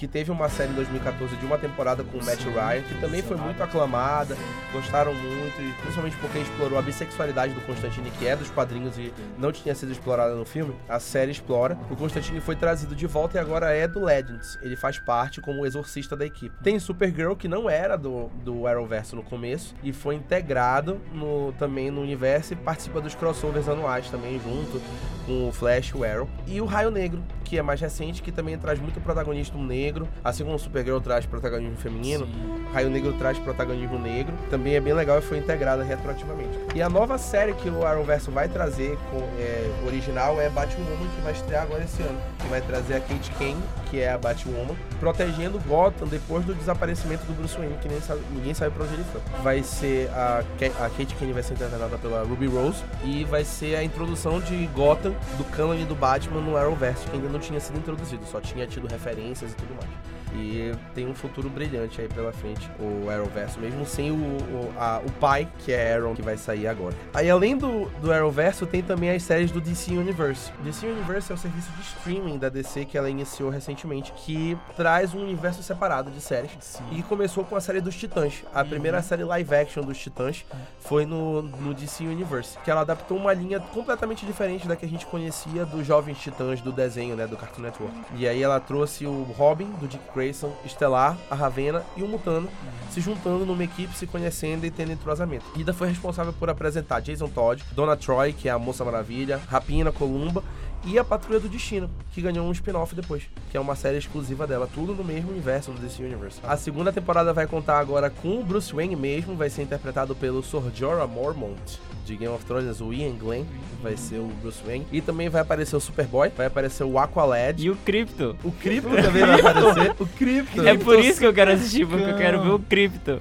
que 0.00 0.08
teve 0.08 0.30
uma 0.30 0.48
série 0.48 0.72
em 0.72 0.76
2014 0.76 1.36
de 1.36 1.44
uma 1.44 1.58
temporada 1.58 2.02
com 2.02 2.16
o 2.16 2.24
Matt 2.24 2.42
Ryan, 2.42 2.80
que 2.80 2.98
também 3.02 3.20
foi 3.20 3.36
muito 3.36 3.62
aclamada, 3.62 4.34
gostaram 4.72 5.12
muito, 5.12 5.60
e 5.60 5.74
principalmente 5.82 6.16
porque 6.16 6.38
explorou 6.38 6.78
a 6.78 6.82
bissexualidade 6.82 7.52
do 7.52 7.60
Constantine, 7.60 8.10
que 8.12 8.26
é 8.26 8.34
dos 8.34 8.48
quadrinhos 8.48 8.96
e 8.96 9.12
não 9.36 9.52
tinha 9.52 9.74
sido 9.74 9.92
explorada 9.92 10.34
no 10.34 10.46
filme. 10.46 10.74
A 10.88 10.98
série 10.98 11.30
explora. 11.30 11.76
O 11.90 11.96
Constantine 11.96 12.40
foi 12.40 12.56
trazido 12.56 12.96
de 12.96 13.06
volta 13.06 13.36
e 13.36 13.40
agora 13.40 13.74
é 13.74 13.86
do 13.86 14.02
Legends. 14.02 14.58
Ele 14.62 14.74
faz 14.74 14.98
parte 14.98 15.38
como 15.42 15.66
exorcista 15.66 16.16
da 16.16 16.24
equipe. 16.24 16.56
Tem 16.62 16.78
Supergirl, 16.78 17.34
que 17.34 17.46
não 17.46 17.68
era 17.68 17.98
do, 17.98 18.28
do 18.42 18.66
Arrowverso 18.66 19.16
no 19.16 19.22
começo, 19.22 19.74
e 19.82 19.92
foi 19.92 20.14
integrado 20.14 20.98
no, 21.12 21.52
também 21.58 21.90
no 21.90 22.00
universo 22.00 22.54
e 22.54 22.56
participa 22.56 23.02
dos 23.02 23.14
crossovers 23.14 23.68
anuais 23.68 24.08
também, 24.08 24.40
junto 24.40 24.80
com 25.26 25.48
o 25.48 25.52
Flash 25.52 25.88
e 25.88 25.96
o 25.98 26.04
Arrow. 26.04 26.28
E 26.46 26.58
o 26.58 26.64
Raio 26.64 26.90
Negro, 26.90 27.22
que 27.44 27.58
é 27.58 27.62
mais 27.62 27.80
recente, 27.80 28.22
que 28.22 28.30
também 28.30 28.56
traz 28.56 28.78
muito 28.78 29.00
protagonismo 29.00 29.60
negro, 29.60 29.89
assim 30.24 30.44
como 30.44 30.56
o 30.56 30.58
Supergirl 30.58 30.98
traz 31.00 31.26
protagonismo 31.26 31.76
feminino, 31.76 32.26
Sim. 32.26 32.64
Raio 32.72 32.90
Negro 32.90 33.12
traz 33.14 33.38
protagonismo 33.38 33.98
negro, 33.98 34.32
também 34.48 34.74
é 34.76 34.80
bem 34.80 34.92
legal 34.92 35.18
e 35.18 35.22
foi 35.22 35.38
integrada 35.38 35.82
retroativamente. 35.82 36.58
E 36.74 36.80
a 36.82 36.88
nova 36.88 37.18
série 37.18 37.52
que 37.54 37.68
o 37.68 37.84
Arrowverso 37.84 38.30
vai 38.30 38.48
trazer 38.48 38.96
com 39.10 39.18
é, 39.38 39.70
original 39.86 40.40
é 40.40 40.48
Batwoman, 40.48 40.90
que 41.16 41.20
vai 41.22 41.32
estrear 41.32 41.62
agora 41.62 41.82
esse 41.84 42.02
ano, 42.02 42.18
que 42.38 42.46
vai 42.48 42.60
trazer 42.60 42.94
a 42.94 43.00
Kate 43.00 43.30
Kane, 43.38 43.56
que 43.90 44.00
é 44.00 44.12
a 44.12 44.18
Batwoman, 44.18 44.74
protegendo 45.00 45.58
Gotham 45.66 46.06
depois 46.06 46.44
do 46.44 46.54
desaparecimento 46.54 47.24
do 47.24 47.32
Bruce 47.32 47.56
Wayne, 47.56 47.76
que 47.80 47.88
nem 47.88 48.00
sabe- 48.00 48.20
ninguém 48.30 48.54
sabe 48.54 48.74
pra 48.74 48.84
onde 48.84 48.94
ele 48.94 49.04
foi. 49.10 49.20
Vai 49.42 49.62
ser 49.62 50.08
a, 50.10 50.42
a 50.84 50.90
Kate 50.90 51.14
Kane 51.18 51.32
vai 51.32 51.42
ser 51.42 51.54
interpretada 51.54 51.98
pela 51.98 52.22
Ruby 52.22 52.46
Rose 52.46 52.82
e 53.04 53.24
vai 53.24 53.44
ser 53.44 53.76
a 53.76 53.82
introdução 53.82 54.40
de 54.40 54.66
Gotham 54.74 55.14
do 55.36 55.44
cânone 55.50 55.84
do 55.84 55.94
Batman 55.94 56.40
no 56.40 56.56
Arrowverse, 56.56 57.04
que 57.08 57.16
ainda 57.16 57.28
não 57.28 57.40
tinha 57.40 57.58
sido 57.60 57.78
introduzido, 57.78 58.24
só 58.26 58.40
tinha 58.40 58.66
tido 58.66 58.86
referências 58.86 59.52
e 59.52 59.54
tudo 59.54 59.74
mais. 59.74 59.79
family. 59.80 60.19
E 60.34 60.72
tem 60.94 61.06
um 61.06 61.14
futuro 61.14 61.48
brilhante 61.48 62.00
aí 62.00 62.08
pela 62.08 62.32
frente, 62.32 62.70
o 62.78 63.08
Arrowverso, 63.10 63.58
mesmo 63.60 63.84
sem 63.86 64.10
o, 64.10 64.14
o, 64.14 64.72
a- 64.78 65.00
o 65.04 65.10
pai, 65.12 65.48
que 65.58 65.72
é 65.72 65.94
Aaron, 65.94 66.14
que 66.14 66.22
vai 66.22 66.36
sair 66.36 66.66
agora. 66.66 66.94
Aí, 67.12 67.28
além 67.28 67.56
do, 67.56 67.86
do 68.00 68.12
Arrowverso, 68.12 68.66
tem 68.66 68.82
também 68.82 69.10
as 69.10 69.22
séries 69.22 69.50
do 69.50 69.60
DC 69.60 69.92
Universe. 69.92 70.50
DC 70.62 70.86
Universe 70.86 71.30
é 71.32 71.34
o 71.34 71.38
serviço 71.38 71.70
de 71.72 71.82
streaming 71.82 72.38
da 72.38 72.48
DC 72.48 72.84
que 72.84 72.96
ela 72.96 73.10
iniciou 73.10 73.50
recentemente, 73.50 74.12
que 74.12 74.56
traz 74.76 75.14
um 75.14 75.20
universo 75.22 75.62
separado 75.62 76.10
de 76.10 76.20
séries. 76.20 76.50
Sim. 76.60 76.84
E 76.92 77.02
começou 77.02 77.44
com 77.44 77.56
a 77.56 77.60
série 77.60 77.80
dos 77.80 77.96
Titãs. 77.96 78.44
A 78.54 78.64
primeira 78.64 79.02
série 79.02 79.24
live 79.24 79.54
action 79.54 79.82
dos 79.82 79.98
Titãs 79.98 80.44
foi 80.80 81.04
no, 81.04 81.42
no 81.42 81.74
DC 81.74 82.04
Universe, 82.04 82.56
que 82.64 82.70
ela 82.70 82.82
adaptou 82.82 83.16
uma 83.16 83.32
linha 83.32 83.58
completamente 83.60 84.24
diferente 84.24 84.66
da 84.66 84.76
que 84.76 84.84
a 84.86 84.88
gente 84.88 85.06
conhecia 85.06 85.64
dos 85.66 85.86
Jovens 85.86 86.18
Titãs 86.18 86.60
do 86.60 86.72
desenho, 86.72 87.16
né, 87.16 87.26
do 87.26 87.36
Cartoon 87.36 87.62
Network. 87.62 87.94
E 88.16 88.26
aí 88.28 88.42
ela 88.42 88.60
trouxe 88.60 89.06
o 89.06 89.22
Robin, 89.36 89.66
do 89.80 89.86
Dick 89.88 90.02
Grayson, 90.14 90.19
Estelar, 90.28 91.18
a 91.30 91.34
Ravena 91.34 91.84
e 91.96 92.02
o 92.02 92.08
Mutano 92.08 92.48
se 92.90 93.00
juntando 93.00 93.46
numa 93.46 93.64
equipe, 93.64 93.96
se 93.96 94.06
conhecendo 94.06 94.66
e 94.66 94.70
tendo 94.70 94.92
entrosamento. 94.92 95.44
Ainda 95.56 95.72
foi 95.72 95.88
responsável 95.88 96.32
por 96.32 96.50
apresentar 96.50 97.00
Jason 97.00 97.28
Todd, 97.28 97.62
Donna 97.72 97.96
Troy, 97.96 98.32
que 98.32 98.48
é 98.48 98.52
a 98.52 98.58
Moça 98.58 98.84
Maravilha, 98.84 99.40
Rapina, 99.48 99.92
Columba 99.92 100.42
e 100.84 100.98
a 100.98 101.04
Patrulha 101.04 101.40
do 101.40 101.48
Destino, 101.48 101.90
que 102.12 102.22
ganhou 102.22 102.46
um 102.46 102.52
spin-off 102.52 102.94
depois, 102.94 103.22
que 103.50 103.56
é 103.56 103.60
uma 103.60 103.74
série 103.74 103.98
exclusiva 103.98 104.46
dela, 104.46 104.68
tudo 104.72 104.94
no 104.94 105.04
mesmo 105.04 105.30
universo 105.30 105.70
do 105.72 105.80
DC 105.80 106.02
Universe. 106.02 106.40
A 106.42 106.56
segunda 106.56 106.92
temporada 106.92 107.32
vai 107.32 107.46
contar 107.46 107.78
agora 107.78 108.10
com 108.10 108.40
o 108.40 108.44
Bruce 108.44 108.72
Wayne 108.74 108.96
mesmo, 108.96 109.34
vai 109.36 109.50
ser 109.50 109.62
interpretado 109.62 110.14
pelo 110.14 110.42
Sir 110.42 110.62
Jorah 110.74 111.06
Mormont, 111.06 111.80
de 112.04 112.16
Game 112.16 112.34
of 112.34 112.44
Thrones, 112.44 112.80
o 112.80 112.92
Ian 112.92 113.16
Glenn, 113.16 113.44
vai 113.82 113.96
ser 113.96 114.18
o 114.18 114.26
Bruce 114.42 114.60
Wayne. 114.64 114.86
E 114.90 115.00
também 115.00 115.28
vai 115.28 115.42
aparecer 115.42 115.76
o 115.76 115.80
Superboy, 115.80 116.30
vai 116.36 116.46
aparecer 116.46 116.84
o 116.84 116.98
Aqualad. 116.98 117.60
E 117.60 117.70
o 117.70 117.76
Crypto. 117.76 118.36
O 118.42 118.50
Crypto 118.50 118.90
também 118.90 119.24
vai 119.24 119.40
aparecer. 119.40 119.94
O 119.98 120.06
Crypto. 120.06 120.66
É 120.66 120.76
por 120.76 120.98
isso 120.98 121.20
que 121.20 121.26
eu 121.26 121.32
quero 121.34 121.52
assistir, 121.52 121.86
porque 121.86 122.10
eu 122.10 122.16
quero 122.16 122.42
ver 122.42 122.50
o 122.50 122.58
Crypto. 122.68 123.20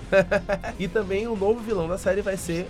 E 0.79 0.87
também 0.87 1.27
o 1.27 1.35
novo 1.35 1.59
vilão 1.59 1.87
da 1.87 1.97
série 1.97 2.21
vai 2.21 2.37
ser 2.37 2.67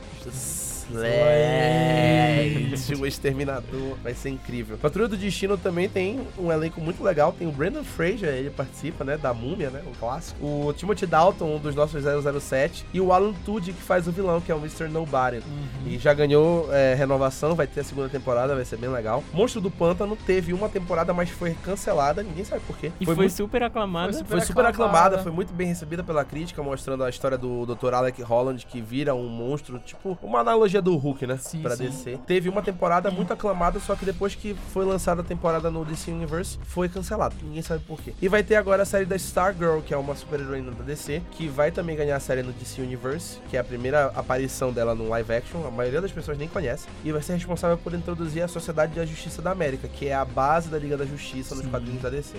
Slade, 0.90 2.96
o 3.02 3.06
Exterminador. 3.06 3.98
Vai 4.04 4.14
ser 4.14 4.30
incrível. 4.30 4.78
Patrulha 4.78 5.08
do 5.08 5.18
Destino 5.18 5.58
também 5.58 5.88
tem 5.90 6.20
um 6.38 6.52
elenco 6.52 6.80
muito 6.82 7.04
legal. 7.04 7.34
Tem 7.38 7.48
o 7.48 7.52
Brandon 7.52 7.84
Fraser, 7.84 8.30
ele 8.30 8.50
participa, 8.50 9.04
né, 9.04 9.18
da 9.18 9.34
Múmia, 9.34 9.70
né, 9.70 9.82
o 9.86 9.92
clássico. 9.98 10.46
O 10.46 10.74
Timothy 10.74 11.06
Dalton, 11.06 11.56
um 11.56 11.60
dos 11.60 11.76
nossos 11.76 12.04
007. 12.04 12.86
E 12.94 13.02
o 13.02 13.12
Alan 13.14 13.34
Tudyk, 13.46 13.74
que 13.74 13.82
faz 13.84 14.08
o 14.08 14.12
vilão, 14.12 14.42
que 14.42 14.52
é 14.52 14.56
o 14.56 14.60
Mr. 14.60 14.88
Nobody. 14.88 15.42
E 15.86 15.98
já 15.98 16.14
ganhou 16.14 16.70
é, 16.74 16.94
renovação, 16.96 17.56
vai 17.56 17.68
ter 17.68 17.82
a 17.82 17.84
segunda 17.84 18.10
temporada, 18.10 18.56
vai 18.56 18.66
ser 18.66 18.78
bem 18.78 18.90
legal. 18.90 19.24
Monstro 19.34 19.62
do 19.62 19.72
Pântano 19.72 20.16
teve 20.16 20.54
uma 20.54 20.70
temporada, 20.70 21.14
mas 21.14 21.30
foi 21.30 21.56
cancelada, 21.64 22.24
ninguém 22.24 22.44
sabe 22.44 22.62
por 22.66 22.78
quê. 22.78 22.92
E 23.00 23.06
foi, 23.06 23.16
muito- 23.16 23.34
super 23.34 23.64
aclamada. 23.64 24.14
Foi 24.14 24.24
foi 24.24 24.40
super 24.42 24.46
super 24.48 24.66
aclamada, 24.66 24.98
aclamada. 25.00 25.24
foi 25.24 25.32
muito 25.32 25.54
bem 25.54 25.68
recebida 25.68 26.04
pela 26.04 26.24
crítica, 26.26 26.62
mostrando 26.64 27.04
a 27.04 27.10
história 27.10 27.38
do 27.38 27.66
Dr. 27.66 27.94
Alec 27.94 28.22
Holland, 28.22 28.66
que 28.66 28.82
vira 28.82 29.14
um 29.16 29.28
monstro, 29.28 29.80
tipo, 29.80 30.18
uma 30.22 30.40
analogia 30.40 30.79
do 30.82 30.96
Hulk, 30.96 31.26
né? 31.28 31.38
Sim, 31.38 31.62
pra 31.62 31.76
sim. 31.76 31.86
DC. 31.86 32.20
Teve 32.26 32.50
uma 32.50 32.62
temporada 32.62 33.10
muito 33.12 33.34
aclamada, 33.34 33.80
só 33.80 33.96
que 33.96 34.06
depois 34.06 34.36
que 34.36 34.54
foi 34.74 34.86
lançada 34.86 35.22
a 35.22 35.24
temporada 35.24 35.70
no 35.70 35.86
DC 35.86 36.12
Universe, 36.12 36.58
foi 36.64 36.90
cancelado. 36.90 37.36
Ninguém 37.42 37.62
sabe 37.62 37.84
por 37.86 38.02
quê. 38.02 38.14
E 38.22 38.28
vai 38.28 38.44
ter 38.44 38.56
agora 38.56 38.84
a 38.84 38.86
série 38.86 39.06
da 39.06 39.16
Stargirl, 39.16 39.82
que 39.82 39.94
é 39.94 39.98
uma 39.98 40.16
super-heroína 40.16 40.72
da 40.72 40.84
DC, 40.84 41.22
que 41.32 41.48
vai 41.48 41.72
também 41.72 41.96
ganhar 41.96 42.16
a 42.16 42.20
série 42.20 42.44
no 42.44 42.52
DC 42.52 42.82
Universe, 42.82 43.40
que 43.50 43.58
é 43.58 43.60
a 43.60 43.64
primeira 43.64 44.08
aparição 44.16 44.72
dela 44.72 44.96
no 44.96 45.08
live 45.10 45.34
action. 45.34 45.66
A 45.66 45.72
maioria 45.72 46.02
das 46.02 46.12
pessoas 46.12 46.38
nem 46.38 46.48
conhece. 46.48 46.88
E 47.04 47.12
vai 47.12 47.22
ser 47.22 47.34
responsável 47.34 47.78
por 47.78 47.94
introduzir 47.94 48.44
a 48.44 48.48
Sociedade 48.48 48.94
da 48.96 49.06
Justiça 49.06 49.42
da 49.42 49.52
América, 49.52 49.88
que 49.88 50.08
é 50.08 50.14
a 50.14 50.26
base 50.26 50.70
da 50.70 50.78
Liga 50.78 50.98
da 50.98 51.06
Justiça 51.06 51.56
nos 51.56 51.66
quadrinhos 51.68 52.02
da 52.02 52.10
DC. 52.10 52.38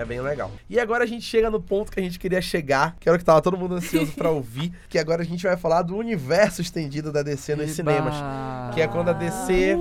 É 0.00 0.04
bem 0.04 0.18
legal. 0.18 0.50
E 0.68 0.80
agora 0.80 1.04
a 1.04 1.06
gente 1.06 1.26
chega 1.26 1.50
no 1.50 1.60
ponto 1.60 1.92
que 1.92 2.00
a 2.00 2.02
gente 2.02 2.18
queria 2.18 2.40
chegar, 2.40 2.96
que 2.98 3.06
era 3.06 3.16
o 3.16 3.18
que 3.18 3.24
tava 3.24 3.42
todo 3.42 3.54
mundo 3.54 3.74
ansioso 3.74 4.12
pra 4.12 4.30
ouvir, 4.30 4.72
que 4.88 4.98
agora 4.98 5.20
a 5.20 5.24
gente 5.26 5.42
vai 5.42 5.58
falar 5.58 5.82
do 5.82 5.94
universo 5.94 6.62
estendido 6.62 7.12
da 7.12 7.22
DC 7.22 7.54
nos 7.54 7.66
Eba. 7.66 7.74
cinemas. 7.74 8.14
Que 8.74 8.80
é 8.80 8.88
quando 8.88 9.10
a 9.10 9.12
DC. 9.12 9.76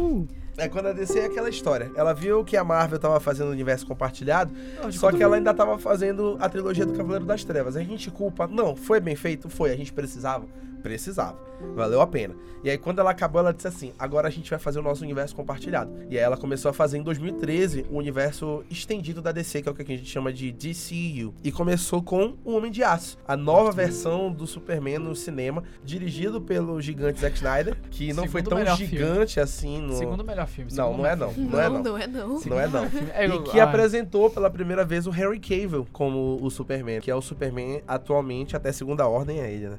É 0.57 0.67
quando 0.67 0.87
a 0.87 0.91
DC 0.91 1.19
é 1.19 1.25
aquela 1.27 1.49
história. 1.49 1.89
Ela 1.95 2.13
viu 2.13 2.43
que 2.43 2.57
a 2.57 2.65
Marvel 2.65 2.99
tava 2.99 3.17
fazendo 3.21 3.47
o 3.47 3.51
universo 3.51 3.87
compartilhado, 3.87 4.53
só 4.91 5.09
que 5.09 5.23
ela 5.23 5.37
ainda 5.37 5.53
tava 5.53 5.79
fazendo 5.79 6.35
a 6.37 6.49
trilogia 6.49 6.85
do 6.85 6.91
Cavaleiro 6.91 7.23
das 7.23 7.45
Trevas. 7.45 7.77
A 7.77 7.81
gente 7.81 8.11
culpa. 8.11 8.45
Não, 8.45 8.75
foi 8.75 8.99
bem 8.99 9.15
feito? 9.15 9.47
Foi. 9.47 9.71
A 9.71 9.77
gente 9.77 9.93
precisava? 9.93 10.45
Precisava. 10.83 11.48
Valeu 11.75 12.01
a 12.01 12.07
pena. 12.07 12.35
E 12.63 12.69
aí, 12.69 12.77
quando 12.77 12.99
ela 12.99 13.11
acabou, 13.11 13.39
ela 13.39 13.53
disse 13.53 13.67
assim: 13.67 13.93
agora 13.97 14.27
a 14.27 14.31
gente 14.31 14.49
vai 14.49 14.59
fazer 14.59 14.79
o 14.79 14.81
nosso 14.81 15.03
universo 15.03 15.35
compartilhado. 15.35 15.91
E 16.09 16.17
aí, 16.17 16.23
ela 16.23 16.35
começou 16.37 16.69
a 16.69 16.73
fazer 16.73 16.97
em 16.97 17.03
2013 17.03 17.85
o 17.89 17.97
universo 17.97 18.63
estendido 18.69 19.21
da 19.21 19.31
DC, 19.31 19.61
que 19.61 19.69
é 19.69 19.71
o 19.71 19.75
que 19.75 19.81
a 19.81 19.85
gente 19.97 20.05
chama 20.05 20.31
de 20.33 20.51
DCU. 20.51 21.33
E 21.43 21.51
começou 21.51 22.01
com 22.01 22.35
O 22.43 22.53
Homem 22.55 22.71
de 22.71 22.83
Aço, 22.83 23.17
a 23.27 23.37
nova 23.37 23.71
versão 23.71 24.31
do 24.31 24.45
Superman 24.45 24.99
no 24.99 25.15
cinema, 25.15 25.63
dirigido 25.83 26.41
pelo 26.41 26.81
gigante 26.81 27.19
Zack 27.21 27.35
Snyder, 27.37 27.77
que 27.89 28.11
não 28.13 28.27
foi 28.27 28.43
tão 28.43 28.57
melhor 28.57 28.77
filme. 28.77 28.91
gigante 28.97 29.39
assim 29.39 29.81
no. 29.81 29.93
Segundo 29.97 30.23
melhor 30.23 30.47
filme. 30.47 30.71
Não, 30.73 30.85
segundo 30.91 30.97
não 30.97 31.05
é 31.05 31.15
melhor 31.15 31.27
não. 31.27 31.33
filme. 31.33 31.49
Não 31.51 31.59
é 31.61 31.69
não. 31.69 31.83
não 31.83 31.97
é 31.97 32.07
não. 32.07 32.39
Não 32.45 32.59
é 32.59 32.67
não. 32.67 32.85
É, 33.13 33.25
E 33.27 33.29
eu- 33.29 33.43
que 33.43 33.59
ah, 33.59 33.63
apresentou 33.63 34.29
pela 34.29 34.49
primeira 34.49 34.83
vez 34.83 35.07
o 35.07 35.09
Harry 35.11 35.39
Cavill 35.39 35.87
como 35.93 36.37
o 36.41 36.49
Superman, 36.49 36.99
que 36.99 37.09
é 37.09 37.15
o 37.15 37.21
Superman 37.21 37.81
atualmente, 37.87 38.55
até 38.55 38.71
segunda 38.71 39.07
ordem 39.07 39.39
é 39.39 39.51
ele, 39.51 39.69
né? 39.69 39.77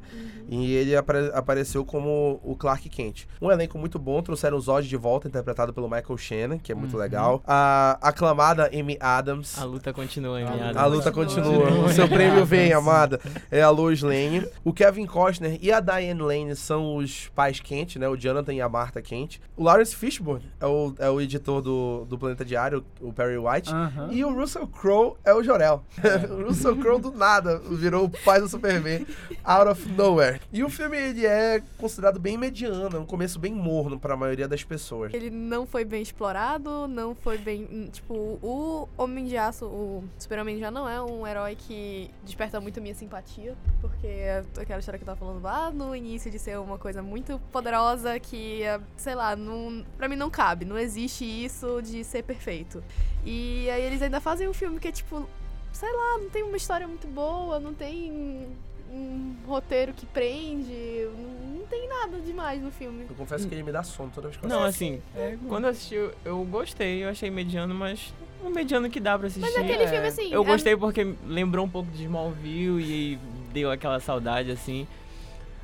E 0.48 0.72
ele 0.74 0.96
apare- 0.96 1.30
apareceu 1.34 1.69
como 1.84 2.40
o 2.44 2.54
Clark 2.56 2.88
Kent. 2.88 3.26
Um 3.40 3.50
elenco 3.50 3.78
muito 3.78 3.98
bom, 3.98 4.20
trouxeram 4.22 4.56
o 4.56 4.60
Zod 4.60 4.88
de 4.88 4.96
volta, 4.96 5.28
interpretado 5.28 5.72
pelo 5.72 5.88
Michael 5.88 6.16
Shannon, 6.18 6.58
que 6.58 6.72
é 6.72 6.74
muito 6.74 6.94
Uhum. 6.94 7.00
legal. 7.00 7.42
A 7.46 7.98
aclamada 8.02 8.66
Amy 8.72 8.96
Adams. 9.00 9.58
A 9.58 9.64
luta 9.64 9.92
continua, 9.92 10.40
em 10.40 10.44
A 10.46 10.50
meados. 10.50 10.76
A 10.76 10.86
luta 10.86 11.12
Continua. 11.12 11.60
continua. 11.66 11.86
O 11.86 11.92
seu 11.92 12.08
prêmio 12.08 12.44
vem, 12.44 12.72
amada. 12.74 13.20
É 13.50 13.62
a 13.62 13.70
Lois 13.70 14.02
Lane. 14.02 14.46
O 14.64 14.72
Kevin 14.72 15.06
Costner 15.06 15.58
e 15.60 15.70
a 15.72 15.80
Diane 15.80 16.20
Lane 16.20 16.56
são 16.56 16.96
os 16.96 17.28
pais 17.34 17.60
Kent, 17.60 17.96
né? 17.96 18.08
O 18.08 18.16
Jonathan 18.16 18.52
e 18.54 18.60
a 18.60 18.68
Martha 18.68 19.00
Kent. 19.02 19.40
O 19.56 19.64
Lawrence 19.64 19.94
Fishburne 19.94 20.44
é 20.60 20.66
o, 20.66 20.94
é 20.98 21.10
o 21.10 21.20
editor 21.20 21.60
do, 21.62 22.04
do 22.08 22.18
Planeta 22.18 22.44
Diário, 22.44 22.84
o 23.00 23.12
Perry 23.12 23.38
White. 23.38 23.70
Aham. 23.72 24.08
E 24.10 24.24
o 24.24 24.32
Russell 24.34 24.66
Crowe 24.66 25.14
é 25.24 25.32
o 25.34 25.42
Jorel. 25.42 25.82
o 26.30 26.44
Russell 26.48 26.76
Crowe 26.76 27.00
do 27.00 27.10
nada 27.12 27.58
virou 27.70 28.04
o 28.04 28.10
pai 28.10 28.40
do 28.40 28.48
Superman, 28.48 29.06
out 29.44 29.68
of 29.70 29.88
nowhere. 29.92 30.40
E 30.52 30.62
o 30.64 30.68
filme 30.70 30.96
ele 30.96 31.26
é 31.26 31.59
considerado 31.78 32.18
bem 32.18 32.36
mediano, 32.38 32.96
é 32.96 33.00
um 33.00 33.06
começo 33.06 33.38
bem 33.38 33.52
morno 33.54 33.98
pra 33.98 34.16
maioria 34.16 34.46
das 34.48 34.62
pessoas. 34.64 35.12
Ele 35.14 35.30
não 35.30 35.66
foi 35.66 35.84
bem 35.84 36.02
explorado, 36.02 36.86
não 36.88 37.14
foi 37.14 37.38
bem. 37.38 37.68
hum, 37.70 37.88
Tipo, 37.90 38.14
o 38.42 38.88
Homem 38.96 39.26
de 39.26 39.36
Aço, 39.36 39.66
o 39.66 40.04
Super-Homem 40.18 40.58
já 40.58 40.70
não 40.70 40.88
é 40.88 41.00
um 41.02 41.26
herói 41.26 41.56
que 41.56 42.10
desperta 42.24 42.60
muito 42.60 42.80
minha 42.80 42.94
simpatia, 42.94 43.56
porque 43.80 44.06
é 44.06 44.44
aquela 44.58 44.78
história 44.78 44.98
que 44.98 45.02
eu 45.02 45.06
tava 45.06 45.18
falando 45.18 45.42
lá 45.42 45.70
no 45.70 45.94
início 45.94 46.30
de 46.30 46.38
ser 46.38 46.58
uma 46.58 46.78
coisa 46.78 47.02
muito 47.02 47.38
poderosa 47.52 48.18
que, 48.20 48.62
é, 48.62 48.80
sei 48.96 49.14
lá, 49.14 49.34
não, 49.36 49.84
pra 49.96 50.08
mim 50.08 50.16
não 50.16 50.30
cabe, 50.30 50.64
não 50.64 50.78
existe 50.78 51.24
isso 51.24 51.80
de 51.82 52.04
ser 52.04 52.22
perfeito. 52.22 52.82
E 53.24 53.68
aí 53.70 53.82
eles 53.82 54.00
ainda 54.02 54.20
fazem 54.20 54.48
um 54.48 54.54
filme 54.54 54.78
que 54.80 54.88
é 54.88 54.92
tipo, 54.92 55.28
sei 55.72 55.92
lá, 55.92 56.18
não 56.18 56.30
tem 56.30 56.42
uma 56.42 56.56
história 56.56 56.86
muito 56.88 57.06
boa, 57.06 57.60
não 57.60 57.74
tem 57.74 58.46
um 58.92 59.34
roteiro 59.46 59.92
que 59.92 60.04
prende, 60.06 60.72
não, 61.16 61.58
não 61.60 61.66
tem 61.66 61.88
nada 61.88 62.18
demais 62.20 62.60
no 62.62 62.70
filme. 62.70 63.06
Eu 63.08 63.14
confesso 63.14 63.46
que 63.48 63.54
ele 63.54 63.62
me 63.62 63.70
dá 63.72 63.82
sono 63.82 64.10
toda 64.14 64.28
vez 64.28 64.38
que 64.38 64.44
eu 64.44 64.48
Não, 64.48 64.64
assim, 64.64 65.00
quando 65.48 65.64
eu 65.64 65.70
assisti, 65.70 65.94
eu- 65.94 66.12
eu 66.24 66.44
gostei, 66.44 67.04
eu 67.04 67.08
achei 67.08 67.30
mediano, 67.30 67.74
mas 67.74 68.12
um 68.44 68.50
mediano 68.50 68.88
que 68.90 68.98
dá 68.98 69.16
pra 69.18 69.28
assistir. 69.28 69.42
Mas 69.42 69.54
é 69.56 69.60
aquele 69.60 69.82
É. 69.84 69.88
filme 69.88 70.06
assim. 70.06 70.32
Eu 70.32 70.42
é- 70.42 70.46
gostei 70.46 70.76
porque 70.76 71.14
lembrou 71.26 71.64
um 71.64 71.68
pouco 71.68 71.90
de 71.90 72.02
Smallville 72.04 72.82
e 72.82 73.18
deu 73.52 73.70
aquela 73.70 74.00
saudade, 74.00 74.50
assim. 74.50 74.86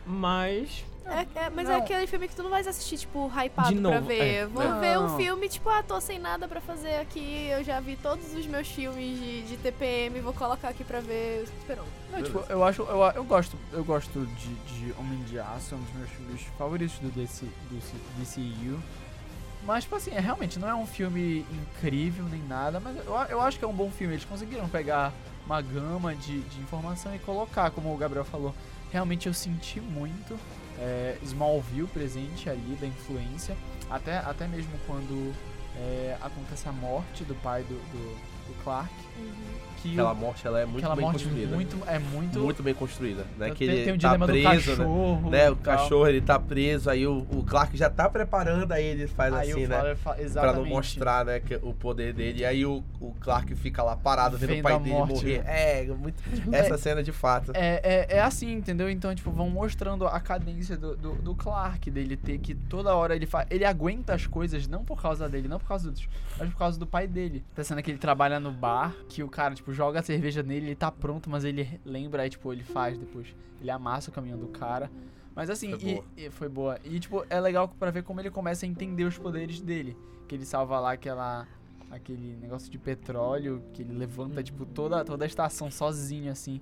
Mas. 0.06 0.84
É, 1.08 1.44
é, 1.44 1.50
mas 1.50 1.68
Não. 1.68 1.74
é 1.74 1.78
aquele 1.78 2.06
filme 2.06 2.26
que 2.26 2.34
tu 2.34 2.42
não 2.42 2.50
vai 2.50 2.60
assistir, 2.60 2.98
tipo, 2.98 3.28
hypado 3.28 3.68
De 3.68 3.80
pra 3.80 3.90
novo, 3.90 4.06
ver. 4.06 4.20
é. 4.22 4.46
Vou 4.46 4.64
Não. 4.64 4.80
ver 4.80 4.98
um 4.98 5.16
filme, 5.16 5.48
tipo, 5.48 5.68
ah, 5.70 5.82
tô 5.82 6.00
sem 6.00 6.18
nada 6.18 6.48
pra 6.48 6.60
fazer 6.60 6.96
aqui. 6.96 7.48
Eu 7.48 7.62
já 7.62 7.78
vi 7.80 7.96
todos 7.96 8.34
os 8.34 8.46
meus 8.46 8.66
filmes 8.68 9.18
de, 9.18 9.42
de 9.42 9.56
TPM, 9.56 10.20
vou 10.20 10.32
colocar 10.32 10.68
aqui 10.68 10.82
pra 10.82 11.00
ver 11.00 11.46
Super-Homem. 11.60 11.92
Não, 12.12 12.22
tipo, 12.22 12.44
eu 12.48 12.64
acho, 12.64 12.82
eu, 12.82 13.00
eu 13.14 13.24
gosto, 13.24 13.56
eu 13.72 13.84
gosto 13.84 14.26
de, 14.26 14.54
de 14.54 14.94
Homem 14.98 15.22
de 15.24 15.38
Aço, 15.38 15.74
é 15.74 15.78
um 15.78 15.80
dos 15.82 15.94
meus 15.94 16.10
filmes 16.10 16.42
favoritos 16.58 16.98
do 16.98 17.08
DC, 17.10 17.46
do 17.70 18.20
DCU. 18.20 18.82
Mas, 19.64 19.84
tipo 19.84 19.96
assim, 19.96 20.10
é, 20.12 20.20
realmente 20.20 20.58
não 20.58 20.68
é 20.68 20.74
um 20.74 20.86
filme 20.86 21.44
incrível 21.50 22.24
nem 22.26 22.40
nada, 22.42 22.78
mas 22.80 22.96
eu, 23.04 23.14
eu 23.30 23.40
acho 23.40 23.58
que 23.58 23.64
é 23.64 23.68
um 23.68 23.72
bom 23.74 23.90
filme. 23.90 24.14
Eles 24.14 24.24
conseguiram 24.24 24.68
pegar 24.68 25.12
uma 25.44 25.60
gama 25.60 26.14
de, 26.14 26.40
de 26.40 26.60
informação 26.60 27.14
e 27.14 27.18
colocar, 27.20 27.70
como 27.70 27.92
o 27.92 27.96
Gabriel 27.96 28.24
falou. 28.24 28.54
Realmente 28.92 29.26
eu 29.26 29.34
senti 29.34 29.80
muito 29.80 30.38
é, 30.78 31.18
Smallville 31.22 31.88
presente 31.88 32.48
ali, 32.48 32.76
da 32.80 32.86
influência. 32.86 33.56
Até, 33.90 34.18
até 34.18 34.46
mesmo 34.46 34.72
quando 34.86 35.34
é, 35.76 36.16
acontece 36.20 36.68
a 36.68 36.72
morte 36.72 37.24
do 37.24 37.34
pai 37.36 37.62
do, 37.62 37.74
do, 37.74 38.16
do 38.48 38.64
Clark. 38.64 38.92
Uhum. 39.18 39.55
Que 39.82 39.92
Aquela 39.92 40.12
o- 40.12 40.16
morte 40.16 40.46
ela 40.46 40.60
é 40.60 40.66
muito 40.66 40.88
bem 40.88 41.04
morte 41.04 41.24
construída. 41.24 41.54
muito, 41.54 41.76
é 41.86 41.98
muito... 41.98 42.38
Muito 42.40 42.62
bem 42.62 42.74
construída, 42.74 43.24
né? 43.38 43.50
Que 43.50 43.66
tem, 43.66 43.74
ele 43.74 43.84
tem 43.84 43.92
o 43.94 43.98
tá 43.98 44.08
dilema 44.08 44.26
preso, 44.26 44.42
do 44.42 44.48
né? 44.48 44.76
cachorro. 44.84 45.30
né? 45.30 45.50
O 45.50 45.56
tal. 45.56 45.76
cachorro 45.76 46.08
ele 46.08 46.20
tá 46.20 46.38
preso, 46.38 46.90
aí 46.90 47.06
o, 47.06 47.26
o 47.30 47.42
Clark 47.44 47.76
já 47.76 47.90
tá 47.90 48.08
preparando, 48.08 48.72
aí 48.72 48.84
ele 48.84 49.06
faz 49.06 49.32
Aí 49.34 49.50
assim, 49.52 49.66
né? 49.66 49.76
Fowler 49.76 49.96
fa- 49.96 50.14
Pra 50.40 50.52
não 50.52 50.64
mostrar, 50.64 51.24
né, 51.24 51.40
que, 51.40 51.54
o 51.62 51.72
poder 51.74 52.12
dele. 52.14 52.40
E 52.40 52.44
aí 52.44 52.64
o, 52.64 52.82
o 53.00 53.12
Clark 53.20 53.54
fica 53.56 53.82
lá 53.82 53.96
parado 53.96 54.36
vendo 54.38 54.48
Vendo 54.50 54.60
o 54.60 54.62
pai 54.62 54.78
dele 54.78 54.90
morte, 54.94 55.12
morrer. 55.14 55.42
né? 55.44 55.80
É, 55.82 55.84
muito, 55.86 56.22
essa 56.52 56.78
cena 56.78 57.02
de 57.02 57.12
fato. 57.12 57.52
É, 57.54 57.80
é, 58.10 58.16
é 58.16 58.20
assim, 58.20 58.52
entendeu? 58.52 58.88
Então, 58.90 59.14
tipo, 59.14 59.30
vão 59.30 59.48
mostrando 59.50 60.06
a 60.06 60.18
cadência 60.20 60.76
do, 60.76 60.96
do, 60.96 61.12
do 61.16 61.34
Clark, 61.34 61.90
dele 61.90 62.16
ter 62.16 62.38
que 62.38 62.54
toda 62.54 62.94
hora 62.94 63.14
ele 63.14 63.26
faz. 63.26 63.46
Ele 63.50 63.64
aguenta 63.64 64.14
as 64.14 64.26
coisas 64.26 64.66
não 64.66 64.84
por 64.84 65.00
causa 65.00 65.28
dele, 65.28 65.48
não 65.48 65.58
por 65.58 65.68
causa 65.68 65.90
dos 65.90 66.06
mas 66.38 66.50
por 66.50 66.58
causa 66.58 66.78
do 66.78 66.86
pai 66.86 67.06
dele. 67.06 67.44
Pensando 67.54 67.82
que 67.82 67.90
ele 67.90 67.98
trabalha 67.98 68.38
no 68.38 68.50
bar, 68.52 68.94
que 69.08 69.22
o 69.22 69.28
cara, 69.28 69.54
tipo, 69.54 69.72
joga 69.76 70.00
a 70.00 70.02
cerveja 70.02 70.42
nele, 70.42 70.66
ele 70.66 70.74
tá 70.74 70.90
pronto, 70.90 71.28
mas 71.30 71.44
ele 71.44 71.78
lembra, 71.84 72.22
aí, 72.22 72.30
tipo, 72.30 72.52
ele 72.52 72.64
faz 72.64 72.96
depois. 72.98 73.28
Ele 73.60 73.70
amassa 73.70 74.10
o 74.10 74.12
caminho 74.12 74.36
do 74.36 74.48
cara. 74.48 74.90
Mas 75.34 75.50
assim, 75.50 75.70
Foi 75.78 75.88
e- 75.90 75.94
boa. 75.94 76.04
e 76.16 76.30
foi 76.30 76.48
boa. 76.48 76.78
E, 76.82 76.98
tipo, 76.98 77.24
é 77.28 77.38
legal 77.38 77.68
pra 77.68 77.90
ver 77.90 78.02
como 78.02 78.20
ele 78.20 78.30
começa 78.30 78.64
a 78.64 78.68
entender 78.68 79.04
os 79.04 79.18
poderes 79.18 79.60
dele. 79.60 79.94
Que 80.26 80.34
ele 80.34 80.44
salva 80.46 80.80
lá 80.80 80.92
aquela. 80.92 81.46
Aquele 81.90 82.36
negócio 82.40 82.68
de 82.70 82.78
petróleo, 82.78 83.62
que 83.72 83.82
ele 83.82 83.92
levanta, 83.92 84.42
tipo, 84.42 84.66
toda, 84.66 85.04
toda 85.04 85.24
a 85.24 85.26
estação 85.26 85.70
sozinho, 85.70 86.32
assim. 86.32 86.60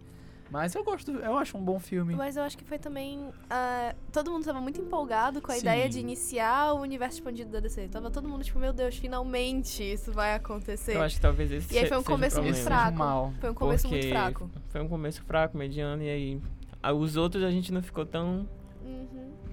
Mas 0.51 0.75
eu 0.75 0.85
gosto, 0.85 1.11
eu 1.11 1.37
acho 1.37 1.57
um 1.57 1.65
bom 1.65 1.81
filme. 1.81 2.15
Mas 2.15 2.37
eu 2.37 2.43
acho 2.43 2.57
que 2.57 2.65
foi 2.65 2.79
também. 2.79 3.29
ah, 3.51 3.95
todo 4.13 4.31
mundo 4.31 4.45
tava 4.45 4.61
muito 4.61 4.81
empolgado 4.81 5.41
com 5.41 5.51
a 5.51 5.55
Sim. 5.55 5.61
ideia 5.63 5.89
de 5.89 5.99
iniciar 5.99 6.73
o 6.75 6.81
universo 6.81 7.19
expandido 7.19 7.51
da 7.51 7.61
DC. 7.61 7.89
Tava 7.89 8.11
todo 8.11 8.29
mundo 8.29 8.45
tipo, 8.45 8.59
meu 8.59 8.73
Deus, 8.73 8.97
finalmente 8.97 9.83
isso 9.83 10.13
vai 10.13 10.35
acontecer. 10.35 10.97
Eu 10.97 11.03
acho 11.03 11.17
que 11.17 11.23
talvez 11.23 11.51
esse 11.51 11.75
E 11.75 11.79
aí 11.79 11.87
foi 11.87 11.99
um 11.99 12.03
começo 12.03 12.43
muito 12.43 12.59
fraco. 12.59 12.97
mal. 12.99 13.33
Foi 13.41 13.51
um 13.51 13.55
começo 13.55 13.89
muito 13.89 14.09
fraco. 14.09 14.51
Foi 14.69 14.81
um 14.81 14.89
começo 14.89 15.23
fraco, 15.23 15.57
mediano, 15.57 16.03
e 16.03 16.09
aí. 16.11 16.43
ah, 16.83 16.93
Os 16.93 17.17
outros 17.17 17.43
a 17.43 17.51
gente 17.51 17.73
não 17.73 17.83
ficou 17.83 18.05
tão. 18.07 18.49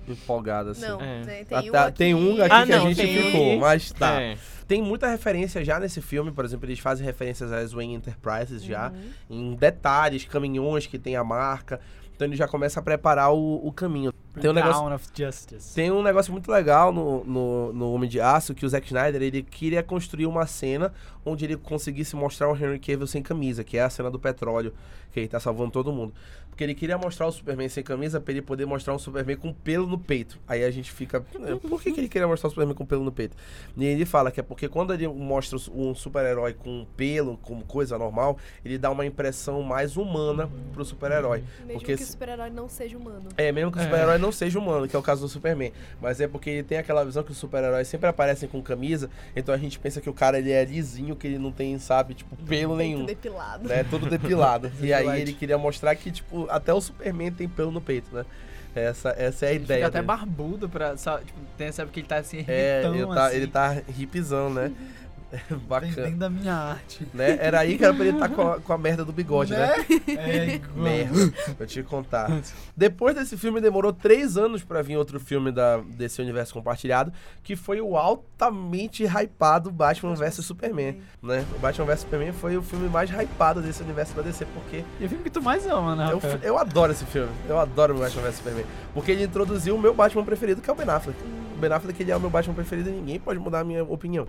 Empolgado, 0.08 0.70
assim. 0.72 0.82
Não, 0.82 0.99
É. 1.02 1.22
tem, 1.22 1.45
tem 1.45 1.58
Ah, 1.58 1.62
um 1.62 1.72
tá, 1.72 1.86
aqui. 1.86 1.97
tem 1.97 2.16
um 2.16 2.32
aqui 2.41 2.54
Ah, 2.54 2.66
que 2.66 2.74
a 2.74 2.78
não, 2.80 2.88
gente 2.88 2.97
tem 2.97 3.24
ficou, 3.32 3.58
mas 3.60 3.91
tá. 3.91 4.22
É. 4.22 4.38
Tem 4.68 4.82
muita 4.82 5.08
referência 5.10 5.64
já 5.66 5.80
nesse 5.80 6.02
filme, 6.02 6.32
por 6.32 6.45
exemplo, 6.45 6.66
eles 6.66 6.80
fazem 6.80 7.06
referências 7.06 7.52
às 7.52 7.74
Wayne 7.74 7.93
Enterprises 7.95 8.64
já, 8.64 8.89
Uhum. 9.30 9.52
em 9.52 9.56
detalhes, 9.56 10.24
caminhões 10.26 10.88
que 10.88 10.97
tem 10.97 11.16
a 11.16 11.24
marca. 11.24 11.80
Então 12.16 12.28
ele 12.28 12.36
já 12.36 12.47
começa 12.47 12.80
a 12.80 12.84
preparar 12.84 13.34
o, 13.34 13.66
o 13.66 13.72
caminho. 13.72 14.14
Tem 14.39 14.49
um 14.49 14.54
negócio 14.54 14.80
Town 14.84 14.93
of 14.93 15.08
Justice. 15.14 15.74
Tem 15.74 15.91
um 15.91 16.04
negócio 16.04 16.32
muito 16.32 16.52
legal 16.52 16.93
no, 16.93 17.24
no, 17.26 17.74
no 17.74 17.93
Homem 17.93 18.08
de 18.08 18.22
Aço, 18.22 18.54
que 18.54 18.64
o 18.66 18.70
Zack 18.70 18.86
Snyder, 18.86 19.22
ele 19.24 19.41
queria 19.41 19.82
construir 19.82 20.28
uma 20.28 20.45
cena 20.45 20.93
onde 21.26 21.45
ele 21.45 21.58
conseguisse 21.58 22.16
mostrar 22.16 22.47
o 22.49 22.56
Henry 22.56 22.78
Cavill 22.80 23.08
sem 23.08 23.24
camisa, 23.24 23.64
que 23.64 23.76
é 23.76 23.82
a 23.82 23.89
cena 23.89 24.12
do 24.12 24.20
petróleo, 24.20 24.72
que 25.12 25.20
ele 25.20 25.28
tá 25.28 25.39
salvando 25.39 25.72
todo 25.72 25.91
mundo. 25.91 26.14
Porque 26.52 26.64
ele 26.66 26.76
queria 26.76 26.97
mostrar 26.97 27.26
o 27.28 27.32
Superman 27.32 27.68
sem 27.70 27.84
camisa 27.84 28.20
pra 28.22 28.32
ele 28.32 28.41
poder 28.41 28.66
mostrar 28.68 28.93
um 28.93 28.99
Superman 28.99 29.36
com 29.38 29.52
pelo 29.52 29.88
no 29.88 29.97
peito. 29.97 30.38
Aí 30.47 30.64
a 30.64 30.70
gente 30.70 30.91
fica, 30.91 31.26
"É, 31.47 31.56
por 31.56 31.82
que, 31.82 31.91
que 31.91 31.99
ele 31.99 32.08
queria 32.10 32.28
mostrar 32.28 32.47
o 32.47 32.52
Superman 32.52 32.76
com 32.76 32.86
pelo 32.86 33.04
no 33.04 33.12
peito? 33.12 33.36
E 33.76 33.84
ele 33.86 34.06
fala 34.06 34.30
que 34.30 34.39
é 34.39 34.43
porque 34.43 34.68
quando 34.68 34.93
ele 34.93 35.08
mostra 35.08 35.58
um 35.74 35.95
super-herói 35.95 36.54
com 36.54 36.86
pelo, 36.95 37.38
como 37.38 37.64
coisa 37.64 37.97
normal, 37.97 38.38
ele 38.64 38.78
dá 38.78 38.91
uma 38.91 39.06
impressão 39.06 39.64
mais 39.64 39.97
humana 39.97 40.49
pro 40.74 40.86
super-herói. 40.86 41.43
Mesmo 41.66 41.74
Porque 41.74 41.95
que 41.97 42.04
o 42.04 42.06
super-herói 42.06 42.49
não 42.52 42.70
seja 42.70 42.97
humano. 42.97 43.30
é, 43.38 43.52
mesmo 43.52 43.72
que 43.72 43.78
o 43.80 43.82
É. 43.82 43.84
super-herói 43.86 44.18
não 44.20 44.32
seja 44.32 44.60
humano, 44.60 44.88
que 44.88 44.95
é 44.95 44.99
o 44.99 45.02
caso 45.02 45.22
do 45.22 45.30
Superman. 45.30 45.72
Mas 46.02 46.20
é 46.22 46.28
porque 46.28 46.49
ele 46.49 46.64
tem 46.64 46.78
aquela 46.78 47.04
visão 47.04 47.24
que 47.24 47.32
os 47.32 47.38
super-heróis 47.38 47.88
sempre 47.88 48.08
aparecem 48.08 48.47
com 48.47 48.62
camisa, 48.62 49.10
então 49.36 49.56
a 49.56 49.58
gente 49.58 49.80
pensa 49.80 49.99
que 50.02 50.10
o 50.10 50.14
cara 50.14 50.38
ele 50.38 50.52
é 50.52 50.64
lisinho, 50.66 51.16
que 51.16 51.26
ele 51.26 51.39
não 51.39 51.52
tem, 51.52 51.80
sabe, 51.80 52.14
tipo, 52.14 52.36
pelo 52.36 52.47
Peito 52.47 52.76
nenhum. 52.76 53.06
depilado. 53.06 53.68
Né? 53.70 53.84
Todo 53.86 54.08
depilado. 54.10 54.70
e 54.82 54.93
aí 54.93 55.22
ele 55.22 55.34
queria 55.34 55.58
mostrar 55.58 55.95
que, 55.95 56.12
tipo, 56.12 56.40
até 56.49 56.73
o 56.73 56.81
Superman 56.81 57.31
tem 57.31 57.47
pelo 57.47 57.71
no 57.71 57.81
peito, 57.81 58.13
né? 58.15 58.25
Essa, 58.73 59.09
essa 59.17 59.45
é 59.45 59.49
a 59.49 59.53
Ele 59.53 59.63
ideia. 59.65 59.79
fica 59.79 59.87
até 59.87 59.97
dele. 59.99 60.07
barbudo 60.07 60.69
pra. 60.69 60.95
Sabe, 60.95 61.25
tipo, 61.25 61.39
tem 61.57 61.67
essa 61.67 61.81
época 61.81 61.93
que 61.93 61.99
ele 61.99 62.07
tá 62.07 62.15
assim, 62.17 62.45
É, 62.47 62.83
ele 62.85 63.05
tá, 63.05 63.25
assim. 63.25 63.35
ele 63.35 63.47
tá 63.47 63.81
hipzão, 63.97 64.49
né? 64.49 64.71
Vem, 65.49 65.59
Bacana. 65.59 65.93
vem 65.95 66.17
da 66.17 66.29
minha 66.29 66.53
arte. 66.53 67.07
Né? 67.13 67.38
Era 67.39 67.59
aí 67.61 67.77
que 67.77 67.84
era 67.86 67.93
pra 67.93 68.05
ele 68.05 68.15
estar 68.17 68.29
com, 68.29 68.41
a- 68.51 68.59
com 68.59 68.73
a 68.73 68.77
merda 68.77 69.05
do 69.05 69.13
bigode, 69.13 69.53
né? 69.53 69.71
É 70.07 70.55
igual. 70.55 70.75
Merda, 70.75 71.34
vou 71.57 71.65
te 71.67 71.82
contar. 71.84 72.29
Depois 72.75 73.15
desse 73.15 73.38
filme, 73.38 73.61
demorou 73.61 73.93
três 73.93 74.36
anos 74.38 74.63
pra 74.63 74.82
vir 74.82 74.97
outro 74.97 75.19
filme 75.19 75.51
da, 75.51 75.77
desse 75.77 76.21
universo 76.21 76.53
compartilhado, 76.53 77.13
que 77.43 77.55
foi 77.55 77.79
o 77.79 77.95
altamente 77.97 79.03
hypado 79.05 79.71
Batman 79.71 80.15
vs 80.15 80.45
Superman. 80.45 80.99
Né? 81.21 81.45
O 81.55 81.59
Batman 81.59 81.86
vs 81.86 81.99
Superman 82.01 82.34
foi 82.34 82.57
o 82.57 82.61
filme 82.61 82.89
mais 82.89 83.09
hypado 83.09 83.61
desse 83.61 83.82
universo 83.84 84.13
da 84.15 84.21
DC, 84.21 84.45
porque 84.53 84.84
E 84.99 85.05
o 85.05 85.09
filme 85.09 85.23
que 85.23 85.29
tu 85.29 85.41
mais 85.41 85.65
ama, 85.67 85.95
né, 85.95 86.09
eu, 86.11 86.19
eu 86.43 86.57
adoro 86.57 86.91
esse 86.91 87.05
filme. 87.05 87.32
Eu 87.47 87.57
adoro 87.59 87.95
o 87.95 87.99
Batman 87.99 88.23
vs 88.23 88.36
Superman. 88.36 88.65
Porque 88.93 89.11
ele 89.11 89.23
introduziu 89.23 89.75
o 89.75 89.79
meu 89.79 89.93
Batman 89.93 90.25
preferido, 90.25 90.61
que 90.61 90.69
é 90.69 90.73
o 90.73 90.75
Ben 90.75 90.89
Affleck. 90.89 91.17
O 91.55 91.59
Ben 91.59 91.71
Affleck 91.71 92.01
ele 92.01 92.11
é 92.11 92.15
o 92.17 92.19
meu 92.19 92.29
Batman 92.29 92.53
preferido 92.53 92.89
e 92.89 92.93
ninguém 92.93 93.19
pode 93.19 93.39
mudar 93.39 93.59
a 93.59 93.63
minha 93.63 93.84
opinião. 93.84 94.27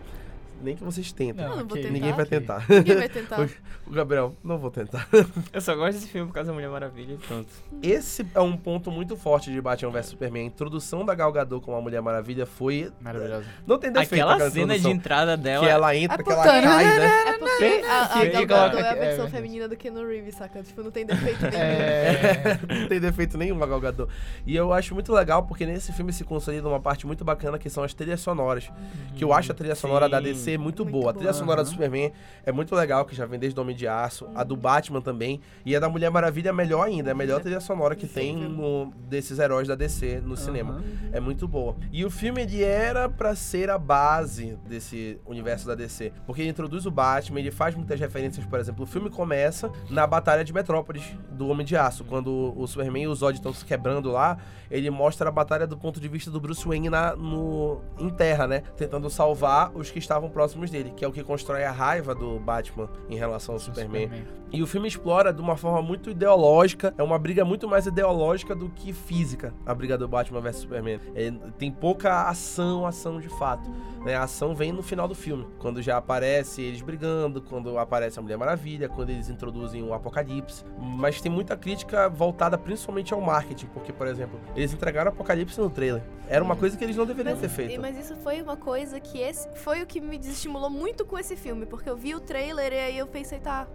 Nem 0.63 0.77
que 0.77 0.85
vocês 0.85 1.11
tentem. 1.13 1.45
Não, 1.45 1.57
não 1.59 1.67
vou 1.67 1.77
tentar. 1.77 1.91
Ninguém 1.91 2.13
vai 2.13 2.27
tentar. 2.27 2.65
Ninguém 2.69 2.97
vai 2.97 3.09
tentar. 3.09 3.49
O 3.87 3.91
Gabriel, 3.91 4.35
não 4.45 4.59
vou 4.59 4.71
tentar. 4.71 5.09
Eu 5.53 5.61
só 5.61 5.75
gosto 5.75 5.95
desse 5.95 6.09
filme 6.09 6.29
por 6.29 6.35
causa 6.35 6.49
da 6.49 6.55
Mulher 6.55 6.69
Maravilha 6.71 7.15
e 7.15 7.17
pronto. 7.19 7.49
Esse 7.83 8.27
é 8.35 8.41
um 8.41 8.57
ponto 8.57 8.91
muito 8.91 9.17
forte 9.17 9.51
de 9.51 9.61
Batman 9.61 9.91
vs 9.91 10.07
Superman. 10.07 10.43
A 10.45 10.47
introdução 10.47 11.05
da 11.05 11.15
Gal 11.15 11.33
Gadot 11.33 11.65
como 11.65 11.77
a 11.77 11.81
Mulher 11.81 12.01
Maravilha 12.01 12.47
foi... 12.47 12.91
Maravilhoso. 13.01 13.47
Não 13.67 13.79
tem 13.79 13.91
defeito 13.93 14.15
Aquela 14.15 14.35
aquela 14.35 14.51
cena 14.51 14.79
de 14.79 14.89
entrada 14.89 15.37
dela. 15.37 15.65
Que 15.65 15.71
ela 15.71 15.97
entra, 15.97 16.21
É 16.21 16.25
que 16.25 16.33
ela 16.33 16.43
porque- 16.43 16.61
cai, 16.63 16.85
né? 16.85 17.07
É 17.29 17.39
porque 17.39 17.83
a, 17.87 18.03
a. 18.21 18.25
Gal 18.25 18.47
Gadot 18.47 18.77
é 18.77 18.81
a 18.83 18.91
aqui, 18.91 18.99
é 18.99 19.01
versão 19.01 19.25
verdade. 19.25 19.31
feminina 19.31 19.69
do 19.69 19.77
Keanu 19.77 20.07
Reeves, 20.07 20.35
saca? 20.35 20.63
Tipo, 20.63 20.83
não 20.83 20.91
tem 20.91 21.05
defeito 21.07 21.43
nenhum. 21.43 21.55
É. 21.57 22.59
não 22.81 22.89
tem 22.89 23.01
defeito 23.01 23.37
nenhum 23.39 23.63
a 23.63 23.67
Gal 23.67 23.81
Gadot. 23.81 24.13
E 24.47 24.55
eu 24.57 24.73
acho 24.73 24.95
muito 24.95 25.13
legal 25.13 25.43
porque 25.45 25.67
nesse 25.67 25.93
filme 25.93 26.13
se 26.13 26.25
consolida 26.25 26.69
uma 26.69 26.81
parte 26.81 27.07
muito 27.07 27.25
bacana 27.25 27.59
que 27.59 27.69
são 27.69 27.83
as 27.83 27.93
trilhas 27.95 28.21
sonoras. 28.21 28.71
Que 29.15 29.25
eu 29.25 29.33
acho 29.33 29.53
a 29.53 29.55
trilha 29.55 29.75
sonora 29.75 30.09
da 30.09 30.19
Sim. 30.19 30.23
DC 30.57 30.59
muito, 30.59 30.83
Muito 30.85 30.93
boa. 30.99 31.11
A 31.11 31.15
trilha 31.15 31.31
boa. 31.31 31.39
sonora 31.39 31.63
do 31.63 31.67
Aham. 31.67 31.73
Superman 31.75 32.13
é 32.45 32.53
muito 32.53 32.75
legal, 32.75 33.05
que 33.05 33.15
já 33.15 33.27
vem 33.27 33.39
desde 33.39 33.59
o 33.59 33.63
Homem 33.63 33.75
de 33.77 33.87
Aço. 33.87 34.29
A 34.35 34.43
do 34.45 34.57
Batman 34.57 35.01
também. 35.01 35.41
E 35.65 35.75
a 35.77 35.81
da 35.81 35.89
Mulher 35.89 36.11
Maravilha 36.11 36.49
é 36.49 36.53
melhor 36.53 36.87
ainda. 36.87 37.11
É 37.11 37.13
a 37.13 37.15
melhor 37.15 37.41
trilha 37.41 37.61
sonora 37.61 37.95
que 37.95 38.07
tem 38.07 38.37
no- 38.37 38.93
desses 39.09 39.39
heróis 39.39 39.69
da 39.69 39.75
DC 39.75 40.21
no 40.25 40.37
cinema. 40.37 40.75
Aham. 40.75 40.83
É 41.13 41.21
muito 41.21 41.47
boa. 41.49 41.77
E 41.93 42.05
o 42.05 42.11
filme 42.11 42.43
ele 42.43 42.63
era 42.63 43.09
pra 43.09 43.35
ser 43.35 43.71
a 43.71 43.79
base 43.79 44.59
desse 44.67 45.19
universo 45.27 45.67
da 45.67 45.75
DC, 45.75 46.13
porque 46.27 46.43
ele 46.43 46.51
introduz 46.51 46.87
o 46.87 46.91
Batman, 46.91 47.39
ele 47.41 47.51
faz 47.51 47.75
muitas 47.75 47.99
referências, 48.01 48.45
por 48.47 48.59
exemplo, 48.59 48.85
o 48.85 48.87
filme 48.87 49.11
começa 49.11 49.71
na 49.91 50.07
batalha 50.07 50.45
de 50.45 50.53
Metrópolis 50.53 51.03
do 51.31 51.49
Homem 51.49 51.65
de 51.65 51.77
Aço, 51.77 52.05
quando 52.05 52.53
o 52.57 52.67
Superman 52.67 53.05
e 53.05 53.09
o 53.09 53.15
Zod 53.15 53.37
estão 53.37 53.53
se 53.53 53.65
quebrando 53.65 54.11
lá, 54.11 54.39
ele 54.71 54.91
mostra 54.91 55.29
a 55.29 55.33
batalha 55.33 55.67
do 55.67 55.77
ponto 55.77 56.01
de 56.01 56.09
vista 56.09 56.31
do 56.31 56.41
Bruce 56.41 56.67
Wayne 56.67 56.89
na, 56.91 57.15
no, 57.15 57.81
em 57.99 58.09
terra, 58.11 58.47
né? 58.47 58.63
Tentando 58.77 59.09
salvar 59.11 59.71
os 59.75 59.91
que 59.91 59.99
estavam 59.99 60.29
próximos 60.31 60.42
dele, 60.71 60.93
que 60.97 61.05
é 61.05 61.09
o 61.09 61.13
que 61.13 61.23
constrói 61.23 61.65
a 61.65 61.71
raiva 61.71 62.15
do 62.15 62.39
Batman 62.39 62.89
em 63.09 63.17
relação 63.17 63.55
ao 63.55 63.59
Superman. 63.59 64.11
E 64.53 64.63
o 64.63 64.67
filme 64.67 64.87
explora 64.87 65.33
de 65.33 65.41
uma 65.41 65.57
forma 65.57 65.81
muito 65.81 66.11
ideológica, 66.11 66.95
é 66.99 67.03
uma 67.03 67.19
briga 67.19 67.45
muito 67.45 67.67
mais 67.67 67.87
ideológica 67.87 68.55
do 68.55 68.69
que 68.69 68.93
física, 68.93 69.55
a 69.65 69.75
briga 69.75 69.97
do 69.97 70.07
Batman 70.07 70.41
vs 70.41 70.57
Superman. 70.57 71.01
É, 71.15 71.31
tem 71.59 71.71
pouca 71.71 72.29
ação, 72.29 72.87
ação 72.87 73.19
de 73.19 73.31
fato. 73.31 73.71
Né? 74.05 74.17
A 74.17 74.25
ação 74.25 74.55
vem 74.55 74.73
no 74.73 74.83
final 74.83 75.07
do 75.07 75.15
filme, 75.15 75.47
quando 75.59 75.81
já 75.81 75.97
aparece 75.97 76.61
eles 76.61 76.83
brigando, 76.83 77.41
quando 77.41 77.79
aparece 77.79 78.19
a 78.19 78.23
Mulher 78.23 78.37
Maravilha, 78.37 78.89
quando 78.89 79.11
eles 79.11 79.29
introduzem 79.29 79.83
o 79.83 79.95
Apocalipse. 79.95 80.65
Mas 80.79 81.21
tem 81.21 81.31
muita 81.31 81.57
crítica 81.57 82.09
voltada 82.09 82.59
principalmente 82.59 83.15
ao 83.15 83.21
marketing, 83.21 83.67
porque, 83.67 83.93
por 83.93 84.07
exemplo, 84.09 84.41
eles 84.57 84.73
entregaram 84.73 85.11
o 85.11 85.15
Apocalipse 85.15 85.61
no 85.61 85.71
trailer. 85.71 86.03
Era 86.29 86.43
uma 86.43 86.57
coisa 86.57 86.77
que 86.77 86.83
eles 86.83 86.97
não 86.97 87.07
deveriam 87.07 87.37
ter 87.37 87.49
feito. 87.49 87.81
mas 87.81 87.97
isso 87.97 88.17
foi 88.17 88.43
uma 88.43 88.57
coisa 88.57 88.99
que 88.99 89.19
esse 89.19 89.49
foi 89.57 89.83
o 89.83 89.87
que 89.87 90.01
me 90.01 90.19
desestimulou 90.19 90.71
muito 90.71 91.05
com 91.05 91.19
esse 91.19 91.37
filme, 91.37 91.65
porque 91.67 91.89
eu 91.89 91.97
vi 91.97 92.15
o 92.15 92.21
trailer 92.21 92.73
e 92.73 92.79
aí 92.79 92.99
eu 92.99 93.07
pensei, 93.07 93.39
tá, 93.39 93.67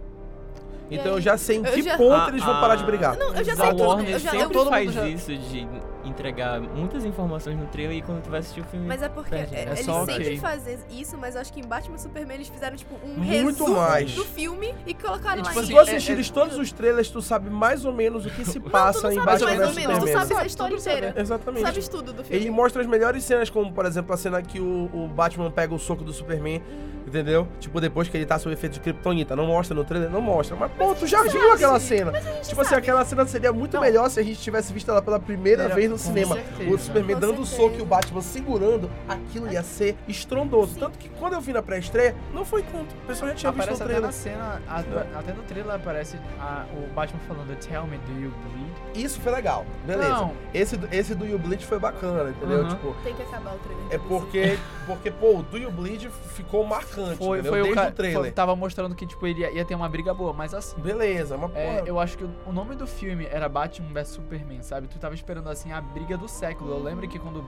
Então 0.90 1.12
eu 1.12 1.20
já 1.20 1.36
sei 1.36 1.58
em 1.58 1.62
que 1.62 1.82
já- 1.82 1.96
ponto 1.98 2.14
Ah, 2.14 2.28
eles 2.28 2.42
vão 2.42 2.54
ah. 2.54 2.60
parar 2.60 2.76
de 2.76 2.84
brigar. 2.84 3.16
Não, 3.16 3.34
eu 3.34 3.44
já 3.44 3.54
sei 3.56 3.70
tudo. 3.74 4.02
Eu 4.02 4.18
já, 4.18 4.30
sempre 4.30 4.44
eu, 4.46 4.50
todo 4.50 4.58
mundo 4.64 4.70
faz 4.70 4.92
já- 4.92 5.06
isso 5.08 5.36
de 5.36 5.68
entregar 6.08 6.60
muitas 6.60 7.04
informações 7.04 7.56
no 7.58 7.66
trailer 7.66 7.96
e 7.98 8.02
quando 8.02 8.22
tu 8.22 8.30
vai 8.30 8.40
assistir 8.40 8.60
o 8.60 8.64
filme. 8.64 8.86
Mas 8.86 9.02
é 9.02 9.08
porque 9.08 9.30
Perde, 9.30 9.54
é, 9.54 9.64
né? 9.66 9.70
É 9.70 9.74
eles 9.74 9.84
só 9.86 10.04
sempre 10.06 10.22
ok. 10.24 10.38
fazem 10.38 10.78
isso, 10.90 11.16
mas 11.18 11.34
eu 11.34 11.40
acho 11.40 11.52
que 11.52 11.60
em 11.60 11.64
Batman 11.66 11.96
e 11.96 12.00
Superman 12.00 12.34
eles 12.36 12.48
fizeram, 12.48 12.76
tipo, 12.76 12.94
um 13.04 13.14
Muito 13.18 13.30
resumo 13.64 13.76
mais. 13.76 14.12
do 14.14 14.24
filme 14.24 14.74
e 14.86 14.94
colocaram 14.94 15.40
E, 15.40 15.44
lá 15.44 15.50
tipo 15.50 15.60
em... 15.60 15.66
Se 15.66 15.72
assim, 15.72 15.72
tu 15.72 15.78
é- 15.78 15.82
assistires 15.82 16.30
é- 16.30 16.32
todos 16.32 16.58
os 16.58 16.72
trailers, 16.72 17.10
tu 17.10 17.20
sabe 17.22 17.50
mais 17.50 17.84
ou 17.84 17.92
menos 17.92 18.26
o 18.26 18.30
que 18.30 18.44
se 18.44 18.58
Não, 18.58 18.70
passa 18.70 19.00
tu 19.00 19.04
não 19.04 19.10
em 19.12 19.14
sabe 19.16 19.26
Batman 19.26 19.46
mais 19.46 19.68
ou 19.68 19.74
menos, 19.74 19.98
tu 19.98 20.08
sabes 20.12 20.36
a 20.38 20.46
história 20.46 20.76
Tudo 20.76 20.82
sabe. 20.84 20.96
inteira. 20.98 21.20
Exatamente. 21.20 21.62
Sabes 21.62 21.88
tudo 21.88 22.12
do 22.12 22.24
filme. 22.24 22.42
Ele 22.42 22.50
mostra 22.50 22.80
as 22.82 22.88
melhores 22.88 23.22
cenas, 23.24 23.50
como 23.50 23.72
por 23.72 23.84
exemplo 23.86 24.14
a 24.14 24.16
cena 24.16 24.40
que 24.42 24.60
o, 24.60 24.90
o 24.92 25.08
Batman 25.08 25.50
pega 25.50 25.74
o 25.74 25.78
soco 25.78 26.02
do 26.04 26.12
Superman, 26.12 26.62
entendeu? 27.06 27.48
Tipo, 27.60 27.80
depois 27.80 28.08
que 28.08 28.16
ele 28.16 28.26
tá 28.26 28.38
sob 28.38 28.52
efeito 28.54 28.74
de 28.74 28.80
Kryptonita. 28.80 29.34
Não 29.34 29.46
mostra 29.46 29.74
no 29.74 29.84
trailer? 29.84 30.10
Não 30.10 30.20
mostra. 30.20 30.56
Mas, 30.56 30.70
pô, 30.72 30.94
tu 30.94 31.06
já 31.06 31.22
viu 31.22 31.52
aquela 31.52 31.80
cena. 31.80 32.12
Tipo 32.42 32.60
assim, 32.60 32.70
sabe. 32.70 32.76
aquela 32.82 33.04
cena 33.04 33.26
seria 33.26 33.52
muito 33.52 33.74
Não. 33.74 33.80
melhor 33.80 34.08
se 34.10 34.20
a 34.20 34.22
gente 34.22 34.38
tivesse 34.40 34.72
visto 34.72 34.90
ela 34.90 35.02
pela 35.02 35.18
primeira 35.18 35.64
Era- 35.64 35.74
vez 35.74 35.90
no 35.90 35.97
com 35.98 36.04
cinema. 36.08 36.34
certeza. 36.34 36.70
O 36.74 36.78
Superman 36.78 37.14
Com 37.16 37.20
dando 37.20 37.42
o 37.42 37.46
soco 37.46 37.76
e 37.78 37.82
o 37.82 37.86
Batman 37.86 38.20
segurando, 38.22 38.90
aquilo 39.08 39.50
ia 39.52 39.62
ser 39.62 39.96
estrondoso. 40.06 40.78
Tanto 40.78 40.98
que 40.98 41.08
quando 41.08 41.34
eu 41.34 41.40
vi 41.40 41.52
na 41.52 41.62
pré-estreia, 41.62 42.14
não 42.32 42.44
foi 42.44 42.62
tanto. 42.62 42.94
O 42.94 43.06
pessoal 43.06 43.30
já 43.30 43.36
tinha 43.36 43.52
visto 43.52 43.62
Aparece 43.72 43.80
o 43.82 43.84
até 43.84 43.84
trailer. 43.84 44.06
na 44.06 44.12
cena, 44.12 44.62
a- 44.68 45.18
até 45.18 45.32
no 45.32 45.42
trailer 45.42 45.74
aparece 45.74 46.16
a- 46.40 46.64
o 46.72 46.92
Batman 46.94 47.20
falando 47.26 47.56
Tell 47.58 47.86
me, 47.86 47.98
do 47.98 48.12
you 48.20 48.30
bleed? 48.30 49.04
Isso 49.04 49.20
foi 49.20 49.32
legal. 49.32 49.64
Beleza. 49.86 50.08
Não. 50.08 50.32
Esse, 50.54 50.76
do- 50.76 50.88
esse 50.92 51.14
do 51.14 51.26
You 51.26 51.38
Bleed 51.38 51.64
foi 51.64 51.78
bacana, 51.78 52.30
entendeu? 52.30 52.62
Uhum. 52.62 52.68
Tipo, 52.68 52.96
Tem 53.04 53.14
que 53.14 53.22
acabar 53.22 53.54
o 53.54 53.58
trailer. 53.58 53.84
é 53.90 53.98
porque, 53.98 54.58
porque, 54.86 55.10
pô, 55.10 55.38
o 55.38 55.42
Do 55.42 55.58
You 55.58 55.70
Bleed 55.70 56.08
ficou 56.34 56.64
marcante, 56.64 57.16
Foi, 57.18 57.38
entendeu? 57.38 57.52
foi 57.52 57.60
o 57.60 57.64
Desde 57.64 57.74
cara, 57.74 57.90
o 57.90 57.92
trailer. 57.94 58.18
foi- 58.20 58.30
tava 58.30 58.56
mostrando 58.56 58.94
que 58.94 59.06
tipo 59.06 59.26
ele 59.26 59.40
ia, 59.40 59.50
ia 59.52 59.64
ter 59.64 59.74
uma 59.74 59.88
briga 59.88 60.12
boa, 60.14 60.32
mas 60.32 60.54
assim, 60.54 60.80
Beleza, 60.80 61.36
mas 61.36 61.50
porra, 61.50 61.62
é, 61.62 61.82
eu 61.86 61.98
acho 62.00 62.16
que 62.18 62.24
o, 62.24 62.30
o 62.46 62.52
nome 62.52 62.74
do 62.74 62.86
filme 62.86 63.26
era 63.30 63.48
Batman 63.48 63.88
vs 63.92 64.08
Superman, 64.08 64.62
sabe? 64.62 64.88
Tu 64.88 64.98
tava 64.98 65.14
esperando 65.14 65.48
assim 65.48 65.70
a 65.72 65.80
briga 65.92 66.16
do 66.16 66.28
século. 66.28 66.70
Eu 66.70 66.82
lembro 66.82 67.06
que 67.08 67.18
quando 67.18 67.44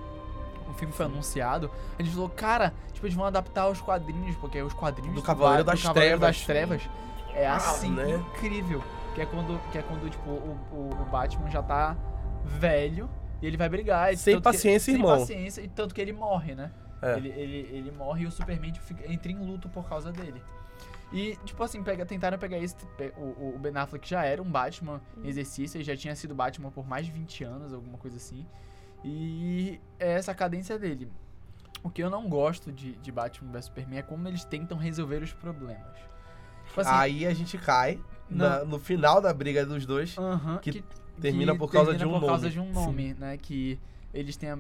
o 0.68 0.74
filme 0.74 0.92
foi 0.92 1.06
anunciado, 1.06 1.70
a 1.98 2.02
gente 2.02 2.14
falou, 2.14 2.28
cara, 2.28 2.72
tipo, 2.92 3.06
eles 3.06 3.16
vão 3.16 3.24
adaptar 3.26 3.68
os 3.68 3.80
quadrinhos, 3.80 4.36
porque 4.36 4.60
os 4.62 4.72
quadrinhos 4.72 5.14
Do 5.16 5.22
Cavaleiro 5.22 5.64
das 5.64 5.80
do 5.80 5.86
Cavaleiro 5.88 6.18
Trevas. 6.18 6.36
das 6.36 6.46
Trevas 6.46 6.90
é 7.34 7.46
Ah, 7.46 7.56
assim, 7.56 7.90
né? 7.90 8.10
incrível. 8.34 8.82
Que 9.14 9.22
é 9.22 9.26
quando, 9.26 9.60
que 9.72 9.78
é 9.78 9.82
quando 9.82 10.08
tipo, 10.08 10.30
o, 10.30 10.56
o, 10.72 10.90
o 11.02 11.04
Batman 11.06 11.50
já 11.50 11.62
tá 11.62 11.96
velho 12.44 13.10
e 13.42 13.46
ele 13.46 13.56
vai 13.56 13.68
brigar. 13.68 14.14
Sem 14.16 14.34
tanto 14.34 14.42
que- 14.42 14.52
paciência, 14.56 14.92
sem 14.92 14.94
irmão. 14.94 15.18
paciência, 15.18 15.60
e 15.60 15.68
tanto 15.68 15.94
que 15.94 16.00
ele 16.00 16.12
morre, 16.12 16.54
né? 16.54 16.70
É. 17.02 17.16
Ele, 17.16 17.28
ele, 17.30 17.68
ele 17.72 17.90
morre 17.90 18.24
e 18.24 18.26
o 18.26 18.30
Superman 18.30 18.72
fica- 18.74 19.10
entra 19.10 19.32
em 19.32 19.38
luto 19.44 19.68
por 19.68 19.88
causa 19.88 20.12
dele. 20.12 20.40
E, 21.12 21.36
tipo 21.44 21.62
assim, 21.64 21.82
pega, 21.82 22.06
tentaram 22.06 22.38
pegar 22.38 22.58
esse. 22.58 22.76
O, 23.16 23.54
o 23.54 23.58
Ben 23.58 23.72
Affleck 23.76 24.08
já 24.08 24.24
era 24.24 24.40
um 24.40 24.50
Batman 24.50 25.00
em 25.24 25.28
exercício, 25.28 25.76
ele 25.78 25.84
já 25.84 25.96
tinha 25.96 26.14
sido 26.14 26.34
Batman 26.34 26.70
por 26.70 26.86
mais 26.86 27.04
de 27.06 27.12
20 27.12 27.42
anos, 27.44 27.72
alguma 27.72 27.98
coisa 27.98 28.16
assim. 28.16 28.46
E 29.04 29.80
é 29.98 30.12
essa 30.12 30.32
a 30.32 30.34
cadência 30.34 30.78
dele. 30.78 31.08
O 31.82 31.88
que 31.90 32.02
eu 32.02 32.10
não 32.10 32.28
gosto 32.28 32.70
de, 32.70 32.92
de 32.96 33.10
Batman 33.10 33.50
vs 33.52 33.64
Superman 33.66 33.98
é 33.98 34.02
como 34.02 34.28
eles 34.28 34.44
tentam 34.44 34.76
resolver 34.76 35.22
os 35.22 35.32
problemas. 35.32 35.96
Tipo 36.68 36.80
assim, 36.82 36.90
Aí 36.92 37.26
a 37.26 37.34
gente 37.34 37.56
cai 37.58 37.98
na- 38.28 38.64
no 38.64 38.78
final 38.78 39.20
da 39.20 39.32
briga 39.32 39.64
dos 39.66 39.86
dois, 39.86 40.16
aham, 40.18 40.58
que 40.58 40.84
termina 41.20 41.56
por 41.56 41.72
causa 41.72 41.96
de 41.96 42.04
um 42.04 42.20
por 42.20 42.26
causa 42.26 42.42
nome. 42.48 42.52
de 42.52 42.60
um 42.60 42.72
nome, 42.72 43.14
né? 43.14 43.36
Que 43.36 43.78
eles 44.12 44.36
têm. 44.36 44.50
a- 44.50 44.58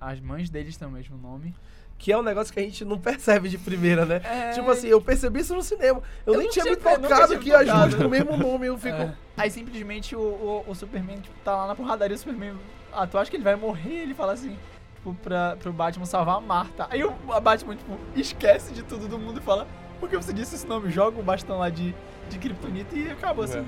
as 0.00 0.20
mães 0.20 0.50
deles 0.50 0.76
têm 0.76 0.86
o 0.88 0.90
mesmo 0.90 1.16
nome. 1.16 1.54
Que 2.00 2.10
é 2.10 2.16
um 2.16 2.22
negócio 2.22 2.50
que 2.52 2.58
a 2.58 2.62
gente 2.62 2.82
não 2.82 2.98
percebe 2.98 3.46
de 3.50 3.58
primeira, 3.58 4.06
né? 4.06 4.22
É, 4.24 4.50
Tipo 4.52 4.70
assim, 4.70 4.88
eu 4.88 5.00
percebi 5.02 5.40
isso 5.40 5.54
no 5.54 5.62
cinema. 5.62 6.02
Eu, 6.26 6.32
Eu 6.32 6.38
nem 6.38 6.46
não 6.46 6.52
tinha 6.52 6.64
me 6.64 6.74
tocado 6.74 7.38
que 7.38 7.52
as 7.52 7.66
tocado. 7.66 7.88
duas 7.90 7.94
com 7.94 8.04
o 8.06 8.10
mesmo 8.10 8.36
nome, 8.38 8.66
eu 8.68 8.78
fico... 8.78 8.96
É. 8.96 9.14
Aí 9.36 9.50
simplesmente 9.50 10.16
o, 10.16 10.20
o, 10.20 10.64
o 10.66 10.74
Superman 10.74 11.18
tipo, 11.20 11.34
tá 11.44 11.54
lá 11.54 11.66
na 11.66 11.74
porradaria, 11.74 12.16
o 12.16 12.18
Superman. 12.18 12.54
Ah, 12.90 13.06
tu 13.06 13.18
acha 13.18 13.30
que 13.30 13.36
ele 13.36 13.44
vai 13.44 13.54
morrer? 13.54 14.00
Ele 14.02 14.14
fala 14.14 14.32
assim, 14.32 14.56
tipo, 14.96 15.14
pra, 15.22 15.56
pro 15.60 15.72
Batman 15.74 16.06
salvar 16.06 16.36
a 16.36 16.40
Marta. 16.40 16.86
Aí 16.90 17.04
o 17.04 17.14
a 17.30 17.38
Batman, 17.38 17.76
tipo, 17.76 17.98
esquece 18.16 18.72
de 18.72 18.82
tudo 18.82 19.06
do 19.06 19.18
mundo 19.18 19.38
e 19.38 19.42
fala, 19.42 19.66
por 20.00 20.08
que 20.08 20.16
você 20.16 20.32
disse 20.32 20.54
esse 20.54 20.66
nome? 20.66 20.90
Joga 20.90 21.20
o 21.20 21.22
bastão 21.22 21.58
lá 21.58 21.68
de, 21.68 21.94
de 22.30 22.38
Kryptonita 22.38 22.96
e 22.96 23.10
acabou 23.10 23.44
assim. 23.44 23.66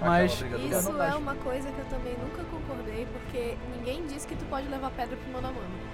Mas 0.00 0.34
do- 0.42 0.46
Eu 0.46 0.58
Isso 0.78 0.90
é 1.02 1.14
uma 1.14 1.34
coisa 1.36 1.70
que 1.70 1.78
eu 1.78 1.84
também 1.86 2.14
nunca 2.18 2.42
concordei, 2.44 3.06
porque 3.12 3.56
ninguém 3.76 4.06
disse 4.06 4.26
que 4.26 4.34
tu 4.34 4.44
pode 4.46 4.66
levar 4.68 4.90
pedra 4.90 5.16
pro 5.16 5.32
mano 5.32 5.48
a 5.48 5.52
mano. 5.52 5.89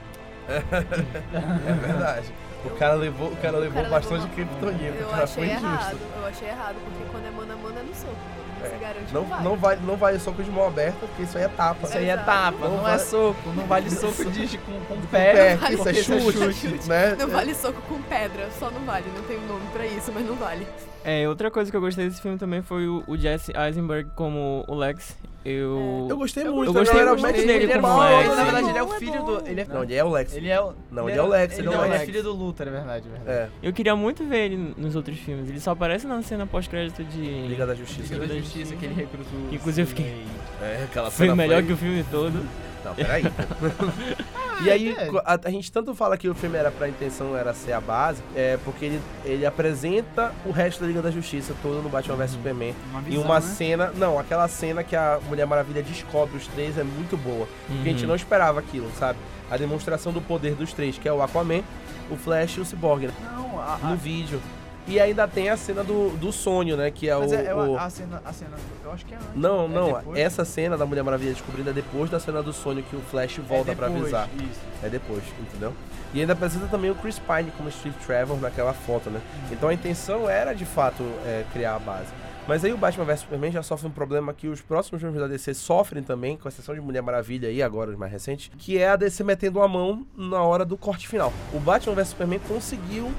É 0.48 1.73
verdade. 1.73 2.32
O 2.64 2.70
cara 2.70 2.94
levou, 2.94 3.28
o 3.28 3.36
cara 3.36 3.56
O 3.59 3.60
levou 3.60 3.82
cara 3.82 3.89
bastante 3.94 4.23
levou 4.23 4.28
criptonita, 4.35 4.97
Eu 4.98 5.10
achei 5.14 5.27
foi 5.27 5.48
errado, 5.51 5.77
injusto. 5.94 5.98
eu 6.18 6.27
achei 6.27 6.48
errado, 6.48 6.74
porque 6.85 7.05
quando 7.12 7.27
é 7.27 7.31
mano 7.31 7.52
a 7.52 7.56
mano 7.56 7.78
é 7.78 7.82
no 7.82 7.94
soco. 7.94 8.06
mano. 8.12 8.47
Você 8.59 8.74
É. 8.74 8.78
garante 8.78 9.12
Não, 9.14 9.23
não, 9.43 9.56
vale, 9.56 9.81
não 9.85 9.97
vale 9.97 10.18
soco 10.18 10.43
de 10.43 10.51
mão 10.51 10.66
aberta, 10.66 10.98
porque 11.06 11.23
isso 11.23 11.36
aí 11.39 11.44
é 11.44 11.48
tapa. 11.48 11.86
Isso 11.86 11.97
aí 11.97 12.09
é 12.09 12.12
Exato. 12.14 12.27
tapa, 12.27 12.68
Não 12.68 12.77
não, 12.78 12.89
é 12.89 12.98
soco, 12.98 13.48
não 13.55 13.66
vale 13.66 13.90
soco 13.90 14.24
de, 14.31 14.59
com, 14.59 14.73
com 14.73 14.94
o 14.94 14.97
Com 14.97 15.06
pé, 15.06 15.56
pé, 15.56 15.73
isso 15.73 15.89
é 15.89 15.94
chute, 15.94 16.55
chute. 16.55 16.89
né? 16.89 17.14
Não 17.18 17.28
vale 17.28 17.55
soco 17.55 17.81
com 17.82 18.02
pedra, 18.02 18.48
só 18.59 18.70
não 18.70 18.81
vale, 18.81 19.05
não 19.14 19.23
tem 19.24 19.39
nome 19.47 19.66
pra 19.73 19.86
isso, 19.86 20.10
mas 20.12 20.27
não 20.27 20.35
vale. 20.35 20.66
É, 21.08 21.28
outra 21.28 21.52
coisa 21.52 21.70
que 21.70 21.76
eu 21.76 21.80
gostei 21.80 22.04
desse 22.08 22.20
filme 22.20 22.36
também 22.36 22.62
foi 22.62 22.88
o, 22.88 23.04
o 23.06 23.16
Jesse 23.16 23.52
Eisenberg 23.56 24.10
como 24.16 24.64
o 24.66 24.74
Lex. 24.74 25.16
Eu. 25.44 26.08
Eu 26.10 26.16
gostei 26.16 26.44
Eu 26.44 26.52
muito. 26.52 26.70
eu 26.70 26.72
gostei 26.72 26.98
galera 26.98 27.12
muito 27.12 27.24
mete 27.24 27.46
dele 27.46 27.64
ele 27.64 27.74
como 27.74 28.00
Lex. 28.00 28.36
Na 28.36 28.42
verdade, 28.42 28.68
ele 28.70 28.78
é 28.78 28.82
o 28.82 28.92
é 28.92 28.98
filho 28.98 29.22
do. 29.22 29.48
Ele 29.48 29.60
é, 29.60 29.64
Não, 29.66 29.84
ele 29.84 29.94
é 29.94 30.02
o 30.02 30.10
Lex. 30.10 30.34
ele 30.34 30.48
é 30.48 30.60
o. 30.60 30.74
Não, 30.90 31.08
ele 31.08 31.16
é 31.16 31.22
o 31.22 31.28
Lex, 31.28 31.52
Ele, 31.52 31.68
ele 31.68 31.76
não, 31.76 31.84
é 31.84 31.86
o 31.86 31.92
ele 31.92 31.94
é 31.94 31.98
filho 32.00 32.22
do 32.24 32.32
Luthor, 32.32 32.66
é 32.66 32.70
verdade, 32.72 33.06
é 33.06 33.16
verdade. 33.18 33.38
É, 33.62 33.68
Eu 33.68 33.72
queria 33.72 33.94
muito 33.94 34.24
ver 34.24 34.46
ele 34.46 34.74
nos 34.76 34.96
outros 34.96 35.16
filmes. 35.20 35.48
Ele 35.48 35.60
só 35.60 35.70
aparece 35.70 36.08
na 36.08 36.20
cena 36.22 36.44
pós-crédito 36.44 37.04
de. 37.04 37.20
Liga 37.20 37.64
da 37.64 37.76
Justiça. 37.76 38.12
Liga 38.12 38.26
da 38.26 38.34
Justiça, 38.40 38.74
que 38.74 38.84
ele 38.84 38.94
recrutou. 38.94 39.38
o 39.38 39.54
Inclusive, 39.54 39.82
eu 39.82 39.86
fiquei-. 39.86 40.26
É, 40.60 40.82
aquela 40.90 41.08
Foi 41.08 41.26
cena 41.26 41.36
melhor 41.36 41.62
que 41.62 41.72
o 41.72 41.76
filme 41.76 42.04
todo. 42.10 42.44
Não, 42.84 42.94
peraí. 42.96 43.22
e 44.62 44.70
aí, 44.70 44.90
é. 44.90 45.10
a, 45.24 45.38
a 45.44 45.50
gente 45.50 45.70
tanto 45.70 45.94
fala 45.94 46.16
que 46.16 46.28
o 46.28 46.34
filme 46.34 46.56
era 46.56 46.70
pra 46.70 46.88
intenção 46.88 47.36
era 47.36 47.52
ser 47.54 47.72
a 47.72 47.80
base, 47.80 48.22
é 48.34 48.58
porque 48.64 48.84
ele, 48.86 49.00
ele 49.24 49.46
apresenta 49.46 50.32
o 50.44 50.50
resto 50.50 50.80
da 50.80 50.86
Liga 50.86 51.02
da 51.02 51.10
Justiça 51.10 51.54
todo 51.62 51.82
no 51.82 51.88
Batman 51.88 52.16
vs 52.16 52.30
Superman. 52.32 52.74
Uma 52.90 53.00
E 53.00 53.04
visão, 53.04 53.22
uma 53.24 53.34
né? 53.36 53.40
cena. 53.40 53.92
Não, 53.96 54.18
aquela 54.18 54.48
cena 54.48 54.82
que 54.84 54.94
a 54.96 55.18
Mulher 55.28 55.46
Maravilha 55.46 55.82
descobre 55.82 56.36
os 56.36 56.46
três 56.46 56.78
é 56.78 56.84
muito 56.84 57.16
boa. 57.16 57.46
Porque 57.66 57.88
a 57.88 57.92
gente 57.92 58.02
Uhum. 58.02 58.08
não 58.08 58.16
esperava 58.16 58.60
aquilo, 58.60 58.90
sabe? 58.98 59.18
A 59.50 59.56
demonstração 59.56 60.12
do 60.12 60.20
poder 60.20 60.54
dos 60.54 60.72
três, 60.72 60.98
que 60.98 61.08
é 61.08 61.12
o 61.12 61.22
Aquaman, 61.22 61.62
o 62.10 62.16
Flash 62.16 62.56
e 62.56 62.60
o 62.60 62.64
Cyborg, 62.64 63.06
né? 63.06 63.12
Não, 63.36 63.60
a, 63.60 63.78
a, 63.82 63.88
no 63.90 63.96
vídeo. 63.96 64.40
E 64.86 65.00
ainda 65.00 65.26
tem 65.26 65.48
a 65.48 65.56
cena 65.56 65.82
do, 65.82 66.10
do 66.16 66.30
sonho, 66.32 66.76
né? 66.76 66.90
Que 66.90 67.08
é 67.10 67.16
mas 67.16 67.32
o. 67.32 67.34
é, 67.34 67.46
é 67.46 67.54
o- 67.54 67.76
a, 67.76 67.90
cena, 67.90 68.22
a 68.24 68.32
cena, 68.32 68.52
eu 68.84 68.92
acho 68.92 69.04
que 69.04 69.14
é 69.14 69.16
antes. 69.16 69.28
Não, 69.34 69.64
é 69.64 69.68
não. 69.68 70.16
Essa 70.16 70.44
cena 70.44 70.76
da 70.76 70.86
Mulher 70.86 71.02
Maravilha 71.02 71.32
descobrindo 71.32 71.70
é 71.70 71.72
depois 71.72 72.08
da 72.08 72.20
cena 72.20 72.42
do 72.42 72.52
sonho 72.52 72.82
que 72.82 72.94
o 72.94 73.00
Flash 73.00 73.38
volta 73.38 73.72
é 73.72 73.74
pra 73.74 73.88
depois, 73.88 74.14
avisar. 74.14 74.28
Isso. 74.36 74.60
É 74.82 74.88
depois, 74.88 75.22
entendeu? 75.40 75.72
E 76.14 76.20
ainda 76.20 76.34
apresenta 76.34 76.66
também 76.68 76.90
o 76.90 76.94
Chris 76.94 77.18
Pine 77.18 77.50
como 77.56 77.70
Steve 77.70 77.94
Trevor 78.06 78.40
naquela 78.40 78.72
foto, 78.72 79.10
né? 79.10 79.20
Então 79.50 79.68
a 79.68 79.74
intenção 79.74 80.30
era 80.30 80.54
de 80.54 80.64
fato 80.64 81.02
é, 81.24 81.44
criar 81.52 81.74
a 81.74 81.78
base. 81.78 82.08
Mas 82.47 82.64
aí 82.64 82.73
o 82.73 82.77
Batman 82.77 83.05
vs 83.05 83.20
Superman 83.20 83.51
já 83.51 83.62
sofre 83.62 83.89
um 83.89 83.90
problema 83.90 84.32
que 84.32 84.47
os 84.47 84.60
próximos 84.60 85.02
filmes 85.02 85.20
da 85.20 85.27
DC 85.27 85.55
sofrem 85.55 86.02
também, 86.02 86.36
com 86.36 86.48
exceção 86.48 86.74
de 86.74 86.81
Mulher 86.81 87.02
Maravilha 87.02 87.51
e 87.51 87.62
agora 87.62 87.90
os 87.90 87.97
mais 87.97 88.12
recentes, 88.12 88.51
que 88.56 88.78
é 88.78 88.89
a 88.89 88.97
DC 88.97 89.24
metendo 89.24 89.60
a 89.60 89.68
mão 89.68 90.06
na 90.16 90.43
hora 90.43 90.64
do 90.64 90.77
corte 90.77 91.09
final. 91.09 91.32
O 91.52 91.59
Batman 91.59 91.94
vs 91.94 92.09
Superman 92.09 92.39
conseguiu 92.40 93.12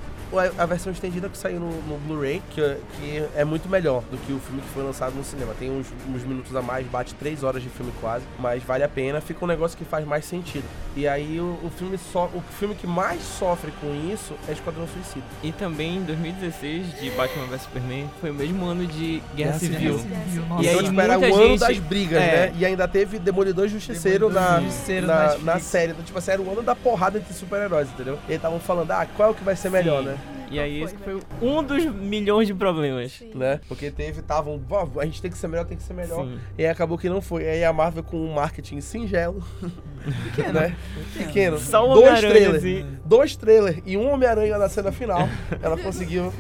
a, 0.58 0.66
versão 0.66 0.92
estendida 0.92 1.30
que 1.30 1.38
saiu 1.38 1.60
no, 1.60 1.70
no 1.84 1.98
Blu-ray, 2.00 2.42
que, 2.50 2.62
que 2.62 3.26
é 3.36 3.46
muito 3.46 3.70
melhor 3.70 4.02
do 4.12 4.18
que 4.18 4.34
o 4.34 4.40
filme 4.40 4.62
que 4.62 4.68
foi 4.70 4.84
lançado 4.84 5.16
no 5.16 5.24
cinema. 5.24 5.54
Tem 5.58 5.72
uns, 5.72 5.88
uns 6.10 6.24
minutos 6.24 6.56
a 6.56 6.62
mais, 6.62 6.86
bate 6.88 7.14
três 7.16 7.44
horas 7.44 7.62
de 7.62 7.70
filme 7.70 7.94
quase, 8.02 8.26
mas 8.40 8.64
vale 8.64 8.84
a 8.84 8.90
pena, 8.90 9.22
fica 9.22 9.44
um 9.44 9.48
negócio 9.48 9.78
que 9.78 9.86
faz 9.86 10.06
mais 10.06 10.26
sentido. 10.26 10.66
E 10.96 11.08
aí 11.08 11.40
o, 11.40 11.58
o 11.64 11.70
filme 11.70 11.98
só, 11.98 12.26
o 12.34 12.42
filme 12.60 12.76
que 12.76 12.88
mais 12.88 13.22
sofre 13.22 13.72
com 13.80 13.94
isso 14.12 14.34
é 14.48 14.52
Esquadrão 14.52 14.88
Suicida. 14.88 15.26
E 15.44 15.52
também 15.52 15.98
em 15.98 16.04
2016, 16.04 17.00
de 17.00 17.10
Batman 17.12 17.46
vs 17.46 17.62
Superman, 17.62 18.10
foi 18.20 18.32
o 18.32 18.34
mesmo 18.34 18.66
ano 18.66 18.86
de 18.86 19.17
Guerra, 19.36 19.52
Guerra 19.52 19.60
Civil. 19.60 19.96
E 19.96 20.38
então, 20.38 20.58
aí, 20.60 20.84
tipo, 20.84 21.02
era 21.02 21.18
o 21.18 21.22
muita 21.22 21.36
ano 21.38 21.48
gente- 21.50 21.60
das 21.60 21.78
brigas, 21.80 22.22
é. 22.22 22.26
né? 22.48 22.54
E 22.58 22.66
ainda 22.66 22.88
teve 22.88 23.20
Demolidor 23.20 23.68
Justiceiro, 23.68 24.28
Demolidor 24.30 24.52
na, 24.52 24.62
Justiceiro 24.62 25.08
na, 25.08 25.38
na 25.38 25.60
série. 25.60 25.92
Então, 25.92 26.04
tipo 26.04 26.18
assim, 26.18 26.32
era 26.32 26.42
o 26.42 26.52
ano 26.52 26.62
da 26.64 26.76
porrada 26.76 27.18
entre 27.18 27.34
super-heróis, 27.34 27.88
entendeu? 27.90 28.16
E 28.28 28.32
eles 28.32 28.38
estavam 28.38 28.60
falando, 28.60 28.92
ah, 28.92 29.06
qual 29.16 29.30
é 29.30 29.32
o 29.32 29.36
que 29.36 29.44
vai 29.44 29.56
ser 29.56 29.70
melhor, 29.70 30.02
Sim. 30.04 30.10
né? 30.10 30.18
E 30.50 30.60
aí, 30.60 30.80
Qual 30.80 30.86
esse 30.90 30.98
foi, 30.98 31.20
foi 31.40 31.50
um 31.50 31.62
dos 31.64 31.86
milhões 31.86 32.48
de 32.48 32.54
problemas. 32.54 33.12
Sim. 33.14 33.32
né? 33.36 33.60
Porque 33.68 33.92
teve, 33.92 34.22
estavam, 34.22 34.58
"Vó, 34.58 34.88
a 34.98 35.06
gente 35.06 35.22
tem 35.22 35.30
que 35.30 35.38
ser 35.38 35.48
melhor, 35.48 35.66
tem 35.66 35.78
que 35.78 35.84
ser 35.84 35.94
melhor. 35.94 36.26
Sim. 36.26 36.40
E 36.58 36.64
aí 36.66 36.70
acabou 36.72 36.98
que 36.98 37.10
não 37.10 37.22
foi. 37.22 37.44
E 37.44 37.48
aí 37.50 37.64
a 37.66 37.74
Marvel 37.74 38.04
com 38.04 38.18
um 38.18 38.34
marketing 38.34 38.80
singelo, 38.82 39.44
Pequeno. 40.36 40.54
né? 40.60 40.76
Pequeno. 41.18 41.58
Só 41.60 41.90
o 41.90 41.94
dois 41.96 42.20
trailers. 42.20 42.56
assim. 42.56 42.86
Dois 43.06 43.36
trailers 43.36 43.82
e 43.86 43.98
um 43.98 44.10
Homem-Aranha 44.12 44.58
na 44.58 44.70
cena 44.70 44.92
final. 44.92 45.28
Ela 45.62 45.78
conseguiu. 45.78 46.32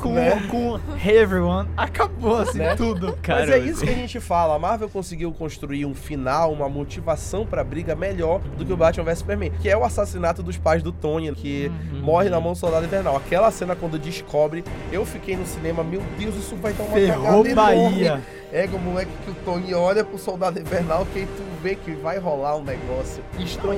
Com, 0.00 0.14
né? 0.14 0.46
com 0.50 0.78
Hey 0.96 1.18
Everyone, 1.18 1.68
acabou 1.76 2.36
assim 2.38 2.58
Né? 2.58 2.76
tudo. 2.76 3.16
Cara, 3.22 3.40
Mas 3.40 3.50
é 3.50 3.58
isso 3.58 3.82
que 3.84 3.90
a 3.90 3.94
gente 3.94 4.20
fala. 4.20 4.54
A 4.54 4.58
Marvel 4.58 4.88
conseguiu 4.88 5.32
construir 5.32 5.84
um 5.86 5.94
final, 5.94 6.52
uma 6.52 6.68
motivação 6.68 7.44
pra 7.46 7.64
briga 7.64 7.94
melhor 7.96 8.40
do 8.56 8.64
que 8.64 8.72
o 8.72 8.76
Batman 8.76 9.04
vs 9.04 9.18
Superman, 9.18 9.50
que 9.60 9.68
é 9.68 9.76
o 9.76 9.84
assassinato 9.84 10.42
dos 10.42 10.56
pais 10.56 10.82
do 10.82 10.92
Tony, 10.92 11.32
que 11.34 11.70
Uhum. 11.92 12.00
morre 12.00 12.28
na 12.28 12.40
mão 12.40 12.52
do 12.52 12.58
soldado 12.58 12.84
invernal. 12.86 13.16
Aquela 13.16 13.50
cena 13.56 13.74
quando 13.74 13.98
descobre. 13.98 14.62
Eu 14.92 15.04
fiquei 15.04 15.36
no 15.36 15.46
cinema, 15.46 15.82
meu 15.82 16.02
Deus, 16.18 16.36
isso 16.36 16.54
vai 16.56 16.72
dar 16.72 16.84
uma 16.84 16.94
Ferrou 16.94 17.42
cagada 17.42 17.54
Bahia. 17.54 18.06
enorme. 18.06 18.24
É, 18.52 18.64
o 18.66 18.78
moleque 18.78 19.10
que 19.24 19.30
o 19.30 19.34
Tony 19.44 19.74
olha 19.74 20.04
pro 20.04 20.16
soldado 20.16 20.58
invernal, 20.60 21.04
que 21.12 21.18
aí 21.18 21.26
tu 21.26 21.42
vê 21.62 21.74
que 21.74 21.90
vai 21.92 22.18
rolar 22.18 22.56
um 22.56 22.62
negócio 22.62 23.22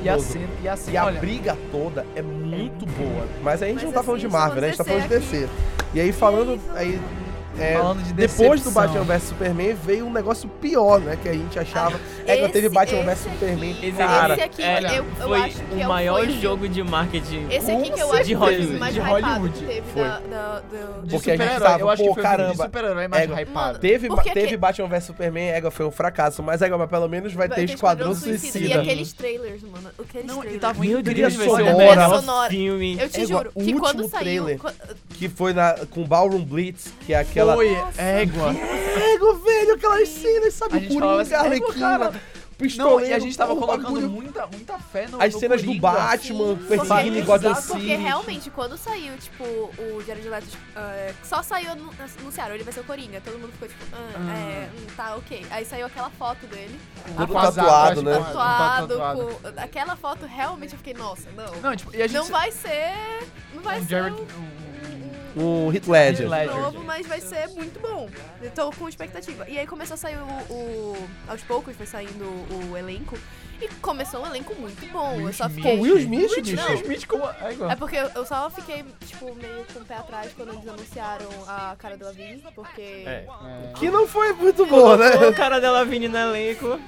E 0.05 0.09
a 0.09 0.19
cena, 0.19 0.49
e 0.63 0.69
a 0.69 0.77
cena, 0.77 0.95
E 0.95 0.97
a 0.99 1.07
olha, 1.07 1.21
briga 1.21 1.57
toda 1.73 2.05
é 2.15 2.21
muito 2.21 2.85
boa. 2.85 3.27
Mas 3.43 3.63
aí 3.63 3.71
a 3.71 3.73
gente 3.73 3.85
Mas 3.85 3.85
não 3.85 3.93
tá 3.93 4.03
falando 4.03 4.19
assim, 4.19 4.29
de 4.29 4.33
Marvel, 4.33 4.61
né? 4.61 4.67
A 4.67 4.71
gente 4.71 4.79
tá 4.79 4.85
falando 4.85 5.03
de 5.03 5.09
DC. 5.09 5.49
E 5.95 6.01
aí 6.01 6.13
falando. 6.13 6.61
Aí, 6.75 7.01
é, 7.61 7.73
falando 7.77 8.03
de 8.03 8.13
depois 8.13 8.63
do. 8.63 8.71
Batman 8.71 9.05
vs 9.05 9.23
Superman 9.25 9.75
veio 9.75 10.07
um 10.07 10.13
negócio 10.13 10.49
pior, 10.49 11.01
né? 11.01 11.17
Que 11.21 11.29
a 11.29 11.33
gente 11.33 11.59
achava. 11.59 11.99
é 12.27 12.37
que 12.37 12.49
teve 12.51 12.69
Batman 12.69 13.03
vs 13.05 13.19
Superman. 13.19 13.77
Esse 13.83 13.93
cara, 13.97 14.35
esse 14.35 14.43
aqui, 14.43 14.63
é, 14.63 14.99
eu, 14.99 15.05
eu 15.05 15.05
foi 15.29 15.39
acho 15.41 15.57
que 15.57 15.75
o 15.75 15.81
é 15.81 15.87
maior 15.87 16.19
foi 16.25 16.29
o- 16.29 16.41
jogo 16.41 16.69
de 16.69 16.83
marketing. 16.83 17.47
Esse 17.51 17.71
aqui 17.71 17.91
que 17.91 18.01
eu 18.01 18.13
acho 18.13 18.25
de 18.25 18.35
Hollywood, 18.35 18.77
o 18.77 18.79
mais 18.79 18.95
de 18.95 19.01
hypado 19.01 19.27
Hollywood. 19.27 19.59
que 19.59 19.65
teve 19.67 19.83
Foi. 19.93 20.03
da, 20.03 20.19
da, 20.21 20.61
do- 20.61 21.07
de 21.07 21.11
Porque 21.15 21.31
a 21.31 21.37
gente 21.37 21.59
tava, 21.61 21.81
eu 21.81 21.91
acho 21.91 22.03
pô, 22.03 22.09
que 22.09 22.15
foi 22.15 22.23
o 22.23 22.27
caramba. 22.27 22.51
de 22.53 22.63
super-herói 22.63 23.09
mais 23.09 23.31
É, 23.31 23.43
hypado. 23.43 23.79
Teve, 23.79 24.09
Porque 24.09 24.31
teve 24.31 24.49
que- 24.49 24.57
Batman 24.57 24.89
vs 24.89 25.05
Superman, 25.05 25.49
Ega, 25.51 25.71
foi 25.71 25.87
um 25.87 25.91
fracasso. 25.91 26.43
Mas, 26.43 26.63
Ega, 26.63 26.77
mas 26.79 26.89
pelo 26.91 27.09
menos 27.09 27.33
vai, 27.33 27.49
ter 27.49 27.65
Esquadrão 27.65 28.15
Suicida. 28.15 28.59
E 28.67 28.73
aqueles 28.73 29.13
trailers, 29.13 29.63
mano. 29.63 29.91
Aqueles 29.99 30.27
Não, 30.27 30.39
trailers. 30.41 30.61
tava 30.61 30.81
Meu 30.81 31.03
trilha 31.03 31.29
Deus, 31.29 31.35
vai 31.37 31.47
ser 31.47 31.53
o 31.53 31.67
sonora. 31.67 32.09
Sonora. 32.21 32.51
filme. 32.51 32.99
Eu 33.01 33.09
te 33.09 33.27
juro 33.27 33.51
o 33.55 33.61
que 33.63 33.73
quando 33.75 34.09
saiu. 34.09 34.47
Que 35.11 35.29
foi 35.29 35.53
com 35.91 36.05
Ballroom 36.05 36.45
Blitz, 36.45 36.93
que 37.07 37.13
é 37.13 37.19
aquela. 37.19 37.48
Foi, 37.55 37.71
Nossa. 37.77 38.03
égua. 38.03 38.51
Ego, 39.15 39.35
velho, 39.39 39.75
aquelas 39.75 40.09
cenas, 40.09 40.55
sabe? 40.55 40.77
A 40.77 40.81
gente 40.81 40.95
Coringa, 40.95 41.23
assim, 41.23 41.35
"Égua, 41.35 41.47
Arlequina, 41.47 41.99
cara." 41.99 42.39
Não, 42.77 43.01
e 43.01 43.13
a 43.13 43.21
gente 43.21 43.39
tava 43.39 43.55
pô, 43.55 43.61
colocando 43.61 43.85
bagulho. 43.85 44.09
muita, 44.09 44.45
muita 44.49 44.77
fé 44.81 45.07
no 45.07 45.23
As 45.23 45.33
no 45.33 45.39
cenas 45.39 45.61
do 45.63 45.67
Coringa. 45.69 45.81
Batman 45.93 46.57
Sim, 46.57 46.67
perseguindo 46.67 47.23
Gotham 47.25 47.51
exato, 47.53 47.69
Porque 47.69 47.95
realmente, 47.95 48.51
quando 48.51 48.77
saiu, 48.77 49.17
tipo, 49.17 49.45
o 49.45 50.03
Jared 50.05 50.29
Leto 50.29 50.47
é, 50.75 51.15
só 51.23 51.41
saiu, 51.41 51.77
no- 51.77 51.93
anunciaram, 52.21 52.57
ele 52.57 52.65
vai 52.65 52.73
ser 52.73 52.81
o 52.81 52.85
Coringa. 52.85 53.21
Todo 53.25 53.39
mundo 53.39 53.53
ficou 53.53 53.69
tipo, 53.69 53.85
ah, 53.93 54.11
Ah. 54.17 54.37
é, 54.37 54.71
hum, 54.77 54.87
tá, 54.97 55.15
ok. 55.15 55.47
Aí 55.53 55.65
saiu 55.65 55.87
aquela 55.87 56.11
foto 56.11 56.49
dele, 56.49 56.77
Todo 57.17 57.33
tatuado, 57.33 58.03
né? 58.03 58.19
tatuado, 58.19 58.89
tatuado. 58.89 59.21
com... 59.21 59.61
Aquela 59.61 59.95
foto, 59.95 60.27
realmente, 60.27 60.73
eu 60.73 60.79
fiquei, 60.79 60.95
nossa, 60.95 61.29
não. 61.37 61.61
Não, 61.63 61.77
tipo, 61.77 61.95
e 61.95 62.03
a 62.03 62.09
gente... 62.09 62.17
Não 62.17 62.25
vai 62.25 62.51
ser... 62.51 62.93
Não 63.55 63.63
vai 63.63 63.79
um 63.79 63.83
ser 63.85 63.89
Jared- 63.89 64.21
um- 64.21 64.58
O 65.37 65.71
Heath 65.73 65.87
Ledger. 65.87 66.23
Heath 66.27 66.31
Ledger. 66.31 66.57
novo, 66.57 66.85
mas 66.85 67.07
vai 67.07 67.21
ser 67.21 67.49
muito 67.49 67.79
bom. 67.81 68.09
Eu 68.43 68.51
tô 68.51 68.71
com 68.73 68.89
expectativa. 68.89 69.49
E 69.49 69.59
aí 69.59 69.67
começou 69.67 69.95
a 69.95 69.97
sair 69.99 70.17
o, 70.17 70.53
o- 70.53 71.09
Aos 71.29 71.43
poucos 71.43 71.77
foi 71.77 71.87
saindo 71.87 72.25
o 72.25 72.77
elenco. 72.77 73.17
E 73.61 73.67
começou 73.81 74.23
um 74.23 74.27
elenco 74.27 74.55
muito 74.55 74.87
bom. 74.93 75.17
Will 75.17 75.27
eu 75.27 75.33
só 75.33 75.49
fiquei. 75.49 75.77
Will 75.81 75.99
Smith, 75.99 76.31
Will 76.31 76.43
bicho. 76.43 76.73
Smith 76.75 77.07
como... 77.09 77.25
Égua. 77.43 77.73
É 77.73 77.75
porque 77.77 77.97
eu, 77.97 78.09
eu 78.15 78.25
só 78.25 78.49
fiquei, 78.51 78.85
tipo, 79.05 79.35
meio 79.35 79.65
com 79.75 79.81
o 79.81 79.85
pé 79.85 79.95
atrás 79.97 80.31
quando 80.37 80.53
eles 80.55 80.69
anunciaram 80.69 81.29
a 81.47 81.75
cara 81.77 81.97
do 81.97 82.05
Lavigne, 82.05 82.41
porque. 82.55 82.81
É. 83.05 83.27
é. 83.27 83.73
Que 83.77 83.91
não 83.91 84.07
foi 84.07 84.33
muito 84.33 84.65
boa, 84.65 84.97
né? 84.97 85.11
O 85.27 85.35
cara 85.35 85.61
dela 85.61 85.85
vindo 85.85 86.09
no 86.09 86.17
elenco. 86.19 86.79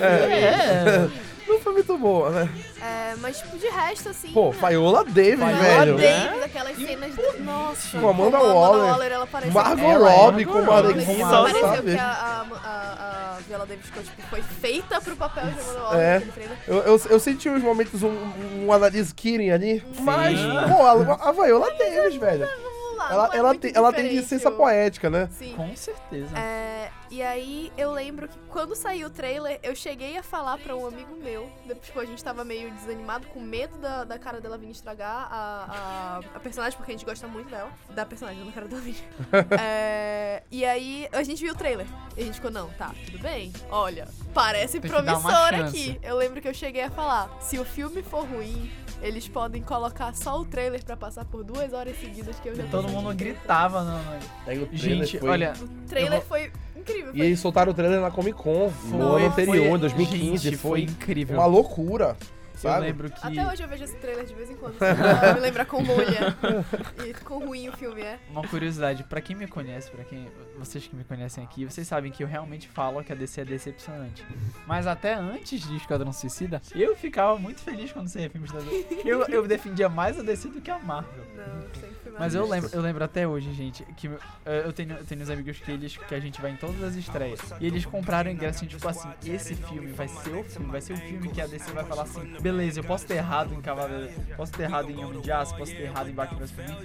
É. 0.00 1.08
Não 1.48 1.60
foi 1.60 1.72
muito 1.74 1.96
boa, 1.96 2.30
né? 2.30 2.48
É, 2.82 3.14
mas, 3.18 3.38
tipo, 3.38 3.56
de 3.56 3.68
resto, 3.68 4.08
assim. 4.08 4.32
Pô, 4.32 4.50
Viola 4.50 5.04
Davis, 5.04 5.36
Viola 5.36 5.52
velho. 5.52 5.96
Davis, 5.96 6.42
aquelas 6.42 6.76
cenas. 6.76 7.14
do- 7.14 7.42
Nossa, 7.44 7.98
Com 8.00 8.08
a 8.08 8.10
Amanda 8.10 8.38
como 8.38 8.54
Waller. 8.54 9.12
ela 9.12 9.24
apareceu. 9.24 9.52
Margot 9.54 9.82
Ela 9.84 10.10
Robbie 10.10 10.42
Robbie. 10.44 10.70
Arlequina, 10.72 11.30
Só- 11.30 11.42
Pareceu 11.44 11.68
sabe? 11.68 11.92
que 11.92 11.98
a, 11.98 12.04
a, 12.04 12.46
a, 12.68 13.36
a 13.36 13.38
Viola 13.46 13.66
Davis 13.66 13.86
ficou, 13.86 14.02
tipo, 14.02 14.22
foi 14.22 14.42
feita 14.42 15.00
pro 15.00 15.14
papel 15.16 15.44
de 15.46 15.60
Amanda 15.60 15.80
Waller 15.82 16.00
É. 16.00 16.22
Eu, 16.66 16.76
eu, 16.78 17.00
eu 17.10 17.20
senti 17.20 17.48
uns 17.48 17.62
momentos 17.62 18.02
um, 18.02 18.16
um 18.64 18.72
Annalise 18.72 19.14
Keating 19.14 19.50
ali, 19.50 19.84
mas, 20.00 20.38
pô, 20.68 20.82
a, 20.82 21.28
a 21.28 21.32
Viola 21.32 21.70
Davis, 21.78 22.16
velho. 22.16 22.48
Lá, 22.96 23.12
Ela, 23.12 23.30
é 23.32 23.36
ela, 23.38 23.54
tem, 23.54 23.72
ela 23.74 23.92
tem 23.92 24.08
licença 24.08 24.50
poética, 24.50 25.10
né? 25.10 25.28
Sim. 25.32 25.54
Com 25.54 25.76
certeza. 25.76 26.36
É, 26.38 26.90
e 27.10 27.22
aí 27.22 27.70
eu 27.76 27.92
lembro 27.92 28.26
que 28.26 28.38
quando 28.48 28.74
saiu 28.74 29.08
o 29.08 29.10
trailer, 29.10 29.60
eu 29.62 29.76
cheguei 29.76 30.16
a 30.16 30.22
falar 30.22 30.58
pra 30.58 30.74
um 30.74 30.86
amigo 30.86 31.14
meu. 31.16 31.50
Depois, 31.66 31.86
tipo, 31.86 32.00
a 32.00 32.04
gente 32.04 32.22
tava 32.24 32.44
meio 32.44 32.70
desanimado, 32.72 33.26
com 33.28 33.40
medo 33.40 33.76
da, 33.78 34.04
da 34.04 34.18
cara 34.18 34.40
dela 34.40 34.56
vir 34.56 34.70
estragar 34.70 35.28
a, 35.30 36.20
a, 36.32 36.36
a 36.36 36.40
personagem, 36.40 36.76
porque 36.76 36.92
a 36.92 36.94
gente 36.94 37.04
gosta 37.04 37.26
muito 37.28 37.50
dela. 37.50 37.70
Da 37.90 38.06
personagem, 38.06 38.40
não 38.40 38.46
da 38.46 38.52
cara 38.52 38.66
dela 38.66 38.80
vir. 38.80 38.96
É, 39.58 40.42
e 40.50 40.64
aí 40.64 41.08
a 41.12 41.22
gente 41.22 41.42
viu 41.42 41.52
o 41.52 41.56
trailer. 41.56 41.86
E 42.16 42.22
a 42.22 42.24
gente 42.24 42.34
ficou, 42.34 42.50
não, 42.50 42.70
tá, 42.70 42.92
tudo 43.04 43.18
bem. 43.18 43.52
Olha, 43.70 44.08
parece 44.32 44.80
promissor 44.80 45.54
aqui. 45.54 45.98
Eu 46.02 46.16
lembro 46.16 46.40
que 46.40 46.48
eu 46.48 46.54
cheguei 46.54 46.82
a 46.82 46.90
falar, 46.90 47.30
se 47.40 47.58
o 47.58 47.64
filme 47.64 48.02
for 48.02 48.24
ruim, 48.24 48.70
eles 49.02 49.28
podem 49.28 49.62
colocar 49.62 50.14
só 50.14 50.40
o 50.40 50.44
trailer 50.44 50.84
pra 50.84 50.96
passar 50.96 51.24
por 51.24 51.44
duas 51.44 51.72
horas 51.72 51.96
seguidas 51.98 52.38
que 52.40 52.48
eu 52.48 52.54
já 52.54 52.62
tô 52.64 52.82
Todo 52.82 52.88
mundo 52.88 53.14
gritava. 53.14 53.82
No... 53.82 53.92
no- 53.92 54.20
Aí 54.46 54.58
o 54.62 54.66
trailer 54.66 55.06
Gente, 55.06 55.18
foi- 55.18 55.28
olha... 55.28 55.52
O 55.60 55.88
trailer 55.88 56.12
Eu 56.14 56.18
vou- 56.20 56.28
foi 56.28 56.52
incrível. 56.76 57.10
E 57.14 57.18
foi 57.18 57.26
eles 57.26 57.40
soltaram 57.40 57.72
o 57.72 57.74
trailer 57.74 58.00
na 58.00 58.10
Comic 58.10 58.36
Con 58.38 58.66
no 58.66 58.70
foi- 58.72 59.22
ano 59.22 59.26
anterior, 59.26 59.56
foi- 59.56 59.68
em 59.68 59.78
2015. 59.78 60.38
gente, 60.44 60.56
foi 60.56 60.82
incrível. 60.82 61.36
uma 61.36 61.46
loucura, 61.46 62.16
Eu 62.54 62.58
sabe? 62.60 62.86
lembro 62.86 63.10
que... 63.10 63.18
Até 63.26 63.46
hoje 63.46 63.62
eu 63.62 63.68
vejo 63.68 63.84
esse 63.84 63.96
trailer 63.96 64.24
de 64.24 64.34
vez 64.34 64.50
em 64.50 64.56
quando. 64.56 64.74
me 65.34 65.40
lembrar 65.40 65.66
como 65.66 65.92
olha. 65.92 66.36
E 67.06 67.12
quão 67.22 67.46
ruim 67.46 67.68
o 67.68 67.72
filme 67.76 68.00
é. 68.00 68.18
Uma 68.30 68.42
curiosidade, 68.48 69.04
pra 69.04 69.20
quem 69.20 69.36
me 69.36 69.46
conhece, 69.46 69.90
pra 69.90 70.04
quem 70.04 70.26
vocês 70.58 70.86
que 70.86 70.96
me 70.96 71.04
conhecem 71.04 71.42
aqui, 71.44 71.64
vocês 71.64 71.86
sabem 71.86 72.10
que 72.10 72.22
eu 72.22 72.26
realmente 72.26 72.68
falo 72.68 73.02
que 73.02 73.12
a 73.12 73.14
DC 73.14 73.40
é 73.40 73.44
decepcionante. 73.44 74.24
Mas 74.66 74.86
até 74.86 75.14
antes 75.14 75.60
de 75.60 75.76
Esquadrão 75.76 76.12
Suicida, 76.12 76.60
eu 76.74 76.96
ficava 76.96 77.38
muito 77.38 77.60
feliz 77.60 77.92
quando 77.92 78.08
saía 78.08 78.30
filmes 78.30 78.50
da 78.50 78.60
DC. 78.60 78.86
Eu, 79.06 79.24
eu 79.26 79.46
defendia 79.46 79.88
mais 79.88 80.18
a 80.18 80.22
DC 80.22 80.48
do 80.48 80.60
que 80.60 80.70
a 80.70 80.78
Marvel. 80.78 81.24
Não, 81.36 81.62
sempre 81.74 81.94
fui 82.02 82.10
mais 82.10 82.18
Mas 82.18 82.34
eu 82.34 82.46
lembro, 82.46 82.70
eu 82.72 82.80
lembro 82.80 83.04
até 83.04 83.26
hoje, 83.26 83.52
gente, 83.52 83.84
que 83.96 84.08
eu 84.08 84.72
tenho, 84.72 84.92
eu 84.92 85.04
tenho 85.04 85.22
uns 85.22 85.30
amigos 85.30 85.58
que 85.60 85.70
eles 85.70 85.96
que 85.96 86.14
a 86.14 86.18
gente 86.18 86.40
vai 86.40 86.50
em 86.50 86.56
todas 86.56 86.82
as 86.82 86.96
estreias. 86.96 87.38
E 87.60 87.66
eles 87.66 87.86
compraram 87.86 88.30
ingresso 88.30 88.58
assim, 88.58 88.66
tipo 88.66 88.88
assim, 88.88 89.08
esse 89.24 89.54
filme 89.54 89.92
vai 89.92 90.08
ser 90.08 90.34
o 90.34 90.42
filme, 90.42 90.70
vai 90.70 90.80
ser 90.80 90.94
o 90.94 90.96
filme 90.96 91.28
que 91.28 91.40
a 91.40 91.46
DC 91.46 91.70
vai 91.72 91.84
falar 91.84 92.02
assim, 92.02 92.20
beleza, 92.40 92.80
eu 92.80 92.84
posso 92.84 93.06
ter 93.06 93.14
errado 93.14 93.54
em 93.54 93.60
Cavaleiro, 93.60 94.10
posso 94.36 94.52
ter 94.52 94.64
errado 94.64 94.90
em 94.90 95.04
Homem 95.04 95.20
de 95.20 95.30
Aço, 95.30 95.56
posso 95.56 95.72
ter 95.72 95.82
errado 95.82 96.08
em 96.08 96.12
Batman 96.12 96.36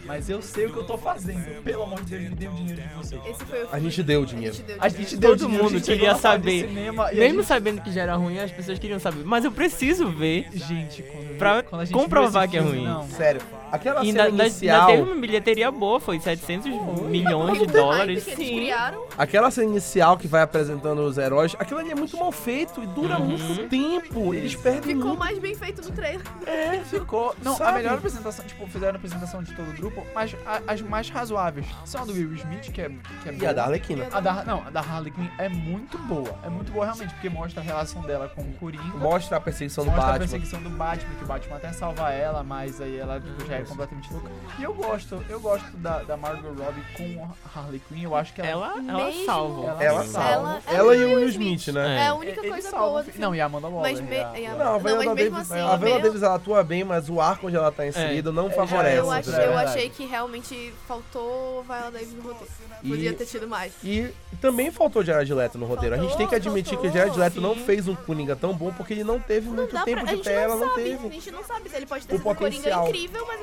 mas 0.05 0.29
eu 0.29 0.41
sei 0.41 0.65
o 0.65 0.73
que 0.73 0.77
eu 0.77 0.85
tô 0.85 0.97
fazendo. 0.97 1.63
Pelo 1.63 1.83
amor 1.83 2.03
de 2.03 2.17
Deus, 2.17 2.29
me 2.29 2.35
dê 2.35 2.47
o 2.47 2.53
dinheiro 2.53 2.81
de 2.81 2.93
vocês. 2.95 3.21
Esse 3.25 3.45
foi 3.45 3.60
o 3.65 3.67
A 3.71 3.79
gente 3.79 4.03
deu 4.03 4.21
A 4.21 4.25
dinheiro. 4.25 4.53
gente 4.55 4.65
deu 4.65 4.75
A 4.79 4.87
dinheiro. 4.87 5.09
gente 5.09 5.19
deu 5.19 5.29
Todo 5.31 5.39
dinheiro, 5.39 5.63
mundo 5.63 5.73
gente 5.77 5.85
queria 5.85 6.15
saber. 6.15 6.67
cinema 6.67 7.11
Mesmo 7.11 7.37
gente- 7.39 7.47
sabendo 7.47 7.81
que 7.81 7.91
já 7.91 8.01
era 8.01 8.15
ruim, 8.15 8.39
as 8.39 8.51
pessoas 8.51 8.79
queriam 8.79 8.99
saber. 8.99 9.23
Mas 9.25 9.45
eu 9.45 9.51
preciso 9.51 10.09
ver 10.09 10.47
Gente, 10.53 11.03
quando, 11.03 11.37
Pra 11.37 11.63
quando 11.63 11.91
comprovar 11.91 12.49
que 12.49 12.57
é 12.57 12.61
ruim. 12.61 12.83
Não. 12.85 13.07
Sério. 13.09 13.41
Aquela 13.71 14.03
E 14.03 14.11
cena 14.11 14.27
inicial. 14.29 14.81
ainda 14.81 14.91
teve 14.97 15.11
uma 15.11 15.21
bilheteria 15.21 15.71
boa, 15.71 15.99
foi 15.99 16.19
700 16.19 16.65
milhões 17.05 17.59
de 17.59 17.65
dólares. 17.67 18.23
hype 18.25 18.35
que 18.35 18.41
eles 18.41 18.49
Sim. 18.49 18.55
criaram. 18.57 19.05
Aquela 19.17 19.51
cena 19.51 19.67
inicial 19.71 20.17
que 20.17 20.27
vai 20.27 20.41
apresentando 20.41 20.99
os 21.03 21.17
heróis, 21.17 21.55
aquilo 21.59 21.79
ali 21.79 21.91
é 21.91 21.95
muito 21.95 22.17
mal 22.17 22.31
feito 22.31 22.83
e 22.83 22.87
dura 22.87 23.17
Uhum. 23.19 23.25
muito 23.37 23.69
tempo. 23.69 24.33
Eles 24.33 24.55
perdem 24.55 24.81
Ficou 24.95 25.07
muito. 25.09 25.19
mais 25.19 25.39
bem 25.39 25.55
feito 25.55 25.81
no 25.81 25.91
trailer. 25.91 26.21
É, 26.45 26.79
ficou. 26.83 27.35
Não, 27.43 27.53
a 27.53 27.57
Sabe? 27.57 27.77
melhor 27.77 27.93
apresentação, 27.95 28.45
tipo, 28.45 28.67
fizeram 28.67 28.93
a 28.93 28.97
apresentação 28.97 29.41
de 29.43 29.53
todo 29.53 29.69
o 29.69 29.73
grupo, 29.73 30.05
mas 30.13 30.35
a- 30.45 30.61
as 30.67 30.81
mais 30.81 31.09
razoáveis 31.09 31.65
são 31.85 32.01
a 32.01 32.05
do 32.05 32.13
Will 32.13 32.33
Smith, 32.35 32.71
que 32.71 32.81
é, 32.81 32.89
que 33.23 33.29
é 33.29 33.33
E 33.33 33.45
a 33.45 33.53
da 33.53 33.63
Arlequina. 33.63 34.07
A 34.11 34.19
da, 34.19 34.43
não, 34.43 34.63
a 34.65 34.69
da 34.69 34.79
Harley 34.81 35.11
Quinn 35.11 35.27
é 35.37 35.47
muito 35.49 35.97
boa. 35.99 36.35
É 36.43 36.49
muito 36.49 36.71
boa 36.71 36.85
realmente, 36.85 37.13
porque 37.13 37.29
mostra 37.29 37.61
a 37.61 37.63
relação 37.63 38.01
dela 38.01 38.29
com 38.35 38.41
o 38.41 38.53
Coringa. 38.53 38.97
Mostra 38.97 39.37
a 39.37 39.41
perseguição 39.41 39.83
do 39.85 39.91
Mostra 39.91 40.03
a 40.03 40.07
Batman. 40.13 40.19
perseguição 40.27 40.61
do 40.61 40.69
Batman, 40.71 41.15
que 41.15 41.23
o 41.23 41.27
Batman 41.27 41.55
até 41.57 41.71
salva 41.71 42.09
ela, 42.11 42.43
mas 42.43 42.81
aí 42.81 42.97
ela 42.97 43.19
tipo, 43.19 43.45
já 43.47 43.57
é 43.57 43.60
completamente 43.69 44.11
louca. 44.13 44.29
E 44.59 44.63
eu 44.63 44.73
gosto, 44.73 45.23
eu 45.29 45.39
gosto 45.39 45.77
da, 45.77 45.99
da 46.03 46.17
Margot 46.17 46.49
Robbie 46.49 46.83
com 46.97 47.23
a 47.23 47.59
Harley 47.59 47.81
Quinn, 47.87 48.03
eu 48.03 48.15
acho 48.15 48.33
que 48.33 48.41
ela... 48.41 48.73
Ela, 48.77 49.01
ela 49.01 49.25
salva. 49.25 49.61
Ela 49.67 49.83
Ela 49.83 50.03
salva. 50.05 50.11
salva. 50.11 50.31
Ela- 50.31 50.61
Ela, 50.67 50.77
ela 50.77 50.95
e 50.97 51.05
o 51.05 51.15
Will 51.17 51.29
Smith, 51.29 51.67
né? 51.69 51.97
É, 51.99 52.03
É. 52.03 52.07
a 52.07 52.13
única 52.15 52.39
Ele 52.41 52.49
coisa 52.49 52.69
salva 52.69 52.85
boa 52.87 53.03
do 53.03 53.05
filme. 53.11 53.19
Não, 53.19 53.35
e 53.35 53.41
a 53.41 53.45
Amanda 53.45 53.67
Waller. 53.67 53.91
Mas, 53.91 54.01
me, 54.01 54.15
é 54.15 54.23
a- 54.23 54.39
e 54.39 54.45
a- 54.45 54.53
Não, 54.55 54.61
a 54.61 54.63
não, 54.73 54.79
Viola 54.79 55.05
mas 55.05 55.15
mesmo 55.15 55.35
Davis, 55.35 55.51
assim, 55.51 55.61
a 55.61 55.75
Viola 55.75 55.99
Davis 56.01 56.23
ela 56.23 56.35
atua 56.35 56.63
bem, 56.63 56.83
mas 56.83 57.09
o 57.09 57.21
arco 57.21 57.47
onde 57.47 57.55
ela 57.55 57.71
tá 57.71 57.85
inserida 57.87 58.31
não 58.31 58.47
É, 58.47 58.49
já 58.49 58.55
favorece. 58.55 58.97
eu, 58.97 59.13
essa, 59.13 59.13
ach, 59.19 59.27
é 59.27 59.31
entendeu? 59.31 59.51
eu 59.51 59.57
achei 59.57 59.89
que 59.89 60.05
realmente 60.05 60.73
faltou 60.87 61.63
Viola 61.63 61.91
Davis 61.91 62.13
no 62.13 62.21
roteiro. 62.21 62.51
E- 62.83 62.89
Podia 62.89 63.13
ter 63.13 63.25
tido 63.25 63.47
mais. 63.47 63.73
E 63.83 64.11
também 64.39 64.71
faltou 64.71 65.03
Jared 65.03 65.31
Leto 65.33 65.57
no 65.57 65.65
roteiro. 65.65 65.95
a 65.95 65.97
gente 65.99 66.17
tem 66.17 66.27
que 66.27 66.33
admitir 66.35 66.71
que 66.77 66.83
Faltou, 66.87 66.91
Jared 66.91 67.17
Leto 67.19 67.39
não 67.41 67.53
sim. 67.53 67.63
fez 67.63 67.87
um 67.87 67.93
Coringa 67.95 68.35
tão 68.35 68.53
bom 68.53 68.71
porque 68.73 68.93
ele 68.93 69.03
não 69.03 69.19
teve 69.19 69.47
Não 69.47 69.55
muito 69.55 69.83
tempo 69.83 70.03
pra, 70.03 70.15
de 70.15 70.21
tela, 70.23 70.55
não 70.55 70.61
não 70.61 70.69
sabe. 70.69 70.81
A 70.81 70.97
teve. 70.97 71.09
gente 71.11 71.31
não 71.31 71.43
sabe 71.43 71.69
se 71.69 71.75
ele 71.75 71.85
pode 71.85 72.07
ter 72.07 72.15
O 72.15 72.17
sido 72.17 72.29
um 72.29 72.35
Coringa 72.35 72.55
potencial. 72.57 72.87
incrível, 72.87 73.25
mas 73.27 73.41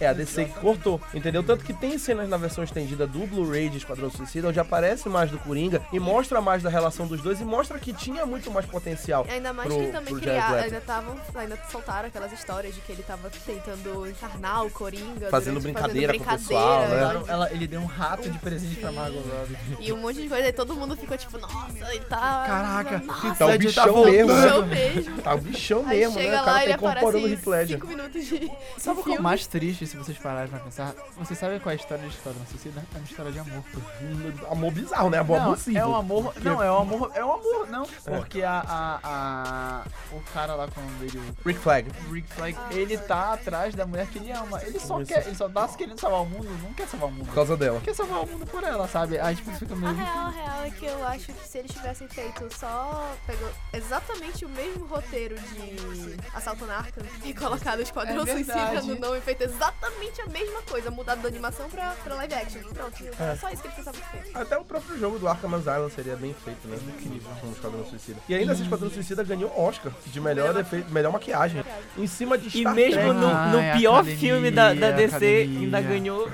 É, 0.00 0.08
a 0.08 0.12
DC 0.12 0.46
que 0.46 0.58
cortou, 0.60 1.00
entendeu? 1.14 1.42
Tanto 1.42 1.64
que 1.64 1.72
tem 1.72 1.96
cenas 1.98 2.28
na 2.28 2.36
versão 2.36 2.64
estendida 2.64 3.06
do 3.06 3.26
Blu-ray 3.26 3.68
de 3.68 3.78
Esquadrão 3.78 4.10
Suicida 4.10 4.48
onde 4.48 4.58
aparece 4.58 5.08
mais 5.08 5.30
do 5.30 5.38
Coringa 5.38 5.80
e 5.92 6.00
mostra 6.00 6.40
mais 6.40 6.62
da 6.62 6.68
relação 6.70 7.06
dos 7.06 7.20
dois 7.22 7.40
e 7.40 7.44
mostra 7.44 7.78
que 7.78 7.92
tinha 7.92 8.26
muito 8.26 8.50
mais 8.50 8.66
potencial. 8.66 9.24
Ainda 9.30 9.52
mais 9.52 9.68
pro- 9.72 9.84
que 9.84 9.92
também 9.92 10.14
criaram, 10.18 10.56
ainda 10.56 10.76
estavam, 10.78 11.16
ainda 11.36 11.58
soltaram 11.70 12.08
aquelas 12.08 12.32
histórias 12.32 12.74
de 12.74 12.80
que 12.80 12.92
ele 12.92 13.02
tava 13.04 13.30
tentando 13.46 14.06
encarnar 14.08 14.64
o 14.66 14.70
Coringa. 14.70 15.28
Fazendo 15.30 15.60
durante- 15.60 15.74
brincadeira 15.74 16.14
com 16.14 16.20
o 16.20 16.24
fazendo 16.24 16.48
pessoal, 16.48 16.80
né? 16.88 17.00
Ela- 17.00 17.24
ela- 17.28 17.52
ele 17.52 17.66
deu 17.66 17.80
um 17.80 17.86
rato 17.86 18.28
de 18.28 18.38
presente 18.38 18.76
pra 18.80 18.90
Sim. 18.90 18.96
Margot 18.96 19.20
Robbie. 19.20 19.56
E 19.80 19.92
um 19.92 19.96
monte 19.98 20.22
de 20.22 20.28
coisa, 20.28 20.46
aí 20.46 20.52
todo 20.52 20.74
mundo 20.74 20.96
ficou 20.96 21.16
tipo, 21.16 21.38
nossa, 21.38 21.94
ele 21.94 22.04
tá. 22.04 22.44
Caraca, 22.46 22.98
nossa, 22.98 23.34
Tá 23.36 23.46
o 23.46 23.58
bichão 23.58 23.92
voltando. 23.94 24.12
mesmo, 24.12 24.32
né? 24.34 24.42
bichão 24.44 24.66
mesmo. 24.66 25.22
Tá 25.22 25.34
o 25.34 25.38
bichão 25.38 25.84
Aí 25.86 25.98
mesmo, 26.00 26.14
né? 26.16 26.22
chega 26.24 26.34
O 26.34 26.38
cara 26.44 26.46
lá, 26.50 26.58
tá 26.58 26.64
ele 26.64 26.72
incorporando 26.74 27.26
o 27.26 27.30
Heath 27.30 27.46
Ledger. 27.46 27.76
5 27.78 27.86
minutos 27.86 28.24
de. 28.26 28.50
Sabe 28.78 29.00
o 29.00 29.02
que 29.04 29.14
eu 29.14 29.22
mais 29.22 29.43
mais 29.44 29.46
triste, 29.46 29.86
se 29.86 29.96
vocês 29.96 30.16
pararem 30.18 30.48
pra 30.48 30.58
pensar, 30.60 30.94
vocês 31.18 31.38
sabem 31.38 31.58
qual 31.60 31.70
é 31.70 31.74
a 31.74 31.76
história 31.76 32.08
de 32.08 32.14
Esquadrão 32.14 32.46
Suicida? 32.46 32.82
É 32.94 32.98
uma 32.98 33.04
história 33.04 33.32
de 33.32 33.38
amor. 33.38 33.64
Amor 34.50 34.72
bizarro, 34.72 35.10
né? 35.10 35.18
Amor 35.18 35.38
não, 35.38 35.52
abusivo. 35.52 35.78
é 35.78 35.86
um 35.86 35.94
amor. 35.94 36.34
Não, 36.42 36.62
é 36.62 36.70
um 36.72 36.76
amor. 36.78 37.10
É 37.14 37.24
um 37.24 37.32
amor, 37.32 37.68
não. 37.68 37.86
Porque 38.04 38.42
a, 38.42 38.60
a, 38.60 39.00
a- 39.02 39.84
O 40.12 40.20
cara 40.32 40.54
lá 40.54 40.68
com 40.68 40.80
o 40.80 40.84
nome 40.84 40.98
dele, 40.98 41.18
o 41.18 41.48
Rick 41.48 41.60
Flag. 41.60 41.90
Rick 42.10 42.28
Flag, 42.34 42.56
ele 42.70 42.96
tá 42.98 43.32
atrás 43.34 43.74
da 43.74 43.86
mulher 43.86 44.06
que 44.06 44.18
ele 44.18 44.30
ama. 44.32 44.62
Ele 44.62 44.78
só 44.78 45.00
Isso. 45.00 45.12
quer. 45.12 45.26
Ele 45.26 45.34
só 45.36 45.48
tá 45.48 45.68
querendo 45.68 45.98
salvar 46.00 46.22
o 46.22 46.26
mundo, 46.26 46.48
não 46.62 46.72
quer 46.72 46.86
salvar 46.88 47.08
o 47.08 47.12
mundo. 47.12 47.26
Por 47.26 47.34
causa 47.34 47.56
dela. 47.56 47.80
Quer 47.80 47.94
salvar 47.94 48.22
o 48.24 48.26
mundo 48.26 48.46
por 48.46 48.62
ela, 48.64 48.86
sabe? 48.88 49.18
Aí 49.18 49.34
tipo, 49.36 49.50
fica 49.52 49.74
A 49.74 49.76
meio. 49.76 49.94
real, 49.94 50.26
a 50.26 50.30
real 50.30 50.64
é 50.64 50.70
que 50.70 50.86
eu 50.86 51.06
acho 51.06 51.32
que 51.32 51.48
se 51.48 51.58
eles 51.58 51.72
tivessem 51.72 52.08
feito 52.08 52.46
só. 52.56 53.14
Pegou 53.26 53.48
exatamente 53.72 54.44
o 54.44 54.48
mesmo 54.48 54.86
roteiro 54.86 55.36
de 55.38 56.16
Assalto 56.34 56.64
na 56.66 56.78
Arkham 56.78 57.04
e 57.24 57.34
colocado 57.34 57.78
o 57.78 57.82
Esquadrão 57.82 58.22
É 58.22 58.32
Suicida 58.32 58.82
no 58.82 58.98
nome, 58.98 59.20
feito 59.34 59.42
exatamente 59.42 60.20
a 60.22 60.26
mesma 60.26 60.62
coisa, 60.62 60.90
mudado 60.90 61.22
da 61.22 61.28
animação 61.28 61.68
pra, 61.68 61.90
pra 62.02 62.14
live 62.14 62.34
action. 62.34 62.60
Pronto, 62.72 63.04
é 63.04 63.36
só 63.36 63.50
isso 63.50 63.62
que 63.62 63.68
eles 63.68 63.74
precisavam 63.74 64.00
ter 64.00 64.22
feito. 64.22 64.38
Até 64.38 64.56
o 64.56 64.64
próprio 64.64 64.98
jogo 64.98 65.18
do 65.18 65.28
Arkham 65.28 65.54
Asylum 65.54 65.90
seria 65.90 66.16
bem 66.16 66.34
feito, 66.44 66.66
né? 66.68 66.76
Incrível. 66.76 67.30
Como 67.40 67.52
Esquadrão 67.52 67.84
Suicida. 67.86 68.20
E 68.28 68.34
ainda 68.34 68.52
assim, 68.52 68.62
Esquadrão 68.62 68.90
Suicida 68.90 69.22
ganhou 69.24 69.52
Oscar 69.58 69.92
de 70.06 70.20
melhor, 70.20 70.56
efeito, 70.58 70.92
melhor 70.92 71.12
maquiagem. 71.12 71.64
Em 71.96 72.06
cima 72.06 72.38
de 72.38 72.48
E 72.48 72.60
Star 72.60 72.74
mesmo 72.74 73.00
Trek. 73.00 73.14
no, 73.14 73.48
no 73.50 73.58
é 73.58 73.76
pior 73.76 73.94
academia, 73.96 74.18
filme 74.18 74.50
da, 74.50 74.72
da 74.74 74.90
DC, 74.92 75.14
academia. 75.16 75.60
ainda 75.60 75.80
ganhou. 75.80 76.30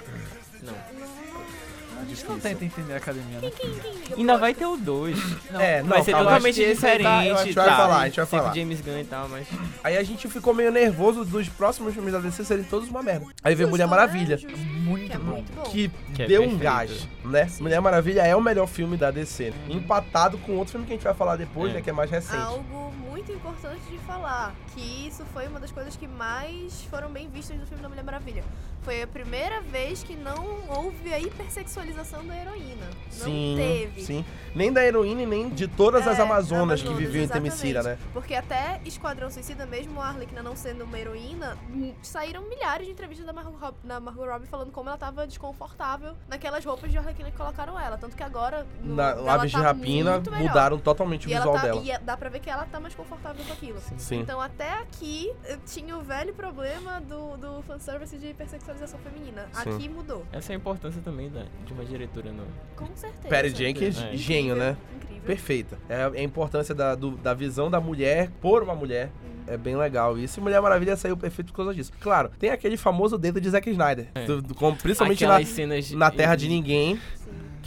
A 2.11 2.15
gente 2.15 2.29
não 2.29 2.41
tenta 2.41 2.65
entender 2.65 2.95
a 2.95 2.97
academia, 2.97 3.39
né? 3.41 3.51
Quem, 3.57 3.71
quem 3.75 3.93
liga 3.93 4.15
Ainda 4.17 4.37
vai 4.39 4.55
ter 4.55 4.67
o 4.67 4.77
2. 4.77 5.19
É, 5.59 5.81
não, 5.83 5.89
vai 5.91 6.03
ser 6.03 6.11
calma, 6.13 6.27
totalmente 6.27 6.61
aí 6.63 6.75
diferente. 6.75 7.03
tá- 7.05 7.27
eu 7.27 7.35
acho 7.37 7.45
que 7.47 7.53
vai 7.53 7.67
tá, 7.69 7.77
falar, 7.77 7.99
a 8.01 8.05
gente 8.07 8.17
vai 8.17 8.27
falar. 8.27 8.55
James 8.55 8.81
Gunn 8.81 8.99
e 9.01 9.05
tal, 9.05 9.29
mas. 9.29 9.47
Aí 9.85 9.97
a 9.97 10.03
gente 10.03 10.29
ficou 10.29 10.53
meio 10.55 10.73
nervoso 10.73 11.25
dos 11.25 11.49
próximos 11.49 11.95
filmes 11.95 12.13
da 12.13 12.19
DC 12.19 12.45
serem 12.45 12.65
todos 12.65 12.89
uma 12.89 13.03
merda. 13.03 13.27
Aí 13.45 13.55
veio 13.55 13.69
Mulher 13.69 13.85
né? 13.85 13.91
Maravilha. 13.91 14.37
Justo, 14.37 14.59
Muito 14.59 15.13
é 15.13 15.19
bom. 15.19 15.25
muito 15.33 15.53
bom. 15.53 15.63
Que, 15.63 15.89
Que 16.15 16.23
é 16.23 16.27
deu 16.27 16.43
um 16.43 16.59
gás, 16.59 17.07
né? 17.25 17.47
Mulher 17.61 17.81
Maravilha 17.81 18.23
é 18.23 18.35
o 18.35 18.41
melhor 18.41 18.67
filme 18.67 18.97
da 18.97 19.11
DC. 19.11 19.53
Empatado 19.69 20.39
com 20.39 20.57
outro 20.57 20.73
filme 20.73 20.87
que 20.87 20.93
a 20.93 20.97
gente 20.97 21.05
vai 21.05 21.15
falar 21.15 21.37
depois, 21.37 21.71
É. 21.71 21.75
né? 21.77 21.81
Que 21.83 21.91
é 21.91 21.93
mais 21.93 22.11
recente. 22.11 22.43
Algo 22.43 22.93
muito 23.09 23.31
importante 23.33 23.81
de 23.91 23.99
falar, 23.99 24.55
que 24.75 25.07
isso 25.09 25.25
foi 25.33 25.47
uma 25.47 25.61
das 25.61 25.71
coisas 25.71 25.95
que 25.97 26.07
mais 26.09 26.83
foram 26.91 27.11
bem 27.11 27.29
vistas 27.29 27.57
no 27.59 27.67
filme 27.67 27.83
da 27.83 27.89
Mulher 27.89 28.03
Maravilha. 28.05 28.43
Foi 28.83 29.03
a 29.03 29.07
primeira 29.07 29.61
vez 29.61 30.03
que 30.03 30.17
não 30.17 30.59
houve 30.69 31.13
a 31.13 31.19
hipersexualização 31.21 32.27
da 32.27 32.35
heroína. 32.37 32.87
Não 33.19 33.25
sim, 33.27 33.55
teve. 33.59 34.03
sim. 34.05 34.25
Nem 34.55 34.73
da 34.73 34.83
heroína 34.85 35.23
e 35.23 35.27
nem 35.27 35.49
de 35.51 35.69
todas 35.69 36.07
as 36.09 36.19
É, 36.19 36.23
Amazonas 36.23 36.81
que 36.81 36.89
Amazonas, 36.89 37.07
viviam 37.13 37.25
em. 37.25 37.29
Temicira, 37.29 37.83
né? 37.83 37.99
Porque 38.13 38.35
até 38.35 38.81
Esquadrão 38.85 39.31
Suicida, 39.31 39.67
mesmo 39.67 40.01
a 40.01 40.09
Arlequina 40.09 40.43
não 40.43 40.57
sendo 40.57 40.85
uma 40.85 40.99
heroína, 40.99 41.57
hum, 41.71 41.95
saíram 42.03 42.43
milhares 42.49 42.87
de 42.87 42.93
entrevistas 42.93 43.27
da 43.27 43.33
Margot, 43.33 43.57
Rob- 43.59 43.77
da 43.85 44.01
Margot 44.01 44.25
Robbie 44.25 44.47
falando 44.47 44.73
como 44.73 44.89
ela 44.89 44.99
tava 44.99 45.27
desconfortável 45.27 46.15
naquelas 46.27 46.65
roupas 46.65 46.91
de 46.91 46.97
Arlequina 46.99 47.31
que 47.31 47.37
colocaram 47.37 47.79
ela. 47.79 47.99
Tanto 47.99 48.17
que 48.17 48.23
agora, 48.23 48.67
no, 48.83 48.95
Na 48.97 49.11
ela 49.11 49.35
Aves 49.35 49.51
de 49.51 49.57
tá 49.59 49.63
Rapina 49.63 50.21
mudaram 50.39 50.79
totalmente 50.79 51.27
o 51.27 51.31
E 51.31 51.35
visual 51.35 51.55
tá, 51.55 51.63
dela. 51.63 51.83
e 51.85 51.99
dá 51.99 52.17
pra 52.17 52.29
ver 52.31 52.41
que 52.41 52.49
ela 52.51 52.65
tá 52.65 52.81
mais 52.81 52.95
confortável 52.95 53.45
com 53.45 53.53
aquilo. 53.53 53.79
Sim. 53.99 54.21
Então 54.21 54.41
até 54.41 54.71
aqui 54.81 55.31
eh, 55.45 55.59
tinha 55.67 55.97
o 55.97 56.03
velho 56.03 56.33
problema 56.35 57.01
do, 57.03 57.37
do 57.37 57.63
fanservice 57.63 58.17
de 58.17 58.29
hipersexualização 58.29 58.70
feminina. 58.75 59.47
Sim. 59.53 59.71
Aqui 59.71 59.89
mudou. 59.89 60.25
Essa 60.33 60.53
é 60.53 60.55
a 60.55 60.59
importância 60.59 61.01
também 61.03 61.29
da, 61.31 61.43
de 61.67 61.73
uma 61.73 61.85
diretora 61.85 62.31
no. 62.33 62.45
Com 62.77 62.87
certeza. 62.95 63.29
Patty 63.29 63.51
Jenkins, 63.57 63.99
É. 64.03 64.17
gênio, 64.17 64.57
né? 64.57 64.77
Incrível. 64.97 65.23
Perfeita. 65.25 65.79
É 65.89 66.05
a 66.05 66.23
importância 66.23 66.75
da, 66.75 66.95
do- 66.95 67.17
da 67.17 67.35
visão 67.35 67.71
da 67.71 67.81
mulher 67.81 68.31
por 68.41 68.63
uma 68.63 68.75
mulher. 68.75 69.07
Uhum. 69.25 69.31
É 69.47 69.57
bem 69.57 69.77
legal 69.77 70.17
isso. 70.17 70.39
E 70.39 70.43
Mulher 70.43 70.61
Maravilha 70.61 70.97
saiu 70.97 71.17
perfeito 71.17 71.49
por 71.53 71.57
causa 71.57 71.75
disso. 71.75 71.91
Claro, 72.01 72.31
tem 72.39 72.51
aquele 72.51 72.77
famoso 72.77 73.19
dedo 73.19 73.41
de 73.41 73.51
Zack 73.51 73.69
Snyder. 73.71 74.07
É. 74.15 74.25
do- 74.25 74.41
do- 74.43 74.55
como- 74.55 74.77
principalmente 74.77 75.25
na, 75.27 75.35
Aquelas 75.37 75.49
cenas 75.49 75.91
na 75.93 76.11
Terra 76.11 76.37
de 76.37 76.49
Ninguém. 76.49 77.01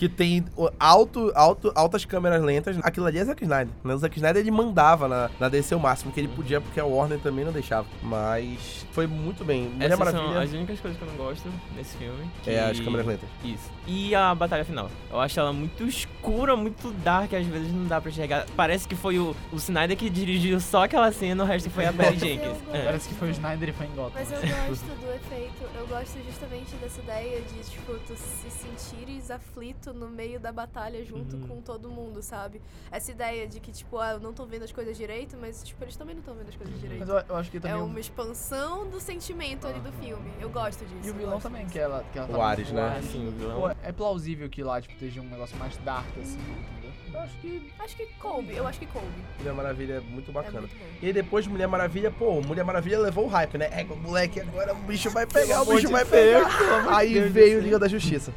Que 0.04 0.10
tem 0.10 0.44
alto, 0.78 1.32
alto, 1.34 1.72
altas 1.76 2.04
câmeras 2.04 2.44
lentas. 2.44 2.78
Aquilo 2.84 3.06
ali 3.06 3.20
é 3.20 3.24
Zack 3.24 3.42
Snyder. 3.42 3.74
Né? 3.84 3.94
O 3.94 3.98
Zack 3.98 4.18
Snyder 4.18 4.42
ele 4.42 4.52
mandava 4.52 5.08
na, 5.08 5.30
na 5.40 5.48
DC 5.48 5.74
o 5.76 5.80
máximo 5.80 6.12
que 6.12 6.20
ele 6.20 6.28
podia, 6.28 6.60
porque 6.60 6.78
a 6.78 6.86
Warner 6.86 7.20
também 7.20 7.46
não 7.46 7.54
deixava. 7.54 7.88
Mas 8.02 8.86
foi 8.92 9.08
muito 9.08 9.46
bem. 9.46 9.70
Mulher 9.70 9.92
Essas 9.92 9.98
são 9.98 10.14
Maravilha 10.16 10.42
as 10.42 10.52
únicas 10.52 10.80
coisas 10.82 11.00
que 11.00 11.06
eu 11.06 11.10
não 11.10 11.16
gosto 11.16 11.48
nesse 11.76 11.96
filme. 11.96 12.30
é 12.46 12.60
as 12.60 12.78
que- 12.80 12.84
câmeras 12.84 13.06
lentas. 13.08 13.30
Isso. 13.46 13.72
E 13.88 14.14
a 14.14 14.36
batalha 14.36 14.66
final. 14.66 14.90
Eu 15.10 15.20
acho 15.22 15.40
ela 15.40 15.54
muito 15.54 15.84
escura, 15.86 16.56
muito 16.58 16.92
dark, 17.04 17.34
às 17.34 17.46
vezes 17.46 17.72
não 17.72 17.86
dá 17.88 18.02
pra 18.02 18.12
enxergar. 18.12 18.46
Parece 18.58 18.86
que 18.88 18.96
foi 18.96 19.18
o, 19.20 19.34
o 19.54 19.56
Snyder 19.56 19.96
que 19.96 20.10
dirigiu 20.10 20.60
só 20.60 20.84
aquela 20.84 21.12
cena, 21.14 21.44
o 21.44 21.48
resto 21.48 21.70
foi 21.70 21.86
a 21.86 21.92
Eu 21.98 22.20
Jenkins. 22.20 22.58
É. 22.74 22.84
Parece 22.86 23.08
que 23.08 23.16
foi 23.16 23.30
o 23.30 23.32
Snyder 23.32 23.70
e 23.70 23.72
foi 23.72 23.86
em 23.88 23.92
Gotham. 23.92 24.12
Mas 24.16 24.32
eu 24.32 24.38
gosto 24.68 24.84
do 24.86 25.14
efeito, 25.14 25.64
eu 25.80 25.88
gosto 25.88 26.18
justamente 26.26 26.76
dessa 26.82 27.02
ideia 27.02 27.42
de, 27.42 27.70
tipo, 27.70 27.94
tu 28.08 28.16
se 28.16 28.50
sentires 28.50 29.32
aflito 29.32 29.93
no 29.94 30.10
meio 30.10 30.40
da 30.40 30.52
batalha 30.52 31.03
junto 31.06 31.36
Uhum. 31.36 31.48
com 31.48 31.61
todo 31.61 31.90
mundo, 31.90 32.22
sabe? 32.22 32.61
Essa 32.91 33.11
ideia 33.11 33.48
de 33.48 33.60
que, 33.60 33.72
tipo, 33.72 33.98
ah, 33.98 34.11
eu 34.14 34.20
não 34.20 34.34
tô 34.34 34.45
vendo 34.45 34.64
as 34.64 34.72
coisas 34.72 34.95
direito, 34.98 35.38
mas, 35.40 35.64
tipo, 35.64 35.84
eles 35.84 35.95
também 35.95 36.15
não 36.15 36.20
estão 36.22 36.36
vendo 36.36 36.49
as 36.49 36.56
coisas 36.56 36.80
direito. 36.80 36.99
Mas 36.99 37.10
eu, 37.10 37.24
eu 37.30 37.36
acho 37.36 37.52
que 37.52 37.57
É 37.57 37.60
também. 37.60 37.82
o- 37.82 37.86
uma 37.86 37.99
expansão 37.99 38.90
do 38.90 38.99
sentimento 38.99 39.68
ali 39.68 39.80
do 39.80 39.91
filme. 39.94 40.32
Eu 40.40 40.49
gosto 40.49 40.86
disso. 40.86 41.02
E 41.03 41.07
o 41.07 41.10
eu 41.10 41.14
vilão 41.15 41.40
também, 41.40 41.61
disso. 41.61 41.74
que 41.74 41.80
ela, 41.80 42.03
que 42.11 42.18
ela 42.18 42.28
O 42.28 42.32
tava- 42.32 42.45
Ares, 42.48 42.72
né? 42.72 42.98
Assim, 42.99 43.28
o 43.28 43.32
vilão. 43.32 43.61
Pô, 43.61 43.70
é 43.70 43.91
plausível 43.91 44.49
que 44.49 44.64
lá, 44.64 44.82
tipo, 44.82 44.94
esteja 44.94 45.22
um 45.22 45.30
negócio 45.30 45.57
mais 45.57 45.76
dark, 45.78 46.07
assim, 46.22 46.38
entendeu? 46.40 46.91
Eu 47.14 47.20
acho 47.20 47.38
que. 47.38 47.72
Acho 47.80 47.95
que 47.95 48.06
coube, 48.20 48.56
eu 48.56 48.65
acho 48.68 48.80
que 48.80 48.88
coube. 48.88 49.07
Mulher 49.38 49.53
Maravilha 49.53 49.94
é 49.95 49.99
muito 49.99 50.32
É 50.32 50.34
bacana. 50.34 50.61
muito 50.61 50.76
bom. 50.76 50.86
E 51.02 51.06
aí 51.07 51.14
depois 51.14 51.45
de 51.45 51.52
Mulher 51.52 51.68
Maravilha, 51.68 52.10
pô, 52.10 52.41
Mulher 52.41 52.64
Maravilha 52.65 52.98
levou 52.99 53.26
o 53.26 53.28
hype, 53.28 53.57
né? 53.57 53.70
É, 53.72 53.84
moleque, 53.84 54.40
agora 54.41 54.74
o 54.74 54.78
bicho 54.78 55.10
vai 55.11 55.28
pegar, 55.28 55.61
o 55.61 55.65
bicho 55.65 55.90
vai 55.90 56.03
pegar. 56.06 56.48
Aí 56.95 57.20
veio. 57.30 57.60
Liga 57.61 57.78
da 57.78 57.88
Justiça. 57.88 58.34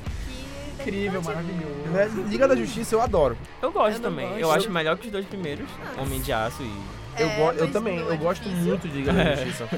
Incrível, 0.86 1.22
maravilhoso. 1.22 1.74
Né? 1.92 2.10
Liga 2.28 2.46
da 2.48 2.54
Justiça 2.56 2.94
eu 2.94 3.00
adoro. 3.02 3.36
Eu 3.62 3.72
gosto 3.72 3.96
Eu 3.96 4.02
não 4.02 4.10
também. 4.10 4.26
gosto. 4.28 4.40
Eu 4.40 4.50
acho 4.52 4.70
melhor 4.70 4.96
que 4.96 5.06
os 5.06 5.12
dois 5.12 5.26
primeiros. 5.26 5.66
Homem 5.98 6.20
de 6.20 6.32
Aço 6.32 6.62
e. 6.62 6.72
Eu, 7.18 7.28
É, 7.28 7.36
go- 7.36 7.52
eu 7.52 7.64
mas 7.64 7.72
também, 7.72 7.98
eu 7.98 8.12
é 8.12 8.16
gosto 8.16 8.46
muito 8.48 8.86
de 8.88 8.96
Liga 8.98 9.12
da 9.12 9.24
Justiça. 9.36 9.68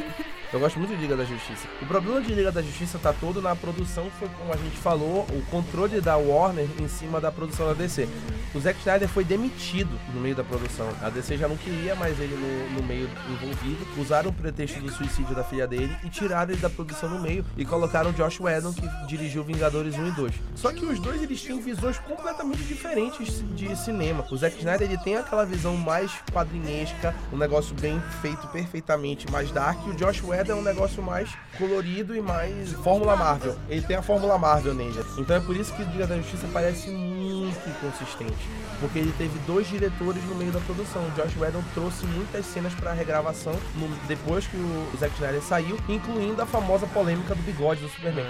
Eu 0.50 0.58
gosto 0.58 0.78
muito 0.78 0.94
de 0.94 1.02
Liga 1.02 1.14
da 1.14 1.26
Justiça. 1.26 1.68
O 1.82 1.84
problema 1.84 2.22
de 2.22 2.32
Liga 2.32 2.50
da 2.50 2.62
Justiça 2.62 2.98
tá 2.98 3.12
todo 3.12 3.42
na 3.42 3.54
produção, 3.54 4.10
foi 4.18 4.28
como 4.38 4.50
a 4.50 4.56
gente 4.56 4.78
falou, 4.78 5.26
o 5.28 5.42
controle 5.50 6.00
da 6.00 6.16
Warner 6.16 6.66
em 6.80 6.88
cima 6.88 7.20
da 7.20 7.30
produção 7.30 7.66
da 7.66 7.74
DC. 7.74 8.08
O 8.54 8.60
Zack 8.60 8.78
Snyder 8.78 9.06
foi 9.10 9.24
demitido 9.24 9.90
no 10.14 10.20
meio 10.22 10.34
da 10.34 10.42
produção. 10.42 10.88
A 11.02 11.10
DC 11.10 11.36
já 11.36 11.46
não 11.46 11.56
queria 11.58 11.94
mais 11.94 12.18
ele 12.18 12.34
no, 12.34 12.80
no 12.80 12.86
meio 12.86 13.10
envolvido. 13.28 13.86
Usaram 13.98 14.30
o 14.30 14.32
pretexto 14.32 14.80
do 14.80 14.90
suicídio 14.90 15.34
da 15.34 15.44
filha 15.44 15.66
dele 15.66 15.94
e 16.02 16.08
tiraram 16.08 16.52
ele 16.52 16.60
da 16.60 16.70
produção 16.70 17.10
no 17.10 17.20
meio 17.20 17.44
e 17.54 17.64
colocaram 17.66 18.10
Josh 18.12 18.40
Whedon, 18.40 18.72
que 18.72 18.88
dirigiu 19.06 19.44
Vingadores 19.44 19.98
1 19.98 20.08
e 20.08 20.10
2. 20.12 20.34
Só 20.54 20.72
que 20.72 20.86
os 20.86 20.98
dois 20.98 21.22
eles 21.22 21.42
têm 21.42 21.60
visões 21.60 21.98
completamente 21.98 22.62
diferentes 22.62 23.44
de 23.54 23.76
cinema. 23.76 24.24
O 24.30 24.36
Zack 24.38 24.56
Snyder 24.56 24.88
ele 24.88 24.98
tem 24.98 25.18
aquela 25.18 25.44
visão 25.44 25.76
mais 25.76 26.10
quadrinesca, 26.32 27.14
um 27.30 27.36
negócio 27.36 27.74
bem 27.74 28.00
feito 28.22 28.46
perfeitamente, 28.48 29.30
mais 29.30 29.50
dark, 29.50 29.78
e 29.86 29.90
o 29.90 29.94
Josh 29.94 30.22
Whedon 30.22 30.37
é 30.46 30.54
um 30.54 30.62
negócio 30.62 31.02
mais 31.02 31.30
colorido 31.58 32.14
e 32.14 32.20
mais 32.20 32.72
Fórmula 32.72 33.16
Marvel. 33.16 33.56
Ele 33.68 33.82
tem 33.82 33.96
a 33.96 34.02
Fórmula 34.02 34.38
Marvel 34.38 34.74
nele. 34.74 35.02
Então 35.18 35.36
é 35.36 35.40
por 35.40 35.56
isso 35.56 35.74
que 35.74 35.82
Liga 35.84 36.06
da 36.06 36.16
Justiça 36.16 36.46
parece 36.52 36.90
muito 36.90 37.58
inconsistente. 37.68 38.36
Porque 38.80 38.98
ele 39.00 39.12
teve 39.18 39.36
dois 39.40 39.66
diretores 39.66 40.22
no 40.24 40.36
meio 40.36 40.52
da 40.52 40.60
produção. 40.60 41.02
O 41.02 41.10
Josh 41.10 41.36
Whedon 41.36 41.62
trouxe 41.74 42.06
muitas 42.06 42.46
cenas 42.46 42.72
pra 42.74 42.92
regravação 42.92 43.52
no- 43.74 43.88
depois 44.06 44.46
que 44.46 44.56
o 44.56 44.96
Zack 44.98 45.12
Snyder 45.14 45.42
saiu, 45.42 45.76
incluindo 45.88 46.40
a 46.40 46.46
famosa 46.46 46.86
polêmica 46.86 47.34
do 47.34 47.42
bigode 47.42 47.80
do 47.80 47.88
Superman. 47.88 48.24